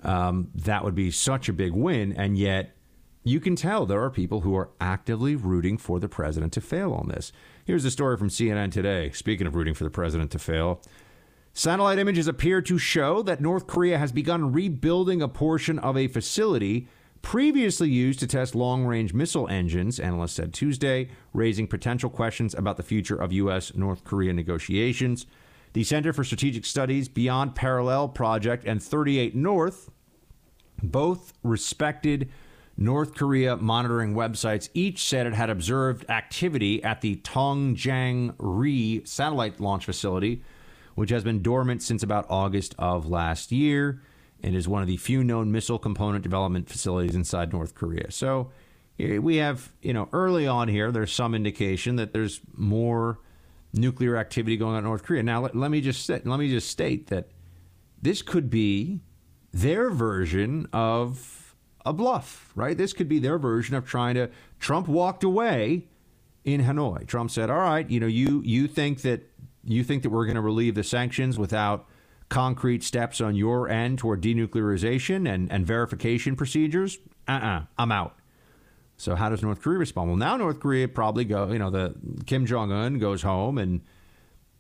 Um, 0.03 0.49
that 0.53 0.83
would 0.83 0.95
be 0.95 1.11
such 1.11 1.49
a 1.49 1.53
big 1.53 1.71
win. 1.73 2.13
And 2.13 2.37
yet, 2.37 2.75
you 3.23 3.39
can 3.39 3.55
tell 3.55 3.85
there 3.85 4.03
are 4.03 4.09
people 4.09 4.41
who 4.41 4.55
are 4.55 4.69
actively 4.79 5.35
rooting 5.35 5.77
for 5.77 5.99
the 5.99 6.09
president 6.09 6.53
to 6.53 6.61
fail 6.61 6.93
on 6.93 7.09
this. 7.09 7.31
Here's 7.65 7.85
a 7.85 7.91
story 7.91 8.17
from 8.17 8.29
CNN 8.29 8.71
today. 8.71 9.11
Speaking 9.11 9.47
of 9.47 9.55
rooting 9.55 9.73
for 9.73 9.83
the 9.83 9.89
president 9.89 10.31
to 10.31 10.39
fail, 10.39 10.81
satellite 11.53 11.99
images 11.99 12.27
appear 12.27 12.61
to 12.61 12.77
show 12.77 13.21
that 13.23 13.41
North 13.41 13.67
Korea 13.67 13.97
has 13.97 14.11
begun 14.11 14.51
rebuilding 14.51 15.21
a 15.21 15.27
portion 15.27 15.79
of 15.79 15.97
a 15.97 16.07
facility 16.07 16.87
previously 17.21 17.89
used 17.89 18.19
to 18.19 18.27
test 18.27 18.55
long 18.55 18.85
range 18.85 19.13
missile 19.13 19.47
engines, 19.47 19.99
analysts 19.99 20.33
said 20.33 20.53
Tuesday, 20.53 21.09
raising 21.33 21.67
potential 21.67 22.09
questions 22.09 22.53
about 22.53 22.77
the 22.77 22.83
future 22.83 23.15
of 23.15 23.33
U.S. 23.33 23.73
North 23.75 24.03
Korea 24.03 24.33
negotiations. 24.33 25.25
The 25.73 25.83
Center 25.83 26.13
for 26.13 26.23
Strategic 26.23 26.65
Studies 26.65 27.07
Beyond 27.07 27.55
Parallel 27.55 28.09
Project 28.09 28.65
and 28.65 28.81
38 28.81 29.35
North, 29.35 29.91
both 30.81 31.33
respected 31.43 32.29
North 32.75 33.13
Korea 33.13 33.57
monitoring 33.57 34.15
websites, 34.15 34.69
each 34.73 35.03
said 35.03 35.27
it 35.27 35.33
had 35.33 35.49
observed 35.49 36.09
activity 36.09 36.83
at 36.83 37.01
the 37.01 37.17
Tongchang-ri 37.17 39.01
satellite 39.05 39.59
launch 39.59 39.85
facility, 39.85 40.41
which 40.95 41.09
has 41.09 41.23
been 41.23 41.41
dormant 41.41 41.83
since 41.83 42.01
about 42.01 42.25
August 42.29 42.73
of 42.79 43.05
last 43.05 43.51
year 43.51 44.01
and 44.43 44.55
is 44.55 44.67
one 44.67 44.81
of 44.81 44.87
the 44.87 44.97
few 44.97 45.23
known 45.23 45.51
missile 45.51 45.79
component 45.79 46.23
development 46.23 46.69
facilities 46.69 47.15
inside 47.15 47.51
North 47.51 47.75
Korea. 47.75 48.11
So 48.11 48.51
eh, 48.99 49.17
we 49.17 49.37
have, 49.37 49.71
you 49.81 49.93
know, 49.93 50.09
early 50.13 50.47
on 50.47 50.67
here, 50.67 50.91
there's 50.91 51.11
some 51.11 51.35
indication 51.35 51.97
that 51.97 52.13
there's 52.13 52.41
more 52.55 53.19
nuclear 53.73 54.17
activity 54.17 54.57
going 54.57 54.73
on 54.73 54.79
in 54.79 54.83
North 54.85 55.03
Korea. 55.03 55.23
Now, 55.23 55.41
let, 55.41 55.55
let 55.55 55.71
me 55.71 55.81
just 55.81 56.09
let 56.09 56.25
me 56.25 56.49
just 56.49 56.69
state 56.69 57.07
that 57.07 57.29
this 58.01 58.21
could 58.21 58.49
be 58.49 59.01
their 59.51 59.89
version 59.89 60.67
of 60.71 61.55
a 61.85 61.93
bluff, 61.93 62.51
right? 62.55 62.77
This 62.77 62.93
could 62.93 63.09
be 63.09 63.19
their 63.19 63.37
version 63.37 63.75
of 63.75 63.85
trying 63.85 64.15
to. 64.15 64.29
Trump 64.59 64.87
walked 64.87 65.23
away 65.23 65.87
in 66.43 66.61
Hanoi. 66.61 67.07
Trump 67.07 67.31
said, 67.31 67.49
"All 67.49 67.57
right, 67.57 67.89
you 67.89 67.99
know, 67.99 68.07
you 68.07 68.41
you 68.43 68.67
think 68.67 69.01
that 69.01 69.29
you 69.63 69.83
think 69.83 70.03
that 70.03 70.09
we're 70.09 70.25
going 70.25 70.35
to 70.35 70.41
relieve 70.41 70.75
the 70.75 70.83
sanctions 70.83 71.37
without." 71.37 71.87
Concrete 72.29 72.83
steps 72.83 73.19
on 73.19 73.35
your 73.35 73.67
end 73.67 73.97
toward 73.97 74.21
denuclearization 74.21 75.27
and, 75.31 75.51
and 75.51 75.65
verification 75.65 76.35
procedures, 76.35 76.99
uh 77.27 77.31
uh-uh, 77.31 77.57
uh, 77.59 77.61
i 77.77 77.83
am 77.83 77.91
out. 77.91 78.15
So 78.97 79.15
how 79.15 79.29
does 79.29 79.41
North 79.41 79.61
Korea 79.61 79.79
respond? 79.79 80.09
Well, 80.09 80.17
now 80.17 80.37
North 80.37 80.59
Korea 80.59 80.87
probably 80.87 81.25
go, 81.25 81.51
you 81.51 81.59
know, 81.59 81.69
the 81.69 81.95
Kim 82.25 82.45
Jong 82.45 82.71
Un 82.71 82.99
goes 82.99 83.21
home 83.21 83.57
and 83.57 83.81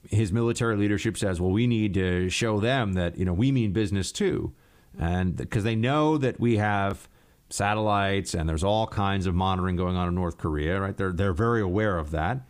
his 0.09 0.31
military 0.31 0.77
leadership 0.77 1.17
says, 1.17 1.41
well, 1.41 1.51
we 1.51 1.67
need 1.67 1.93
to 1.95 2.29
show 2.29 2.59
them 2.59 2.93
that, 2.93 3.17
you 3.17 3.25
know, 3.25 3.33
we 3.33 3.51
mean 3.51 3.73
business 3.73 4.11
too. 4.11 4.53
And 4.97 5.35
because 5.35 5.63
they 5.63 5.75
know 5.75 6.17
that 6.17 6.39
we 6.39 6.57
have 6.57 7.09
satellites 7.49 8.33
and 8.33 8.47
there's 8.47 8.63
all 8.63 8.87
kinds 8.87 9.25
of 9.25 9.35
monitoring 9.35 9.75
going 9.75 9.95
on 9.95 10.07
in 10.07 10.15
North 10.15 10.37
Korea, 10.37 10.79
right? 10.79 10.95
They're, 10.95 11.11
they're 11.11 11.33
very 11.33 11.61
aware 11.61 11.97
of 11.97 12.11
that. 12.11 12.47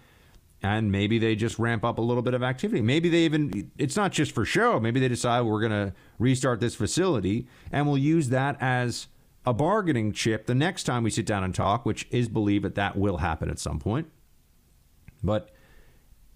And 0.61 0.91
maybe 0.91 1.19
they 1.19 1.35
just 1.35 1.57
ramp 1.57 1.85
up 1.85 1.99
a 1.99 2.01
little 2.01 2.21
bit 2.21 2.33
of 2.33 2.43
activity. 2.43 2.81
Maybe 2.81 3.07
they 3.07 3.19
even, 3.19 3.71
it's 3.77 3.95
not 3.95 4.11
just 4.11 4.33
for 4.33 4.43
show. 4.43 4.79
Maybe 4.79 4.99
they 4.99 5.07
decide 5.07 5.41
we're 5.41 5.61
going 5.61 5.71
to 5.71 5.93
restart 6.17 6.59
this 6.59 6.75
facility 6.75 7.47
and 7.71 7.87
we'll 7.87 7.97
use 7.97 8.29
that 8.29 8.57
as 8.59 9.07
a 9.45 9.53
bargaining 9.53 10.11
chip 10.11 10.47
the 10.47 10.55
next 10.55 10.83
time 10.83 11.03
we 11.03 11.09
sit 11.09 11.25
down 11.25 11.45
and 11.45 11.55
talk, 11.55 11.85
which 11.85 12.07
is 12.11 12.27
believed 12.27 12.65
that 12.65 12.75
that 12.75 12.97
will 12.97 13.17
happen 13.17 13.49
at 13.49 13.57
some 13.57 13.79
point. 13.79 14.09
But 15.23 15.49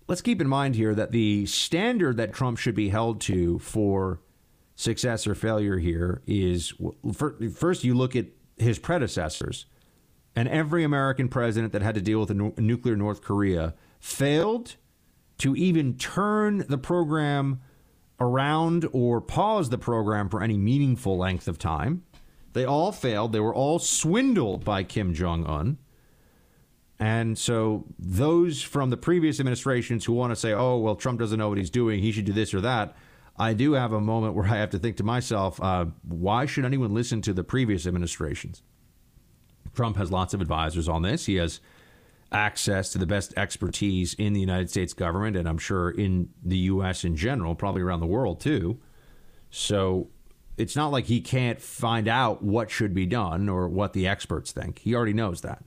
let's 0.08 0.22
keep 0.22 0.40
in 0.40 0.48
mind 0.48 0.76
here 0.76 0.96
that 0.96 1.12
the 1.12 1.46
standard 1.46 2.16
that 2.18 2.34
Trump 2.34 2.58
should 2.58 2.76
be 2.76 2.90
held 2.90 3.20
to 3.22 3.60
for 3.60 4.22
success 4.76 5.28
or 5.28 5.36
failure 5.36 5.78
here 5.78 6.22
is 6.26 6.74
first 7.54 7.84
you 7.84 7.94
look 7.94 8.16
at 8.16 8.28
his 8.58 8.80
predecessors, 8.80 9.66
and 10.36 10.48
every 10.48 10.84
American 10.84 11.28
president 11.28 11.74
that 11.74 11.82
had 11.82 11.96
to 11.96 12.02
deal 12.02 12.20
with 12.20 12.32
a 12.32 12.62
nuclear 12.62 12.96
North 12.96 13.22
Korea 13.22 13.74
failed 14.04 14.76
to 15.38 15.56
even 15.56 15.98
turn 15.98 16.66
the 16.68 16.78
program 16.78 17.62
around 18.20 18.86
or 18.92 19.22
pause 19.22 19.70
the 19.70 19.78
program 19.78 20.28
for 20.28 20.44
any 20.44 20.58
meaningful 20.58 21.18
length 21.18 21.48
of 21.48 21.58
time. 21.58 22.04
They 22.52 22.66
all 22.66 22.92
failed. 22.92 23.32
They 23.32 23.40
were 23.40 23.56
all 23.56 23.80
swindled 23.80 24.66
by 24.66 24.84
Kim 24.84 25.14
Jong 25.14 25.46
un. 25.46 25.78
And 27.00 27.38
so 27.38 27.86
those 27.98 28.62
from 28.62 28.90
the 28.90 28.98
previous 28.98 29.40
administrations 29.40 30.04
who 30.04 30.12
want 30.12 30.32
to 30.32 30.36
say, 30.36 30.52
oh, 30.52 30.78
well, 30.80 30.98
Trump 30.98 31.18
doesn't 31.20 31.40
know 31.40 31.48
what 31.48 31.58
he's 31.58 31.70
doing, 31.70 32.02
he 32.02 32.12
should 32.12 32.26
do 32.26 32.34
this 32.34 32.54
or 32.54 32.60
that, 32.60 32.98
I 33.38 33.54
do 33.54 33.72
have 33.72 33.94
a 33.94 34.02
moment 34.02 34.36
where 34.36 34.46
I 34.46 34.58
have 34.58 34.70
to 34.72 34.80
think 34.80 34.98
to 34.98 35.04
myself, 35.04 35.62
uh, 35.62 35.86
why 36.04 36.46
should 36.46 36.66
anyone 36.66 36.94
listen 36.94 37.22
to 37.22 37.34
the 37.34 37.44
previous 37.44 37.88
administrations? 37.88 38.64
Trump 39.74 39.96
has 39.96 40.12
lots 40.12 40.34
of 40.34 40.42
advisors 40.42 40.90
on 40.90 41.04
this. 41.04 41.26
He 41.26 41.36
has 41.36 41.62
access 42.34 42.92
to 42.92 42.98
the 42.98 43.06
best 43.06 43.34
expertise 43.38 44.14
in 44.16 44.34
the 44.34 44.40
United 44.40 44.70
States 44.70 44.94
government, 44.94 45.36
and 45.36 45.48
I'm 45.48 45.58
sure 45.58 45.90
in 45.90 46.30
the 46.44 46.58
U.S. 46.58 47.04
in 47.04 47.16
general, 47.16 47.56
probably 47.56 47.82
around 47.82 48.00
the 48.00 48.06
world 48.06 48.40
too. 48.40 48.80
So 49.50 50.10
it's 50.58 50.76
not 50.76 50.92
like 50.92 51.06
he 51.06 51.22
can't 51.22 51.62
find 51.62 52.08
out 52.08 52.44
what 52.44 52.72
should 52.72 52.94
be 52.94 53.06
done 53.06 53.50
or 53.50 53.68
what 53.68 53.94
the 53.94 54.08
experts 54.08 54.52
think. 54.52 54.80
He 54.80 54.96
already 54.96 55.14
knows 55.14 55.42
that. 55.42 55.64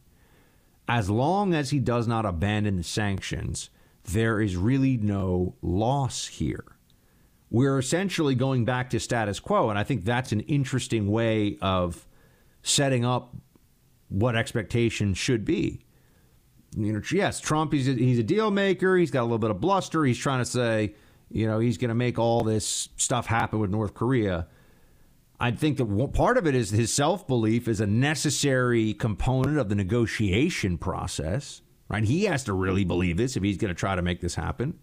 As 0.88 1.10
long 1.10 1.54
as 1.54 1.70
he 1.70 1.80
does 1.80 2.06
not 2.06 2.26
abandon 2.26 2.76
the 2.76 2.84
sanctions, 2.84 3.70
there 4.04 4.40
is 4.40 4.56
really 4.56 4.96
no 4.96 5.56
loss 5.62 6.26
here 6.26 6.76
we're 7.50 7.78
essentially 7.78 8.34
going 8.34 8.64
back 8.64 8.90
to 8.90 9.00
status 9.00 9.40
quo. 9.40 9.70
And 9.70 9.78
I 9.78 9.84
think 9.84 10.04
that's 10.04 10.32
an 10.32 10.40
interesting 10.40 11.10
way 11.10 11.58
of 11.60 12.06
setting 12.62 13.04
up 13.04 13.34
what 14.08 14.36
expectations 14.36 15.18
should 15.18 15.44
be. 15.44 15.85
You 16.76 16.92
know, 16.92 17.00
yes, 17.10 17.40
Trump, 17.40 17.72
he's 17.72 17.88
a, 17.88 17.92
he's 17.92 18.18
a 18.18 18.22
deal 18.22 18.50
maker. 18.50 18.96
He's 18.96 19.10
got 19.10 19.22
a 19.22 19.24
little 19.24 19.38
bit 19.38 19.50
of 19.50 19.60
bluster. 19.60 20.04
He's 20.04 20.18
trying 20.18 20.40
to 20.40 20.44
say, 20.44 20.94
you 21.30 21.46
know, 21.46 21.58
he's 21.58 21.78
going 21.78 21.88
to 21.88 21.94
make 21.94 22.18
all 22.18 22.42
this 22.42 22.90
stuff 22.96 23.26
happen 23.26 23.58
with 23.58 23.70
North 23.70 23.94
Korea. 23.94 24.46
I 25.40 25.50
think 25.50 25.78
that 25.78 26.12
part 26.12 26.38
of 26.38 26.46
it 26.46 26.54
is 26.54 26.70
his 26.70 26.92
self 26.92 27.26
belief 27.26 27.66
is 27.66 27.80
a 27.80 27.86
necessary 27.86 28.94
component 28.94 29.58
of 29.58 29.68
the 29.68 29.74
negotiation 29.74 30.78
process, 30.78 31.62
right? 31.88 32.04
He 32.04 32.24
has 32.24 32.44
to 32.44 32.52
really 32.52 32.84
believe 32.84 33.16
this 33.16 33.36
if 33.36 33.42
he's 33.42 33.56
going 33.56 33.74
to 33.74 33.78
try 33.78 33.96
to 33.96 34.02
make 34.02 34.20
this 34.20 34.34
happen. 34.34 34.78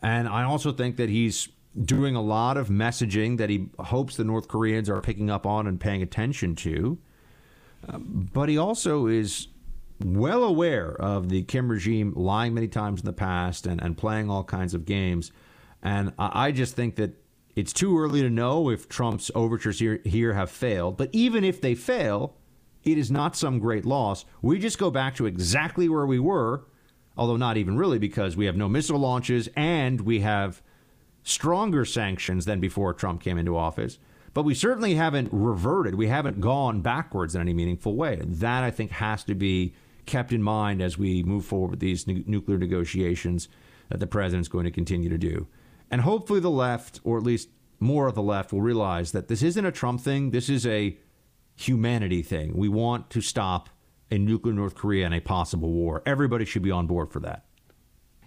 And 0.00 0.28
I 0.28 0.44
also 0.44 0.72
think 0.72 0.96
that 0.96 1.08
he's 1.08 1.48
doing 1.84 2.16
a 2.16 2.22
lot 2.22 2.56
of 2.56 2.68
messaging 2.68 3.38
that 3.38 3.50
he 3.50 3.68
hopes 3.78 4.16
the 4.16 4.24
North 4.24 4.48
Koreans 4.48 4.88
are 4.88 5.00
picking 5.00 5.30
up 5.30 5.46
on 5.46 5.66
and 5.66 5.80
paying 5.80 6.02
attention 6.02 6.54
to. 6.56 6.98
Um, 7.88 8.28
but 8.32 8.48
he 8.48 8.58
also 8.58 9.06
is 9.06 9.48
well 10.04 10.44
aware 10.44 10.90
of 10.92 11.28
the 11.28 11.42
Kim 11.42 11.68
regime 11.68 12.12
lying 12.14 12.54
many 12.54 12.68
times 12.68 13.00
in 13.00 13.06
the 13.06 13.12
past 13.12 13.66
and, 13.66 13.82
and 13.82 13.96
playing 13.96 14.30
all 14.30 14.44
kinds 14.44 14.74
of 14.74 14.84
games. 14.84 15.32
And 15.82 16.12
I, 16.18 16.46
I 16.46 16.52
just 16.52 16.74
think 16.74 16.96
that 16.96 17.14
it's 17.56 17.72
too 17.72 17.98
early 17.98 18.22
to 18.22 18.30
know 18.30 18.70
if 18.70 18.88
Trump's 18.88 19.30
overtures 19.34 19.80
here, 19.80 20.00
here 20.04 20.34
have 20.34 20.50
failed. 20.50 20.96
But 20.96 21.10
even 21.12 21.42
if 21.42 21.60
they 21.60 21.74
fail, 21.74 22.36
it 22.84 22.96
is 22.98 23.10
not 23.10 23.36
some 23.36 23.58
great 23.58 23.84
loss. 23.84 24.24
We 24.42 24.58
just 24.58 24.78
go 24.78 24.90
back 24.90 25.16
to 25.16 25.26
exactly 25.26 25.88
where 25.88 26.06
we 26.06 26.20
were, 26.20 26.64
although 27.16 27.36
not 27.36 27.56
even 27.56 27.76
really, 27.76 27.98
because 27.98 28.36
we 28.36 28.46
have 28.46 28.56
no 28.56 28.68
missile 28.68 28.98
launches 28.98 29.48
and 29.56 30.00
we 30.02 30.20
have 30.20 30.62
stronger 31.24 31.84
sanctions 31.84 32.44
than 32.44 32.60
before 32.60 32.94
Trump 32.94 33.22
came 33.22 33.38
into 33.38 33.56
office. 33.56 33.98
But 34.34 34.44
we 34.44 34.54
certainly 34.54 34.94
haven't 34.94 35.30
reverted. 35.32 35.96
We 35.96 36.06
haven't 36.06 36.40
gone 36.40 36.80
backwards 36.80 37.34
in 37.34 37.40
any 37.40 37.52
meaningful 37.52 37.96
way. 37.96 38.20
That, 38.24 38.62
I 38.62 38.70
think, 38.70 38.92
has 38.92 39.24
to 39.24 39.34
be 39.34 39.74
kept 40.08 40.32
in 40.32 40.42
mind 40.42 40.82
as 40.82 40.98
we 40.98 41.22
move 41.22 41.44
forward 41.44 41.70
with 41.70 41.80
these 41.80 42.06
nu- 42.06 42.24
nuclear 42.26 42.58
negotiations 42.58 43.48
that 43.88 44.00
the 44.00 44.06
president's 44.06 44.48
going 44.48 44.64
to 44.64 44.70
continue 44.70 45.08
to 45.08 45.18
do. 45.18 45.46
And 45.90 46.00
hopefully, 46.00 46.40
the 46.40 46.50
left, 46.50 47.00
or 47.04 47.16
at 47.16 47.22
least 47.22 47.48
more 47.78 48.08
of 48.08 48.14
the 48.14 48.22
left, 48.22 48.52
will 48.52 48.60
realize 48.60 49.12
that 49.12 49.28
this 49.28 49.42
isn't 49.42 49.64
a 49.64 49.72
Trump 49.72 50.00
thing. 50.00 50.32
This 50.32 50.48
is 50.48 50.66
a 50.66 50.98
humanity 51.54 52.22
thing. 52.22 52.56
We 52.56 52.68
want 52.68 53.10
to 53.10 53.20
stop 53.20 53.68
a 54.10 54.18
nuclear 54.18 54.54
North 54.54 54.74
Korea 54.74 55.06
and 55.06 55.14
a 55.14 55.20
possible 55.20 55.70
war. 55.70 56.02
Everybody 56.04 56.44
should 56.44 56.62
be 56.62 56.70
on 56.70 56.86
board 56.86 57.12
for 57.12 57.20
that 57.20 57.44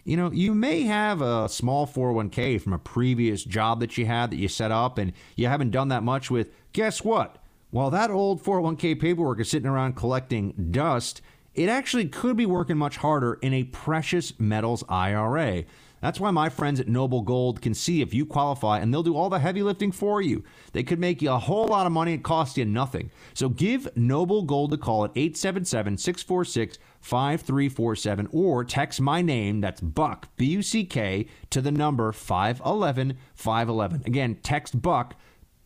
you 0.04 0.18
know, 0.18 0.32
you 0.32 0.56
may 0.56 0.84
have 0.84 1.22
a 1.22 1.48
small 1.48 1.86
401k 1.86 2.60
from 2.62 2.74
a 2.74 2.80
previous 2.80 3.44
job 3.44 3.80
that 3.82 3.98
you 3.98 4.06
had 4.06 4.32
that 4.32 4.38
you 4.38 4.48
set 4.48 4.72
up 4.72 4.98
and 4.98 5.14
you 5.36 5.48
haven't 5.48 5.72
done 5.72 5.90
that 5.90 6.04
much 6.04 6.32
with. 6.32 6.50
Guess 6.74 7.04
what? 7.04 7.38
While 7.70 7.92
that 7.92 8.10
old 8.10 8.44
401k 8.44 9.00
paperwork 9.00 9.40
is 9.40 9.50
sitting 9.50 9.70
around 9.70 9.96
collecting 9.96 10.70
dust, 10.72 11.22
it 11.54 11.70
actually 11.70 12.08
could 12.08 12.38
be 12.38 12.46
working 12.46 12.78
much 12.78 12.98
harder 12.98 13.34
in 13.42 13.54
a 13.54 13.64
precious 13.66 14.40
metals 14.40 14.84
IRA. 14.88 15.66
That's 16.02 16.20
why 16.20 16.32
my 16.32 16.50
friends 16.50 16.80
at 16.80 16.88
Noble 16.88 17.22
Gold 17.22 17.62
can 17.62 17.76
see 17.76 18.02
if 18.02 18.12
you 18.12 18.26
qualify 18.26 18.80
and 18.80 18.92
they'll 18.92 19.04
do 19.04 19.16
all 19.16 19.30
the 19.30 19.38
heavy 19.38 19.62
lifting 19.62 19.92
for 19.92 20.20
you. 20.20 20.44
They 20.74 20.82
could 20.82 20.98
make 20.98 21.22
you 21.22 21.32
a 21.32 21.38
whole 21.38 21.68
lot 21.68 21.86
of 21.86 21.92
money 21.92 22.14
and 22.14 22.24
cost 22.24 22.58
you 22.58 22.66
nothing. 22.66 23.12
So 23.36 23.50
give 23.50 23.88
Noble 23.96 24.42
Gold 24.42 24.74
a 24.74 24.78
call 24.78 25.06
at 25.06 25.12
877 25.16 25.98
646 25.98 26.80
5347 27.02 28.30
or 28.32 28.64
text 28.64 29.00
my 29.00 29.22
name, 29.22 29.62
that's 29.62 29.82
Buck, 29.82 30.28
B 30.38 30.46
U 30.46 30.64
C 30.64 30.86
K, 30.86 31.28
to 31.52 31.62
the 31.62 31.72
number 31.72 32.12
511 32.12 33.18
511. 33.36 34.04
Again, 34.06 34.40
text 34.42 34.82
Buck 34.82 35.16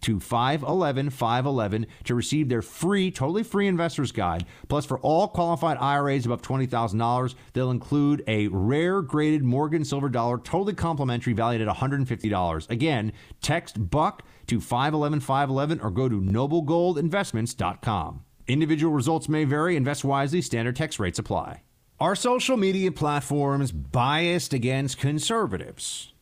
to 0.06 0.20
511 0.20 1.10
511 1.10 1.88
to 2.04 2.14
receive 2.14 2.48
their 2.48 2.62
free, 2.62 3.10
totally 3.10 3.42
free 3.42 3.68
investor's 3.68 4.12
guide. 4.12 4.46
Plus, 4.68 4.86
for 4.86 5.00
all 5.00 5.28
qualified 5.28 5.78
IRAs 5.80 6.28
above 6.28 6.44
$20,000, 6.44 7.34
they'll 7.54 7.72
include 7.72 8.24
a 8.28 8.48
rare 8.50 9.02
graded 9.02 9.44
Morgan 9.44 9.84
silver 9.84 10.10
dollar, 10.10 10.38
totally 10.38 10.76
complimentary, 10.76 11.34
valued 11.34 11.68
at 11.68 11.76
$150. 11.76 12.70
Again, 12.70 13.14
text 13.42 13.90
Buck 13.90 14.22
to 14.46 14.62
511 14.62 15.22
511 15.22 15.80
or 15.80 15.90
go 15.90 16.08
to 16.08 16.22
noblegoldinvestments.com. 16.22 18.26
Individual 18.48 18.94
results 18.94 19.28
may 19.28 19.44
vary. 19.44 19.76
Invest 19.76 20.06
wisely. 20.06 20.40
Standard 20.40 20.76
text 20.76 21.00
rates 21.00 21.18
apply. 21.18 21.64
Are 22.00 22.16
social 22.16 22.58
media 22.58 22.92
platforms 22.92 23.72
biased 23.72 24.54
against 24.54 25.00
conservatives? 25.00 26.14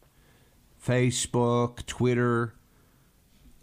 Facebook, 0.81 1.85
Twitter, 1.85 2.53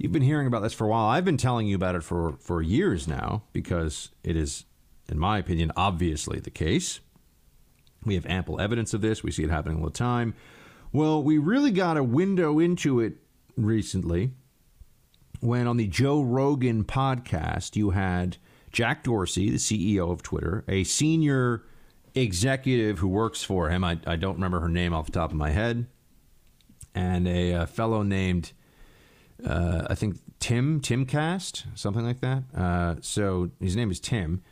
You've 0.01 0.13
been 0.13 0.23
hearing 0.23 0.47
about 0.47 0.63
this 0.63 0.73
for 0.73 0.87
a 0.87 0.89
while. 0.89 1.09
I've 1.09 1.27
been 1.27 1.37
telling 1.37 1.67
you 1.67 1.77
about 1.77 1.95
it 1.95 2.03
for, 2.03 2.33
for 2.41 2.63
years 2.63 3.07
now 3.07 3.43
because 3.53 4.09
it 4.25 4.35
is, 4.35 4.65
in 5.11 5.19
my 5.19 5.37
opinion, 5.37 5.73
obviously 5.77 6.41
the 6.41 6.49
case. 6.49 7.01
We 8.07 8.15
have 8.15 8.25
ample 8.25 8.59
evidence 8.63 8.95
of 8.95 9.03
this. 9.03 9.23
We 9.23 9.31
see 9.31 9.43
it 9.45 9.51
happening 9.51 9.77
all 9.77 9.85
the 9.85 9.91
time. 9.91 10.33
Well, 10.91 11.23
we 11.23 11.37
really 11.37 11.71
got 11.71 11.99
a 11.99 12.03
window 12.03 12.59
into 12.59 12.99
it 12.99 13.19
recently 13.59 14.31
when 15.41 15.67
on 15.67 15.77
the 15.77 15.87
Joe 15.87 16.23
Rogan 16.23 16.83
podcast, 16.85 17.77
you 17.77 17.91
had 17.91 18.39
Jack 18.73 19.05
Dorsey, 19.05 19.51
the 19.51 19.59
CEO 19.59 20.11
of 20.11 20.23
Twitter, 20.23 20.65
a 20.67 20.83
senior 20.85 21.63
executive 22.15 23.01
who 23.01 23.09
works 23.09 23.45
for 23.45 23.69
him. 23.69 23.85
I, 23.85 23.99
I 24.07 24.17
don't 24.17 24.37
remember 24.37 24.61
her 24.61 24.69
name 24.71 24.95
off 24.95 25.05
the 25.05 25.13
top 25.13 25.31
of 25.31 25.37
my 25.37 25.51
head, 25.51 25.89
and 26.95 27.29
a, 27.29 27.51
a 27.53 27.67
fellow 27.67 28.03
named 28.03 28.53
uh, 29.47 29.87
I 29.89 29.95
think 29.95 30.17
Tim 30.39 30.81
Timcast, 30.81 31.67
something 31.75 32.05
like 32.05 32.21
that. 32.21 32.45
Uh, 32.57 32.97
so 33.01 33.51
his 33.61 33.77
name 33.77 33.91
is 33.91 34.01
Tim. 34.01 34.43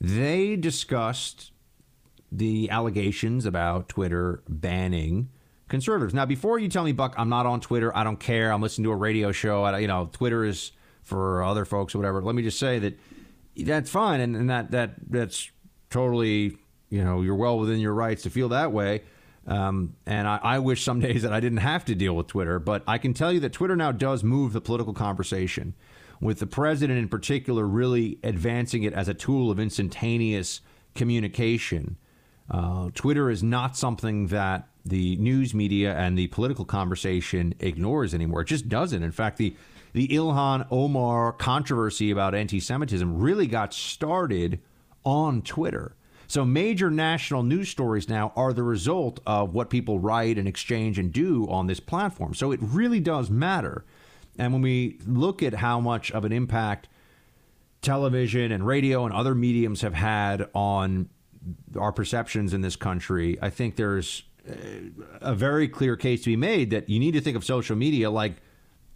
They 0.00 0.56
discussed 0.56 1.52
the 2.30 2.68
allegations 2.70 3.46
about 3.46 3.88
Twitter 3.88 4.42
banning 4.48 5.30
conservatives. 5.68 6.14
Now, 6.14 6.26
before 6.26 6.58
you 6.58 6.68
tell 6.68 6.84
me, 6.84 6.92
Buck, 6.92 7.14
I'm 7.16 7.28
not 7.28 7.46
on 7.46 7.60
Twitter. 7.60 7.96
I 7.96 8.04
don't 8.04 8.18
care. 8.18 8.52
I'm 8.52 8.60
listening 8.60 8.84
to 8.84 8.92
a 8.92 8.96
radio 8.96 9.32
show. 9.32 9.62
I, 9.62 9.78
you 9.78 9.86
know, 9.86 10.10
Twitter 10.12 10.44
is 10.44 10.72
for 11.02 11.42
other 11.42 11.64
folks 11.64 11.94
or 11.94 11.98
whatever. 11.98 12.22
Let 12.22 12.34
me 12.34 12.42
just 12.42 12.58
say 12.58 12.78
that 12.80 12.98
that's 13.56 13.90
fine, 13.90 14.20
and, 14.20 14.34
and 14.34 14.50
that 14.50 14.72
that 14.72 14.94
that's 15.08 15.50
totally 15.90 16.56
you 16.90 17.04
know 17.04 17.22
you're 17.22 17.36
well 17.36 17.58
within 17.58 17.78
your 17.78 17.94
rights 17.94 18.22
to 18.24 18.30
feel 18.30 18.48
that 18.48 18.72
way. 18.72 19.02
Um, 19.46 19.94
and 20.06 20.26
I, 20.26 20.40
I 20.42 20.58
wish 20.58 20.82
some 20.82 21.00
days 21.08 21.22
that 21.22 21.32
I 21.32 21.40
didn't 21.40 21.58
have 21.58 21.84
to 21.86 21.94
deal 21.94 22.14
with 22.14 22.28
Twitter, 22.28 22.58
but 22.58 22.82
I 22.86 22.98
can 22.98 23.14
tell 23.14 23.32
you 23.32 23.40
that 23.40 23.52
Twitter 23.52 23.76
now 23.76 23.92
does 23.92 24.24
move 24.24 24.52
the 24.52 24.60
political 24.60 24.94
conversation, 24.94 25.74
with 26.20 26.38
the 26.38 26.46
president 26.46 26.98
in 26.98 27.08
particular 27.08 27.66
really 27.66 28.18
advancing 28.22 28.84
it 28.84 28.92
as 28.92 29.08
a 29.08 29.14
tool 29.14 29.50
of 29.50 29.58
instantaneous 29.58 30.60
communication. 30.94 31.96
Uh, 32.50 32.90
Twitter 32.94 33.30
is 33.30 33.42
not 33.42 33.76
something 33.76 34.28
that 34.28 34.68
the 34.84 35.16
news 35.16 35.54
media 35.54 35.94
and 35.96 36.16
the 36.16 36.26
political 36.28 36.64
conversation 36.64 37.54
ignores 37.58 38.14
anymore. 38.14 38.42
It 38.42 38.48
just 38.48 38.68
doesn't. 38.68 39.02
In 39.02 39.12
fact, 39.12 39.38
the 39.38 39.56
the 39.94 40.08
Ilhan 40.08 40.66
Omar 40.72 41.32
controversy 41.32 42.10
about 42.10 42.34
anti-Semitism 42.34 43.16
really 43.16 43.46
got 43.46 43.72
started 43.72 44.58
on 45.04 45.40
Twitter. 45.40 45.94
So 46.34 46.44
major 46.44 46.90
national 46.90 47.44
news 47.44 47.68
stories 47.68 48.08
now 48.08 48.32
are 48.34 48.52
the 48.52 48.64
result 48.64 49.20
of 49.24 49.54
what 49.54 49.70
people 49.70 50.00
write 50.00 50.36
and 50.36 50.48
exchange 50.48 50.98
and 50.98 51.12
do 51.12 51.48
on 51.48 51.68
this 51.68 51.78
platform. 51.78 52.34
So 52.34 52.50
it 52.50 52.58
really 52.60 52.98
does 52.98 53.30
matter. 53.30 53.84
And 54.36 54.52
when 54.52 54.60
we 54.60 54.98
look 55.06 55.44
at 55.44 55.54
how 55.54 55.78
much 55.78 56.10
of 56.10 56.24
an 56.24 56.32
impact 56.32 56.88
television 57.82 58.50
and 58.50 58.66
radio 58.66 59.04
and 59.04 59.14
other 59.14 59.32
mediums 59.32 59.82
have 59.82 59.94
had 59.94 60.48
on 60.54 61.08
our 61.78 61.92
perceptions 61.92 62.52
in 62.52 62.62
this 62.62 62.74
country, 62.74 63.38
I 63.40 63.48
think 63.48 63.76
there's 63.76 64.24
uh, 64.50 64.54
a 65.20 65.36
very 65.36 65.68
clear 65.68 65.94
case 65.94 66.24
to 66.24 66.30
be 66.30 66.36
made 66.36 66.70
that 66.70 66.88
you 66.88 66.98
need 66.98 67.12
to 67.12 67.20
think 67.20 67.36
of 67.36 67.44
social 67.44 67.76
media 67.76 68.10
like 68.10 68.42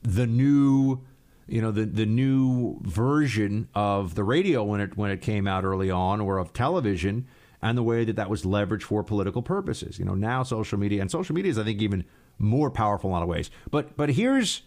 the 0.03 0.27
new 0.27 1.05
you 1.49 1.63
know 1.63 1.71
the 1.71 1.85
the 1.85 2.07
new 2.07 2.79
version 2.83 3.69
of 3.75 4.15
the 4.15 4.25
radio 4.25 4.63
when 4.63 4.81
it 4.81 4.97
when 4.97 5.11
it 5.11 5.21
came 5.21 5.47
out 5.47 5.65
early 5.65 5.91
on 5.91 6.21
or 6.21 6.39
of 6.39 6.53
television 6.53 7.27
and 7.61 7.77
the 7.77 7.83
way 7.83 8.05
that 8.05 8.17
that 8.17 8.31
was 8.31 8.45
leveraged 8.45 8.83
for 8.83 9.03
political 9.03 9.43
purposes. 9.43 9.99
You 9.99 10.05
know 10.05 10.15
now 10.15 10.43
social 10.43 10.79
media 10.79 11.01
and 11.01 11.11
social 11.11 11.35
media 11.35 11.51
is 11.51 11.59
i 11.59 11.65
think 11.65 11.81
even 11.81 12.05
more 12.39 12.71
powerful 12.71 13.11
in 13.11 13.13
a 13.13 13.15
lot 13.17 13.23
of 13.23 13.29
ways. 13.29 13.51
But 13.71 13.97
but 13.97 14.11
here's 14.11 14.63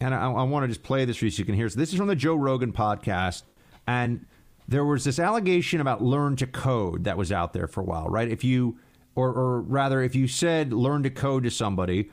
and 0.00 0.14
i, 0.14 0.30
I 0.30 0.42
want 0.42 0.64
to 0.64 0.68
just 0.68 0.82
play 0.82 1.04
this 1.04 1.16
for 1.16 1.24
you 1.24 1.30
so 1.30 1.40
you 1.40 1.44
can 1.44 1.54
hear. 1.54 1.68
So 1.68 1.78
this 1.78 1.92
is 1.92 1.98
from 1.98 2.08
the 2.08 2.16
joe 2.16 2.34
rogan 2.34 2.72
podcast 2.72 3.42
and 3.86 4.26
there 4.68 4.84
was 4.84 5.04
this 5.04 5.18
allegation 5.18 5.80
about 5.80 6.02
learn 6.02 6.36
to 6.36 6.46
code 6.46 7.04
that 7.04 7.16
was 7.16 7.32
out 7.32 7.54
there 7.54 7.66
for 7.66 7.80
a 7.80 7.84
while 7.84 8.08
right? 8.08 8.28
If 8.28 8.44
you 8.44 8.78
or 9.18 9.32
or 9.32 9.60
rather 9.62 10.02
if 10.02 10.14
you 10.14 10.28
said 10.28 10.72
learn 10.72 11.02
to 11.02 11.10
code 11.10 11.42
to 11.42 11.50
somebody 11.50 12.10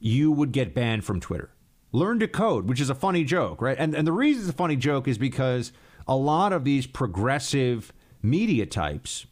you 0.00 0.32
would 0.32 0.52
get 0.52 0.74
banned 0.74 1.04
from 1.04 1.20
twitter 1.20 1.50
learn 1.92 2.18
to 2.20 2.28
code, 2.28 2.68
which 2.68 2.80
is 2.80 2.90
a 2.90 2.94
funny 2.94 3.24
joke, 3.24 3.60
right? 3.60 3.76
And 3.78 3.94
and 3.94 4.06
the 4.06 4.12
reason 4.12 4.42
it's 4.42 4.50
a 4.50 4.56
funny 4.56 4.76
joke 4.76 5.08
is 5.08 5.18
because 5.18 5.72
a 6.06 6.16
lot 6.16 6.52
of 6.52 6.64
these 6.64 6.86
progressive 6.86 7.92
media 8.22 8.66
types, 8.66 9.26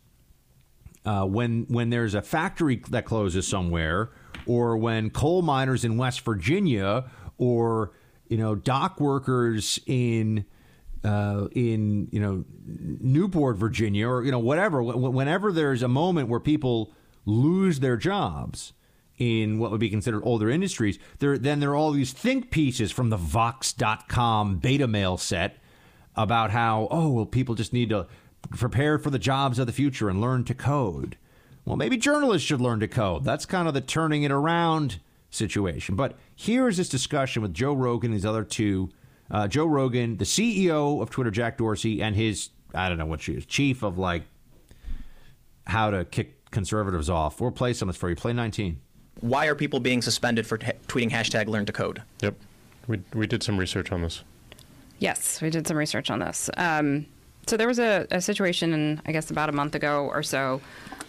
uh, 1.04 1.24
when 1.24 1.66
when 1.68 1.90
there's 1.90 2.14
a 2.14 2.22
factory 2.22 2.82
that 2.90 3.04
closes 3.04 3.46
somewhere, 3.46 4.10
or 4.46 4.76
when 4.76 5.10
coal 5.10 5.42
miners 5.42 5.84
in 5.84 5.96
West 5.96 6.20
Virginia, 6.22 7.10
or 7.38 7.92
you 8.28 8.36
know 8.36 8.54
dock 8.54 9.00
workers 9.00 9.78
in 9.86 10.44
uh, 11.04 11.48
in 11.52 12.08
you 12.10 12.20
know 12.20 12.44
Newport, 12.66 13.56
Virginia, 13.56 14.08
or 14.08 14.24
you 14.24 14.30
know 14.30 14.38
whatever, 14.38 14.82
whenever 14.82 15.52
there's 15.52 15.82
a 15.82 15.88
moment 15.88 16.28
where 16.28 16.40
people 16.40 16.92
lose 17.24 17.80
their 17.80 17.96
jobs 17.96 18.72
in 19.18 19.58
what 19.58 19.70
would 19.70 19.80
be 19.80 19.88
considered 19.88 20.22
older 20.24 20.50
industries, 20.50 20.98
there 21.18 21.38
then 21.38 21.60
there 21.60 21.70
are 21.70 21.76
all 21.76 21.92
these 21.92 22.12
think 22.12 22.50
pieces 22.50 22.92
from 22.92 23.10
the 23.10 23.16
Vox.com 23.16 24.58
beta 24.58 24.86
male 24.86 25.16
set 25.16 25.58
about 26.14 26.50
how, 26.50 26.88
oh, 26.90 27.10
well, 27.10 27.26
people 27.26 27.54
just 27.54 27.72
need 27.72 27.90
to 27.90 28.06
prepare 28.50 28.98
for 28.98 29.10
the 29.10 29.18
jobs 29.18 29.58
of 29.58 29.66
the 29.66 29.72
future 29.72 30.08
and 30.08 30.20
learn 30.20 30.44
to 30.44 30.54
code. 30.54 31.16
Well, 31.64 31.76
maybe 31.76 31.96
journalists 31.96 32.46
should 32.46 32.60
learn 32.60 32.80
to 32.80 32.88
code. 32.88 33.24
That's 33.24 33.44
kind 33.44 33.68
of 33.68 33.74
the 33.74 33.80
turning 33.80 34.22
it 34.22 34.30
around 34.30 35.00
situation. 35.30 35.96
But 35.96 36.16
here 36.34 36.68
is 36.68 36.76
this 36.76 36.88
discussion 36.88 37.42
with 37.42 37.52
Joe 37.52 37.74
Rogan 37.74 38.10
and 38.10 38.18
these 38.18 38.26
other 38.26 38.44
two. 38.44 38.90
Uh, 39.30 39.48
Joe 39.48 39.66
Rogan, 39.66 40.18
the 40.18 40.24
CEO 40.24 41.02
of 41.02 41.10
Twitter, 41.10 41.32
Jack 41.32 41.58
Dorsey, 41.58 42.00
and 42.00 42.14
his, 42.14 42.50
I 42.72 42.88
don't 42.88 42.98
know 42.98 43.06
what 43.06 43.20
she 43.20 43.32
is, 43.32 43.44
chief 43.44 43.82
of 43.82 43.98
like 43.98 44.22
how 45.66 45.90
to 45.90 46.04
kick 46.04 46.50
conservatives 46.52 47.10
off. 47.10 47.40
We'll 47.40 47.50
play 47.50 47.72
some 47.72 47.88
of 47.88 47.96
this 47.96 48.00
for 48.00 48.08
you. 48.08 48.14
Play 48.14 48.32
19 48.32 48.80
why 49.20 49.46
are 49.46 49.54
people 49.54 49.80
being 49.80 50.02
suspended 50.02 50.46
for 50.46 50.58
t- 50.58 50.72
tweeting 50.88 51.10
hashtag 51.10 51.46
learn 51.46 51.66
to 51.66 51.72
code? 51.72 52.02
Yep. 52.20 52.34
We, 52.86 53.00
we 53.14 53.26
did 53.26 53.42
some 53.42 53.58
research 53.58 53.90
on 53.92 54.02
this. 54.02 54.22
Yes, 54.98 55.40
we 55.42 55.50
did 55.50 55.66
some 55.66 55.76
research 55.76 56.10
on 56.10 56.20
this. 56.20 56.48
Um, 56.56 57.06
so 57.46 57.56
there 57.56 57.66
was 57.66 57.78
a, 57.78 58.06
a, 58.10 58.20
situation, 58.20 58.72
in, 58.72 59.02
I 59.06 59.12
guess, 59.12 59.30
about 59.30 59.48
a 59.48 59.52
month 59.52 59.74
ago 59.74 60.08
or 60.12 60.22
so, 60.22 60.60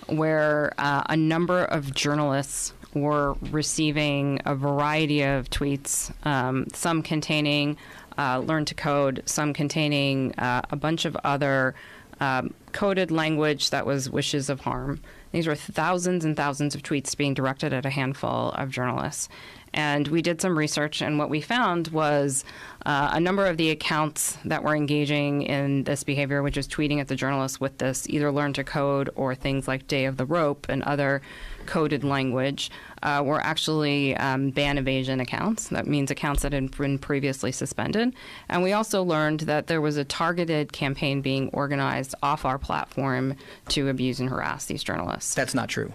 where 0.08 0.74
uh, 0.78 1.04
a 1.10 1.18
number 1.18 1.64
of 1.66 1.94
journalists 1.94 2.74
were 2.94 3.34
receiving 3.52 4.40
a 4.46 4.56
variety 4.56 5.22
of 5.22 5.50
tweets, 5.50 6.12
um, 6.26 6.68
some 6.74 7.02
containing 7.02 7.78
uh, 8.18 8.40
learn 8.40 8.66
to 8.66 8.74
code, 8.74 9.22
some 9.26 9.54
containing 9.54 10.34
uh, 10.36 10.62
a 10.70 10.76
bunch 10.76 11.06
of 11.06 11.16
other 11.24 11.76
um, 12.20 12.54
coded 12.72 13.12
language 13.12 13.70
that 13.70 13.86
was 13.86 14.10
wishes 14.10 14.50
of 14.50 14.62
harm. 14.62 15.00
These 15.32 15.48
were 15.48 15.56
thousands 15.56 16.26
and 16.26 16.36
thousands 16.36 16.76
of 16.76 16.84
tweets 16.84 17.16
being 17.16 17.34
directed 17.34 17.74
at 17.74 17.86
a 17.86 17.90
handful 17.90 18.52
of 18.52 18.70
journalists. 18.70 19.30
And 19.78 20.08
we 20.08 20.24
did 20.24 20.42
some 20.42 20.58
research, 20.58 21.04
and 21.04 21.20
what 21.20 21.30
we 21.30 21.40
found 21.40 21.90
was 21.90 22.44
uh, 22.84 23.12
a 23.14 23.20
number 23.20 23.46
of 23.46 23.58
the 23.58 23.70
accounts 23.70 24.36
that 24.44 24.64
were 24.64 24.76
engaging 24.76 25.44
in 25.44 25.84
this 25.84 26.04
behavior, 26.04 26.42
which 26.42 26.58
is 26.58 26.68
tweeting 26.68 27.00
at 27.00 27.10
the 27.10 27.16
journalists 27.16 27.62
with 27.62 27.78
this 27.78 28.10
either 28.10 28.32
learn 28.32 28.54
to 28.54 28.64
code 28.64 29.12
or 29.14 29.36
things 29.36 29.68
like 29.68 29.86
Day 29.86 30.06
of 30.06 30.18
the 30.18 30.26
Rope 30.26 30.66
and 30.68 30.82
other 30.82 31.22
coded 31.68 32.04
language, 32.04 32.72
uh, 33.04 33.22
were 33.24 33.40
actually 33.40 34.16
um, 34.16 34.50
ban 34.50 34.80
evasion 34.80 35.20
accounts. 35.20 35.68
That 35.68 35.86
means 35.86 36.10
accounts 36.10 36.42
that 36.42 36.54
had 36.54 36.76
been 36.76 36.98
previously 36.98 37.52
suspended. 37.52 38.16
And 38.50 38.64
we 38.64 38.74
also 38.74 39.04
learned 39.04 39.42
that 39.42 39.68
there 39.68 39.80
was 39.80 39.98
a 39.98 40.04
targeted 40.04 40.74
campaign 40.74 41.22
being 41.22 41.50
organized 41.50 42.16
off 42.24 42.46
our 42.46 42.58
platform 42.58 43.36
to 43.70 43.90
abuse 43.90 44.20
and 44.20 44.30
harass 44.30 44.66
these 44.66 44.84
journalists. 44.84 45.36
That's 45.36 45.54
not 45.54 45.70
true. 45.70 45.94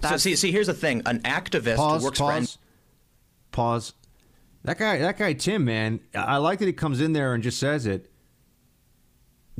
That's, 0.00 0.14
so 0.14 0.30
see, 0.30 0.36
see, 0.36 0.52
here's 0.52 0.66
the 0.66 0.74
thing: 0.74 1.02
an 1.06 1.20
activist 1.20 1.76
pause, 1.76 2.00
who 2.00 2.06
works 2.06 2.18
pause, 2.18 2.54
for. 2.54 2.60
Pause. 3.52 3.94
That 4.64 4.78
guy, 4.78 4.98
that 4.98 5.18
guy, 5.18 5.32
Tim, 5.32 5.64
man, 5.64 6.00
I 6.14 6.36
like 6.36 6.58
that 6.58 6.66
he 6.66 6.72
comes 6.72 7.00
in 7.00 7.12
there 7.12 7.32
and 7.34 7.42
just 7.42 7.58
says 7.58 7.86
it. 7.86 8.10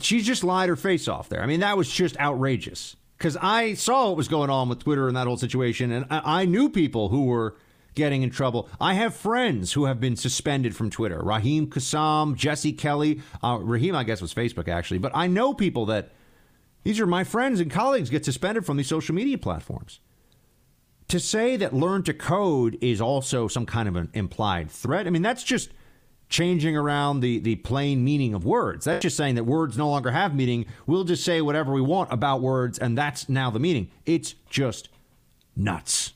She 0.01 0.21
just 0.21 0.45
lied 0.45 0.69
her 0.69 0.77
face 0.77 1.09
off 1.09 1.29
there. 1.29 1.43
I 1.43 1.47
mean, 1.47 1.61
that 1.61 1.77
was 1.77 1.91
just 1.91 2.19
outrageous 2.19 2.97
because 3.17 3.37
I 3.41 3.75
saw 3.75 4.09
what 4.09 4.17
was 4.17 4.29
going 4.29 4.51
on 4.51 4.69
with 4.69 4.81
Twitter 4.81 5.09
and 5.09 5.17
that 5.17 5.27
whole 5.27 5.37
situation, 5.37 5.91
and 5.91 6.07
I, 6.11 6.43
I, 6.43 6.45
knew 6.45 6.69
people 6.71 7.09
who 7.09 7.25
were 7.25 7.57
getting 7.95 8.23
in 8.23 8.31
trouble. 8.31 8.69
I 8.81 8.95
have 8.95 9.15
friends 9.15 9.73
who 9.73 9.87
have 9.87 10.01
been 10.01 10.17
suspended 10.17 10.77
from 10.77 10.91
Twitter. 10.91 11.21
Raheem 11.23 11.67
Kassam, 11.67 12.35
Jesse 12.35 12.73
Kelly. 12.73 13.21
Uh, 13.43 13.59
Raheem, 13.61 13.95
I 13.95 14.05
guess, 14.05 14.23
was 14.23 14.33
Facebook 14.33 14.69
actually, 14.69 14.99
but 14.99 15.13
I 15.15 15.27
know 15.27 15.53
people 15.55 15.87
that 15.87 16.11
these 16.83 17.01
are 17.01 17.07
my 17.07 17.25
friends 17.25 17.61
and 17.61 17.71
colleagues 17.71 18.11
get 18.11 18.25
suspended 18.25 18.65
from 18.65 18.77
these 18.77 18.89
social 18.89 19.15
media 19.15 19.39
platforms. 19.39 20.01
To 21.11 21.19
say 21.21 21.57
that 21.57 21.75
learn 21.75 22.05
to 22.05 22.15
code 22.15 22.79
is 22.81 23.01
also 23.01 23.49
some 23.49 23.67
kind 23.67 23.89
of 23.89 23.97
an 23.97 24.11
implied 24.15 24.71
threat, 24.71 25.07
I 25.07 25.11
mean, 25.11 25.23
that's 25.23 25.43
just 25.43 25.71
changing 26.29 26.77
around 26.77 27.19
the, 27.19 27.41
the 27.41 27.57
plain 27.57 28.05
meaning 28.05 28.33
of 28.33 28.45
words. 28.45 28.85
That's 28.85 29.03
just 29.03 29.17
saying 29.17 29.35
that 29.35 29.45
words 29.45 29.77
no 29.77 29.89
longer 29.91 30.13
have 30.13 30.37
meaning. 30.37 30.67
We'll 30.87 31.03
just 31.03 31.25
say 31.25 31.41
whatever 31.41 31.73
we 31.73 31.81
want 31.81 32.13
about 32.13 32.41
words, 32.41 32.79
and 32.79 32.97
that's 32.97 33.29
now 33.29 33.51
the 33.51 33.59
meaning. 33.59 33.91
It's 34.07 34.35
just 34.49 34.89
nuts. 35.57 36.13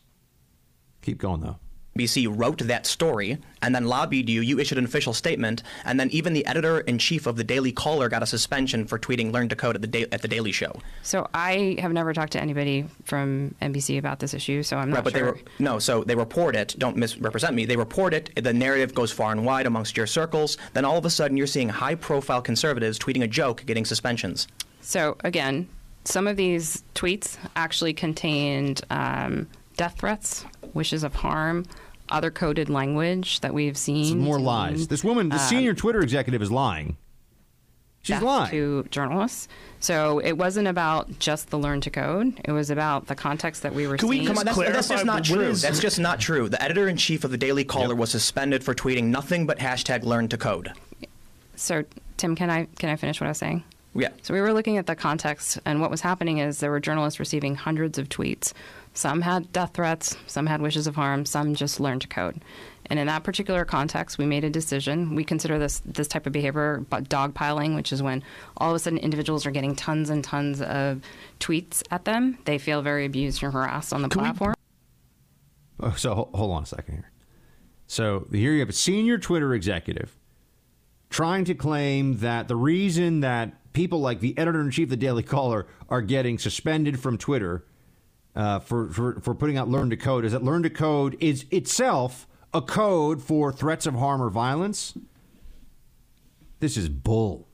Keep 1.02 1.18
going, 1.18 1.40
though. 1.40 1.58
NBC 1.96 2.26
wrote 2.28 2.58
that 2.58 2.86
story 2.86 3.38
and 3.62 3.74
then 3.74 3.86
lobbied 3.86 4.28
you. 4.28 4.40
You 4.40 4.58
issued 4.58 4.78
an 4.78 4.84
official 4.84 5.12
statement, 5.12 5.62
and 5.84 5.98
then 5.98 6.10
even 6.10 6.32
the 6.32 6.44
editor 6.46 6.80
in 6.80 6.98
chief 6.98 7.26
of 7.26 7.36
the 7.36 7.44
Daily 7.44 7.72
Caller 7.72 8.08
got 8.08 8.22
a 8.22 8.26
suspension 8.26 8.84
for 8.86 8.98
tweeting 8.98 9.32
"Learn 9.32 9.48
to 9.48 9.56
Code" 9.56 9.76
at 9.76 9.80
the 9.80 9.86
da- 9.88 10.06
at 10.10 10.20
the 10.20 10.28
Daily 10.28 10.52
Show. 10.52 10.80
So 11.02 11.28
I 11.32 11.76
have 11.78 11.92
never 11.92 12.12
talked 12.12 12.32
to 12.32 12.40
anybody 12.40 12.86
from 13.04 13.54
NBC 13.62 13.98
about 13.98 14.18
this 14.18 14.34
issue, 14.34 14.62
so 14.62 14.76
I'm 14.76 14.90
not 14.90 14.96
right, 14.96 15.04
but 15.04 15.12
sure. 15.12 15.32
They 15.32 15.38
re- 15.38 15.44
no, 15.60 15.78
so 15.78 16.02
they 16.04 16.16
report 16.16 16.56
it. 16.56 16.74
Don't 16.78 16.96
misrepresent 16.96 17.54
me. 17.54 17.64
They 17.64 17.76
report 17.76 18.12
it. 18.12 18.30
The 18.42 18.52
narrative 18.52 18.94
goes 18.94 19.12
far 19.12 19.30
and 19.32 19.44
wide 19.44 19.66
amongst 19.66 19.96
your 19.96 20.06
circles. 20.06 20.58
Then 20.72 20.84
all 20.84 20.98
of 20.98 21.04
a 21.04 21.10
sudden, 21.10 21.36
you're 21.36 21.46
seeing 21.46 21.68
high-profile 21.68 22.42
conservatives 22.42 22.98
tweeting 22.98 23.22
a 23.22 23.28
joke, 23.28 23.64
getting 23.66 23.84
suspensions. 23.84 24.48
So 24.80 25.16
again, 25.22 25.68
some 26.04 26.26
of 26.26 26.36
these 26.36 26.82
tweets 26.94 27.38
actually 27.56 27.94
contained 27.94 28.82
um, 28.90 29.46
death 29.76 29.96
threats, 29.98 30.44
wishes 30.74 31.04
of 31.04 31.14
harm 31.14 31.64
other 32.08 32.30
coded 32.30 32.68
language 32.68 33.40
that 33.40 33.54
we've 33.54 33.76
seen. 33.76 34.06
Some 34.06 34.20
more 34.20 34.38
lies. 34.38 34.88
This 34.88 35.04
woman, 35.04 35.28
the 35.28 35.36
um, 35.36 35.40
senior 35.40 35.74
Twitter 35.74 36.00
executive, 36.00 36.42
is 36.42 36.50
lying. 36.50 36.96
She's 38.02 38.20
lying. 38.20 38.50
to 38.50 38.84
journalists. 38.90 39.48
So 39.80 40.18
it 40.18 40.32
wasn't 40.32 40.68
about 40.68 41.18
just 41.18 41.48
the 41.48 41.58
learn 41.58 41.80
to 41.82 41.90
code. 41.90 42.38
It 42.44 42.52
was 42.52 42.68
about 42.68 43.06
the 43.06 43.14
context 43.14 43.62
that 43.62 43.74
we 43.74 43.86
were 43.86 43.96
Can 43.96 44.08
we 44.08 44.26
come 44.26 44.36
on? 44.36 44.44
That's, 44.44 44.58
that's 44.58 44.88
just 44.88 45.06
not 45.06 45.24
true. 45.24 45.54
That's 45.54 45.80
just 45.80 45.98
not 45.98 46.20
true. 46.20 46.50
The 46.50 46.62
editor 46.62 46.86
in 46.86 46.98
chief 46.98 47.24
of 47.24 47.30
the 47.30 47.38
Daily 47.38 47.64
Caller 47.64 47.94
was 47.94 48.10
suspended 48.10 48.62
for 48.62 48.74
tweeting 48.74 49.04
nothing 49.04 49.46
but 49.46 49.58
hashtag 49.58 50.04
learn 50.04 50.28
to 50.28 50.36
code. 50.36 50.72
So 51.56 51.84
Tim, 52.18 52.36
can 52.36 52.50
I 52.50 52.66
can 52.78 52.90
I 52.90 52.96
finish 52.96 53.20
what 53.20 53.26
I 53.26 53.30
was 53.30 53.38
saying? 53.38 53.64
Yeah. 53.94 54.08
So 54.22 54.34
we 54.34 54.40
were 54.40 54.52
looking 54.52 54.76
at 54.76 54.86
the 54.86 54.96
context, 54.96 55.58
and 55.64 55.80
what 55.80 55.90
was 55.90 56.00
happening 56.00 56.38
is 56.38 56.58
there 56.58 56.70
were 56.70 56.80
journalists 56.80 57.20
receiving 57.20 57.54
hundreds 57.54 57.96
of 57.96 58.08
tweets. 58.08 58.52
Some 58.94 59.22
had 59.22 59.52
death 59.52 59.72
threats, 59.74 60.16
some 60.28 60.46
had 60.46 60.62
wishes 60.62 60.86
of 60.86 60.94
harm, 60.94 61.26
some 61.26 61.54
just 61.54 61.80
learned 61.80 62.02
to 62.02 62.08
code. 62.08 62.40
And 62.86 62.98
in 62.98 63.08
that 63.08 63.24
particular 63.24 63.64
context, 63.64 64.18
we 64.18 64.26
made 64.26 64.44
a 64.44 64.50
decision. 64.50 65.16
We 65.16 65.24
consider 65.24 65.58
this 65.58 65.80
this 65.84 66.06
type 66.06 66.26
of 66.26 66.32
behavior 66.32 66.84
dogpiling, 66.90 67.74
which 67.74 67.92
is 67.92 68.02
when 68.02 68.22
all 68.56 68.70
of 68.70 68.76
a 68.76 68.78
sudden 68.78 68.98
individuals 68.98 69.46
are 69.46 69.50
getting 69.50 69.74
tons 69.74 70.10
and 70.10 70.22
tons 70.22 70.62
of 70.62 71.00
tweets 71.40 71.82
at 71.90 72.04
them. 72.04 72.38
They 72.44 72.58
feel 72.58 72.82
very 72.82 73.04
abused 73.04 73.42
and 73.42 73.52
harassed 73.52 73.92
on 73.92 74.02
the 74.02 74.08
platform. 74.08 74.54
Oh, 75.80 75.94
so 75.96 76.30
hold 76.32 76.52
on 76.52 76.62
a 76.62 76.66
second 76.66 76.94
here. 76.94 77.10
So 77.86 78.28
here 78.30 78.52
you 78.52 78.60
have 78.60 78.68
a 78.68 78.72
senior 78.72 79.18
Twitter 79.18 79.54
executive 79.54 80.16
trying 81.10 81.44
to 81.44 81.54
claim 81.54 82.18
that 82.18 82.48
the 82.48 82.56
reason 82.56 83.20
that 83.20 83.72
people 83.72 84.00
like 84.00 84.20
the 84.20 84.36
editor 84.38 84.60
in 84.60 84.70
chief 84.70 84.86
of 84.86 84.90
the 84.90 84.96
Daily 84.96 85.22
Caller 85.22 85.66
are 85.88 86.02
getting 86.02 86.38
suspended 86.38 87.00
from 87.00 87.18
Twitter 87.18 87.64
uh, 88.36 88.58
for, 88.60 88.88
for 88.90 89.20
for 89.20 89.34
putting 89.34 89.56
out 89.56 89.68
Learn 89.68 89.90
to 89.90 89.96
Code 89.96 90.24
is 90.24 90.32
that 90.32 90.42
Learn 90.42 90.62
to 90.62 90.70
Code 90.70 91.16
is 91.20 91.46
itself 91.50 92.26
a 92.52 92.62
code 92.62 93.22
for 93.22 93.52
threats 93.52 93.86
of 93.86 93.94
harm 93.94 94.22
or 94.22 94.30
violence. 94.30 94.94
This 96.60 96.76
is 96.76 96.88
bull. 96.88 97.48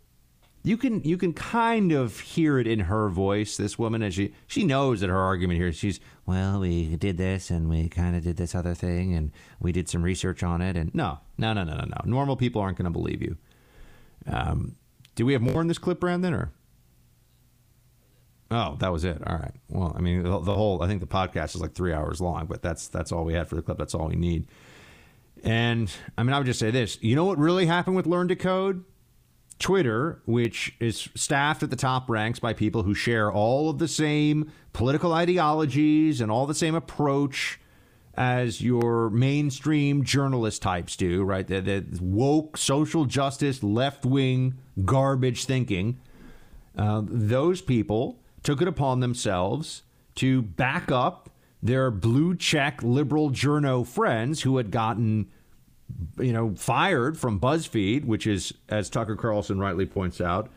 You 0.63 0.77
can 0.77 1.03
you 1.05 1.17
can 1.17 1.33
kind 1.33 1.91
of 1.91 2.21
hear 2.21 2.59
it 2.59 2.67
in 2.67 2.81
her 2.81 3.09
voice. 3.09 3.57
This 3.57 3.79
woman, 3.79 4.03
as 4.03 4.15
she 4.15 4.35
she 4.47 4.65
knows 4.65 5.01
that 5.01 5.09
her 5.09 5.19
argument 5.19 5.59
here, 5.59 5.73
she's 5.73 6.01
well, 6.27 6.61
we 6.61 6.97
did 6.97 7.17
this 7.17 7.51
and 7.51 7.69
we 7.69 7.89
kind 7.89 8.15
of 8.15 8.23
did 8.23 8.37
this 8.37 8.55
other 8.55 8.75
thing 8.75 9.15
and 9.15 9.33
we 9.59 9.73
did 9.73 9.89
some 9.89 10.03
research 10.03 10.43
on 10.43 10.61
it. 10.61 10.77
And 10.77 10.95
no, 10.95 11.21
no, 11.39 11.55
no, 11.55 11.65
no, 11.65 11.77
no, 11.77 11.85
no. 11.85 11.97
Normal 12.05 12.37
people 12.37 12.61
aren't 12.61 12.77
going 12.77 12.85
to 12.85 12.91
believe 12.91 13.23
you. 13.23 13.39
Um, 14.27 14.77
do 15.15 15.25
we 15.25 15.33
have 15.33 15.43
more 15.43 15.63
in 15.63 15.67
this 15.67 15.79
clip, 15.79 15.99
Brandon? 15.99 16.35
Or 16.35 16.53
oh, 18.51 18.77
that 18.81 18.93
was 18.93 19.05
it. 19.05 19.19
All 19.27 19.37
right. 19.37 19.55
Well, 19.69 19.95
I 19.97 20.01
mean, 20.01 20.23
the, 20.23 20.39
the 20.41 20.55
whole 20.55 20.83
I 20.83 20.89
think 20.89 21.01
the 21.01 21.07
podcast 21.07 21.55
is 21.55 21.61
like 21.61 21.73
three 21.73 21.93
hours 21.93 22.21
long, 22.21 22.47
but 22.47 22.63
that's 22.63 22.89
that's 22.89 23.13
all 23.13 23.25
we 23.25 23.35
had 23.35 23.49
for 23.49 23.57
the 23.57 23.63
clip. 23.63 23.79
That's 23.79 23.95
all 23.95 24.09
we 24.09 24.17
need. 24.17 24.47
And 25.43 25.91
I 26.19 26.23
mean, 26.23 26.33
I 26.33 26.39
would 26.39 26.47
just 26.47 26.61
say 26.61 26.71
this. 26.71 26.99
You 27.01 27.17
know 27.17 27.25
what 27.25 27.39
really 27.39 27.67
happened 27.67 27.97
with 27.97 28.07
Learn 28.07 28.29
to 28.29 28.37
Code? 28.37 28.85
Twitter, 29.59 30.23
which 30.25 30.75
is 30.81 31.11
staffed 31.15 31.63
at 31.63 31.69
the 31.69 31.77
top 31.77 32.09
ranks 32.09 32.39
by 32.39 32.55
people 32.55 32.83
who 32.83 32.95
share 32.95 33.31
all 33.31 33.69
of 33.69 33.79
the 33.79 33.87
same 33.87 34.51
political 34.73 35.13
ideologies 35.13 36.23
and 36.23 36.31
all 36.33 36.47
the 36.47 36.55
same 36.55 36.75
approach 36.75 37.61
as 38.15 38.61
your 38.61 39.11
mainstream 39.11 40.03
journalist 40.03 40.63
types 40.63 40.97
do, 40.97 41.23
right? 41.23 41.47
The, 41.47 41.61
the 41.61 41.99
woke, 42.03 42.57
social 42.57 43.05
justice, 43.05 43.63
left 43.63 44.05
wing 44.05 44.59
garbage 44.85 45.45
thinking. 45.45 46.01
Uh, 46.77 47.03
those 47.05 47.61
people 47.61 48.19
took 48.43 48.63
it 48.63 48.69
upon 48.69 49.01
themselves 49.01 49.83
to 50.17 50.43
back 50.43 50.91
up 50.91 51.31
their 51.63 51.91
blue 51.91 52.35
check 52.35 52.83
liberal 52.83 53.31
journo 53.31 53.87
friends 53.87 54.43
who 54.43 54.57
had 54.57 54.71
gotten 54.71 55.31
you 56.19 56.33
know, 56.33 56.55
fired 56.55 57.19
from 57.19 57.41
BuzzFeed, 57.41 58.05
which 58.05 58.27
is, 58.27 58.53
as 58.69 58.91
Tucker 58.91 59.17
Carlson 59.17 59.59
rightly 59.59 59.87
points 59.87 60.21
out, 60.21 60.51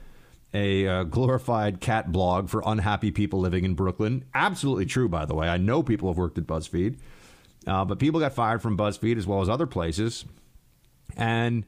a 0.54 0.88
uh, 0.88 1.04
glorified 1.04 1.82
cat 1.82 2.12
blog 2.12 2.50
for 2.50 2.62
unhappy 2.66 3.12
people 3.12 3.40
living 3.40 3.66
in 3.66 3.74
Brooklyn. 3.74 4.26
Absolutely 4.34 4.86
true, 4.86 5.10
by 5.10 5.26
the 5.26 5.34
way. 5.34 5.48
I 5.48 5.58
know 5.58 5.82
people 5.82 6.10
have 6.10 6.18
worked 6.18 6.38
at 6.38 6.46
BuzzFeed, 6.46 6.98
uh, 7.66 7.86
but 7.86 8.00
people 8.00 8.20
got 8.20 8.34
fired 8.34 8.62
from 8.62 8.78
BuzzFeed 8.78 9.18
as 9.18 9.26
well 9.26 9.42
as 9.42 9.50
other 9.50 9.66
places. 9.66 10.26
And 11.16 11.66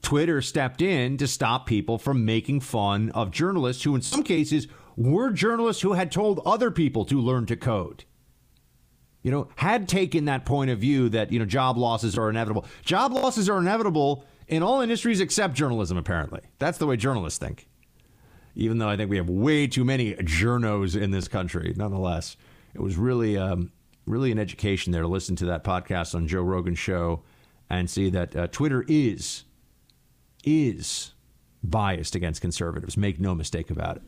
Twitter 0.00 0.40
stepped 0.40 0.80
in 0.80 1.16
to 1.18 1.26
stop 1.26 1.66
people 1.66 1.98
from 1.98 2.24
making 2.24 2.60
fun 2.60 3.10
of 3.10 3.30
journalists 3.30 3.82
who, 3.82 3.94
in 3.94 4.02
some 4.02 4.22
cases, 4.22 4.68
were 4.98 5.30
journalists 5.30 5.82
who 5.82 5.92
had 5.92 6.10
told 6.10 6.40
other 6.44 6.70
people 6.70 7.04
to 7.04 7.20
learn 7.20 7.46
to 7.46 7.56
code 7.56 8.04
you 9.22 9.30
know, 9.30 9.48
had 9.56 9.88
taken 9.88 10.26
that 10.26 10.46
point 10.46 10.70
of 10.70 10.78
view 10.78 11.08
that, 11.10 11.32
you 11.32 11.38
know, 11.38 11.44
job 11.44 11.76
losses 11.76 12.16
are 12.16 12.30
inevitable. 12.30 12.64
Job 12.82 13.12
losses 13.12 13.48
are 13.48 13.58
inevitable 13.58 14.24
in 14.46 14.62
all 14.62 14.80
industries 14.80 15.20
except 15.20 15.54
journalism, 15.54 15.96
apparently. 15.98 16.40
That's 16.58 16.78
the 16.78 16.86
way 16.86 16.96
journalists 16.96 17.38
think. 17.38 17.68
Even 18.54 18.78
though 18.78 18.88
I 18.88 18.96
think 18.96 19.10
we 19.10 19.16
have 19.16 19.28
way 19.28 19.66
too 19.66 19.84
many 19.84 20.14
journos 20.14 21.00
in 21.00 21.10
this 21.10 21.28
country, 21.28 21.74
nonetheless, 21.76 22.36
it 22.74 22.80
was 22.80 22.96
really, 22.96 23.36
um, 23.36 23.72
really 24.06 24.32
an 24.32 24.38
education 24.38 24.92
there 24.92 25.02
to 25.02 25.08
listen 25.08 25.36
to 25.36 25.46
that 25.46 25.64
podcast 25.64 26.14
on 26.14 26.26
Joe 26.26 26.42
Rogan's 26.42 26.78
show 26.78 27.22
and 27.68 27.90
see 27.90 28.10
that 28.10 28.34
uh, 28.34 28.46
Twitter 28.46 28.84
is, 28.88 29.44
is 30.44 31.12
biased 31.62 32.14
against 32.14 32.40
conservatives. 32.40 32.96
Make 32.96 33.20
no 33.20 33.34
mistake 33.34 33.70
about 33.70 33.96
it. 33.96 34.02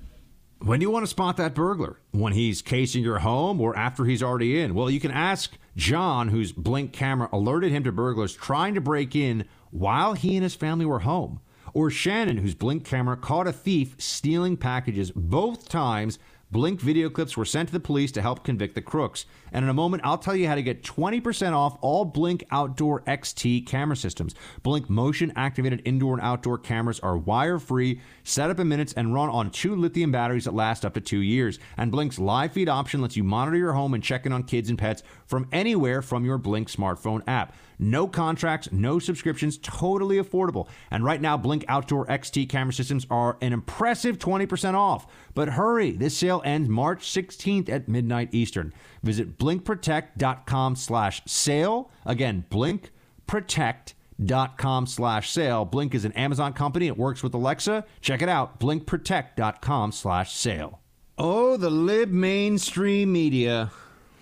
When 0.62 0.78
do 0.78 0.84
you 0.84 0.90
want 0.90 1.04
to 1.04 1.10
spot 1.10 1.38
that 1.38 1.54
burglar? 1.54 2.00
When 2.10 2.34
he's 2.34 2.60
casing 2.60 3.02
your 3.02 3.20
home 3.20 3.62
or 3.62 3.74
after 3.74 4.04
he's 4.04 4.22
already 4.22 4.60
in? 4.60 4.74
Well, 4.74 4.90
you 4.90 5.00
can 5.00 5.10
ask 5.10 5.56
John, 5.74 6.28
whose 6.28 6.52
Blink 6.52 6.92
camera 6.92 7.30
alerted 7.32 7.72
him 7.72 7.82
to 7.84 7.92
burglars 7.92 8.34
trying 8.34 8.74
to 8.74 8.80
break 8.82 9.16
in 9.16 9.46
while 9.70 10.12
he 10.12 10.36
and 10.36 10.42
his 10.42 10.54
family 10.54 10.84
were 10.84 10.98
home. 10.98 11.40
Or 11.72 11.90
Shannon, 11.90 12.36
whose 12.36 12.54
Blink 12.54 12.84
camera 12.84 13.16
caught 13.16 13.46
a 13.46 13.54
thief 13.54 13.94
stealing 13.96 14.58
packages 14.58 15.10
both 15.12 15.70
times. 15.70 16.18
Blink 16.52 16.80
video 16.80 17.08
clips 17.08 17.36
were 17.36 17.44
sent 17.44 17.68
to 17.68 17.72
the 17.72 17.78
police 17.78 18.10
to 18.10 18.22
help 18.22 18.42
convict 18.42 18.74
the 18.74 18.82
crooks. 18.82 19.24
And 19.52 19.64
in 19.64 19.68
a 19.68 19.74
moment, 19.74 20.02
I'll 20.04 20.18
tell 20.18 20.34
you 20.34 20.48
how 20.48 20.56
to 20.56 20.62
get 20.64 20.82
20% 20.82 21.52
off 21.52 21.78
all 21.80 22.04
Blink 22.04 22.42
Outdoor 22.50 23.02
XT 23.02 23.66
camera 23.68 23.94
systems. 23.94 24.34
Blink 24.64 24.90
motion 24.90 25.32
activated 25.36 25.80
indoor 25.84 26.14
and 26.14 26.22
outdoor 26.22 26.58
cameras 26.58 26.98
are 27.00 27.16
wire 27.16 27.60
free, 27.60 28.00
set 28.24 28.50
up 28.50 28.58
in 28.58 28.68
minutes, 28.68 28.92
and 28.94 29.14
run 29.14 29.28
on 29.28 29.50
two 29.50 29.76
lithium 29.76 30.10
batteries 30.10 30.44
that 30.44 30.54
last 30.54 30.84
up 30.84 30.94
to 30.94 31.00
two 31.00 31.20
years. 31.20 31.60
And 31.76 31.92
Blink's 31.92 32.18
live 32.18 32.52
feed 32.52 32.68
option 32.68 33.00
lets 33.00 33.16
you 33.16 33.22
monitor 33.22 33.56
your 33.56 33.74
home 33.74 33.94
and 33.94 34.02
check 34.02 34.26
in 34.26 34.32
on 34.32 34.42
kids 34.42 34.70
and 34.70 34.78
pets 34.78 35.04
from 35.26 35.46
anywhere 35.52 36.02
from 36.02 36.24
your 36.24 36.38
Blink 36.38 36.68
smartphone 36.68 37.22
app. 37.28 37.54
No 37.82 38.06
contracts, 38.06 38.70
no 38.70 38.98
subscriptions, 38.98 39.56
totally 39.56 40.18
affordable. 40.18 40.68
And 40.90 41.02
right 41.02 41.18
now, 41.20 41.38
Blink 41.38 41.64
Outdoor 41.66 42.04
XT 42.06 42.46
camera 42.50 42.74
systems 42.74 43.06
are 43.10 43.38
an 43.40 43.54
impressive 43.54 44.18
20% 44.18 44.74
off. 44.74 45.06
But 45.32 45.48
hurry, 45.48 45.92
this 45.92 46.14
sale 46.14 46.42
ends 46.44 46.68
March 46.68 47.10
16th 47.10 47.70
at 47.70 47.88
midnight 47.88 48.28
Eastern. 48.32 48.74
Visit 49.02 49.38
blinkprotect.com 49.38 50.76
slash 50.76 51.22
sale. 51.24 51.90
Again, 52.04 52.44
blinkprotect.com 52.50 54.86
slash 54.86 55.30
sale. 55.30 55.64
Blink 55.64 55.94
is 55.94 56.04
an 56.04 56.12
Amazon 56.12 56.52
company. 56.52 56.86
It 56.86 56.98
works 56.98 57.22
with 57.22 57.32
Alexa. 57.32 57.86
Check 58.02 58.20
it 58.20 58.28
out, 58.28 58.60
blinkprotect.com 58.60 59.92
slash 59.92 60.34
sale. 60.34 60.80
Oh, 61.16 61.56
the 61.56 61.70
lib 61.70 62.10
mainstream 62.10 63.10
media. 63.10 63.70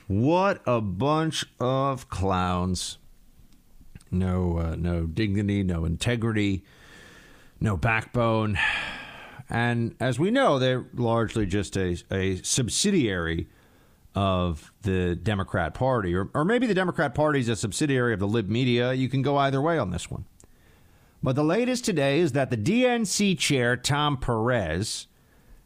What 0.07 0.63
a 0.65 0.81
bunch 0.81 1.45
of 1.59 2.09
clowns. 2.09 2.99
No, 4.11 4.59
uh, 4.59 4.77
no 4.77 5.07
dignity, 5.07 5.63
no 5.63 5.85
integrity, 5.85 6.65
no 7.61 7.77
backbone. 7.77 8.59
And 9.51 9.95
as 10.01 10.19
we 10.19 10.31
know, 10.31 10.59
they're 10.59 10.87
largely 10.95 11.47
just 11.47 11.77
a, 11.77 11.97
a 12.11 12.37
subsidiary 12.43 13.49
of 14.15 14.73
the 14.83 15.15
Democrat 15.15 15.75
Party, 15.75 16.15
or, 16.15 16.29
or 16.35 16.45
maybe 16.45 16.67
the 16.67 16.75
Democrat 16.75 17.15
Party 17.15 17.41
is 17.41 17.49
a 17.49 17.57
subsidiary 17.57 18.13
of 18.13 18.21
the 18.21 18.27
lib 18.27 18.49
media. 18.49 18.93
You 18.93 19.09
can 19.09 19.23
go 19.23 19.37
either 19.37 19.61
way 19.61 19.79
on 19.79 19.91
this 19.91 20.11
one. 20.11 20.25
But 21.23 21.37
the 21.37 21.45
latest 21.45 21.85
today 21.85 22.21
is 22.21 22.33
that 22.33 22.51
the 22.51 22.57
DNC 22.57 23.39
chair, 23.39 23.77
Tom 23.77 24.17
Perez, 24.17 25.07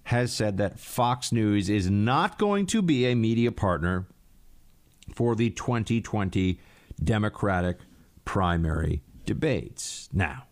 has 0.04 0.32
said 0.32 0.56
that 0.58 0.78
Fox 0.78 1.32
News 1.32 1.68
is 1.68 1.90
not 1.90 2.38
going 2.38 2.66
to 2.66 2.82
be 2.82 3.06
a 3.06 3.14
media 3.14 3.52
partner 3.52 4.06
for 5.14 5.34
the 5.34 5.50
2020 5.50 6.58
Democratic 7.02 7.78
primary 8.24 9.02
debates. 9.26 10.08
Now, 10.12 10.44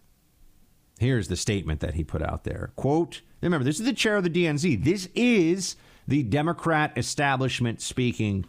here's 0.98 1.28
the 1.28 1.36
statement 1.36 1.80
that 1.80 1.94
he 1.94 2.04
put 2.04 2.22
out 2.22 2.44
there. 2.44 2.72
Quote, 2.76 3.22
remember, 3.40 3.64
this 3.64 3.80
is 3.80 3.86
the 3.86 3.92
chair 3.92 4.16
of 4.16 4.24
the 4.24 4.30
DNC. 4.30 4.84
This 4.84 5.08
is 5.14 5.76
the 6.06 6.22
Democrat 6.22 6.92
establishment 6.96 7.80
speaking 7.80 8.44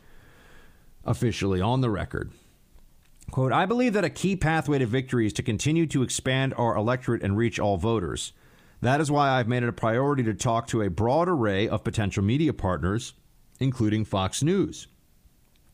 officially 1.05 1.61
on 1.61 1.81
the 1.81 1.89
record. 1.89 2.31
Quote, 3.31 3.53
I 3.53 3.65
believe 3.65 3.93
that 3.93 4.03
a 4.03 4.09
key 4.09 4.35
pathway 4.35 4.79
to 4.79 4.85
victory 4.85 5.25
is 5.25 5.33
to 5.33 5.43
continue 5.43 5.87
to 5.87 6.03
expand 6.03 6.53
our 6.57 6.75
electorate 6.75 7.23
and 7.23 7.37
reach 7.37 7.59
all 7.59 7.77
voters. 7.77 8.33
That 8.81 8.99
is 8.99 9.11
why 9.11 9.29
I've 9.29 9.47
made 9.47 9.63
it 9.63 9.69
a 9.69 9.73
priority 9.73 10.23
to 10.23 10.33
talk 10.33 10.67
to 10.67 10.81
a 10.81 10.89
broad 10.89 11.29
array 11.29 11.69
of 11.69 11.83
potential 11.83 12.23
media 12.23 12.51
partners, 12.51 13.13
including 13.59 14.03
Fox 14.03 14.43
News. 14.43 14.87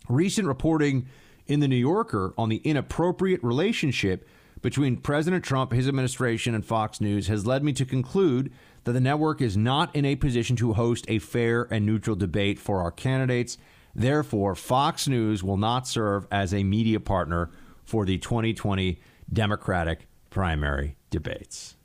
Recent 0.07 0.47
reporting 0.47 1.07
in 1.47 1.59
The 1.59 1.67
New 1.67 1.75
Yorker 1.75 2.33
on 2.37 2.49
the 2.49 2.61
inappropriate 2.63 3.43
relationship 3.43 4.27
between 4.61 4.97
President 4.97 5.43
Trump, 5.43 5.71
his 5.71 5.87
administration, 5.87 6.55
and 6.55 6.65
Fox 6.65 6.99
News 6.99 7.27
has 7.27 7.45
led 7.45 7.63
me 7.63 7.73
to 7.73 7.85
conclude 7.85 8.51
that 8.83 8.93
the 8.93 8.99
network 8.99 9.41
is 9.41 9.55
not 9.55 9.95
in 9.95 10.05
a 10.05 10.15
position 10.15 10.55
to 10.57 10.73
host 10.73 11.05
a 11.07 11.19
fair 11.19 11.67
and 11.71 11.85
neutral 11.85 12.15
debate 12.15 12.57
for 12.59 12.81
our 12.81 12.91
candidates. 12.91 13.57
Therefore, 13.93 14.55
Fox 14.55 15.07
News 15.07 15.43
will 15.43 15.57
not 15.57 15.87
serve 15.87 16.27
as 16.31 16.53
a 16.53 16.63
media 16.63 16.99
partner 16.99 17.51
for 17.83 18.05
the 18.05 18.17
2020 18.17 18.99
Democratic 19.31 20.07
primary 20.29 20.97
debates. 21.09 21.75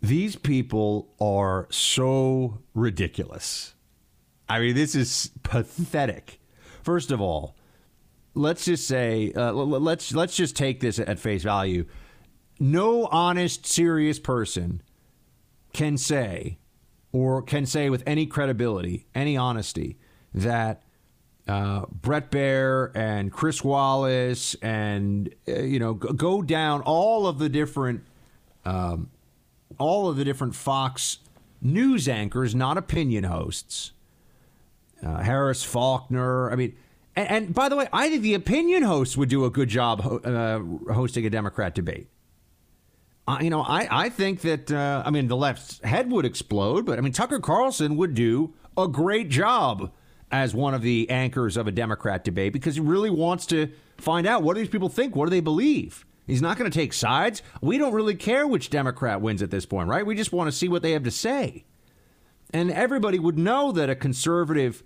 These 0.00 0.36
people 0.36 1.08
are 1.20 1.66
so 1.70 2.58
ridiculous. 2.74 3.74
I 4.48 4.60
mean, 4.60 4.74
this 4.74 4.94
is 4.94 5.30
pathetic. 5.42 6.40
First 6.82 7.10
of 7.10 7.20
all, 7.20 7.56
let's 8.38 8.64
just 8.64 8.86
say 8.86 9.32
uh, 9.32 9.52
let's 9.52 10.14
let's 10.14 10.36
just 10.36 10.56
take 10.56 10.80
this 10.80 10.98
at 10.98 11.18
face 11.18 11.42
value. 11.42 11.84
No 12.60 13.06
honest, 13.06 13.66
serious 13.66 14.18
person 14.18 14.82
can 15.72 15.96
say, 15.96 16.58
or 17.12 17.42
can 17.42 17.66
say 17.66 17.90
with 17.90 18.02
any 18.06 18.26
credibility, 18.26 19.06
any 19.14 19.36
honesty, 19.36 19.98
that 20.32 20.82
uh, 21.46 21.86
Bret 21.90 22.30
Baier 22.30 22.94
and 22.94 23.32
Chris 23.32 23.62
Wallace 23.62 24.54
and 24.62 25.34
uh, 25.48 25.60
you 25.60 25.78
know 25.78 25.94
go 25.94 26.40
down 26.40 26.82
all 26.82 27.26
of 27.26 27.38
the 27.38 27.48
different 27.48 28.04
um, 28.64 29.10
all 29.78 30.08
of 30.08 30.16
the 30.16 30.24
different 30.24 30.54
Fox 30.54 31.18
news 31.60 32.08
anchors, 32.08 32.54
not 32.54 32.78
opinion 32.78 33.24
hosts. 33.24 33.92
Uh, 35.00 35.22
Harris 35.22 35.62
Faulkner. 35.62 36.50
I 36.50 36.56
mean, 36.56 36.76
and, 37.18 37.30
and, 37.30 37.54
by 37.54 37.68
the 37.68 37.74
way, 37.74 37.88
I 37.92 38.08
think 38.08 38.22
the 38.22 38.34
opinion 38.34 38.84
hosts 38.84 39.16
would 39.16 39.28
do 39.28 39.44
a 39.44 39.50
good 39.50 39.68
job 39.68 40.00
uh, 40.24 40.60
hosting 40.92 41.26
a 41.26 41.30
Democrat 41.30 41.74
debate. 41.74 42.08
You 43.40 43.50
know, 43.50 43.60
I, 43.60 44.04
I 44.04 44.08
think 44.08 44.40
that, 44.42 44.70
uh, 44.70 45.02
I 45.04 45.10
mean, 45.10 45.26
the 45.26 45.36
left's 45.36 45.80
head 45.80 46.10
would 46.10 46.24
explode, 46.24 46.86
but 46.86 46.96
I 46.96 47.02
mean, 47.02 47.12
Tucker 47.12 47.40
Carlson 47.40 47.96
would 47.96 48.14
do 48.14 48.54
a 48.76 48.88
great 48.88 49.28
job 49.28 49.92
as 50.30 50.54
one 50.54 50.74
of 50.74 50.80
the 50.80 51.10
anchors 51.10 51.56
of 51.56 51.66
a 51.66 51.72
Democrat 51.72 52.24
debate 52.24 52.52
because 52.52 52.76
he 52.76 52.80
really 52.80 53.10
wants 53.10 53.44
to 53.46 53.70
find 53.98 54.26
out 54.26 54.42
what 54.42 54.54
do 54.54 54.60
these 54.60 54.70
people 54.70 54.88
think? 54.88 55.14
What 55.14 55.26
do 55.26 55.30
they 55.30 55.40
believe? 55.40 56.06
He's 56.26 56.40
not 56.40 56.56
going 56.56 56.70
to 56.70 56.78
take 56.78 56.92
sides. 56.92 57.42
We 57.60 57.78
don't 57.78 57.92
really 57.92 58.14
care 58.14 58.46
which 58.46 58.70
Democrat 58.70 59.20
wins 59.20 59.42
at 59.42 59.50
this 59.50 59.66
point, 59.66 59.88
right? 59.88 60.06
We 60.06 60.14
just 60.14 60.32
want 60.32 60.48
to 60.48 60.56
see 60.56 60.68
what 60.68 60.82
they 60.82 60.92
have 60.92 61.02
to 61.02 61.10
say. 61.10 61.64
And 62.50 62.70
everybody 62.70 63.18
would 63.18 63.38
know 63.38 63.72
that 63.72 63.90
a 63.90 63.96
conservative 63.96 64.84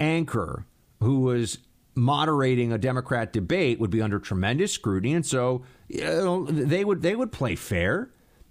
anchor 0.00 0.64
who 1.00 1.20
was 1.20 1.58
moderating 1.94 2.72
a 2.72 2.78
Democrat 2.78 3.32
debate 3.32 3.80
would 3.80 3.90
be 3.90 4.00
under 4.00 4.18
tremendous 4.18 4.72
scrutiny, 4.72 5.14
and 5.14 5.26
so 5.26 5.62
you 5.88 6.04
know, 6.04 6.44
they 6.44 6.84
would 6.84 7.02
they 7.02 7.16
would 7.16 7.32
play 7.32 7.56
fair. 7.56 8.10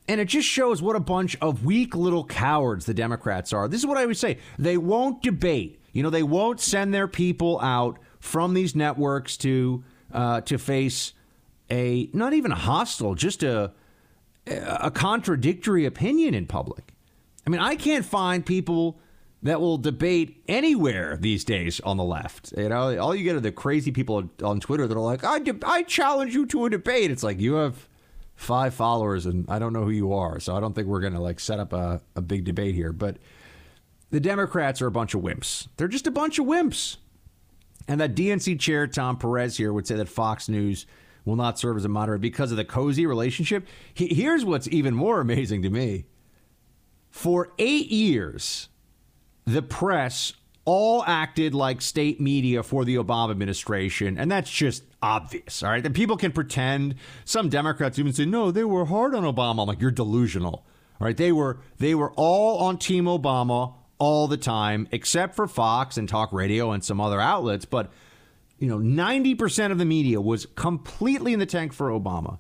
And 0.10 0.22
it 0.22 0.26
just 0.26 0.48
shows 0.48 0.82
what 0.82 0.96
a 0.96 1.02
bunch 1.02 1.36
of 1.42 1.66
weak 1.66 1.94
little 1.94 2.24
cowards 2.24 2.86
the 2.86 2.94
Democrats 2.94 3.52
are. 3.52 3.68
This 3.68 3.82
is 3.82 3.86
what 3.86 3.98
I 3.98 4.06
would 4.06 4.16
say. 4.16 4.38
They 4.58 4.78
won't 4.78 5.22
debate. 5.22 5.82
You 5.92 6.02
know, 6.02 6.10
they 6.10 6.24
won't 6.24 6.62
send 6.62 6.94
their 6.94 7.10
people 7.10 7.60
out 7.60 8.00
from 8.22 8.54
these 8.54 8.74
networks 8.74 9.36
to 9.38 9.84
uh, 10.14 10.42
to 10.42 10.58
face 10.58 11.14
a 11.70 12.10
not 12.14 12.34
even 12.34 12.52
a 12.52 12.56
hostile, 12.56 13.16
just 13.16 13.44
a 13.44 13.74
a 14.48 14.92
contradictory 14.92 15.86
opinion 15.86 16.34
in 16.34 16.46
public. 16.46 16.94
I 17.46 17.50
mean, 17.50 17.60
I 17.60 17.76
can't 17.76 18.06
find 18.06 18.46
people 18.46 19.00
that 19.44 19.62
will 19.62 19.78
debate 19.78 20.44
anywhere 20.48 21.18
these 21.18 21.44
days 21.44 21.80
on 21.82 21.98
the 21.98 22.04
left. 22.04 22.54
You 22.58 22.70
know, 22.70 22.98
all 22.98 23.16
you 23.16 23.24
get 23.24 23.36
are 23.36 23.40
the 23.40 23.52
crazy 23.52 23.92
people 23.92 24.30
on 24.44 24.60
Twitter 24.60 24.88
that 24.88 24.96
are 24.96 25.02
like, 25.02 25.24
"I 25.24 25.40
de- 25.40 25.60
I 25.66 25.84
challenge 25.84 26.34
you 26.34 26.46
to 26.48 26.66
a 26.66 26.70
debate." 26.70 27.12
It's 27.12 27.24
like 27.24 27.40
you 27.40 27.54
have 27.56 27.88
five 28.36 28.74
followers, 28.74 29.26
and 29.26 29.46
I 29.50 29.60
don't 29.60 29.74
know 29.74 29.84
who 29.84 29.92
you 29.92 30.14
are, 30.14 30.40
so 30.40 30.56
I 30.56 30.60
don't 30.60 30.74
think 30.74 30.88
we're 30.88 31.02
going 31.02 31.14
to 31.14 31.22
like 31.22 31.40
set 31.40 31.60
up 31.60 31.74
a, 31.74 32.02
a 32.16 32.22
big 32.22 32.46
debate 32.46 32.76
here. 32.76 32.94
But 32.94 33.18
the 34.10 34.20
Democrats 34.20 34.82
are 34.82 34.88
a 34.88 34.92
bunch 34.92 35.14
of 35.14 35.22
wimps. 35.22 35.68
They're 35.78 35.88
just 35.88 36.08
a 36.08 36.12
bunch 36.12 36.40
of 36.40 36.46
wimps. 36.46 36.98
And 37.88 38.02
that 38.02 38.16
DNC 38.16 38.60
chair 38.60 38.86
Tom 38.88 39.18
Perez 39.18 39.58
here 39.58 39.72
would 39.72 39.88
say 39.88 39.96
that 39.96 40.10
Fox 40.10 40.50
News 40.50 40.86
will 41.26 41.36
not 41.36 41.60
serve 41.60 41.78
as 41.78 41.86
a 41.86 41.90
moderator 41.90 42.20
because 42.20 42.52
of 42.52 42.58
the 42.58 42.66
cozy 42.66 43.06
relationship. 43.06 43.68
Here's 43.94 44.46
what's 44.46 44.68
even 44.70 44.94
more 44.94 45.20
amazing 45.20 45.62
to 45.64 45.70
me. 45.70 46.06
For 47.10 47.54
eight 47.58 47.90
years, 47.90 48.70
the 49.48 49.62
press 49.62 50.34
all 50.66 51.04
acted 51.08 51.56
like 51.56 51.82
state 51.82 52.20
media 52.20 52.62
for 52.62 52.84
the 52.84 52.96
Obama 52.96 53.32
administration, 53.32 54.18
and 54.18 54.30
that's 54.30 54.52
just 54.52 54.84
obvious. 55.02 55.64
All 55.64 55.70
right, 55.70 55.84
and 55.84 55.96
people 55.96 56.18
can 56.18 56.34
pretend. 56.34 56.96
Some 57.24 57.48
Democrats 57.48 57.98
even 57.98 58.12
say, 58.12 58.26
"No, 58.26 58.52
they 58.52 58.66
were 58.66 58.86
hard 58.86 59.16
on 59.16 59.24
Obama." 59.24 59.62
I'm 59.62 59.68
like, 59.68 59.82
"You're 59.82 59.92
delusional." 59.92 60.66
All 61.00 61.06
right, 61.06 61.16
they 61.16 61.32
were 61.32 61.62
they 61.78 61.96
were 61.96 62.12
all 62.18 62.60
on 62.60 62.78
Team 62.78 63.06
Obama 63.06 63.76
all 63.98 64.28
the 64.28 64.38
time, 64.38 64.88
except 64.92 65.36
for 65.36 65.48
Fox 65.48 65.98
and 65.98 66.10
talk 66.10 66.34
radio 66.34 66.72
and 66.72 66.84
some 66.84 67.00
other 67.00 67.22
outlets. 67.22 67.64
But 67.64 67.90
you 68.60 68.68
know, 68.68 68.80
90% 68.80 69.72
of 69.72 69.78
the 69.78 69.86
media 69.86 70.20
was 70.20 70.48
completely 70.48 71.32
in 71.32 71.40
the 71.40 71.46
tank 71.46 71.74
for 71.74 71.90
Obama. 71.90 72.40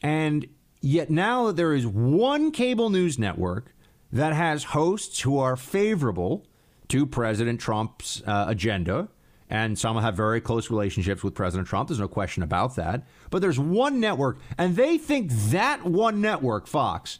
And 0.00 0.46
yet 0.80 1.10
now 1.10 1.50
there 1.50 1.74
is 1.74 1.86
one 1.86 2.52
cable 2.52 2.88
news 2.88 3.18
network 3.18 3.73
that 4.12 4.32
has 4.32 4.64
hosts 4.64 5.20
who 5.20 5.38
are 5.38 5.56
favorable 5.56 6.46
to 6.88 7.06
President 7.06 7.60
Trump's 7.60 8.22
uh, 8.26 8.46
agenda. 8.48 9.08
And 9.50 9.78
some 9.78 9.96
have 9.98 10.16
very 10.16 10.40
close 10.40 10.70
relationships 10.70 11.22
with 11.22 11.34
President 11.34 11.68
Trump. 11.68 11.88
There's 11.88 12.00
no 12.00 12.08
question 12.08 12.42
about 12.42 12.76
that. 12.76 13.06
But 13.30 13.42
there's 13.42 13.58
one 13.58 14.00
network, 14.00 14.38
and 14.56 14.74
they 14.74 14.98
think 14.98 15.30
that 15.50 15.84
one 15.84 16.20
network, 16.20 16.66
Fox, 16.66 17.18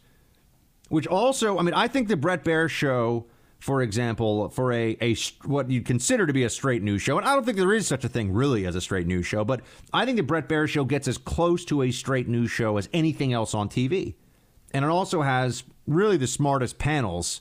which 0.89 1.07
also, 1.07 1.59
I 1.59 1.63
mean, 1.63 1.75
I 1.75 1.87
think 1.87 2.09
the 2.09 2.17
Bret 2.17 2.45
Baier 2.45 2.69
show 2.69 3.27
for 3.65 3.81
example, 3.81 4.51
for 4.51 4.75
a, 4.75 4.95
a 5.01 5.17
what 5.47 5.71
you'd 5.71 5.87
consider 5.87 6.27
to 6.27 6.35
be 6.35 6.45
a 6.45 6.51
straight 6.51 6.83
news 6.83 7.01
show, 7.01 7.17
and 7.17 7.27
I 7.27 7.35
don't 7.35 7.47
think 7.47 7.57
there 7.57 7.73
is 7.73 7.87
such 7.87 8.05
a 8.05 8.11
thing 8.11 8.31
really 8.31 8.67
as 8.67 8.75
a 8.75 8.81
straight 8.83 9.07
news 9.07 9.25
show, 9.25 9.43
but 9.43 9.63
I 9.91 10.05
think 10.05 10.19
the 10.19 10.23
Bret 10.23 10.51
Baier 10.51 10.69
show 10.69 10.85
gets 10.85 11.09
as 11.09 11.17
close 11.17 11.65
to 11.67 11.81
a 11.81 11.91
straight 11.91 12.29
news 12.29 12.51
show 12.51 12.77
as 12.77 12.91
anything 12.93 13.33
else 13.33 13.55
on 13.55 13.71
TV, 13.71 14.17
and 14.75 14.85
it 14.85 14.89
also 14.89 15.23
has 15.23 15.63
really 15.87 16.17
the 16.17 16.27
smartest 16.27 16.79
panels 16.79 17.41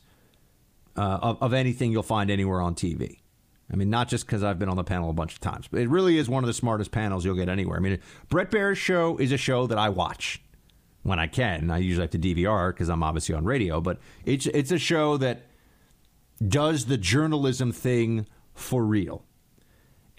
uh, 0.95 1.19
of, 1.21 1.41
of 1.41 1.53
anything 1.53 1.91
you'll 1.91 2.03
find 2.03 2.29
anywhere 2.29 2.61
on 2.61 2.75
TV. 2.75 3.17
I 3.71 3.75
mean, 3.75 3.89
not 3.89 4.07
just 4.07 4.27
because 4.27 4.43
I've 4.43 4.59
been 4.59 4.69
on 4.69 4.77
the 4.77 4.83
panel 4.83 5.09
a 5.09 5.13
bunch 5.13 5.33
of 5.33 5.39
times, 5.39 5.67
but 5.67 5.81
it 5.81 5.89
really 5.89 6.19
is 6.19 6.29
one 6.29 6.43
of 6.43 6.47
the 6.47 6.53
smartest 6.53 6.91
panels 6.91 7.25
you'll 7.25 7.35
get 7.35 7.49
anywhere. 7.49 7.77
I 7.77 7.79
mean, 7.81 7.99
Bret 8.29 8.51
Baier's 8.51 8.77
show 8.77 9.17
is 9.17 9.31
a 9.31 9.37
show 9.37 9.65
that 9.65 9.79
I 9.79 9.89
watch 9.89 10.41
when 11.01 11.17
I 11.17 11.25
can. 11.25 11.71
I 11.71 11.79
usually 11.79 12.03
have 12.03 12.11
to 12.11 12.19
DVR 12.19 12.71
because 12.71 12.89
I'm 12.89 13.01
obviously 13.01 13.33
on 13.33 13.45
radio, 13.45 13.81
but 13.81 13.97
it's 14.25 14.45
it's 14.47 14.71
a 14.71 14.77
show 14.77 15.17
that 15.17 15.47
does 16.45 16.85
the 16.85 16.97
journalism 16.97 17.71
thing 17.71 18.27
for 18.53 18.85
real. 18.85 19.25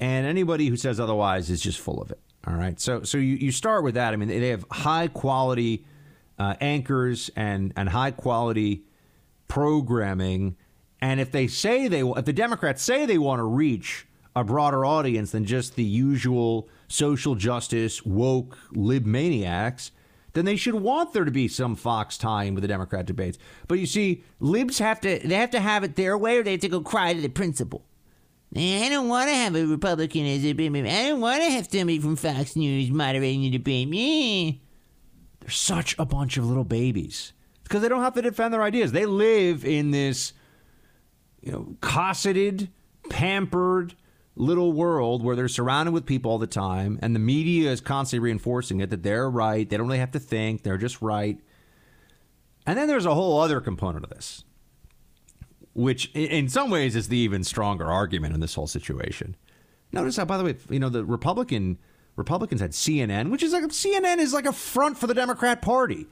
And 0.01 0.27
anybody 0.27 0.67
who 0.67 0.77
says 0.77 0.99
otherwise 0.99 1.49
is 1.49 1.61
just 1.61 1.79
full 1.79 2.03
of 2.03 2.11
it. 2.11 2.21
All 2.47 2.55
right. 2.55 2.81
So 2.81 3.03
so 3.05 3.19
you, 3.19 3.37
you 3.37 3.53
start 3.53 3.85
with 3.85 3.95
that. 3.95 4.13
I 4.13 4.17
mean, 4.17 4.29
they 4.29 4.49
have 4.49 4.67
high 4.71 5.07
quality 5.07 5.85
uh, 6.39 6.55
anchors 6.61 7.31
and, 7.37 7.73
and 7.77 7.89
high 7.89 8.11
quality 8.11 8.85
programming. 9.49 10.57
And 11.01 11.21
if 11.21 11.31
they 11.31 11.47
say 11.47 11.89
they, 11.89 12.01
if 12.01 12.25
the 12.25 12.33
Democrats 12.33 12.83
say 12.83 13.07
they 13.07 13.19
want 13.19 13.41
to 13.41 13.45
reach 13.45 14.07
a 14.37 14.43
broader 14.43 14.85
audience 14.85 15.31
than 15.31 15.45
just 15.45 15.77
the 15.77 15.85
usual 15.85 16.69
social 16.89 17.35
justice, 17.35 18.05
woke, 18.05 18.59
lib 18.73 19.07
maniacs, 19.07 19.93
then 20.33 20.45
they 20.45 20.57
should 20.57 20.75
want 20.75 21.13
there 21.13 21.25
to 21.25 21.31
be 21.31 21.47
some 21.47 21.77
Fox 21.77 22.19
tie-in 22.19 22.55
with 22.55 22.63
the 22.63 22.69
Democrat 22.69 23.07
debates. 23.07 23.39
But 23.69 23.79
you 23.79 23.87
see, 23.87 24.25
libs 24.41 24.79
have 24.79 25.01
to 25.03 25.21
they 25.21 25.37
have 25.37 25.51
to 25.51 25.61
have 25.61 25.85
it 25.85 25.95
their 25.95 26.19
way, 26.19 26.39
or 26.39 26.43
they 26.43 26.53
have 26.53 26.61
to 26.61 26.69
go 26.69 26.81
cry 26.81 27.15
to 27.15 27.21
the 27.21 27.29
principal. 27.29 27.85
I 28.57 28.89
don't 28.89 29.09
want 29.09 29.29
to 29.29 29.35
have 29.35 29.57
a 29.57 29.67
Republican 29.67 30.27
as 30.27 30.45
a 30.45 30.51
I 30.51 30.55
don't 31.09 31.21
want 31.21 31.43
to 31.43 31.51
have 31.51 31.69
somebody 31.71 31.99
from 31.99 32.17
Fox 32.17 32.55
News 32.55 32.91
moderating 32.91 33.43
the 33.43 33.51
debate. 33.51 33.89
Yeah. 33.93 34.53
They're 35.45 35.51
such 35.51 35.95
a 35.99 36.07
bunch 36.07 36.39
of 36.39 36.47
little 36.47 36.65
babies 36.65 37.35
because 37.65 37.83
they 37.83 37.89
don't 37.91 38.01
have 38.01 38.15
to 38.15 38.23
defend 38.23 38.55
their 38.55 38.63
ideas. 38.63 38.93
They 38.93 39.05
live 39.05 39.63
in 39.63 39.91
this, 39.91 40.33
you 41.43 41.53
know, 41.53 41.77
cosseted, 41.83 42.71
pampered, 43.11 43.95
little 44.37 44.73
world 44.73 45.23
where 45.23 45.37
they're 45.37 45.47
surrounded 45.47 45.93
with 45.93 46.07
people 46.07 46.31
all 46.31 46.39
the 46.39 46.47
time, 46.47 46.99
and 47.03 47.15
the 47.15 47.21
media 47.21 47.71
is 47.71 47.83
constantly 47.83 48.25
reinforcing 48.25 48.81
it 48.81 48.89
that 48.89 49.03
they're 49.03 49.29
right. 49.29 49.69
They 49.69 49.77
don't 49.77 49.87
really 49.87 49.99
have 49.99 50.13
to 50.13 50.19
think, 50.19 50.63
they're 50.63 50.79
just 50.79 51.03
right. 51.03 51.39
And 52.67 52.79
then 52.79 52.89
there's 52.89 53.05
a 53.05 53.15
whole 53.15 53.39
other 53.39 53.61
component 53.61 54.03
of 54.03 54.11
this, 54.11 54.45
which 55.75 56.11
in 56.15 56.49
some 56.49 56.71
ways 56.71 56.97
is 56.97 57.09
the 57.09 57.19
even 57.19 57.45
stronger 57.45 57.85
argument 57.85 58.33
in 58.35 58.41
this 58.41 58.55
whole 58.55 58.67
situation. 58.67 59.37
Notice 59.93 60.17
how, 60.17 60.25
by 60.25 60.39
the 60.39 60.45
way, 60.45 60.57
you 60.71 60.81
know, 60.81 60.89
the 60.89 61.05
Republican 61.05 61.77
Republicans 62.17 62.61
had 62.61 62.71
CNN, 62.71 63.31
which 63.31 63.43
is 63.43 63.53
like 63.53 63.65
CNN 63.65 64.19
is 64.19 64.33
like 64.33 64.47
a 64.47 64.53
front 64.53 64.99
for 64.99 65.07
the 65.07 65.15
Democrat 65.15 65.63
Party. 65.63 66.07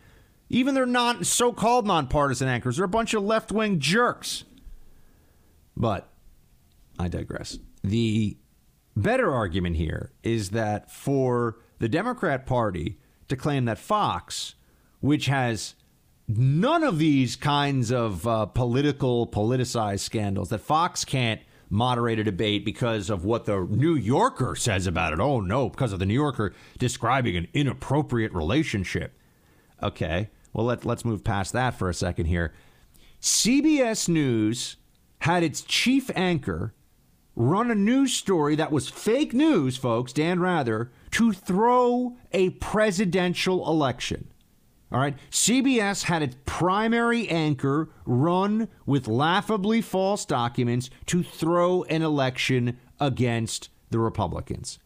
Even 0.48 0.74
their 0.74 0.86
non 0.86 1.24
so-called 1.24 1.86
nonpartisan 1.86 2.48
anchors 2.48 2.78
are 2.78 2.84
a 2.84 2.88
bunch 2.88 3.14
of 3.14 3.22
left-wing 3.22 3.78
jerks. 3.78 4.44
But 5.76 6.08
I 6.98 7.08
digress. 7.08 7.58
The 7.82 8.36
better 8.96 9.32
argument 9.32 9.76
here 9.76 10.12
is 10.22 10.50
that 10.50 10.90
for 10.90 11.56
the 11.78 11.88
Democrat 11.88 12.46
Party 12.46 12.98
to 13.28 13.36
claim 13.36 13.64
that 13.64 13.78
Fox, 13.78 14.54
which 15.00 15.26
has 15.26 15.74
none 16.28 16.82
of 16.82 16.98
these 16.98 17.36
kinds 17.36 17.90
of 17.90 18.26
uh, 18.26 18.46
political, 18.46 19.26
politicized 19.26 20.00
scandals 20.00 20.50
that 20.50 20.58
Fox 20.58 21.04
can't 21.04 21.40
moderate 21.72 22.18
a 22.18 22.24
debate 22.24 22.64
because 22.64 23.08
of 23.08 23.24
what 23.24 23.46
the 23.46 23.66
New 23.70 23.94
Yorker 23.94 24.54
says 24.54 24.86
about 24.86 25.14
it. 25.14 25.20
Oh, 25.20 25.40
no, 25.40 25.70
because 25.70 25.92
of 25.92 25.98
the 25.98 26.06
New 26.06 26.14
Yorker 26.14 26.52
describing 26.78 27.34
an 27.36 27.48
inappropriate 27.54 28.32
relationship. 28.34 29.18
Okay, 29.82 30.28
well, 30.52 30.66
let, 30.66 30.84
let's 30.84 31.04
move 31.04 31.24
past 31.24 31.52
that 31.54 31.70
for 31.78 31.88
a 31.88 31.94
second 31.94 32.26
here. 32.26 32.52
CBS 33.20 34.08
News 34.08 34.76
had 35.20 35.42
its 35.42 35.62
chief 35.62 36.10
anchor 36.14 36.74
run 37.34 37.70
a 37.70 37.74
news 37.74 38.12
story 38.12 38.54
that 38.56 38.70
was 38.70 38.90
fake 38.90 39.32
news, 39.32 39.76
folks, 39.76 40.12
Dan 40.12 40.40
Rather, 40.40 40.90
to 41.12 41.32
throw 41.32 42.16
a 42.32 42.50
presidential 42.50 43.66
election. 43.66 44.31
All 44.92 45.00
right. 45.00 45.16
CBS 45.30 46.04
had 46.04 46.22
its 46.22 46.36
primary 46.44 47.26
anchor 47.28 47.88
run 48.04 48.68
with 48.84 49.08
laughably 49.08 49.80
false 49.80 50.26
documents 50.26 50.90
to 51.06 51.22
throw 51.22 51.82
an 51.84 52.02
election 52.02 52.78
against 53.00 53.70
the 53.90 53.98
Republicans. 53.98 54.78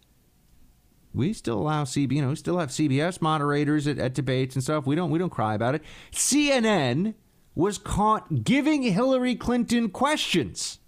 We 1.12 1.32
still 1.32 1.58
allow 1.58 1.84
CB, 1.84 2.12
you 2.12 2.22
know, 2.22 2.28
we 2.28 2.36
still 2.36 2.58
have 2.58 2.68
CBS 2.68 3.20
moderators 3.20 3.86
at, 3.86 3.98
at 3.98 4.14
debates 4.14 4.54
and 4.54 4.62
stuff. 4.62 4.86
We 4.86 4.94
don't 4.94 5.10
we 5.10 5.18
don't 5.18 5.30
cry 5.30 5.54
about 5.54 5.74
it. 5.74 5.82
CNN 6.12 7.14
was 7.54 7.78
caught 7.78 8.44
giving 8.44 8.82
Hillary 8.82 9.34
Clinton 9.34 9.88
questions. 9.88 10.78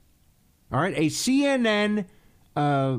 All 0.71 0.81
right, 0.81 0.95
a 0.97 1.07
CNN 1.07 2.05
uh, 2.55 2.99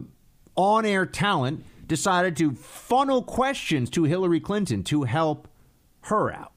on-air 0.55 1.05
talent 1.05 1.63
decided 1.85 2.35
to 2.37 2.53
funnel 2.53 3.21
questions 3.21 3.91
to 3.91 4.05
Hillary 4.05 4.39
Clinton 4.39 4.83
to 4.85 5.03
help 5.03 5.47
her 6.01 6.31
out. 6.31 6.53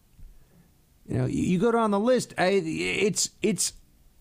You 1.09 1.19
know, 1.19 1.27
you 1.27 1.59
go 1.59 1.73
down 1.73 1.91
the 1.91 2.01
list. 2.01 2.35
It's 2.39 3.31
it's 3.43 3.73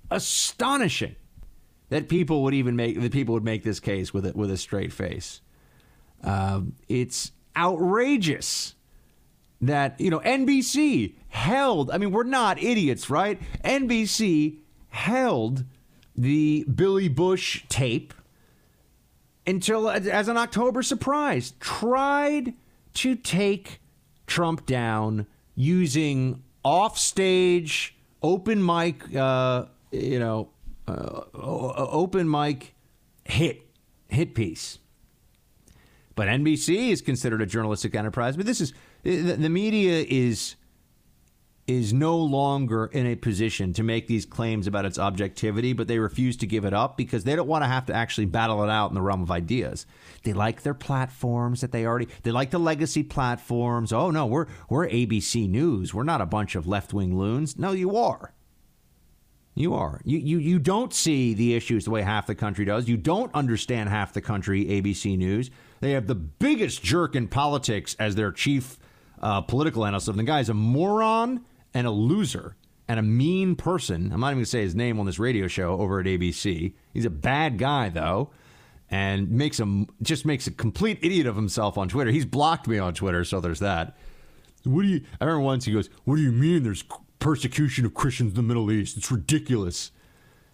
astonishing 0.09 1.15
that 1.89 2.09
people 2.09 2.43
would 2.43 2.53
even 2.53 2.75
make 2.75 2.99
that 2.99 3.11
people 3.11 3.33
would 3.33 3.43
make 3.43 3.63
this 3.63 3.79
case 3.79 4.13
with 4.13 4.25
it 4.25 4.35
with 4.35 4.49
a 4.49 4.57
straight 4.57 4.91
face. 4.91 5.41
Um, 6.23 6.73
it's 6.87 7.31
outrageous 7.55 8.75
that 9.61 9.99
you 9.99 10.09
know 10.09 10.19
NBC 10.19 11.15
held. 11.27 11.91
I 11.91 11.97
mean, 11.97 12.11
we're 12.11 12.23
not 12.23 12.61
idiots, 12.61 13.09
right? 13.09 13.39
NBC 13.63 14.57
held 14.89 15.65
the 16.15 16.65
Billy 16.73 17.09
Bush 17.09 17.63
tape 17.69 18.13
until 19.45 19.89
as 19.89 20.27
an 20.27 20.37
October 20.37 20.81
surprise. 20.81 21.53
Tried 21.59 22.53
to 22.95 23.15
take 23.15 23.80
Trump 24.31 24.65
down 24.65 25.27
using 25.55 26.41
offstage 26.63 27.97
open 28.23 28.65
mic, 28.65 29.13
uh, 29.13 29.65
you 29.91 30.19
know, 30.19 30.47
uh, 30.87 31.23
open 31.33 32.31
mic 32.31 32.73
hit 33.25 33.61
hit 34.07 34.33
piece. 34.33 34.79
But 36.15 36.29
NBC 36.29 36.91
is 36.91 37.01
considered 37.01 37.41
a 37.41 37.45
journalistic 37.45 37.93
enterprise. 37.93 38.37
But 38.37 38.45
this 38.45 38.61
is 38.61 38.73
the 39.03 39.49
media 39.49 40.05
is 40.07 40.55
is 41.75 41.93
no 41.93 42.17
longer 42.17 42.85
in 42.87 43.05
a 43.05 43.15
position 43.15 43.73
to 43.73 43.83
make 43.83 44.07
these 44.07 44.25
claims 44.25 44.67
about 44.67 44.85
its 44.85 44.99
objectivity, 44.99 45.73
but 45.73 45.87
they 45.87 45.99
refuse 45.99 46.37
to 46.37 46.47
give 46.47 46.65
it 46.65 46.73
up 46.73 46.97
because 46.97 47.23
they 47.23 47.35
don't 47.35 47.47
want 47.47 47.63
to 47.63 47.67
have 47.67 47.85
to 47.85 47.93
actually 47.93 48.25
battle 48.25 48.63
it 48.63 48.69
out 48.69 48.89
in 48.89 48.95
the 48.95 49.01
realm 49.01 49.21
of 49.21 49.31
ideas. 49.31 49.85
They 50.23 50.33
like 50.33 50.61
their 50.61 50.73
platforms 50.73 51.61
that 51.61 51.71
they 51.71 51.85
already 51.85 52.07
they 52.23 52.31
like 52.31 52.51
the 52.51 52.59
legacy 52.59 53.03
platforms. 53.03 53.91
Oh 53.91 54.11
no, 54.11 54.25
we're 54.25 54.47
we're 54.69 54.87
ABC 54.87 55.49
News. 55.49 55.93
We're 55.93 56.03
not 56.03 56.21
a 56.21 56.25
bunch 56.25 56.55
of 56.55 56.67
left-wing 56.67 57.17
loons. 57.17 57.57
No, 57.57 57.71
you 57.71 57.95
are. 57.95 58.33
You 59.53 59.73
are. 59.73 60.01
You, 60.05 60.17
you 60.17 60.37
you 60.37 60.59
don't 60.59 60.93
see 60.93 61.33
the 61.33 61.55
issues 61.55 61.85
the 61.85 61.91
way 61.91 62.01
half 62.01 62.27
the 62.27 62.35
country 62.35 62.65
does. 62.65 62.87
You 62.87 62.97
don't 62.97 63.33
understand 63.33 63.89
half 63.89 64.13
the 64.13 64.21
country 64.21 64.65
ABC 64.65 65.17
News. 65.17 65.51
They 65.81 65.91
have 65.91 66.07
the 66.07 66.15
biggest 66.15 66.83
jerk 66.83 67.15
in 67.15 67.27
politics 67.27 67.95
as 67.99 68.15
their 68.15 68.31
chief 68.31 68.77
uh, 69.21 69.41
political 69.41 69.85
analyst. 69.85 70.07
And 70.07 70.19
the 70.19 70.23
guy's 70.23 70.49
a 70.49 70.53
moron 70.53 71.45
and 71.73 71.87
a 71.87 71.91
loser 71.91 72.55
and 72.87 72.99
a 72.99 73.03
mean 73.03 73.55
person. 73.55 74.11
I'm 74.11 74.19
not 74.19 74.27
even 74.27 74.37
going 74.37 74.43
to 74.43 74.49
say 74.49 74.61
his 74.61 74.75
name 74.75 74.99
on 74.99 75.05
this 75.05 75.19
radio 75.19 75.47
show 75.47 75.79
over 75.79 75.99
at 75.99 76.05
ABC. 76.05 76.73
He's 76.93 77.05
a 77.05 77.09
bad 77.09 77.57
guy 77.57 77.89
though, 77.89 78.31
and 78.89 79.29
makes 79.31 79.59
him 79.59 79.87
just 80.01 80.25
makes 80.25 80.47
a 80.47 80.51
complete 80.51 80.99
idiot 81.01 81.25
of 81.27 81.35
himself 81.35 81.77
on 81.77 81.87
Twitter. 81.87 82.11
He's 82.11 82.25
blocked 82.25 82.67
me 82.67 82.77
on 82.77 82.93
Twitter, 82.93 83.23
so 83.23 83.39
there's 83.39 83.59
that. 83.59 83.95
What 84.63 84.83
do 84.83 84.89
you? 84.89 85.01
I 85.19 85.25
remember 85.25 85.45
once 85.45 85.65
he 85.65 85.73
goes, 85.73 85.89
"What 86.03 86.17
do 86.17 86.21
you 86.21 86.31
mean? 86.31 86.63
There's 86.63 86.83
persecution 87.19 87.85
of 87.85 87.93
Christians 87.93 88.31
in 88.31 88.35
the 88.35 88.43
Middle 88.43 88.71
East? 88.71 88.97
It's 88.97 89.11
ridiculous." 89.11 89.91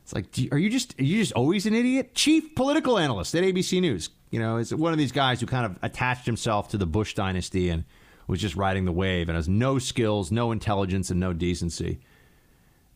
It's 0.03 0.13
like, 0.13 0.37
you, 0.37 0.47
are 0.53 0.57
you 0.57 0.69
just 0.69 0.97
are 0.99 1.03
you 1.03 1.17
just 1.19 1.33
always 1.33 1.65
an 1.65 1.73
idiot? 1.73 2.15
Chief 2.15 2.55
political 2.55 2.97
analyst 2.97 3.35
at 3.35 3.43
ABC 3.43 3.81
News. 3.81 4.09
You 4.29 4.39
know, 4.39 4.57
is 4.57 4.73
one 4.73 4.93
of 4.93 4.99
these 4.99 5.11
guys 5.11 5.41
who 5.41 5.47
kind 5.47 5.65
of 5.65 5.77
attached 5.81 6.25
himself 6.25 6.69
to 6.69 6.77
the 6.77 6.85
Bush 6.85 7.13
dynasty 7.13 7.69
and 7.69 7.83
was 8.27 8.41
just 8.41 8.55
riding 8.55 8.85
the 8.85 8.91
wave 8.91 9.29
and 9.29 9.35
has 9.35 9.47
no 9.47 9.79
skills, 9.79 10.31
no 10.31 10.51
intelligence, 10.51 11.09
and 11.09 11.19
no 11.19 11.33
decency. 11.33 11.99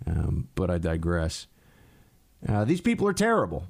Um, 0.05 0.49
but 0.55 0.69
I 0.69 0.77
digress. 0.77 1.47
Uh, 2.47 2.65
these 2.65 2.81
people 2.81 3.07
are 3.07 3.13
terrible. 3.13 3.67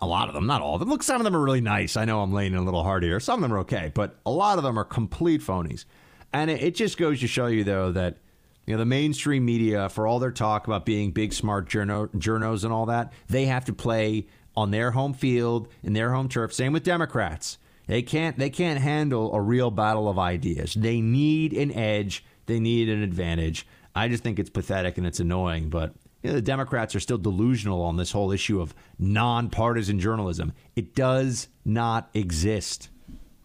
A 0.00 0.06
lot 0.06 0.28
of 0.28 0.34
them, 0.34 0.46
not 0.46 0.60
all 0.60 0.74
of 0.74 0.80
them. 0.80 0.90
Look, 0.90 1.02
some 1.02 1.20
of 1.20 1.24
them 1.24 1.36
are 1.36 1.42
really 1.42 1.60
nice. 1.60 1.96
I 1.96 2.04
know 2.04 2.20
I'm 2.20 2.32
laying 2.32 2.54
a 2.54 2.62
little 2.62 2.82
hard 2.82 3.02
here. 3.02 3.20
Some 3.20 3.38
of 3.38 3.42
them 3.42 3.52
are 3.56 3.60
okay, 3.60 3.92
but 3.94 4.18
a 4.26 4.30
lot 4.30 4.58
of 4.58 4.64
them 4.64 4.78
are 4.78 4.84
complete 4.84 5.40
phonies. 5.40 5.84
And 6.32 6.50
it, 6.50 6.62
it 6.62 6.74
just 6.74 6.98
goes 6.98 7.20
to 7.20 7.28
show 7.28 7.46
you, 7.46 7.64
though, 7.64 7.92
that 7.92 8.18
you 8.66 8.74
know 8.74 8.78
the 8.78 8.84
mainstream 8.84 9.44
media, 9.44 9.88
for 9.88 10.06
all 10.06 10.18
their 10.18 10.32
talk 10.32 10.66
about 10.66 10.84
being 10.84 11.12
big, 11.12 11.32
smart 11.32 11.68
journo, 11.68 12.08
journos 12.14 12.64
and 12.64 12.72
all 12.72 12.86
that, 12.86 13.12
they 13.28 13.46
have 13.46 13.64
to 13.66 13.72
play 13.72 14.26
on 14.56 14.70
their 14.70 14.90
home 14.90 15.14
field 15.14 15.68
in 15.82 15.92
their 15.92 16.12
home 16.12 16.28
turf. 16.28 16.52
Same 16.52 16.72
with 16.72 16.82
Democrats. 16.82 17.58
They 17.86 18.02
can't 18.02 18.38
they 18.38 18.50
can't 18.50 18.80
handle 18.80 19.32
a 19.34 19.40
real 19.40 19.70
battle 19.70 20.08
of 20.08 20.18
ideas. 20.18 20.74
They 20.74 21.00
need 21.00 21.52
an 21.52 21.72
edge. 21.72 22.24
They 22.46 22.60
need 22.60 22.88
an 22.88 23.02
advantage. 23.02 23.66
I 23.94 24.08
just 24.08 24.22
think 24.22 24.38
it's 24.38 24.50
pathetic 24.50 24.98
and 24.98 25.06
it's 25.06 25.20
annoying, 25.20 25.70
but 25.70 25.94
you 26.22 26.30
know, 26.30 26.36
the 26.36 26.42
Democrats 26.42 26.94
are 26.94 27.00
still 27.00 27.18
delusional 27.18 27.82
on 27.82 27.96
this 27.96 28.12
whole 28.12 28.32
issue 28.32 28.60
of 28.60 28.74
nonpartisan 28.98 30.00
journalism. 30.00 30.52
It 30.74 30.94
does 30.94 31.48
not 31.64 32.08
exist. 32.14 32.88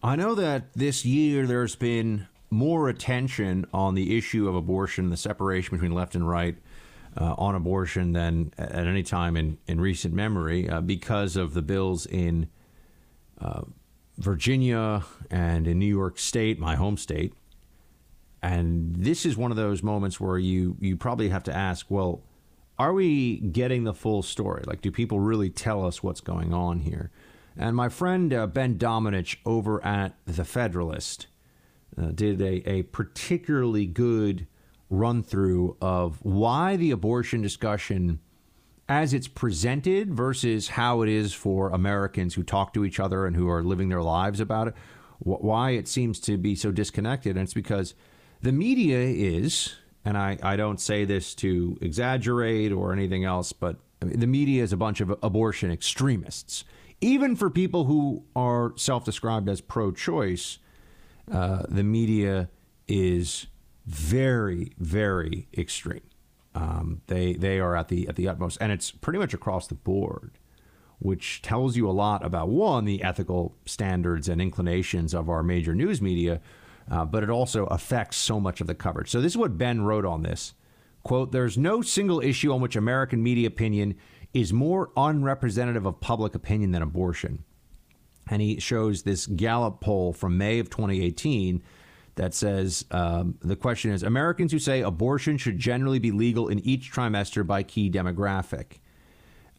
I 0.02 0.16
know 0.16 0.34
that 0.34 0.72
this 0.72 1.04
year 1.04 1.46
there's 1.46 1.76
been 1.76 2.26
more 2.50 2.88
attention 2.88 3.66
on 3.72 3.94
the 3.94 4.16
issue 4.16 4.48
of 4.48 4.56
abortion, 4.56 5.10
the 5.10 5.16
separation 5.16 5.76
between 5.76 5.92
left 5.92 6.14
and 6.14 6.26
right 6.26 6.56
uh, 7.16 7.34
on 7.36 7.54
abortion 7.54 8.12
than 8.12 8.52
at 8.56 8.86
any 8.86 9.02
time 9.02 9.36
in, 9.36 9.58
in 9.66 9.80
recent 9.80 10.14
memory 10.14 10.68
uh, 10.68 10.80
because 10.80 11.36
of 11.36 11.54
the 11.54 11.62
bills 11.62 12.06
in 12.06 12.48
uh, 13.40 13.62
Virginia 14.20 15.04
and 15.30 15.66
in 15.66 15.78
New 15.78 15.86
York 15.86 16.18
State, 16.18 16.58
my 16.58 16.76
home 16.76 16.96
state. 16.96 17.32
And 18.42 18.94
this 18.96 19.26
is 19.26 19.36
one 19.36 19.50
of 19.50 19.56
those 19.56 19.82
moments 19.82 20.20
where 20.20 20.38
you, 20.38 20.76
you 20.78 20.96
probably 20.96 21.30
have 21.30 21.44
to 21.44 21.56
ask, 21.56 21.86
well, 21.88 22.22
are 22.78 22.92
we 22.92 23.40
getting 23.40 23.84
the 23.84 23.94
full 23.94 24.22
story? 24.22 24.62
Like, 24.66 24.80
do 24.80 24.90
people 24.90 25.20
really 25.20 25.50
tell 25.50 25.84
us 25.84 26.02
what's 26.02 26.20
going 26.20 26.54
on 26.54 26.80
here? 26.80 27.10
And 27.56 27.76
my 27.76 27.88
friend 27.88 28.32
uh, 28.32 28.46
Ben 28.46 28.78
Domenech 28.78 29.36
over 29.44 29.84
at 29.84 30.16
The 30.24 30.44
Federalist 30.44 31.26
uh, 32.00 32.06
did 32.14 32.40
a, 32.40 32.68
a 32.68 32.82
particularly 32.84 33.86
good 33.86 34.46
run 34.88 35.22
through 35.22 35.76
of 35.80 36.18
why 36.22 36.76
the 36.76 36.90
abortion 36.90 37.42
discussion 37.42 38.20
as 38.90 39.14
it's 39.14 39.28
presented 39.28 40.12
versus 40.12 40.70
how 40.70 41.00
it 41.00 41.08
is 41.08 41.32
for 41.32 41.70
Americans 41.70 42.34
who 42.34 42.42
talk 42.42 42.74
to 42.74 42.84
each 42.84 42.98
other 42.98 43.24
and 43.24 43.36
who 43.36 43.48
are 43.48 43.62
living 43.62 43.88
their 43.88 44.02
lives 44.02 44.40
about 44.40 44.66
it, 44.66 44.74
why 45.20 45.70
it 45.70 45.86
seems 45.86 46.18
to 46.18 46.36
be 46.36 46.56
so 46.56 46.72
disconnected. 46.72 47.36
And 47.36 47.44
it's 47.44 47.54
because 47.54 47.94
the 48.42 48.50
media 48.50 48.98
is, 48.98 49.76
and 50.04 50.18
I, 50.18 50.38
I 50.42 50.56
don't 50.56 50.80
say 50.80 51.04
this 51.04 51.36
to 51.36 51.78
exaggerate 51.80 52.72
or 52.72 52.92
anything 52.92 53.24
else, 53.24 53.52
but 53.52 53.76
the 54.00 54.26
media 54.26 54.64
is 54.64 54.72
a 54.72 54.76
bunch 54.76 55.00
of 55.00 55.16
abortion 55.22 55.70
extremists. 55.70 56.64
Even 57.00 57.36
for 57.36 57.48
people 57.48 57.84
who 57.84 58.24
are 58.34 58.72
self 58.76 59.04
described 59.04 59.48
as 59.48 59.60
pro 59.60 59.92
choice, 59.92 60.58
uh, 61.30 61.62
the 61.68 61.84
media 61.84 62.50
is 62.88 63.46
very, 63.86 64.72
very 64.78 65.46
extreme. 65.56 66.09
Um, 66.54 67.02
they 67.06 67.34
they 67.34 67.60
are 67.60 67.76
at 67.76 67.88
the 67.88 68.08
at 68.08 68.16
the 68.16 68.28
utmost, 68.28 68.58
and 68.60 68.72
it's 68.72 68.90
pretty 68.90 69.18
much 69.18 69.34
across 69.34 69.66
the 69.66 69.74
board, 69.74 70.32
which 70.98 71.42
tells 71.42 71.76
you 71.76 71.88
a 71.88 71.92
lot 71.92 72.24
about 72.24 72.48
one 72.48 72.84
the 72.84 73.02
ethical 73.02 73.54
standards 73.66 74.28
and 74.28 74.40
inclinations 74.40 75.14
of 75.14 75.28
our 75.28 75.42
major 75.42 75.74
news 75.74 76.02
media, 76.02 76.40
uh, 76.90 77.04
but 77.04 77.22
it 77.22 77.30
also 77.30 77.66
affects 77.66 78.16
so 78.16 78.40
much 78.40 78.60
of 78.60 78.66
the 78.66 78.74
coverage. 78.74 79.10
So 79.10 79.20
this 79.20 79.32
is 79.32 79.38
what 79.38 79.58
Ben 79.58 79.82
wrote 79.82 80.04
on 80.04 80.22
this 80.22 80.54
quote: 81.04 81.30
"There's 81.30 81.56
no 81.56 81.82
single 81.82 82.20
issue 82.20 82.52
on 82.52 82.60
which 82.60 82.74
American 82.74 83.22
media 83.22 83.46
opinion 83.46 83.94
is 84.34 84.52
more 84.52 84.90
unrepresentative 84.96 85.86
of 85.86 86.00
public 86.00 86.34
opinion 86.34 86.72
than 86.72 86.82
abortion." 86.82 87.44
And 88.28 88.42
he 88.42 88.58
shows 88.60 89.02
this 89.02 89.26
Gallup 89.26 89.80
poll 89.80 90.12
from 90.12 90.36
May 90.36 90.58
of 90.58 90.68
2018 90.70 91.62
that 92.16 92.34
says 92.34 92.84
um, 92.90 93.36
the 93.40 93.56
question 93.56 93.92
is 93.92 94.02
Americans 94.02 94.52
who 94.52 94.58
say 94.58 94.82
abortion 94.82 95.38
should 95.38 95.58
generally 95.58 95.98
be 95.98 96.10
legal 96.10 96.48
in 96.48 96.58
each 96.60 96.92
trimester 96.92 97.46
by 97.46 97.62
key 97.62 97.90
demographic. 97.90 98.78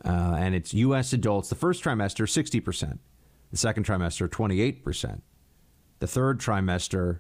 Uh, 0.04 0.36
and 0.38 0.56
it's 0.56 0.74
U.S. 0.74 1.14
adults, 1.14 1.50
the 1.50 1.56
first 1.56 1.84
trimester, 1.84 2.26
60%, 2.26 3.00
the 3.52 3.58
second 3.58 3.86
trimester, 3.86 4.28
28%, 4.28 5.22
the 6.00 6.08
third 6.08 6.40
trimester, 6.40 7.20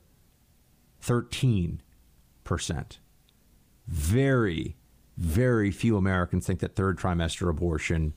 13%. 1.04 1.80
Very, 3.88 4.78
very 5.18 5.72
few 5.72 5.98
Americans 5.98 6.48
think 6.48 6.60
that 6.60 6.76
third 6.76 6.98
trimester 6.98 7.50
abortion 7.50 8.14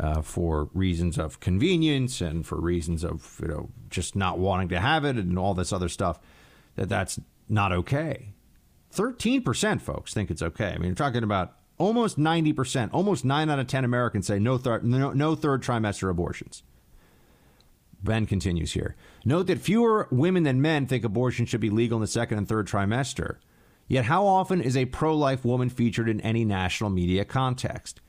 uh, 0.00 0.22
for 0.22 0.70
reasons 0.72 1.18
of 1.18 1.40
convenience 1.40 2.20
and 2.20 2.46
for 2.46 2.58
reasons 2.60 3.04
of 3.04 3.38
you 3.42 3.48
know 3.48 3.70
just 3.90 4.16
not 4.16 4.38
wanting 4.38 4.68
to 4.68 4.80
have 4.80 5.04
it 5.04 5.16
and 5.16 5.38
all 5.38 5.52
this 5.54 5.72
other 5.72 5.88
stuff 5.88 6.18
that 6.76 6.88
that's 6.88 7.20
not 7.48 7.72
okay. 7.72 8.32
Thirteen 8.90 9.42
percent, 9.42 9.82
folks, 9.82 10.12
think 10.12 10.30
it's 10.30 10.42
okay. 10.42 10.68
I 10.68 10.78
mean, 10.78 10.88
you're 10.88 10.94
talking 10.94 11.22
about 11.22 11.56
almost 11.78 12.18
ninety 12.18 12.52
percent, 12.52 12.92
almost 12.92 13.24
nine 13.24 13.50
out 13.50 13.58
of 13.58 13.66
ten 13.66 13.84
Americans 13.84 14.26
say 14.26 14.38
no, 14.38 14.58
thir- 14.58 14.80
no, 14.82 15.12
no 15.12 15.34
third 15.34 15.62
trimester 15.62 16.10
abortions. 16.10 16.62
Ben 18.02 18.26
continues 18.26 18.72
here. 18.72 18.96
Note 19.24 19.46
that 19.46 19.60
fewer 19.60 20.08
women 20.10 20.42
than 20.42 20.60
men 20.60 20.86
think 20.86 21.04
abortion 21.04 21.46
should 21.46 21.60
be 21.60 21.70
legal 21.70 21.98
in 21.98 22.00
the 22.00 22.06
second 22.06 22.38
and 22.38 22.48
third 22.48 22.66
trimester. 22.66 23.36
Yet, 23.86 24.06
how 24.06 24.26
often 24.26 24.60
is 24.60 24.76
a 24.76 24.86
pro 24.86 25.16
life 25.16 25.44
woman 25.44 25.68
featured 25.68 26.08
in 26.08 26.20
any 26.20 26.44
national 26.44 26.90
media 26.90 27.24
context? 27.24 28.00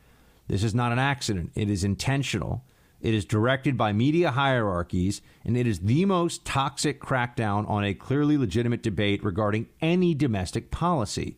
This 0.47 0.63
is 0.63 0.73
not 0.75 0.91
an 0.91 0.99
accident, 0.99 1.51
it 1.55 1.69
is 1.69 1.83
intentional. 1.83 2.65
It 3.03 3.13
is 3.13 3.25
directed 3.25 3.77
by 3.77 3.91
media 3.91 4.31
hierarchies, 4.31 5.21
and 5.43 5.57
it 5.57 5.67
is 5.67 5.79
the 5.79 6.05
most 6.05 6.45
toxic 6.45 7.01
crackdown 7.01 7.69
on 7.69 7.83
a 7.83 7.93
clearly 7.93 8.37
legitimate 8.37 8.81
debate 8.81 9.21
regarding 9.25 9.67
any 9.81 10.15
domestic 10.15 10.71
policy. 10.71 11.37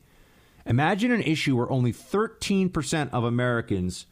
Imagine 0.67 1.11
an 1.11 1.23
issue 1.23 1.57
where 1.57 1.71
only 1.71 1.91
13% 1.91 3.09
of 3.11 3.23
Americans 3.23 4.05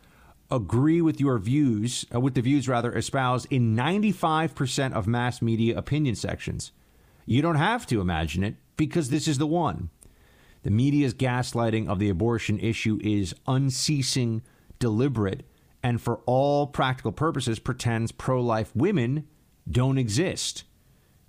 agree 0.49 0.99
with 0.99 1.19
your 1.19 1.37
views, 1.37 2.07
uh, 2.13 2.19
with 2.19 2.33
the 2.33 2.41
views 2.41 2.67
rather 2.67 2.91
espoused 2.91 3.45
in 3.51 3.75
95% 3.75 4.93
of 4.93 5.05
mass 5.05 5.39
media 5.39 5.77
opinion 5.77 6.15
sections. 6.15 6.71
You 7.27 7.43
don't 7.43 7.55
have 7.55 7.85
to 7.87 8.01
imagine 8.01 8.43
it 8.43 8.55
because 8.77 9.09
this 9.09 9.27
is 9.27 9.37
the 9.37 9.45
one. 9.45 9.91
The 10.63 10.71
media's 10.71 11.13
gaslighting 11.13 11.87
of 11.87 11.99
the 11.99 12.09
abortion 12.09 12.59
issue 12.59 12.99
is 13.03 13.35
unceasing, 13.45 14.41
deliberate, 14.79 15.45
and 15.83 16.01
for 16.01 16.21
all 16.25 16.65
practical 16.65 17.11
purposes 17.11 17.59
pretends 17.59 18.11
pro 18.11 18.41
life 18.41 18.71
women 18.73 19.27
don't 19.69 19.97
exist. 19.97 20.63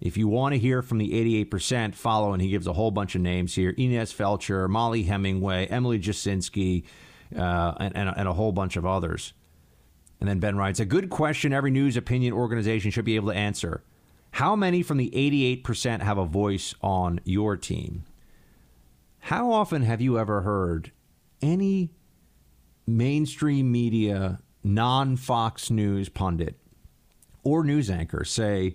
If 0.00 0.16
you 0.16 0.28
want 0.28 0.54
to 0.54 0.58
hear 0.58 0.82
from 0.82 0.98
the 0.98 1.44
88%, 1.46 1.94
follow, 1.94 2.32
and 2.32 2.42
he 2.42 2.48
gives 2.48 2.66
a 2.66 2.72
whole 2.72 2.90
bunch 2.90 3.14
of 3.14 3.20
names 3.20 3.54
here 3.54 3.70
Inez 3.70 4.12
Feltscher, 4.12 4.68
Mollie 4.68 5.04
Hemingway, 5.04 5.66
Emily 5.66 5.98
Jashinsky, 5.98 6.84
uh, 7.36 7.74
and, 7.80 7.96
and, 7.96 8.14
and 8.16 8.28
a 8.28 8.32
whole 8.32 8.52
bunch 8.52 8.76
of 8.76 8.86
others. 8.86 9.32
And 10.20 10.28
then 10.28 10.38
Ben 10.38 10.56
writes 10.56 10.80
A 10.80 10.84
good 10.84 11.10
question 11.10 11.52
every 11.52 11.70
news 11.70 11.96
opinion 11.96 12.32
organization 12.32 12.90
should 12.90 13.04
be 13.04 13.16
able 13.16 13.30
to 13.30 13.36
answer. 13.36 13.82
How 14.32 14.56
many 14.56 14.82
from 14.82 14.98
the 14.98 15.10
88% 15.62 16.00
have 16.00 16.18
a 16.18 16.24
voice 16.24 16.74
on 16.82 17.20
your 17.24 17.56
team? 17.56 18.04
How 19.20 19.52
often 19.52 19.82
have 19.82 20.00
you 20.00 20.18
ever 20.18 20.42
heard 20.42 20.90
any 21.40 21.90
mainstream 22.86 23.70
media, 23.70 24.40
non 24.64 25.16
Fox 25.16 25.70
News 25.70 26.08
pundit 26.08 26.58
or 27.42 27.62
news 27.62 27.90
anchor 27.90 28.24
say 28.24 28.74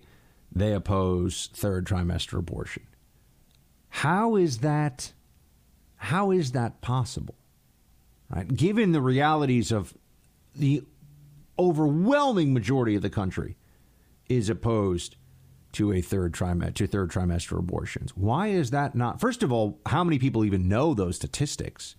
they 0.51 0.73
oppose 0.73 1.49
third 1.53 1.85
trimester 1.85 2.37
abortion? 2.37 2.83
How 3.89 4.35
is 4.35 4.59
that? 4.59 5.13
How 5.97 6.31
is 6.31 6.53
that 6.53 6.79
possible? 6.81 7.35
Right? 8.29 8.47
Given 8.47 8.91
the 8.91 9.01
realities 9.01 9.71
of 9.71 9.93
the 10.55 10.83
overwhelming 11.57 12.53
majority 12.53 12.95
of 12.95 13.01
the 13.01 13.09
country 13.09 13.57
is 14.29 14.49
opposed 14.49 15.15
to 15.73 15.91
a 15.91 16.01
third 16.01 16.33
trimester 16.33 16.73
to 16.75 16.87
third 16.87 17.11
trimester 17.11 17.57
abortions. 17.57 18.15
Why 18.15 18.47
is 18.47 18.71
that 18.71 18.95
not? 18.95 19.19
First 19.19 19.43
of 19.43 19.51
all, 19.51 19.79
how 19.85 20.03
many 20.03 20.17
people 20.19 20.45
even 20.45 20.67
know 20.67 20.93
those 20.93 21.15
statistics? 21.15 21.95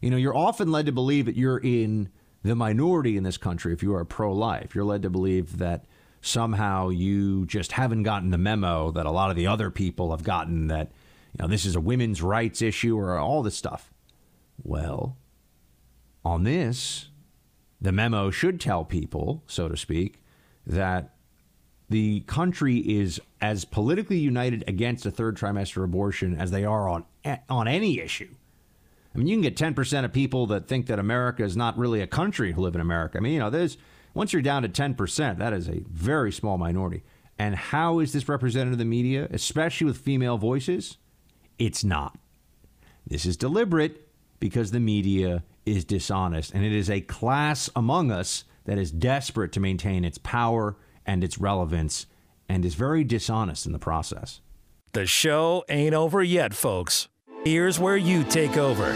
You 0.00 0.10
know, 0.10 0.16
you're 0.16 0.36
often 0.36 0.72
led 0.72 0.86
to 0.86 0.92
believe 0.92 1.26
that 1.26 1.36
you're 1.36 1.58
in 1.58 2.08
the 2.44 2.54
minority 2.54 3.16
in 3.16 3.24
this 3.24 3.38
country 3.38 3.72
if 3.72 3.82
you 3.82 3.94
are 3.94 4.04
pro-life. 4.04 4.74
You're 4.74 4.84
led 4.84 5.02
to 5.02 5.10
believe 5.10 5.58
that 5.58 5.86
somehow 6.20 6.90
you 6.90 7.46
just 7.46 7.72
haven't 7.72 8.02
gotten 8.02 8.30
the 8.30 8.38
memo 8.38 8.90
that 8.92 9.06
a 9.06 9.10
lot 9.10 9.30
of 9.30 9.36
the 9.36 9.46
other 9.46 9.70
people 9.70 10.10
have 10.10 10.22
gotten 10.22 10.68
that 10.68 10.92
you 11.32 11.42
know 11.42 11.48
this 11.48 11.64
is 11.64 11.74
a 11.74 11.80
women's 11.80 12.22
rights 12.22 12.62
issue 12.62 12.96
or 12.96 13.18
all 13.18 13.42
this 13.42 13.56
stuff. 13.56 13.92
Well, 14.62 15.16
on 16.24 16.44
this, 16.44 17.08
the 17.80 17.92
memo 17.92 18.30
should 18.30 18.60
tell 18.60 18.84
people, 18.84 19.42
so 19.46 19.68
to 19.68 19.76
speak, 19.76 20.22
that 20.66 21.14
the 21.90 22.20
country 22.20 22.78
is 22.78 23.20
as 23.40 23.64
politically 23.64 24.18
united 24.18 24.64
against 24.66 25.04
a 25.04 25.10
third 25.10 25.36
trimester 25.36 25.84
abortion 25.84 26.36
as 26.38 26.50
they 26.50 26.64
are 26.64 26.88
on 26.88 27.04
on 27.48 27.68
any 27.68 28.00
issue. 28.00 28.34
I 29.14 29.18
mean, 29.18 29.28
you 29.28 29.36
can 29.36 29.42
get 29.42 29.56
10% 29.56 30.04
of 30.04 30.12
people 30.12 30.46
that 30.48 30.66
think 30.66 30.86
that 30.86 30.98
America 30.98 31.44
is 31.44 31.56
not 31.56 31.78
really 31.78 32.00
a 32.00 32.06
country 32.06 32.52
who 32.52 32.62
live 32.62 32.74
in 32.74 32.80
America. 32.80 33.18
I 33.18 33.20
mean, 33.20 33.34
you 33.34 33.38
know, 33.38 33.50
there's 33.50 33.78
once 34.12 34.32
you're 34.32 34.42
down 34.42 34.62
to 34.62 34.68
10%, 34.68 35.38
that 35.38 35.52
is 35.52 35.68
a 35.68 35.82
very 35.88 36.32
small 36.32 36.58
minority. 36.58 37.02
And 37.38 37.54
how 37.54 37.98
is 37.98 38.12
this 38.12 38.28
represented 38.28 38.72
in 38.72 38.78
the 38.78 38.84
media, 38.84 39.28
especially 39.30 39.86
with 39.86 39.98
female 39.98 40.38
voices? 40.38 40.98
It's 41.58 41.84
not. 41.84 42.16
This 43.06 43.26
is 43.26 43.36
deliberate 43.36 44.08
because 44.40 44.70
the 44.70 44.80
media 44.80 45.44
is 45.66 45.84
dishonest, 45.84 46.52
and 46.52 46.64
it 46.64 46.72
is 46.72 46.90
a 46.90 47.00
class 47.00 47.70
among 47.74 48.10
us 48.10 48.44
that 48.64 48.78
is 48.78 48.90
desperate 48.90 49.52
to 49.52 49.60
maintain 49.60 50.04
its 50.04 50.18
power 50.18 50.76
and 51.06 51.22
its 51.22 51.38
relevance 51.38 52.06
and 52.48 52.64
is 52.64 52.74
very 52.74 53.04
dishonest 53.04 53.66
in 53.66 53.72
the 53.72 53.78
process. 53.78 54.40
The 54.92 55.06
show 55.06 55.64
ain't 55.68 55.94
over 55.94 56.22
yet, 56.22 56.54
folks. 56.54 57.08
Here's 57.44 57.78
where 57.78 57.98
you 57.98 58.24
take 58.24 58.56
over. 58.56 58.90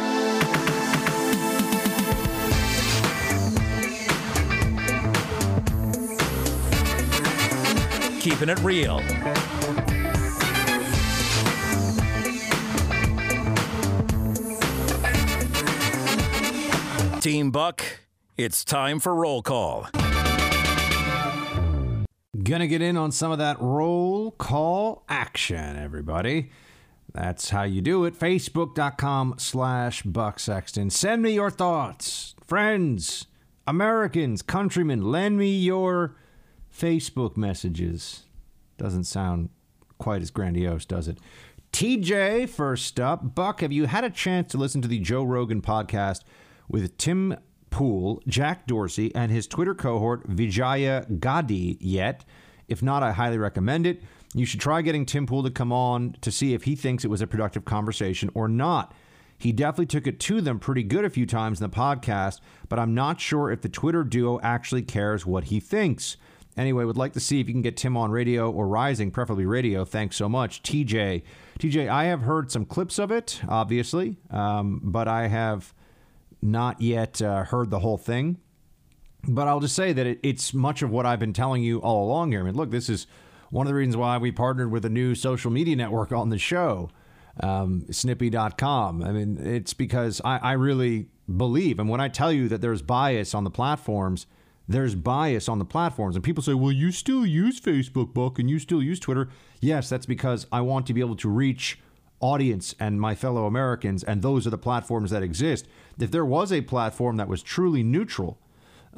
Keeping 8.20 8.48
it 8.48 8.58
real. 8.60 9.00
Team 17.20 17.50
Buck, 17.50 17.84
it's 18.38 18.64
time 18.64 18.98
for 18.98 19.14
roll 19.14 19.42
call. 19.42 19.88
Gonna 22.42 22.66
get 22.66 22.80
in 22.80 22.96
on 22.96 23.12
some 23.12 23.30
of 23.30 23.36
that 23.36 23.60
roll 23.60 24.30
call 24.30 25.04
action, 25.06 25.76
everybody. 25.76 26.48
That's 27.12 27.50
how 27.50 27.62
you 27.62 27.80
do 27.80 28.04
it. 28.04 28.18
Facebook.com 28.18 29.34
slash 29.38 30.02
Buck 30.02 30.38
Sexton. 30.38 30.90
Send 30.90 31.22
me 31.22 31.32
your 31.32 31.50
thoughts. 31.50 32.34
Friends, 32.46 33.26
Americans, 33.66 34.42
countrymen, 34.42 35.02
lend 35.02 35.38
me 35.38 35.56
your 35.56 36.16
Facebook 36.74 37.36
messages. 37.36 38.24
Doesn't 38.76 39.04
sound 39.04 39.50
quite 39.98 40.22
as 40.22 40.30
grandiose, 40.30 40.84
does 40.84 41.08
it? 41.08 41.18
TJ, 41.72 42.48
first 42.48 42.98
up. 42.98 43.34
Buck, 43.34 43.60
have 43.60 43.72
you 43.72 43.86
had 43.86 44.04
a 44.04 44.10
chance 44.10 44.50
to 44.52 44.58
listen 44.58 44.80
to 44.82 44.88
the 44.88 44.98
Joe 44.98 45.22
Rogan 45.22 45.60
podcast 45.60 46.22
with 46.68 46.96
Tim 46.96 47.36
Pool, 47.70 48.22
Jack 48.26 48.66
Dorsey, 48.66 49.14
and 49.14 49.30
his 49.30 49.46
Twitter 49.46 49.74
cohort 49.74 50.26
Vijaya 50.26 51.06
Gadde 51.18 51.76
yet? 51.80 52.24
If 52.68 52.82
not, 52.82 53.02
I 53.02 53.12
highly 53.12 53.38
recommend 53.38 53.86
it. 53.86 54.02
You 54.34 54.44
should 54.44 54.60
try 54.60 54.82
getting 54.82 55.06
Tim 55.06 55.26
Pool 55.26 55.42
to 55.42 55.50
come 55.50 55.72
on 55.72 56.16
to 56.20 56.30
see 56.30 56.54
if 56.54 56.64
he 56.64 56.76
thinks 56.76 57.04
it 57.04 57.08
was 57.08 57.22
a 57.22 57.26
productive 57.26 57.64
conversation 57.64 58.30
or 58.34 58.48
not. 58.48 58.94
He 59.38 59.52
definitely 59.52 59.86
took 59.86 60.06
it 60.06 60.18
to 60.20 60.40
them 60.40 60.58
pretty 60.58 60.82
good 60.82 61.04
a 61.04 61.10
few 61.10 61.24
times 61.24 61.60
in 61.60 61.70
the 61.70 61.74
podcast, 61.74 62.40
but 62.68 62.78
I'm 62.78 62.94
not 62.94 63.20
sure 63.20 63.50
if 63.50 63.62
the 63.62 63.68
Twitter 63.68 64.02
duo 64.02 64.40
actually 64.42 64.82
cares 64.82 65.24
what 65.24 65.44
he 65.44 65.60
thinks. 65.60 66.16
Anyway, 66.56 66.84
would 66.84 66.96
like 66.96 67.12
to 67.12 67.20
see 67.20 67.40
if 67.40 67.46
you 67.46 67.54
can 67.54 67.62
get 67.62 67.76
Tim 67.76 67.96
on 67.96 68.10
radio 68.10 68.50
or 68.50 68.66
Rising, 68.66 69.12
preferably 69.12 69.46
radio. 69.46 69.84
Thanks 69.84 70.16
so 70.16 70.28
much, 70.28 70.60
TJ. 70.64 71.22
TJ, 71.60 71.88
I 71.88 72.06
have 72.06 72.22
heard 72.22 72.50
some 72.50 72.64
clips 72.64 72.98
of 72.98 73.12
it, 73.12 73.40
obviously, 73.48 74.16
um, 74.30 74.80
but 74.82 75.06
I 75.06 75.28
have 75.28 75.72
not 76.42 76.80
yet 76.80 77.22
uh, 77.22 77.44
heard 77.44 77.70
the 77.70 77.78
whole 77.78 77.96
thing. 77.96 78.38
But 79.22 79.46
I'll 79.46 79.60
just 79.60 79.76
say 79.76 79.92
that 79.92 80.06
it, 80.06 80.18
it's 80.24 80.52
much 80.52 80.82
of 80.82 80.90
what 80.90 81.06
I've 81.06 81.20
been 81.20 81.32
telling 81.32 81.62
you 81.62 81.78
all 81.78 82.04
along 82.04 82.32
here. 82.32 82.40
I 82.40 82.42
mean, 82.42 82.54
look, 82.54 82.72
this 82.72 82.88
is 82.88 83.06
one 83.50 83.66
of 83.66 83.70
the 83.70 83.74
reasons 83.74 83.96
why 83.96 84.18
we 84.18 84.30
partnered 84.30 84.70
with 84.70 84.84
a 84.84 84.90
new 84.90 85.14
social 85.14 85.50
media 85.50 85.76
network 85.76 86.12
on 86.12 86.28
the 86.28 86.38
show, 86.38 86.90
um, 87.40 87.86
snippy.com. 87.90 89.02
I 89.02 89.12
mean, 89.12 89.38
it's 89.40 89.74
because 89.74 90.20
I, 90.24 90.38
I 90.38 90.52
really 90.52 91.08
believe, 91.36 91.78
and 91.78 91.88
when 91.88 92.00
I 92.00 92.08
tell 92.08 92.32
you 92.32 92.48
that 92.48 92.60
there's 92.60 92.82
bias 92.82 93.34
on 93.34 93.44
the 93.44 93.50
platforms, 93.50 94.26
there's 94.68 94.94
bias 94.94 95.48
on 95.48 95.58
the 95.58 95.64
platforms. 95.64 96.14
And 96.14 96.22
people 96.22 96.42
say, 96.42 96.54
well, 96.54 96.72
you 96.72 96.92
still 96.92 97.24
use 97.24 97.58
Facebook, 97.58 98.12
Buck, 98.12 98.38
and 98.38 98.50
you 98.50 98.58
still 98.58 98.82
use 98.82 99.00
Twitter. 99.00 99.30
Yes, 99.60 99.88
that's 99.88 100.06
because 100.06 100.46
I 100.52 100.60
want 100.60 100.86
to 100.86 100.94
be 100.94 101.00
able 101.00 101.16
to 101.16 101.28
reach 101.28 101.80
audience 102.20 102.74
and 102.78 103.00
my 103.00 103.14
fellow 103.14 103.46
Americans, 103.46 104.04
and 104.04 104.20
those 104.22 104.46
are 104.46 104.50
the 104.50 104.58
platforms 104.58 105.10
that 105.10 105.22
exist. 105.22 105.66
If 105.98 106.10
there 106.10 106.24
was 106.24 106.52
a 106.52 106.60
platform 106.60 107.16
that 107.16 107.28
was 107.28 107.42
truly 107.42 107.82
neutral, 107.82 108.38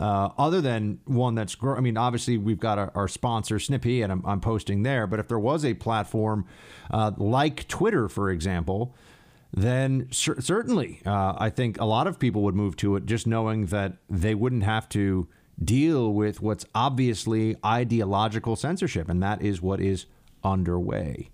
uh, 0.00 0.30
other 0.38 0.62
than 0.62 0.98
one 1.04 1.34
that's, 1.34 1.54
gr- 1.54 1.76
I 1.76 1.80
mean, 1.80 1.98
obviously 1.98 2.38
we've 2.38 2.58
got 2.58 2.78
our, 2.78 2.90
our 2.94 3.06
sponsor 3.06 3.58
Snippy, 3.58 4.00
and 4.00 4.10
I'm, 4.10 4.24
I'm, 4.24 4.40
posting 4.40 4.82
there. 4.82 5.06
But 5.06 5.20
if 5.20 5.28
there 5.28 5.38
was 5.38 5.62
a 5.64 5.74
platform 5.74 6.46
uh, 6.90 7.12
like 7.18 7.68
Twitter, 7.68 8.08
for 8.08 8.30
example, 8.30 8.94
then 9.52 10.08
cer- 10.10 10.40
certainly 10.40 11.02
uh, 11.04 11.34
I 11.36 11.50
think 11.50 11.78
a 11.78 11.84
lot 11.84 12.06
of 12.06 12.18
people 12.18 12.42
would 12.42 12.54
move 12.54 12.76
to 12.76 12.96
it, 12.96 13.04
just 13.04 13.26
knowing 13.26 13.66
that 13.66 13.98
they 14.08 14.34
wouldn't 14.34 14.62
have 14.62 14.88
to 14.90 15.28
deal 15.62 16.14
with 16.14 16.40
what's 16.40 16.64
obviously 16.74 17.54
ideological 17.64 18.56
censorship, 18.56 19.10
and 19.10 19.22
that 19.22 19.42
is 19.42 19.60
what 19.60 19.80
is 19.80 20.06
underway. 20.42 21.28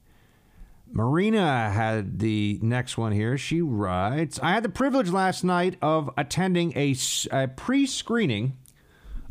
Marina 0.92 1.70
had 1.70 2.18
the 2.18 2.58
next 2.62 2.96
one 2.96 3.12
here. 3.12 3.36
She 3.36 3.60
writes 3.60 4.38
I 4.42 4.50
had 4.50 4.62
the 4.62 4.68
privilege 4.68 5.10
last 5.10 5.44
night 5.44 5.76
of 5.82 6.10
attending 6.16 6.72
a, 6.76 6.94
a 7.30 7.48
pre 7.48 7.86
screening 7.86 8.56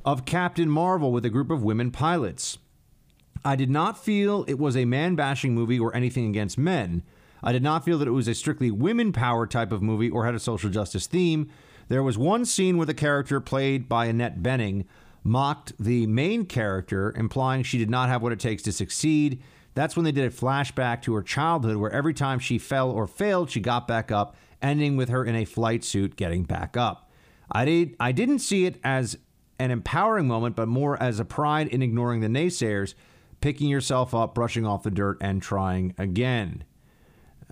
of 0.04 0.26
Captain 0.26 0.70
Marvel 0.70 1.12
with 1.12 1.26
a 1.26 1.30
group 1.30 1.50
of 1.50 1.64
women 1.64 1.92
pilots. 1.92 2.58
I 3.44 3.56
did 3.56 3.70
not 3.70 4.04
feel 4.04 4.44
it 4.48 4.60
was 4.60 4.76
a 4.76 4.86
man 4.86 5.16
bashing 5.16 5.54
movie 5.54 5.80
or 5.80 5.96
anything 5.96 6.28
against 6.28 6.58
men. 6.58 7.04
I 7.44 7.52
did 7.52 7.64
not 7.64 7.86
feel 7.86 8.00
that 8.00 8.08
it 8.08 8.12
was 8.12 8.28
a 8.28 8.34
strictly 8.34 8.72
women 8.72 9.12
power 9.12 9.46
type 9.46 9.72
of 9.72 9.84
movie 9.84 10.10
or 10.10 10.26
had 10.26 10.36
a 10.36 10.40
social 10.40 10.70
justice 10.70 11.06
theme. 11.06 11.50
There 11.88 12.02
was 12.02 12.18
one 12.18 12.46
scene 12.46 12.78
where 12.78 12.88
the 12.88 12.94
character 12.94 13.40
played 13.40 13.88
by 13.88 14.08
Annette 14.08 14.42
Bening 14.42 14.86
mocked 15.24 15.74
the 15.80 16.08
main 16.08 16.46
character, 16.46 17.14
implying 17.16 17.64
she 17.64 17.78
did 17.78 17.90
not 17.90 18.10
have 18.10 18.22
what 18.22 18.32
it 18.32 18.40
takes 18.40 18.64
to 18.64 18.72
succeed. 18.72 19.42
That's 19.76 19.96
when 19.96 20.06
they 20.06 20.12
did 20.14 20.26
a 20.26 20.36
flashback 20.36 21.02
to 21.04 21.14
her 21.16 21.22
childhood, 21.22 21.76
where 21.76 21.92
every 21.92 22.14
time 22.14 22.40
she 22.40 22.58
fell 22.58 22.90
or 22.90 23.06
failed, 23.06 23.52
she 23.52 23.60
got 23.60 23.88
back 23.88 24.12
up, 24.12 24.36
ending 24.62 24.98
with 24.98 25.10
her 25.10 25.24
in 25.24 25.36
a 25.36 25.46
flight 25.46 25.84
suit 25.84 26.16
getting 26.16 26.44
back 26.44 26.76
up. 26.76 27.12
I, 27.52 27.66
did, 27.66 27.96
I 28.00 28.14
didn't 28.14 28.40
see 28.40 28.66
it 28.66 28.80
as 28.84 29.18
an 29.60 29.72
empowering 29.72 30.28
moment, 30.28 30.56
but 30.56 30.68
more 30.68 31.02
as 31.04 31.20
a 31.20 31.26
pride 31.26 31.68
in 31.68 31.82
ignoring 31.82 32.22
the 32.22 32.28
naysayers, 32.28 32.96
picking 33.42 33.70
yourself 33.70 34.16
up, 34.16 34.34
brushing 34.34 34.66
off 34.66 34.84
the 34.84 34.92
dirt, 34.92 35.18
and 35.20 35.42
trying 35.42 35.94
again. 35.98 36.64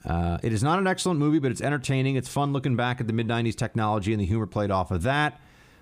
Uh, 0.06 0.38
it 0.42 0.52
is 0.52 0.64
not 0.64 0.80
an 0.80 0.88
excellent 0.88 1.20
movie, 1.20 1.40
but 1.40 1.52
it's 1.52 1.62
entertaining. 1.62 2.16
It's 2.16 2.30
fun 2.30 2.54
looking 2.54 2.76
back 2.76 3.00
at 3.00 3.08
the 3.08 3.14
mid 3.14 3.28
90s 3.28 3.56
technology 3.56 4.12
and 4.14 4.22
the 4.22 4.26
humor 4.26 4.48
played 4.48 4.72
off 4.72 4.92
of 4.92 5.04
that. 5.04 5.40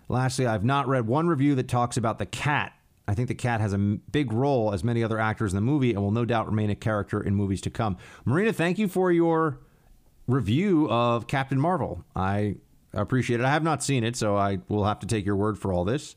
Lastly, 0.10 0.46
I've 0.46 0.66
not 0.66 0.88
read 0.88 1.08
one 1.08 1.28
review 1.28 1.56
that 1.56 1.68
talks 1.68 1.98
about 1.98 2.20
the 2.20 2.26
cat 2.26 2.74
I 3.08 3.14
think 3.14 3.28
the 3.28 3.36
cat 3.36 3.62
has 3.62 3.74
a 3.74 3.78
big 3.78 4.32
role, 4.32 4.74
as 4.74 4.84
many 4.84 5.04
other 5.04 5.20
actors 5.20 5.52
in 5.52 5.56
the 5.56 5.62
movie, 5.62 5.94
and 5.94 6.02
will 6.02 6.12
no 6.12 6.26
doubt 6.26 6.48
remain 6.48 6.70
a 6.70 6.76
character 6.76 7.22
in 7.22 7.36
movies 7.36 7.62
to 7.62 7.70
come. 7.70 7.98
Marina, 8.26 8.54
thank 8.54 8.78
you 8.78 8.88
for 8.88 9.12
your 9.12 9.60
review 10.28 10.90
of 10.90 11.28
Captain 11.28 11.60
Marvel. 11.60 12.06
I 12.16 12.56
appreciate 12.94 13.40
it. 13.40 13.46
I 13.46 13.50
have 13.50 13.64
not 13.64 13.84
seen 13.84 14.04
it, 14.04 14.16
so 14.16 14.38
I 14.38 14.60
will 14.70 14.86
have 14.86 15.00
to 15.00 15.08
take 15.08 15.26
your 15.26 15.36
word 15.36 15.58
for 15.58 15.74
all 15.74 15.84
this. 15.84 16.16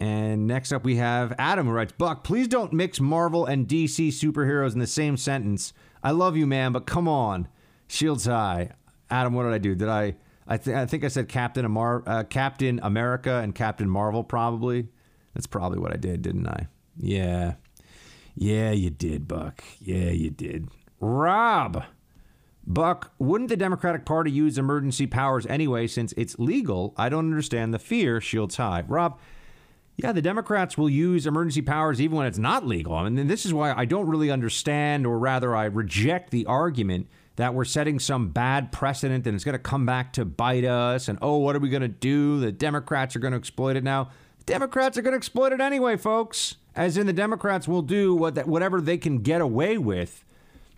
And 0.00 0.46
next 0.46 0.72
up, 0.72 0.84
we 0.84 0.96
have 0.96 1.34
Adam 1.38 1.66
who 1.66 1.72
writes 1.72 1.92
Buck, 1.96 2.22
please 2.22 2.46
don't 2.46 2.72
mix 2.72 3.00
Marvel 3.00 3.46
and 3.46 3.66
DC 3.66 4.08
superheroes 4.08 4.72
in 4.72 4.78
the 4.78 4.86
same 4.86 5.16
sentence. 5.16 5.72
I 6.02 6.12
love 6.12 6.36
you, 6.36 6.46
man, 6.46 6.72
but 6.72 6.86
come 6.86 7.08
on. 7.08 7.48
Shields 7.88 8.26
high. 8.26 8.72
Adam, 9.10 9.32
what 9.32 9.44
did 9.44 9.52
I 9.52 9.58
do? 9.58 9.74
Did 9.74 9.88
I. 9.88 10.16
I, 10.50 10.56
th- 10.56 10.74
I 10.74 10.86
think 10.86 11.04
I 11.04 11.08
said 11.08 11.28
Captain, 11.28 11.66
Amar- 11.66 12.02
uh, 12.06 12.24
Captain 12.24 12.80
America 12.82 13.40
and 13.42 13.54
Captain 13.54 13.86
Marvel, 13.86 14.24
probably. 14.24 14.88
That's 15.34 15.46
probably 15.46 15.78
what 15.78 15.92
I 15.92 15.96
did, 15.96 16.22
didn't 16.22 16.48
I? 16.48 16.66
Yeah. 16.96 17.54
Yeah, 18.34 18.70
you 18.70 18.90
did, 18.90 19.26
Buck. 19.26 19.62
Yeah, 19.80 20.10
you 20.10 20.30
did. 20.30 20.68
Rob. 21.00 21.84
Buck, 22.66 23.12
wouldn't 23.18 23.48
the 23.48 23.56
Democratic 23.56 24.04
Party 24.04 24.30
use 24.30 24.58
emergency 24.58 25.06
powers 25.06 25.46
anyway 25.46 25.86
since 25.86 26.12
it's 26.16 26.38
legal? 26.38 26.94
I 26.96 27.08
don't 27.08 27.26
understand 27.26 27.72
the 27.72 27.78
fear. 27.78 28.20
Shields 28.20 28.56
high. 28.56 28.84
Rob, 28.86 29.18
yeah, 29.96 30.12
the 30.12 30.22
Democrats 30.22 30.76
will 30.76 30.90
use 30.90 31.26
emergency 31.26 31.62
powers 31.62 32.00
even 32.00 32.18
when 32.18 32.26
it's 32.26 32.38
not 32.38 32.66
legal. 32.66 32.94
I 32.94 33.08
mean, 33.08 33.26
this 33.26 33.44
is 33.46 33.54
why 33.54 33.72
I 33.72 33.84
don't 33.84 34.06
really 34.06 34.30
understand, 34.30 35.06
or 35.06 35.18
rather, 35.18 35.56
I 35.56 35.64
reject 35.64 36.30
the 36.30 36.46
argument 36.46 37.08
that 37.36 37.54
we're 37.54 37.64
setting 37.64 37.98
some 37.98 38.28
bad 38.28 38.70
precedent 38.70 39.26
and 39.26 39.34
it's 39.34 39.44
going 39.44 39.54
to 39.54 39.58
come 39.58 39.86
back 39.86 40.12
to 40.12 40.24
bite 40.24 40.64
us. 40.64 41.08
And 41.08 41.18
oh, 41.22 41.38
what 41.38 41.56
are 41.56 41.60
we 41.60 41.70
going 41.70 41.82
to 41.82 41.88
do? 41.88 42.38
The 42.38 42.52
Democrats 42.52 43.16
are 43.16 43.18
going 43.18 43.32
to 43.32 43.38
exploit 43.38 43.76
it 43.76 43.82
now. 43.82 44.10
Democrats 44.48 44.96
are 44.96 45.02
going 45.02 45.12
to 45.12 45.18
exploit 45.18 45.52
it 45.52 45.60
anyway, 45.60 45.98
folks. 45.98 46.56
As 46.74 46.96
in, 46.96 47.06
the 47.06 47.12
Democrats 47.12 47.68
will 47.68 47.82
do 47.82 48.14
what 48.14 48.34
that, 48.34 48.48
whatever 48.48 48.80
they 48.80 48.96
can 48.96 49.18
get 49.18 49.42
away 49.42 49.76
with 49.76 50.24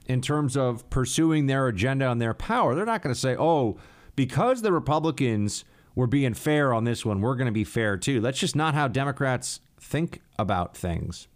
in 0.06 0.20
terms 0.20 0.56
of 0.56 0.90
pursuing 0.90 1.46
their 1.46 1.68
agenda 1.68 2.10
and 2.10 2.20
their 2.20 2.34
power. 2.34 2.74
They're 2.74 2.84
not 2.84 3.00
going 3.00 3.14
to 3.14 3.20
say, 3.20 3.36
oh, 3.38 3.78
because 4.16 4.62
the 4.62 4.72
Republicans 4.72 5.64
were 5.94 6.08
being 6.08 6.34
fair 6.34 6.74
on 6.74 6.82
this 6.82 7.06
one, 7.06 7.20
we're 7.20 7.36
going 7.36 7.46
to 7.46 7.52
be 7.52 7.62
fair 7.62 7.96
too. 7.96 8.20
That's 8.20 8.40
just 8.40 8.56
not 8.56 8.74
how 8.74 8.88
Democrats 8.88 9.60
think 9.78 10.20
about 10.36 10.76
things. 10.76 11.28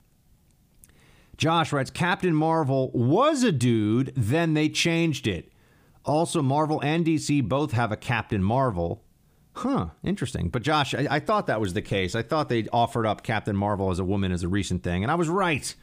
Josh 1.37 1.73
writes 1.73 1.91
Captain 1.91 2.35
Marvel 2.35 2.91
was 2.93 3.45
a 3.45 3.53
dude, 3.53 4.13
then 4.17 4.55
they 4.55 4.69
changed 4.69 5.29
it. 5.29 5.53
Also, 6.05 6.43
Marvel 6.43 6.83
and 6.83 7.07
DC 7.07 7.49
both 7.49 7.73
have 7.73 7.93
a 7.93 7.97
Captain 7.97 8.43
Marvel. 8.43 9.04
Huh, 9.55 9.87
interesting. 10.03 10.49
But 10.49 10.63
Josh, 10.63 10.95
I, 10.95 11.07
I, 11.09 11.21
thought 11.21 11.47
that 11.47 11.61
was 11.61 11.75
the 11.75 11.83
case. 11.83 12.17
I 12.17 12.23
thought 12.23 12.49
they 12.49 12.67
offered 12.73 13.07
up 13.07 13.23
Captain 13.23 13.57
Marvel 13.57 13.91
as 13.91 14.01
a 14.01 14.05
woman 14.05 14.33
as 14.33 14.43
a 14.43 14.49
recent 14.49 14.83
thing, 14.83 15.05
and 15.05 15.13
I 15.13 15.15
was 15.15 15.29
right. 15.29 15.75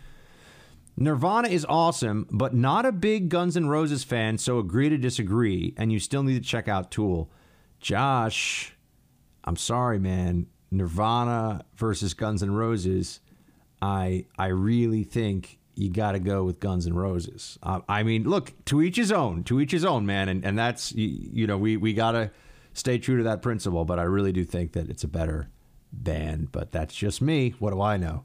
Nirvana 0.98 1.48
is 1.48 1.66
awesome, 1.70 2.28
but 2.30 2.54
not 2.54 2.86
a 2.86 2.92
big 2.92 3.30
Guns 3.30 3.56
N' 3.56 3.68
Roses 3.68 4.04
fan, 4.04 4.38
so 4.38 4.60
agree 4.60 4.90
to 4.90 4.98
disagree, 4.98 5.74
and 5.78 5.92
you 5.92 6.00
still 6.00 6.22
need 6.22 6.34
to 6.34 6.48
check 6.48 6.68
out 6.68 6.92
Tool. 6.92 7.32
Josh, 7.80 8.74
I'm 9.46 9.56
sorry, 9.56 10.00
man. 10.00 10.48
Nirvana 10.70 11.64
versus 11.76 12.14
Guns 12.14 12.44
N' 12.44 12.52
Roses, 12.52 13.22
I 13.82 14.26
I 14.38 14.48
really 14.48 15.04
think 15.04 15.60
you 15.76 15.90
got 15.90 16.12
to 16.12 16.20
go 16.20 16.44
with 16.44 16.60
Guns 16.60 16.86
N' 16.86 16.94
Roses. 16.94 17.58
Uh, 17.64 17.80
I 17.88 18.04
mean, 18.04 18.24
look, 18.24 18.54
to 18.66 18.82
each 18.82 18.98
his 18.98 19.14
own, 19.14 19.44
to 19.46 19.62
each 19.62 19.72
his 19.72 19.86
own, 19.86 20.06
man, 20.06 20.28
and 20.28 20.46
and 20.46 20.60
that's 20.60 20.92
you, 20.92 21.08
you 21.08 21.48
know 21.48 21.58
we 21.58 21.78
we 21.78 21.94
got 21.94 22.12
to 22.12 22.32
stay 22.74 22.98
true 22.98 23.18
to 23.18 23.24
that 23.24 23.42
principle. 23.42 23.86
But 23.86 24.00
I 24.00 24.04
really 24.04 24.32
do 24.32 24.44
think 24.44 24.74
that 24.74 24.90
it's 24.90 25.04
a 25.04 25.08
better 25.08 25.50
band. 25.92 26.52
But 26.52 26.72
that's 26.72 26.96
just 26.96 27.22
me. 27.22 27.56
What 27.60 27.72
do 27.72 27.82
I 27.82 27.98
know? 27.98 28.24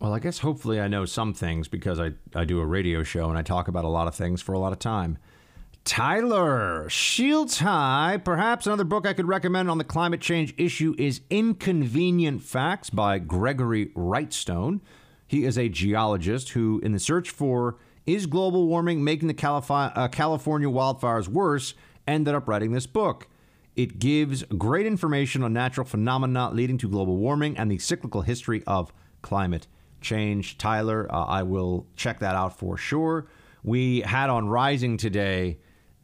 Well, 0.00 0.12
I 0.12 0.18
guess 0.18 0.40
hopefully 0.40 0.80
I 0.80 0.88
know 0.88 1.04
some 1.04 1.32
things 1.32 1.68
because 1.68 1.98
I, 2.00 2.12
I 2.34 2.44
do 2.44 2.60
a 2.60 2.66
radio 2.66 3.02
show 3.02 3.28
and 3.28 3.38
I 3.38 3.42
talk 3.42 3.68
about 3.68 3.84
a 3.84 3.88
lot 3.88 4.08
of 4.08 4.14
things 4.14 4.42
for 4.42 4.52
a 4.52 4.58
lot 4.58 4.72
of 4.72 4.78
time. 4.78 5.18
Tyler, 5.84 6.88
Shields 6.88 7.58
High. 7.58 8.18
Perhaps 8.22 8.66
another 8.66 8.84
book 8.84 9.06
I 9.06 9.12
could 9.12 9.28
recommend 9.28 9.70
on 9.70 9.78
the 9.78 9.84
climate 9.84 10.20
change 10.20 10.54
issue 10.56 10.94
is 10.98 11.20
Inconvenient 11.30 12.42
Facts 12.42 12.90
by 12.90 13.18
Gregory 13.18 13.86
Wrightstone. 13.88 14.80
He 15.26 15.44
is 15.44 15.58
a 15.58 15.68
geologist 15.68 16.50
who, 16.50 16.80
in 16.82 16.92
the 16.92 16.98
search 16.98 17.30
for 17.30 17.76
is 18.06 18.26
global 18.26 18.66
warming 18.66 19.04
making 19.04 19.28
the 19.28 19.34
uh, 19.34 20.08
California 20.08 20.68
wildfires 20.68 21.28
worse, 21.28 21.74
ended 22.06 22.34
up 22.34 22.48
writing 22.48 22.72
this 22.72 22.86
book. 22.86 23.28
It 23.76 23.98
gives 23.98 24.44
great 24.44 24.86
information 24.86 25.42
on 25.42 25.52
natural 25.52 25.84
phenomena 25.84 26.50
leading 26.52 26.78
to 26.78 26.88
global 26.88 27.16
warming 27.16 27.56
and 27.56 27.70
the 27.70 27.78
cyclical 27.78 28.22
history 28.22 28.62
of 28.66 28.92
climate 29.22 29.66
change. 30.00 30.58
Tyler, 30.58 31.12
uh, 31.12 31.24
I 31.24 31.42
will 31.42 31.86
check 31.96 32.20
that 32.20 32.36
out 32.36 32.56
for 32.56 32.76
sure. 32.76 33.26
We 33.64 34.02
had 34.02 34.30
on 34.30 34.48
Rising 34.48 34.96
today 34.96 35.58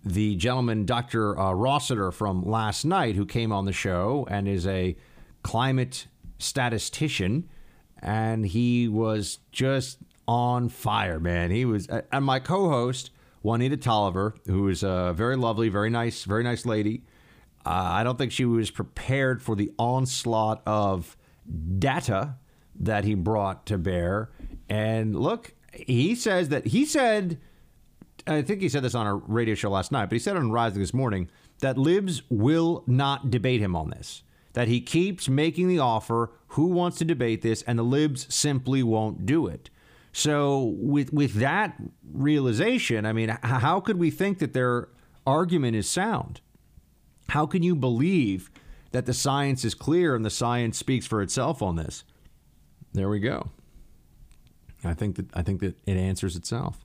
the 0.04 0.34
gentleman, 0.36 0.86
Dr. 0.86 1.38
Uh, 1.38 1.52
Rossiter, 1.52 2.10
from 2.10 2.42
last 2.42 2.84
night, 2.84 3.16
who 3.16 3.26
came 3.26 3.52
on 3.52 3.66
the 3.66 3.72
show 3.72 4.26
and 4.30 4.48
is 4.48 4.66
a 4.66 4.96
climate 5.42 6.06
statistician. 6.38 7.48
And 8.02 8.46
he 8.46 8.88
was 8.88 9.38
just 9.52 9.98
on 10.26 10.70
fire, 10.70 11.20
man. 11.20 11.50
He 11.50 11.64
was, 11.66 11.86
and 11.86 12.24
my 12.24 12.40
co 12.40 12.70
host, 12.70 13.10
Juanita 13.42 13.76
Tolliver, 13.76 14.34
who 14.46 14.68
is 14.68 14.82
a 14.82 15.12
very 15.14 15.36
lovely, 15.36 15.68
very 15.68 15.90
nice, 15.90 16.24
very 16.24 16.42
nice 16.42 16.64
lady. 16.64 17.04
Uh, 17.64 17.68
I 17.70 18.04
don't 18.04 18.16
think 18.16 18.32
she 18.32 18.44
was 18.44 18.70
prepared 18.70 19.42
for 19.42 19.54
the 19.54 19.70
onslaught 19.78 20.62
of 20.66 21.16
data 21.78 22.36
that 22.78 23.04
he 23.04 23.14
brought 23.14 23.66
to 23.66 23.78
bear. 23.78 24.30
And 24.68 25.14
look, 25.14 25.52
he 25.72 26.14
says 26.14 26.48
that 26.48 26.68
he 26.68 26.84
said, 26.84 27.38
I 28.26 28.42
think 28.42 28.60
he 28.60 28.68
said 28.68 28.82
this 28.82 28.94
on 28.94 29.06
a 29.06 29.14
radio 29.14 29.54
show 29.54 29.70
last 29.70 29.92
night, 29.92 30.06
but 30.06 30.14
he 30.14 30.18
said 30.18 30.36
on 30.36 30.50
Rising 30.50 30.80
this 30.80 30.94
morning 30.94 31.28
that 31.60 31.76
libs 31.76 32.22
will 32.30 32.84
not 32.86 33.30
debate 33.30 33.60
him 33.60 33.76
on 33.76 33.90
this. 33.90 34.22
That 34.54 34.66
he 34.66 34.80
keeps 34.80 35.28
making 35.28 35.68
the 35.68 35.78
offer, 35.78 36.32
who 36.48 36.66
wants 36.66 36.98
to 36.98 37.04
debate 37.04 37.42
this, 37.42 37.62
and 37.62 37.78
the 37.78 37.84
libs 37.84 38.32
simply 38.34 38.82
won't 38.82 39.24
do 39.24 39.46
it. 39.46 39.70
So, 40.12 40.74
with 40.76 41.12
with 41.12 41.34
that 41.34 41.76
realization, 42.12 43.06
I 43.06 43.12
mean, 43.12 43.28
how 43.42 43.78
could 43.78 43.96
we 43.96 44.10
think 44.10 44.40
that 44.40 44.52
their 44.52 44.88
argument 45.24 45.76
is 45.76 45.88
sound? 45.88 46.40
How 47.30 47.46
can 47.46 47.62
you 47.62 47.74
believe 47.74 48.50
that 48.92 49.06
the 49.06 49.14
science 49.14 49.64
is 49.64 49.74
clear 49.74 50.14
and 50.14 50.24
the 50.24 50.30
science 50.30 50.78
speaks 50.78 51.06
for 51.06 51.22
itself 51.22 51.62
on 51.62 51.76
this. 51.76 52.04
There 52.92 53.08
we 53.08 53.20
go. 53.20 53.50
I 54.82 54.94
think 54.94 55.16
that 55.16 55.26
I 55.34 55.42
think 55.42 55.60
that 55.60 55.76
it 55.86 55.96
answers 55.96 56.36
itself. 56.36 56.84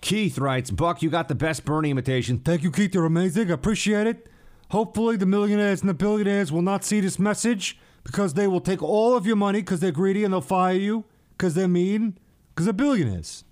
Keith 0.00 0.38
writes, 0.38 0.70
Buck, 0.70 1.02
you 1.02 1.10
got 1.10 1.28
the 1.28 1.34
best 1.34 1.64
Bernie 1.64 1.90
imitation. 1.90 2.38
Thank 2.38 2.62
you, 2.62 2.70
Keith. 2.70 2.94
You're 2.94 3.04
amazing. 3.04 3.50
I 3.50 3.54
appreciate 3.54 4.06
it. 4.06 4.26
Hopefully, 4.70 5.16
the 5.16 5.26
millionaires 5.26 5.80
and 5.80 5.90
the 5.90 5.94
billionaires 5.94 6.50
will 6.50 6.62
not 6.62 6.84
see 6.84 7.00
this 7.00 7.18
message 7.18 7.78
because 8.02 8.34
they 8.34 8.46
will 8.46 8.60
take 8.60 8.82
all 8.82 9.14
of 9.14 9.26
your 9.26 9.36
money 9.36 9.60
because 9.60 9.80
they're 9.80 9.92
greedy 9.92 10.24
and 10.24 10.32
they'll 10.32 10.40
fire 10.40 10.74
you 10.74 11.04
because 11.32 11.54
they're 11.54 11.68
mean 11.68 12.18
because 12.50 12.66
they're 12.66 12.72
billionaires. 12.72 13.44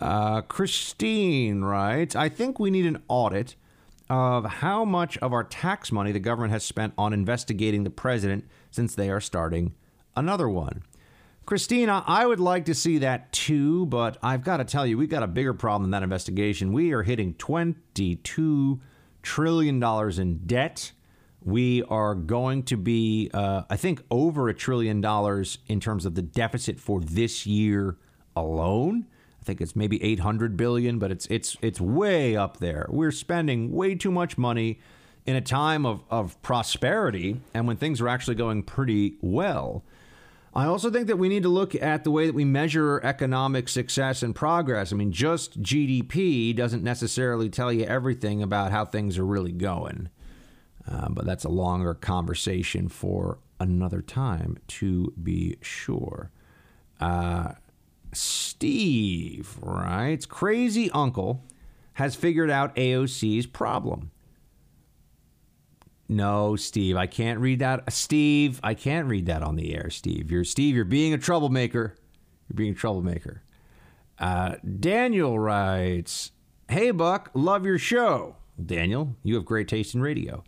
Uh, 0.00 0.40
Christine 0.42 1.62
writes, 1.62 2.16
I 2.16 2.28
think 2.28 2.58
we 2.58 2.70
need 2.70 2.86
an 2.86 3.02
audit 3.08 3.56
of 4.10 4.44
how 4.44 4.84
much 4.84 5.16
of 5.18 5.32
our 5.32 5.44
tax 5.44 5.92
money 5.92 6.10
the 6.10 6.18
government 6.18 6.52
has 6.52 6.64
spent 6.64 6.92
on 6.98 7.12
investigating 7.12 7.84
the 7.84 7.90
president 7.90 8.44
since 8.70 8.94
they 8.94 9.08
are 9.08 9.20
starting 9.20 9.72
another 10.16 10.48
one. 10.48 10.82
Christina, 11.46 12.04
I 12.06 12.26
would 12.26 12.40
like 12.40 12.64
to 12.66 12.74
see 12.74 12.98
that 12.98 13.32
too, 13.32 13.86
but 13.86 14.18
I've 14.22 14.44
got 14.44 14.58
to 14.58 14.64
tell 14.64 14.86
you, 14.86 14.98
we've 14.98 15.08
got 15.08 15.22
a 15.22 15.28
bigger 15.28 15.54
problem 15.54 15.82
than 15.82 15.92
that 15.92 16.02
investigation. 16.02 16.72
We 16.72 16.92
are 16.92 17.02
hitting 17.02 17.34
$22 17.34 18.80
trillion 19.22 19.82
in 20.20 20.38
debt. 20.46 20.92
We 21.42 21.82
are 21.84 22.14
going 22.14 22.64
to 22.64 22.76
be, 22.76 23.30
uh, 23.32 23.62
I 23.70 23.76
think, 23.76 24.02
over 24.10 24.48
a 24.48 24.54
trillion 24.54 25.00
dollars 25.00 25.58
in 25.68 25.80
terms 25.80 26.04
of 26.04 26.14
the 26.14 26.22
deficit 26.22 26.78
for 26.78 27.00
this 27.00 27.46
year 27.46 27.96
alone. 28.36 29.06
Think 29.50 29.62
it's 29.62 29.74
maybe 29.74 30.00
800 30.00 30.56
billion, 30.56 31.00
but 31.00 31.10
it's 31.10 31.26
it's 31.26 31.56
it's 31.60 31.80
way 31.80 32.36
up 32.36 32.58
there. 32.58 32.86
We're 32.88 33.10
spending 33.10 33.72
way 33.72 33.96
too 33.96 34.12
much 34.12 34.38
money 34.38 34.78
in 35.26 35.34
a 35.34 35.40
time 35.40 35.84
of, 35.84 36.04
of 36.08 36.40
prosperity 36.40 37.40
and 37.52 37.66
when 37.66 37.76
things 37.76 38.00
are 38.00 38.06
actually 38.06 38.36
going 38.36 38.62
pretty 38.62 39.16
well. 39.20 39.84
I 40.54 40.66
also 40.66 40.88
think 40.88 41.08
that 41.08 41.16
we 41.16 41.28
need 41.28 41.42
to 41.42 41.48
look 41.48 41.74
at 41.74 42.04
the 42.04 42.12
way 42.12 42.26
that 42.26 42.34
we 42.36 42.44
measure 42.44 43.00
economic 43.02 43.68
success 43.68 44.22
and 44.22 44.36
progress. 44.36 44.92
I 44.92 44.96
mean, 44.96 45.10
just 45.10 45.60
GDP 45.60 46.54
doesn't 46.54 46.84
necessarily 46.84 47.50
tell 47.50 47.72
you 47.72 47.84
everything 47.86 48.44
about 48.44 48.70
how 48.70 48.84
things 48.84 49.18
are 49.18 49.26
really 49.26 49.50
going. 49.50 50.10
Uh, 50.88 51.08
but 51.08 51.26
that's 51.26 51.44
a 51.44 51.48
longer 51.48 51.94
conversation 51.94 52.88
for 52.88 53.40
another 53.58 54.00
time, 54.00 54.58
to 54.68 55.12
be 55.20 55.56
sure. 55.60 56.30
Uh, 57.00 57.54
Steve 58.12 59.56
writes 59.60 60.26
Crazy 60.26 60.90
uncle 60.90 61.44
has 61.94 62.14
figured 62.14 62.50
out 62.50 62.74
AOC's 62.76 63.46
problem. 63.46 64.10
No, 66.08 66.56
Steve, 66.56 66.96
I 66.96 67.06
can't 67.06 67.38
read 67.38 67.60
that. 67.60 67.92
Steve, 67.92 68.58
I 68.64 68.74
can't 68.74 69.06
read 69.06 69.26
that 69.26 69.42
on 69.42 69.54
the 69.54 69.74
air, 69.74 69.90
Steve. 69.90 70.30
You're 70.30 70.44
Steve, 70.44 70.74
you're 70.74 70.84
being 70.84 71.14
a 71.14 71.18
troublemaker. 71.18 71.94
You're 72.48 72.56
being 72.56 72.72
a 72.72 72.76
troublemaker. 72.76 73.42
Uh, 74.18 74.56
Daniel 74.80 75.38
writes, 75.38 76.32
Hey 76.68 76.90
Buck, 76.90 77.30
love 77.32 77.64
your 77.64 77.78
show. 77.78 78.36
Daniel, 78.64 79.16
you 79.22 79.36
have 79.36 79.44
great 79.44 79.68
taste 79.68 79.94
in 79.94 80.02
radio. 80.02 80.42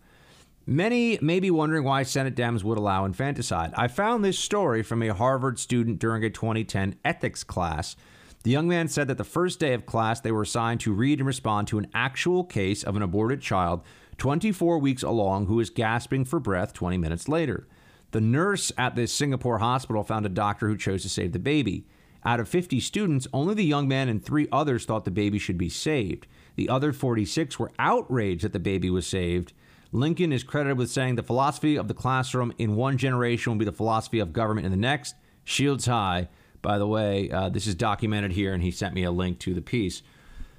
Many 0.66 1.18
may 1.20 1.40
be 1.40 1.51
wondering 1.51 1.82
why 1.82 2.05
Senate 2.05 2.36
Dems 2.36 2.62
would 2.62 2.78
allow 2.78 3.05
infanticide. 3.05 3.72
I 3.76 3.89
found 3.89 4.24
this 4.24 4.39
story 4.39 4.84
from 4.84 5.02
a 5.02 5.12
Harvard 5.12 5.59
student 5.59 5.98
during 5.98 6.22
a 6.22 6.30
2010 6.30 6.94
ethics 7.05 7.43
class. 7.43 7.97
The 8.44 8.52
young 8.52 8.68
man 8.68 8.86
said 8.86 9.09
that 9.09 9.18
the 9.18 9.24
first 9.24 9.59
day 9.59 9.74
of 9.74 9.86
class, 9.86 10.20
they 10.20 10.30
were 10.30 10.43
assigned 10.43 10.78
to 10.80 10.93
read 10.93 11.18
and 11.18 11.26
respond 11.26 11.66
to 11.68 11.78
an 11.78 11.89
actual 11.94 12.44
case 12.44 12.84
of 12.84 12.94
an 12.94 13.02
aborted 13.02 13.40
child 13.40 13.82
24 14.18 14.78
weeks 14.78 15.02
along 15.02 15.47
who 15.47 15.56
was 15.56 15.68
gasping 15.68 16.24
for 16.24 16.39
breath 16.39 16.72
20 16.72 16.97
minutes 16.97 17.28
later. 17.28 17.66
The 18.12 18.20
nurse 18.20 18.70
at 18.78 18.94
this 18.94 19.12
Singapore 19.12 19.59
hospital 19.59 20.05
found 20.05 20.26
a 20.26 20.28
doctor 20.28 20.68
who 20.68 20.76
chose 20.76 21.02
to 21.02 21.09
save 21.09 21.32
the 21.32 21.40
baby. 21.40 21.86
Out 22.24 22.39
of 22.39 22.48
50 22.48 22.78
students, 22.78 23.26
only 23.32 23.55
the 23.55 23.64
young 23.64 23.89
man 23.89 24.09
and 24.09 24.24
three 24.24 24.47
others 24.52 24.84
thought 24.84 25.05
the 25.05 25.10
baby 25.10 25.40
should 25.40 25.59
be 25.59 25.68
saved. 25.68 26.28
The 26.55 26.68
other 26.68 26.93
46 26.93 27.59
were 27.59 27.72
outraged 27.80 28.44
that 28.44 28.52
the 28.52 28.60
baby 28.60 28.90
was 28.90 29.09
saved 29.09 29.52
Lincoln 29.93 30.32
is 30.32 30.43
credited 30.43 30.78
with 30.78 30.90
saying 30.90 31.16
the 31.16 31.23
philosophy 31.23 31.77
of 31.77 31.86
the 31.86 31.94
classroom 31.94 32.52
in 32.56 32.77
one 32.77 32.97
generation 32.97 33.52
will 33.52 33.59
be 33.59 33.64
the 33.66 33.73
philosophy 33.73 34.19
of 34.19 34.32
government 34.32 34.64
in 34.64 34.73
the 34.73 34.78
next. 34.78 35.14
Shields 35.44 35.86
high. 35.86 36.28
By 36.62 36.78
the 36.78 36.86
way, 36.86 37.31
uh, 37.31 37.51
this 37.51 37.66
is 37.66 37.74
documented 37.74 38.32
here, 38.32 38.55
and 38.55 38.62
he 38.62 38.70
sent 38.70 38.94
me 38.94 39.05
a 39.05 39.10
link 39.10 39.39
to 39.40 39.52
the 39.52 39.60
piece. 39.60 40.02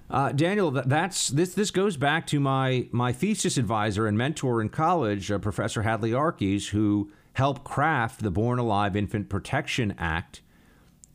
Uh, 0.09 0.31
Daniel, 0.31 0.69
that's 0.69 1.29
this. 1.29 1.55
This 1.55 1.71
goes 1.71 1.97
back 1.97 2.27
to 2.27 2.39
my 2.39 2.87
my 2.91 3.11
thesis 3.11 3.57
advisor 3.57 4.05
and 4.05 4.17
mentor 4.17 4.61
in 4.61 4.69
college, 4.69 5.31
uh, 5.31 5.39
Professor 5.39 5.81
Hadley 5.81 6.11
Arkes, 6.11 6.69
who 6.69 7.09
helped 7.33 7.63
craft 7.63 8.21
the 8.21 8.29
Born 8.29 8.59
Alive 8.59 8.95
Infant 8.95 9.29
Protection 9.29 9.95
Act, 9.97 10.41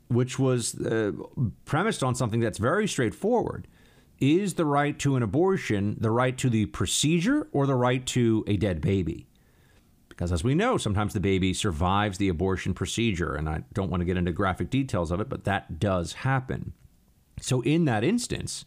which 0.09 0.39
was 0.39 0.75
uh, 0.81 1.13
premised 1.65 2.03
on 2.03 2.15
something 2.15 2.41
that's 2.41 2.59
very 2.59 2.89
straightforward 2.89 3.69
is 4.21 4.55
the 4.55 4.65
right 4.65 4.99
to 4.99 5.17
an 5.17 5.23
abortion 5.23 5.97
the 6.01 6.11
right 6.11 6.37
to 6.39 6.51
the 6.51 6.67
procedure 6.67 7.49
or 7.53 7.67
the 7.67 7.75
right 7.75 8.05
to 8.07 8.45
a 8.47 8.57
dead 8.57 8.81
baby? 8.81 9.27
Because 10.09 10.33
as 10.33 10.43
we 10.43 10.55
know, 10.55 10.77
sometimes 10.77 11.13
the 11.15 11.21
baby 11.21 11.55
survives 11.55 12.19
the 12.19 12.29
abortion 12.29 12.75
procedure, 12.75 13.35
and 13.35 13.49
I 13.49 13.63
don't 13.73 13.91
want 13.91 14.01
to 14.01 14.05
get 14.05 14.17
into 14.17 14.33
graphic 14.33 14.69
details 14.69 15.13
of 15.13 15.21
it, 15.21 15.29
but 15.29 15.45
that 15.45 15.79
does 15.79 16.13
happen. 16.13 16.73
So, 17.41 17.61
in 17.61 17.85
that 17.85 18.03
instance, 18.03 18.65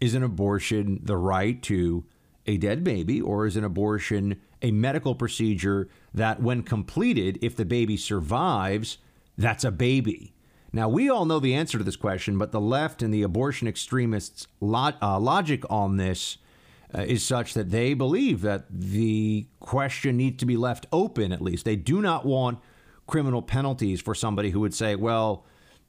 is 0.00 0.14
an 0.14 0.22
abortion 0.22 1.00
the 1.02 1.18
right 1.18 1.62
to 1.64 2.06
a 2.46 2.56
dead 2.56 2.84
baby, 2.84 3.20
or 3.20 3.46
is 3.46 3.56
an 3.56 3.64
abortion 3.64 4.40
a 4.62 4.70
medical 4.70 5.14
procedure 5.14 5.88
that, 6.14 6.40
when 6.40 6.62
completed, 6.62 7.38
if 7.42 7.54
the 7.54 7.66
baby 7.66 7.98
survives, 7.98 8.96
that's 9.36 9.64
a 9.64 9.70
baby? 9.70 10.32
Now, 10.72 10.88
we 10.88 11.08
all 11.08 11.24
know 11.24 11.38
the 11.38 11.54
answer 11.54 11.78
to 11.78 11.84
this 11.84 11.96
question, 11.96 12.38
but 12.38 12.52
the 12.52 12.60
left 12.60 13.02
and 13.02 13.12
the 13.12 13.22
abortion 13.22 13.68
extremists' 13.68 14.46
uh, 14.62 15.18
logic 15.18 15.64
on 15.70 15.96
this 15.96 16.38
uh, 16.94 17.02
is 17.02 17.24
such 17.24 17.54
that 17.54 17.70
they 17.70 17.94
believe 17.94 18.42
that 18.42 18.64
the 18.70 19.46
question 19.60 20.16
needs 20.16 20.38
to 20.38 20.46
be 20.46 20.56
left 20.56 20.86
open, 20.92 21.32
at 21.32 21.42
least. 21.42 21.64
They 21.64 21.76
do 21.76 22.00
not 22.00 22.24
want 22.24 22.58
criminal 23.06 23.42
penalties 23.42 24.00
for 24.00 24.14
somebody 24.14 24.50
who 24.50 24.60
would 24.60 24.74
say, 24.74 24.96
well, 24.96 25.44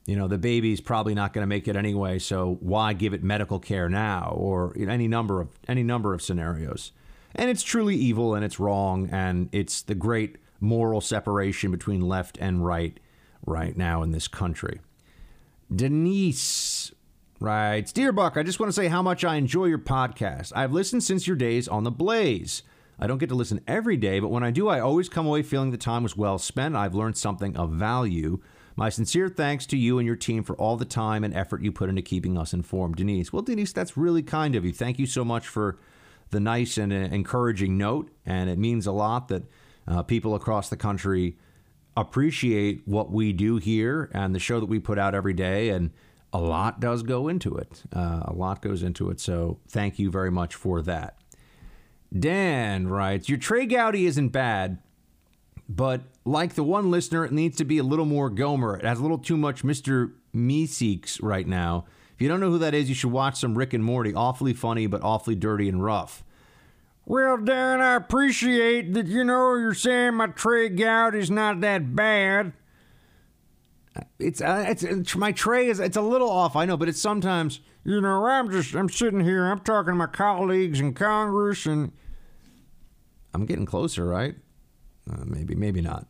you 0.06 0.16
know, 0.16 0.28
the 0.28 0.38
baby's 0.38 0.80
probably 0.80 1.14
not 1.14 1.34
going 1.34 1.44
to 1.44 1.48
make 1.48 1.68
it 1.68 1.76
anyway, 1.76 2.18
so 2.20 2.58
why 2.62 2.94
give 2.94 3.14
it 3.14 3.24
medical 3.24 3.60
care 3.60 3.90
now? 3.90 4.34
Or 4.38 4.74
any 4.78 5.08
number 5.08 5.42
of 5.42 5.50
any 5.68 5.84
number 5.84 6.14
of 6.14 6.22
scenarios. 6.22 6.94
And 7.36 7.50
it's 7.50 7.62
truly 7.62 7.96
evil 7.96 8.34
and 8.34 8.46
it's 8.46 8.60
wrong, 8.60 9.10
and 9.12 9.50
it's 9.52 9.82
the 9.82 9.96
great 9.96 10.38
moral 10.60 11.02
separation 11.02 11.72
between 11.72 12.02
left 12.02 12.38
and 12.40 12.66
right 12.66 13.00
right 13.48 13.76
now 13.76 14.04
in 14.04 14.12
this 14.12 14.28
country. 14.28 14.80
Denise 15.74 16.92
writes 17.40 17.92
Dear 17.92 18.12
Buck, 18.12 18.38
I 18.38 18.44
just 18.44 18.60
want 18.60 18.70
to 18.70 18.76
say 18.76 18.88
how 18.88 19.02
much 19.02 19.24
I 19.24 19.36
enjoy 19.36 19.66
your 19.66 19.80
podcast. 19.80 20.52
I've 20.56 20.74
listened 20.74 21.04
since 21.04 21.26
your 21.26 21.36
days 21.36 21.68
on 21.68 21.84
The 21.84 21.92
Blaze. 21.92 22.62
I 23.00 23.08
don't 23.08 23.20
get 23.20 23.30
to 23.30 23.36
listen 23.36 23.62
every 23.68 23.96
day, 23.96 24.20
but 24.20 24.30
when 24.30 24.44
I 24.44 24.52
do, 24.52 24.68
I 24.68 24.80
always 24.80 25.08
come 25.08 25.28
away 25.28 25.44
feeling 25.44 25.72
the 25.72 25.78
time 25.78 26.04
was 26.04 26.18
well 26.18 26.38
spent. 26.38 26.76
I've 26.76 26.96
learned 26.96 27.18
something 27.18 27.56
of 27.56 27.72
value. 27.72 28.40
My 28.76 28.90
sincere 28.90 29.30
thanks 29.30 29.66
to 29.68 29.78
you 29.78 30.00
and 30.00 30.06
your 30.06 30.16
team 30.16 30.44
for 30.44 30.56
all 30.56 30.78
the 30.78 30.86
time 30.86 31.24
and 31.24 31.34
effort 31.34 31.62
you 31.62 31.72
put 31.72 31.90
into 31.90 32.02
keeping 32.02 32.38
us 32.38 32.54
informed. 32.54 32.96
Denise, 32.96 33.32
well, 33.32 33.42
Denise, 33.44 33.74
that's 33.74 33.98
really 33.98 34.24
kind 34.24 34.56
of 34.56 34.66
you. 34.66 34.74
Thank 34.74 35.00
you 35.00 35.06
so 35.06 35.24
much 35.24 35.48
for 35.48 35.80
the 36.32 36.40
nice 36.40 36.78
and 36.78 36.92
uh, 36.92 36.96
encouraging 36.96 37.78
note. 37.78 38.10
And 38.26 38.50
it 38.50 38.58
means 38.58 38.88
a 38.88 38.92
lot 38.92 39.28
that 39.30 39.44
uh, 39.88 40.04
people 40.04 40.36
across 40.36 40.70
the 40.70 40.78
country 40.78 41.38
appreciate 41.98 42.84
what 42.86 43.12
we 43.12 43.34
do 43.34 43.58
here 43.58 44.10
and 44.14 44.34
the 44.34 44.40
show 44.40 44.60
that 44.60 44.68
we 44.68 44.80
put 44.80 45.00
out 45.00 45.16
every 45.16 45.34
day. 45.34 45.70
And 45.70 45.92
a 46.32 46.40
lot 46.40 46.80
does 46.80 47.04
go 47.04 47.28
into 47.28 47.56
it. 47.56 47.84
Uh, 47.94 48.22
a 48.26 48.34
lot 48.34 48.62
goes 48.62 48.84
into 48.84 49.10
it. 49.10 49.20
So 49.20 49.60
thank 49.68 49.98
you 50.00 50.12
very 50.12 50.32
much 50.32 50.56
for 50.56 50.82
that. 50.84 51.18
Dan 52.18 52.88
writes 52.88 53.28
Your 53.28 53.38
Trey 53.38 53.66
Gowdy 53.66 54.06
isn't 54.06 54.30
bad, 54.30 54.78
but 55.68 56.02
like 56.24 56.54
the 56.54 56.64
one 56.64 56.92
listener, 56.92 57.26
it 57.26 57.32
needs 57.32 57.58
to 57.58 57.66
be 57.66 57.78
a 57.78 57.84
little 57.84 58.06
more 58.06 58.30
Gomer. 58.30 58.78
It 58.78 58.86
has 58.86 59.00
a 59.00 59.02
little 59.02 59.18
too 59.18 59.36
much 59.36 59.64
Mr. 59.64 60.14
Meeseeks 60.34 61.20
right 61.22 61.48
now. 61.48 61.86
If 62.14 62.22
you 62.22 62.28
don't 62.28 62.40
know 62.40 62.50
who 62.50 62.60
that 62.60 62.74
is, 62.74 62.90
you 62.90 62.96
should 62.96 63.12
watch 63.12 63.38
some 63.38 63.58
Rick 63.58 63.74
and 63.74 63.84
Morty. 63.84 64.14
Awfully 64.14 64.54
funny, 64.54 64.88
but 64.88 65.04
awfully 65.04 65.36
dirty 65.36 65.68
and 65.68 65.84
rough. 65.84 66.24
Well, 67.10 67.38
Dan, 67.38 67.80
I 67.80 67.96
appreciate 67.96 68.94
that 68.94 69.08
you 69.08 69.24
know 69.24 69.56
you're 69.56 69.74
saying 69.74 70.16
my 70.16 70.28
tray 70.28 70.68
gout 70.68 71.16
is 71.16 71.32
not 71.32 71.62
that 71.62 71.96
bad. 71.96 72.52
It's, 74.20 74.42
uh, 74.42 74.66
it's 74.68 74.84
it's 74.84 75.16
my 75.16 75.32
Trey 75.32 75.70
is 75.70 75.80
it's 75.80 75.96
a 75.96 76.02
little 76.02 76.30
off, 76.30 76.58
I 76.58 76.66
know, 76.66 76.76
but 76.76 76.90
it's 76.90 77.02
sometimes 77.02 77.62
you 77.86 78.02
know 78.02 78.26
I'm 78.26 78.52
just 78.52 78.76
I'm 78.76 78.90
sitting 78.90 79.22
here, 79.22 79.46
I'm 79.46 79.62
talking 79.62 79.94
to 79.94 79.96
my 79.96 80.08
colleagues 80.08 80.82
in 80.82 80.94
Congress, 80.94 81.66
and 81.66 81.94
I'm 83.34 83.46
getting 83.46 83.66
closer, 83.66 84.06
right? 84.06 84.36
Uh, 85.10 85.24
maybe 85.24 85.56
maybe 85.56 85.80
not. 85.80 86.08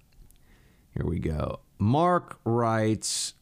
Here 0.96 1.06
we 1.06 1.20
go. 1.20 1.60
Mark 1.78 2.40
writes, 2.44 3.36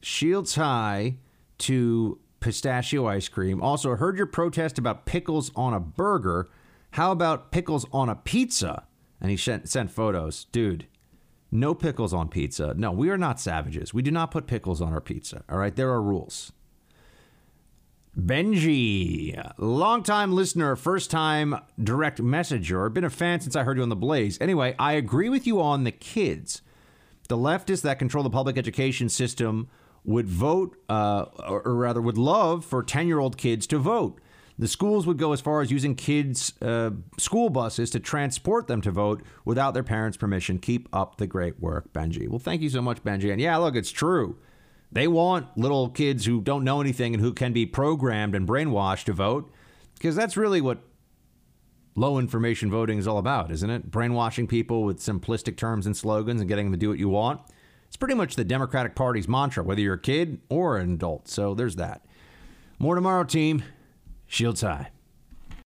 Shields 0.00 0.54
high 0.54 1.18
to 1.58 2.18
pistachio 2.40 3.06
ice 3.06 3.28
cream. 3.28 3.60
Also, 3.60 3.94
heard 3.96 4.16
your 4.16 4.26
protest 4.26 4.78
about 4.78 5.04
pickles 5.04 5.52
on 5.54 5.74
a 5.74 5.80
burger. 5.80 6.48
How 6.96 7.12
about 7.12 7.52
pickles 7.52 7.84
on 7.92 8.08
a 8.08 8.14
pizza? 8.14 8.84
And 9.20 9.30
he 9.30 9.36
sent, 9.36 9.68
sent 9.68 9.90
photos. 9.90 10.46
Dude, 10.50 10.86
no 11.50 11.74
pickles 11.74 12.14
on 12.14 12.30
pizza. 12.30 12.72
No, 12.74 12.90
we 12.90 13.10
are 13.10 13.18
not 13.18 13.38
savages. 13.38 13.92
We 13.92 14.00
do 14.00 14.10
not 14.10 14.30
put 14.30 14.46
pickles 14.46 14.80
on 14.80 14.94
our 14.94 15.02
pizza. 15.02 15.44
All 15.50 15.58
right, 15.58 15.76
there 15.76 15.90
are 15.90 16.00
rules. 16.00 16.52
Benji, 18.18 19.38
longtime 19.58 20.32
listener, 20.32 20.74
first 20.74 21.10
time 21.10 21.60
direct 21.78 22.22
messenger. 22.22 22.88
Been 22.88 23.04
a 23.04 23.10
fan 23.10 23.40
since 23.40 23.54
I 23.54 23.64
heard 23.64 23.76
you 23.76 23.82
on 23.82 23.90
The 23.90 23.94
Blaze. 23.94 24.40
Anyway, 24.40 24.74
I 24.78 24.94
agree 24.94 25.28
with 25.28 25.46
you 25.46 25.60
on 25.60 25.84
the 25.84 25.92
kids. 25.92 26.62
The 27.28 27.36
leftists 27.36 27.82
that 27.82 27.98
control 27.98 28.24
the 28.24 28.30
public 28.30 28.56
education 28.56 29.10
system 29.10 29.68
would 30.02 30.28
vote, 30.28 30.78
uh, 30.88 31.26
or, 31.46 31.74
rather, 31.74 32.00
would 32.00 32.16
love 32.16 32.64
for 32.64 32.82
10 32.82 33.06
year 33.06 33.18
old 33.18 33.36
kids 33.36 33.66
to 33.66 33.78
vote. 33.78 34.18
The 34.58 34.68
schools 34.68 35.06
would 35.06 35.18
go 35.18 35.32
as 35.32 35.40
far 35.40 35.60
as 35.60 35.70
using 35.70 35.94
kids' 35.94 36.52
uh, 36.62 36.90
school 37.18 37.50
buses 37.50 37.90
to 37.90 38.00
transport 38.00 38.68
them 38.68 38.80
to 38.82 38.90
vote 38.90 39.22
without 39.44 39.74
their 39.74 39.82
parents' 39.82 40.16
permission. 40.16 40.58
Keep 40.58 40.88
up 40.94 41.18
the 41.18 41.26
great 41.26 41.60
work, 41.60 41.92
Benji. 41.92 42.26
Well, 42.28 42.38
thank 42.38 42.62
you 42.62 42.70
so 42.70 42.80
much, 42.80 43.04
Benji. 43.04 43.30
And 43.30 43.40
yeah, 43.40 43.56
look, 43.58 43.76
it's 43.76 43.90
true. 43.90 44.38
They 44.90 45.08
want 45.08 45.58
little 45.58 45.90
kids 45.90 46.24
who 46.24 46.40
don't 46.40 46.64
know 46.64 46.80
anything 46.80 47.12
and 47.12 47.22
who 47.22 47.34
can 47.34 47.52
be 47.52 47.66
programmed 47.66 48.34
and 48.34 48.48
brainwashed 48.48 49.04
to 49.04 49.12
vote 49.12 49.52
because 49.94 50.16
that's 50.16 50.36
really 50.36 50.60
what 50.60 50.78
low 51.94 52.18
information 52.18 52.70
voting 52.70 52.98
is 52.98 53.06
all 53.06 53.18
about, 53.18 53.50
isn't 53.50 53.68
it? 53.68 53.90
Brainwashing 53.90 54.46
people 54.46 54.84
with 54.84 54.98
simplistic 54.98 55.56
terms 55.56 55.86
and 55.86 55.96
slogans 55.96 56.40
and 56.40 56.48
getting 56.48 56.66
them 56.66 56.72
to 56.72 56.78
do 56.78 56.88
what 56.88 56.98
you 56.98 57.08
want. 57.08 57.40
It's 57.88 57.96
pretty 57.96 58.14
much 58.14 58.36
the 58.36 58.44
Democratic 58.44 58.94
Party's 58.94 59.28
mantra, 59.28 59.62
whether 59.62 59.80
you're 59.80 59.94
a 59.94 60.00
kid 60.00 60.40
or 60.48 60.76
an 60.76 60.94
adult. 60.94 61.28
So 61.28 61.54
there's 61.54 61.76
that. 61.76 62.04
More 62.78 62.94
tomorrow, 62.94 63.24
team. 63.24 63.62
Shields 64.26 64.62
high. 64.62 64.90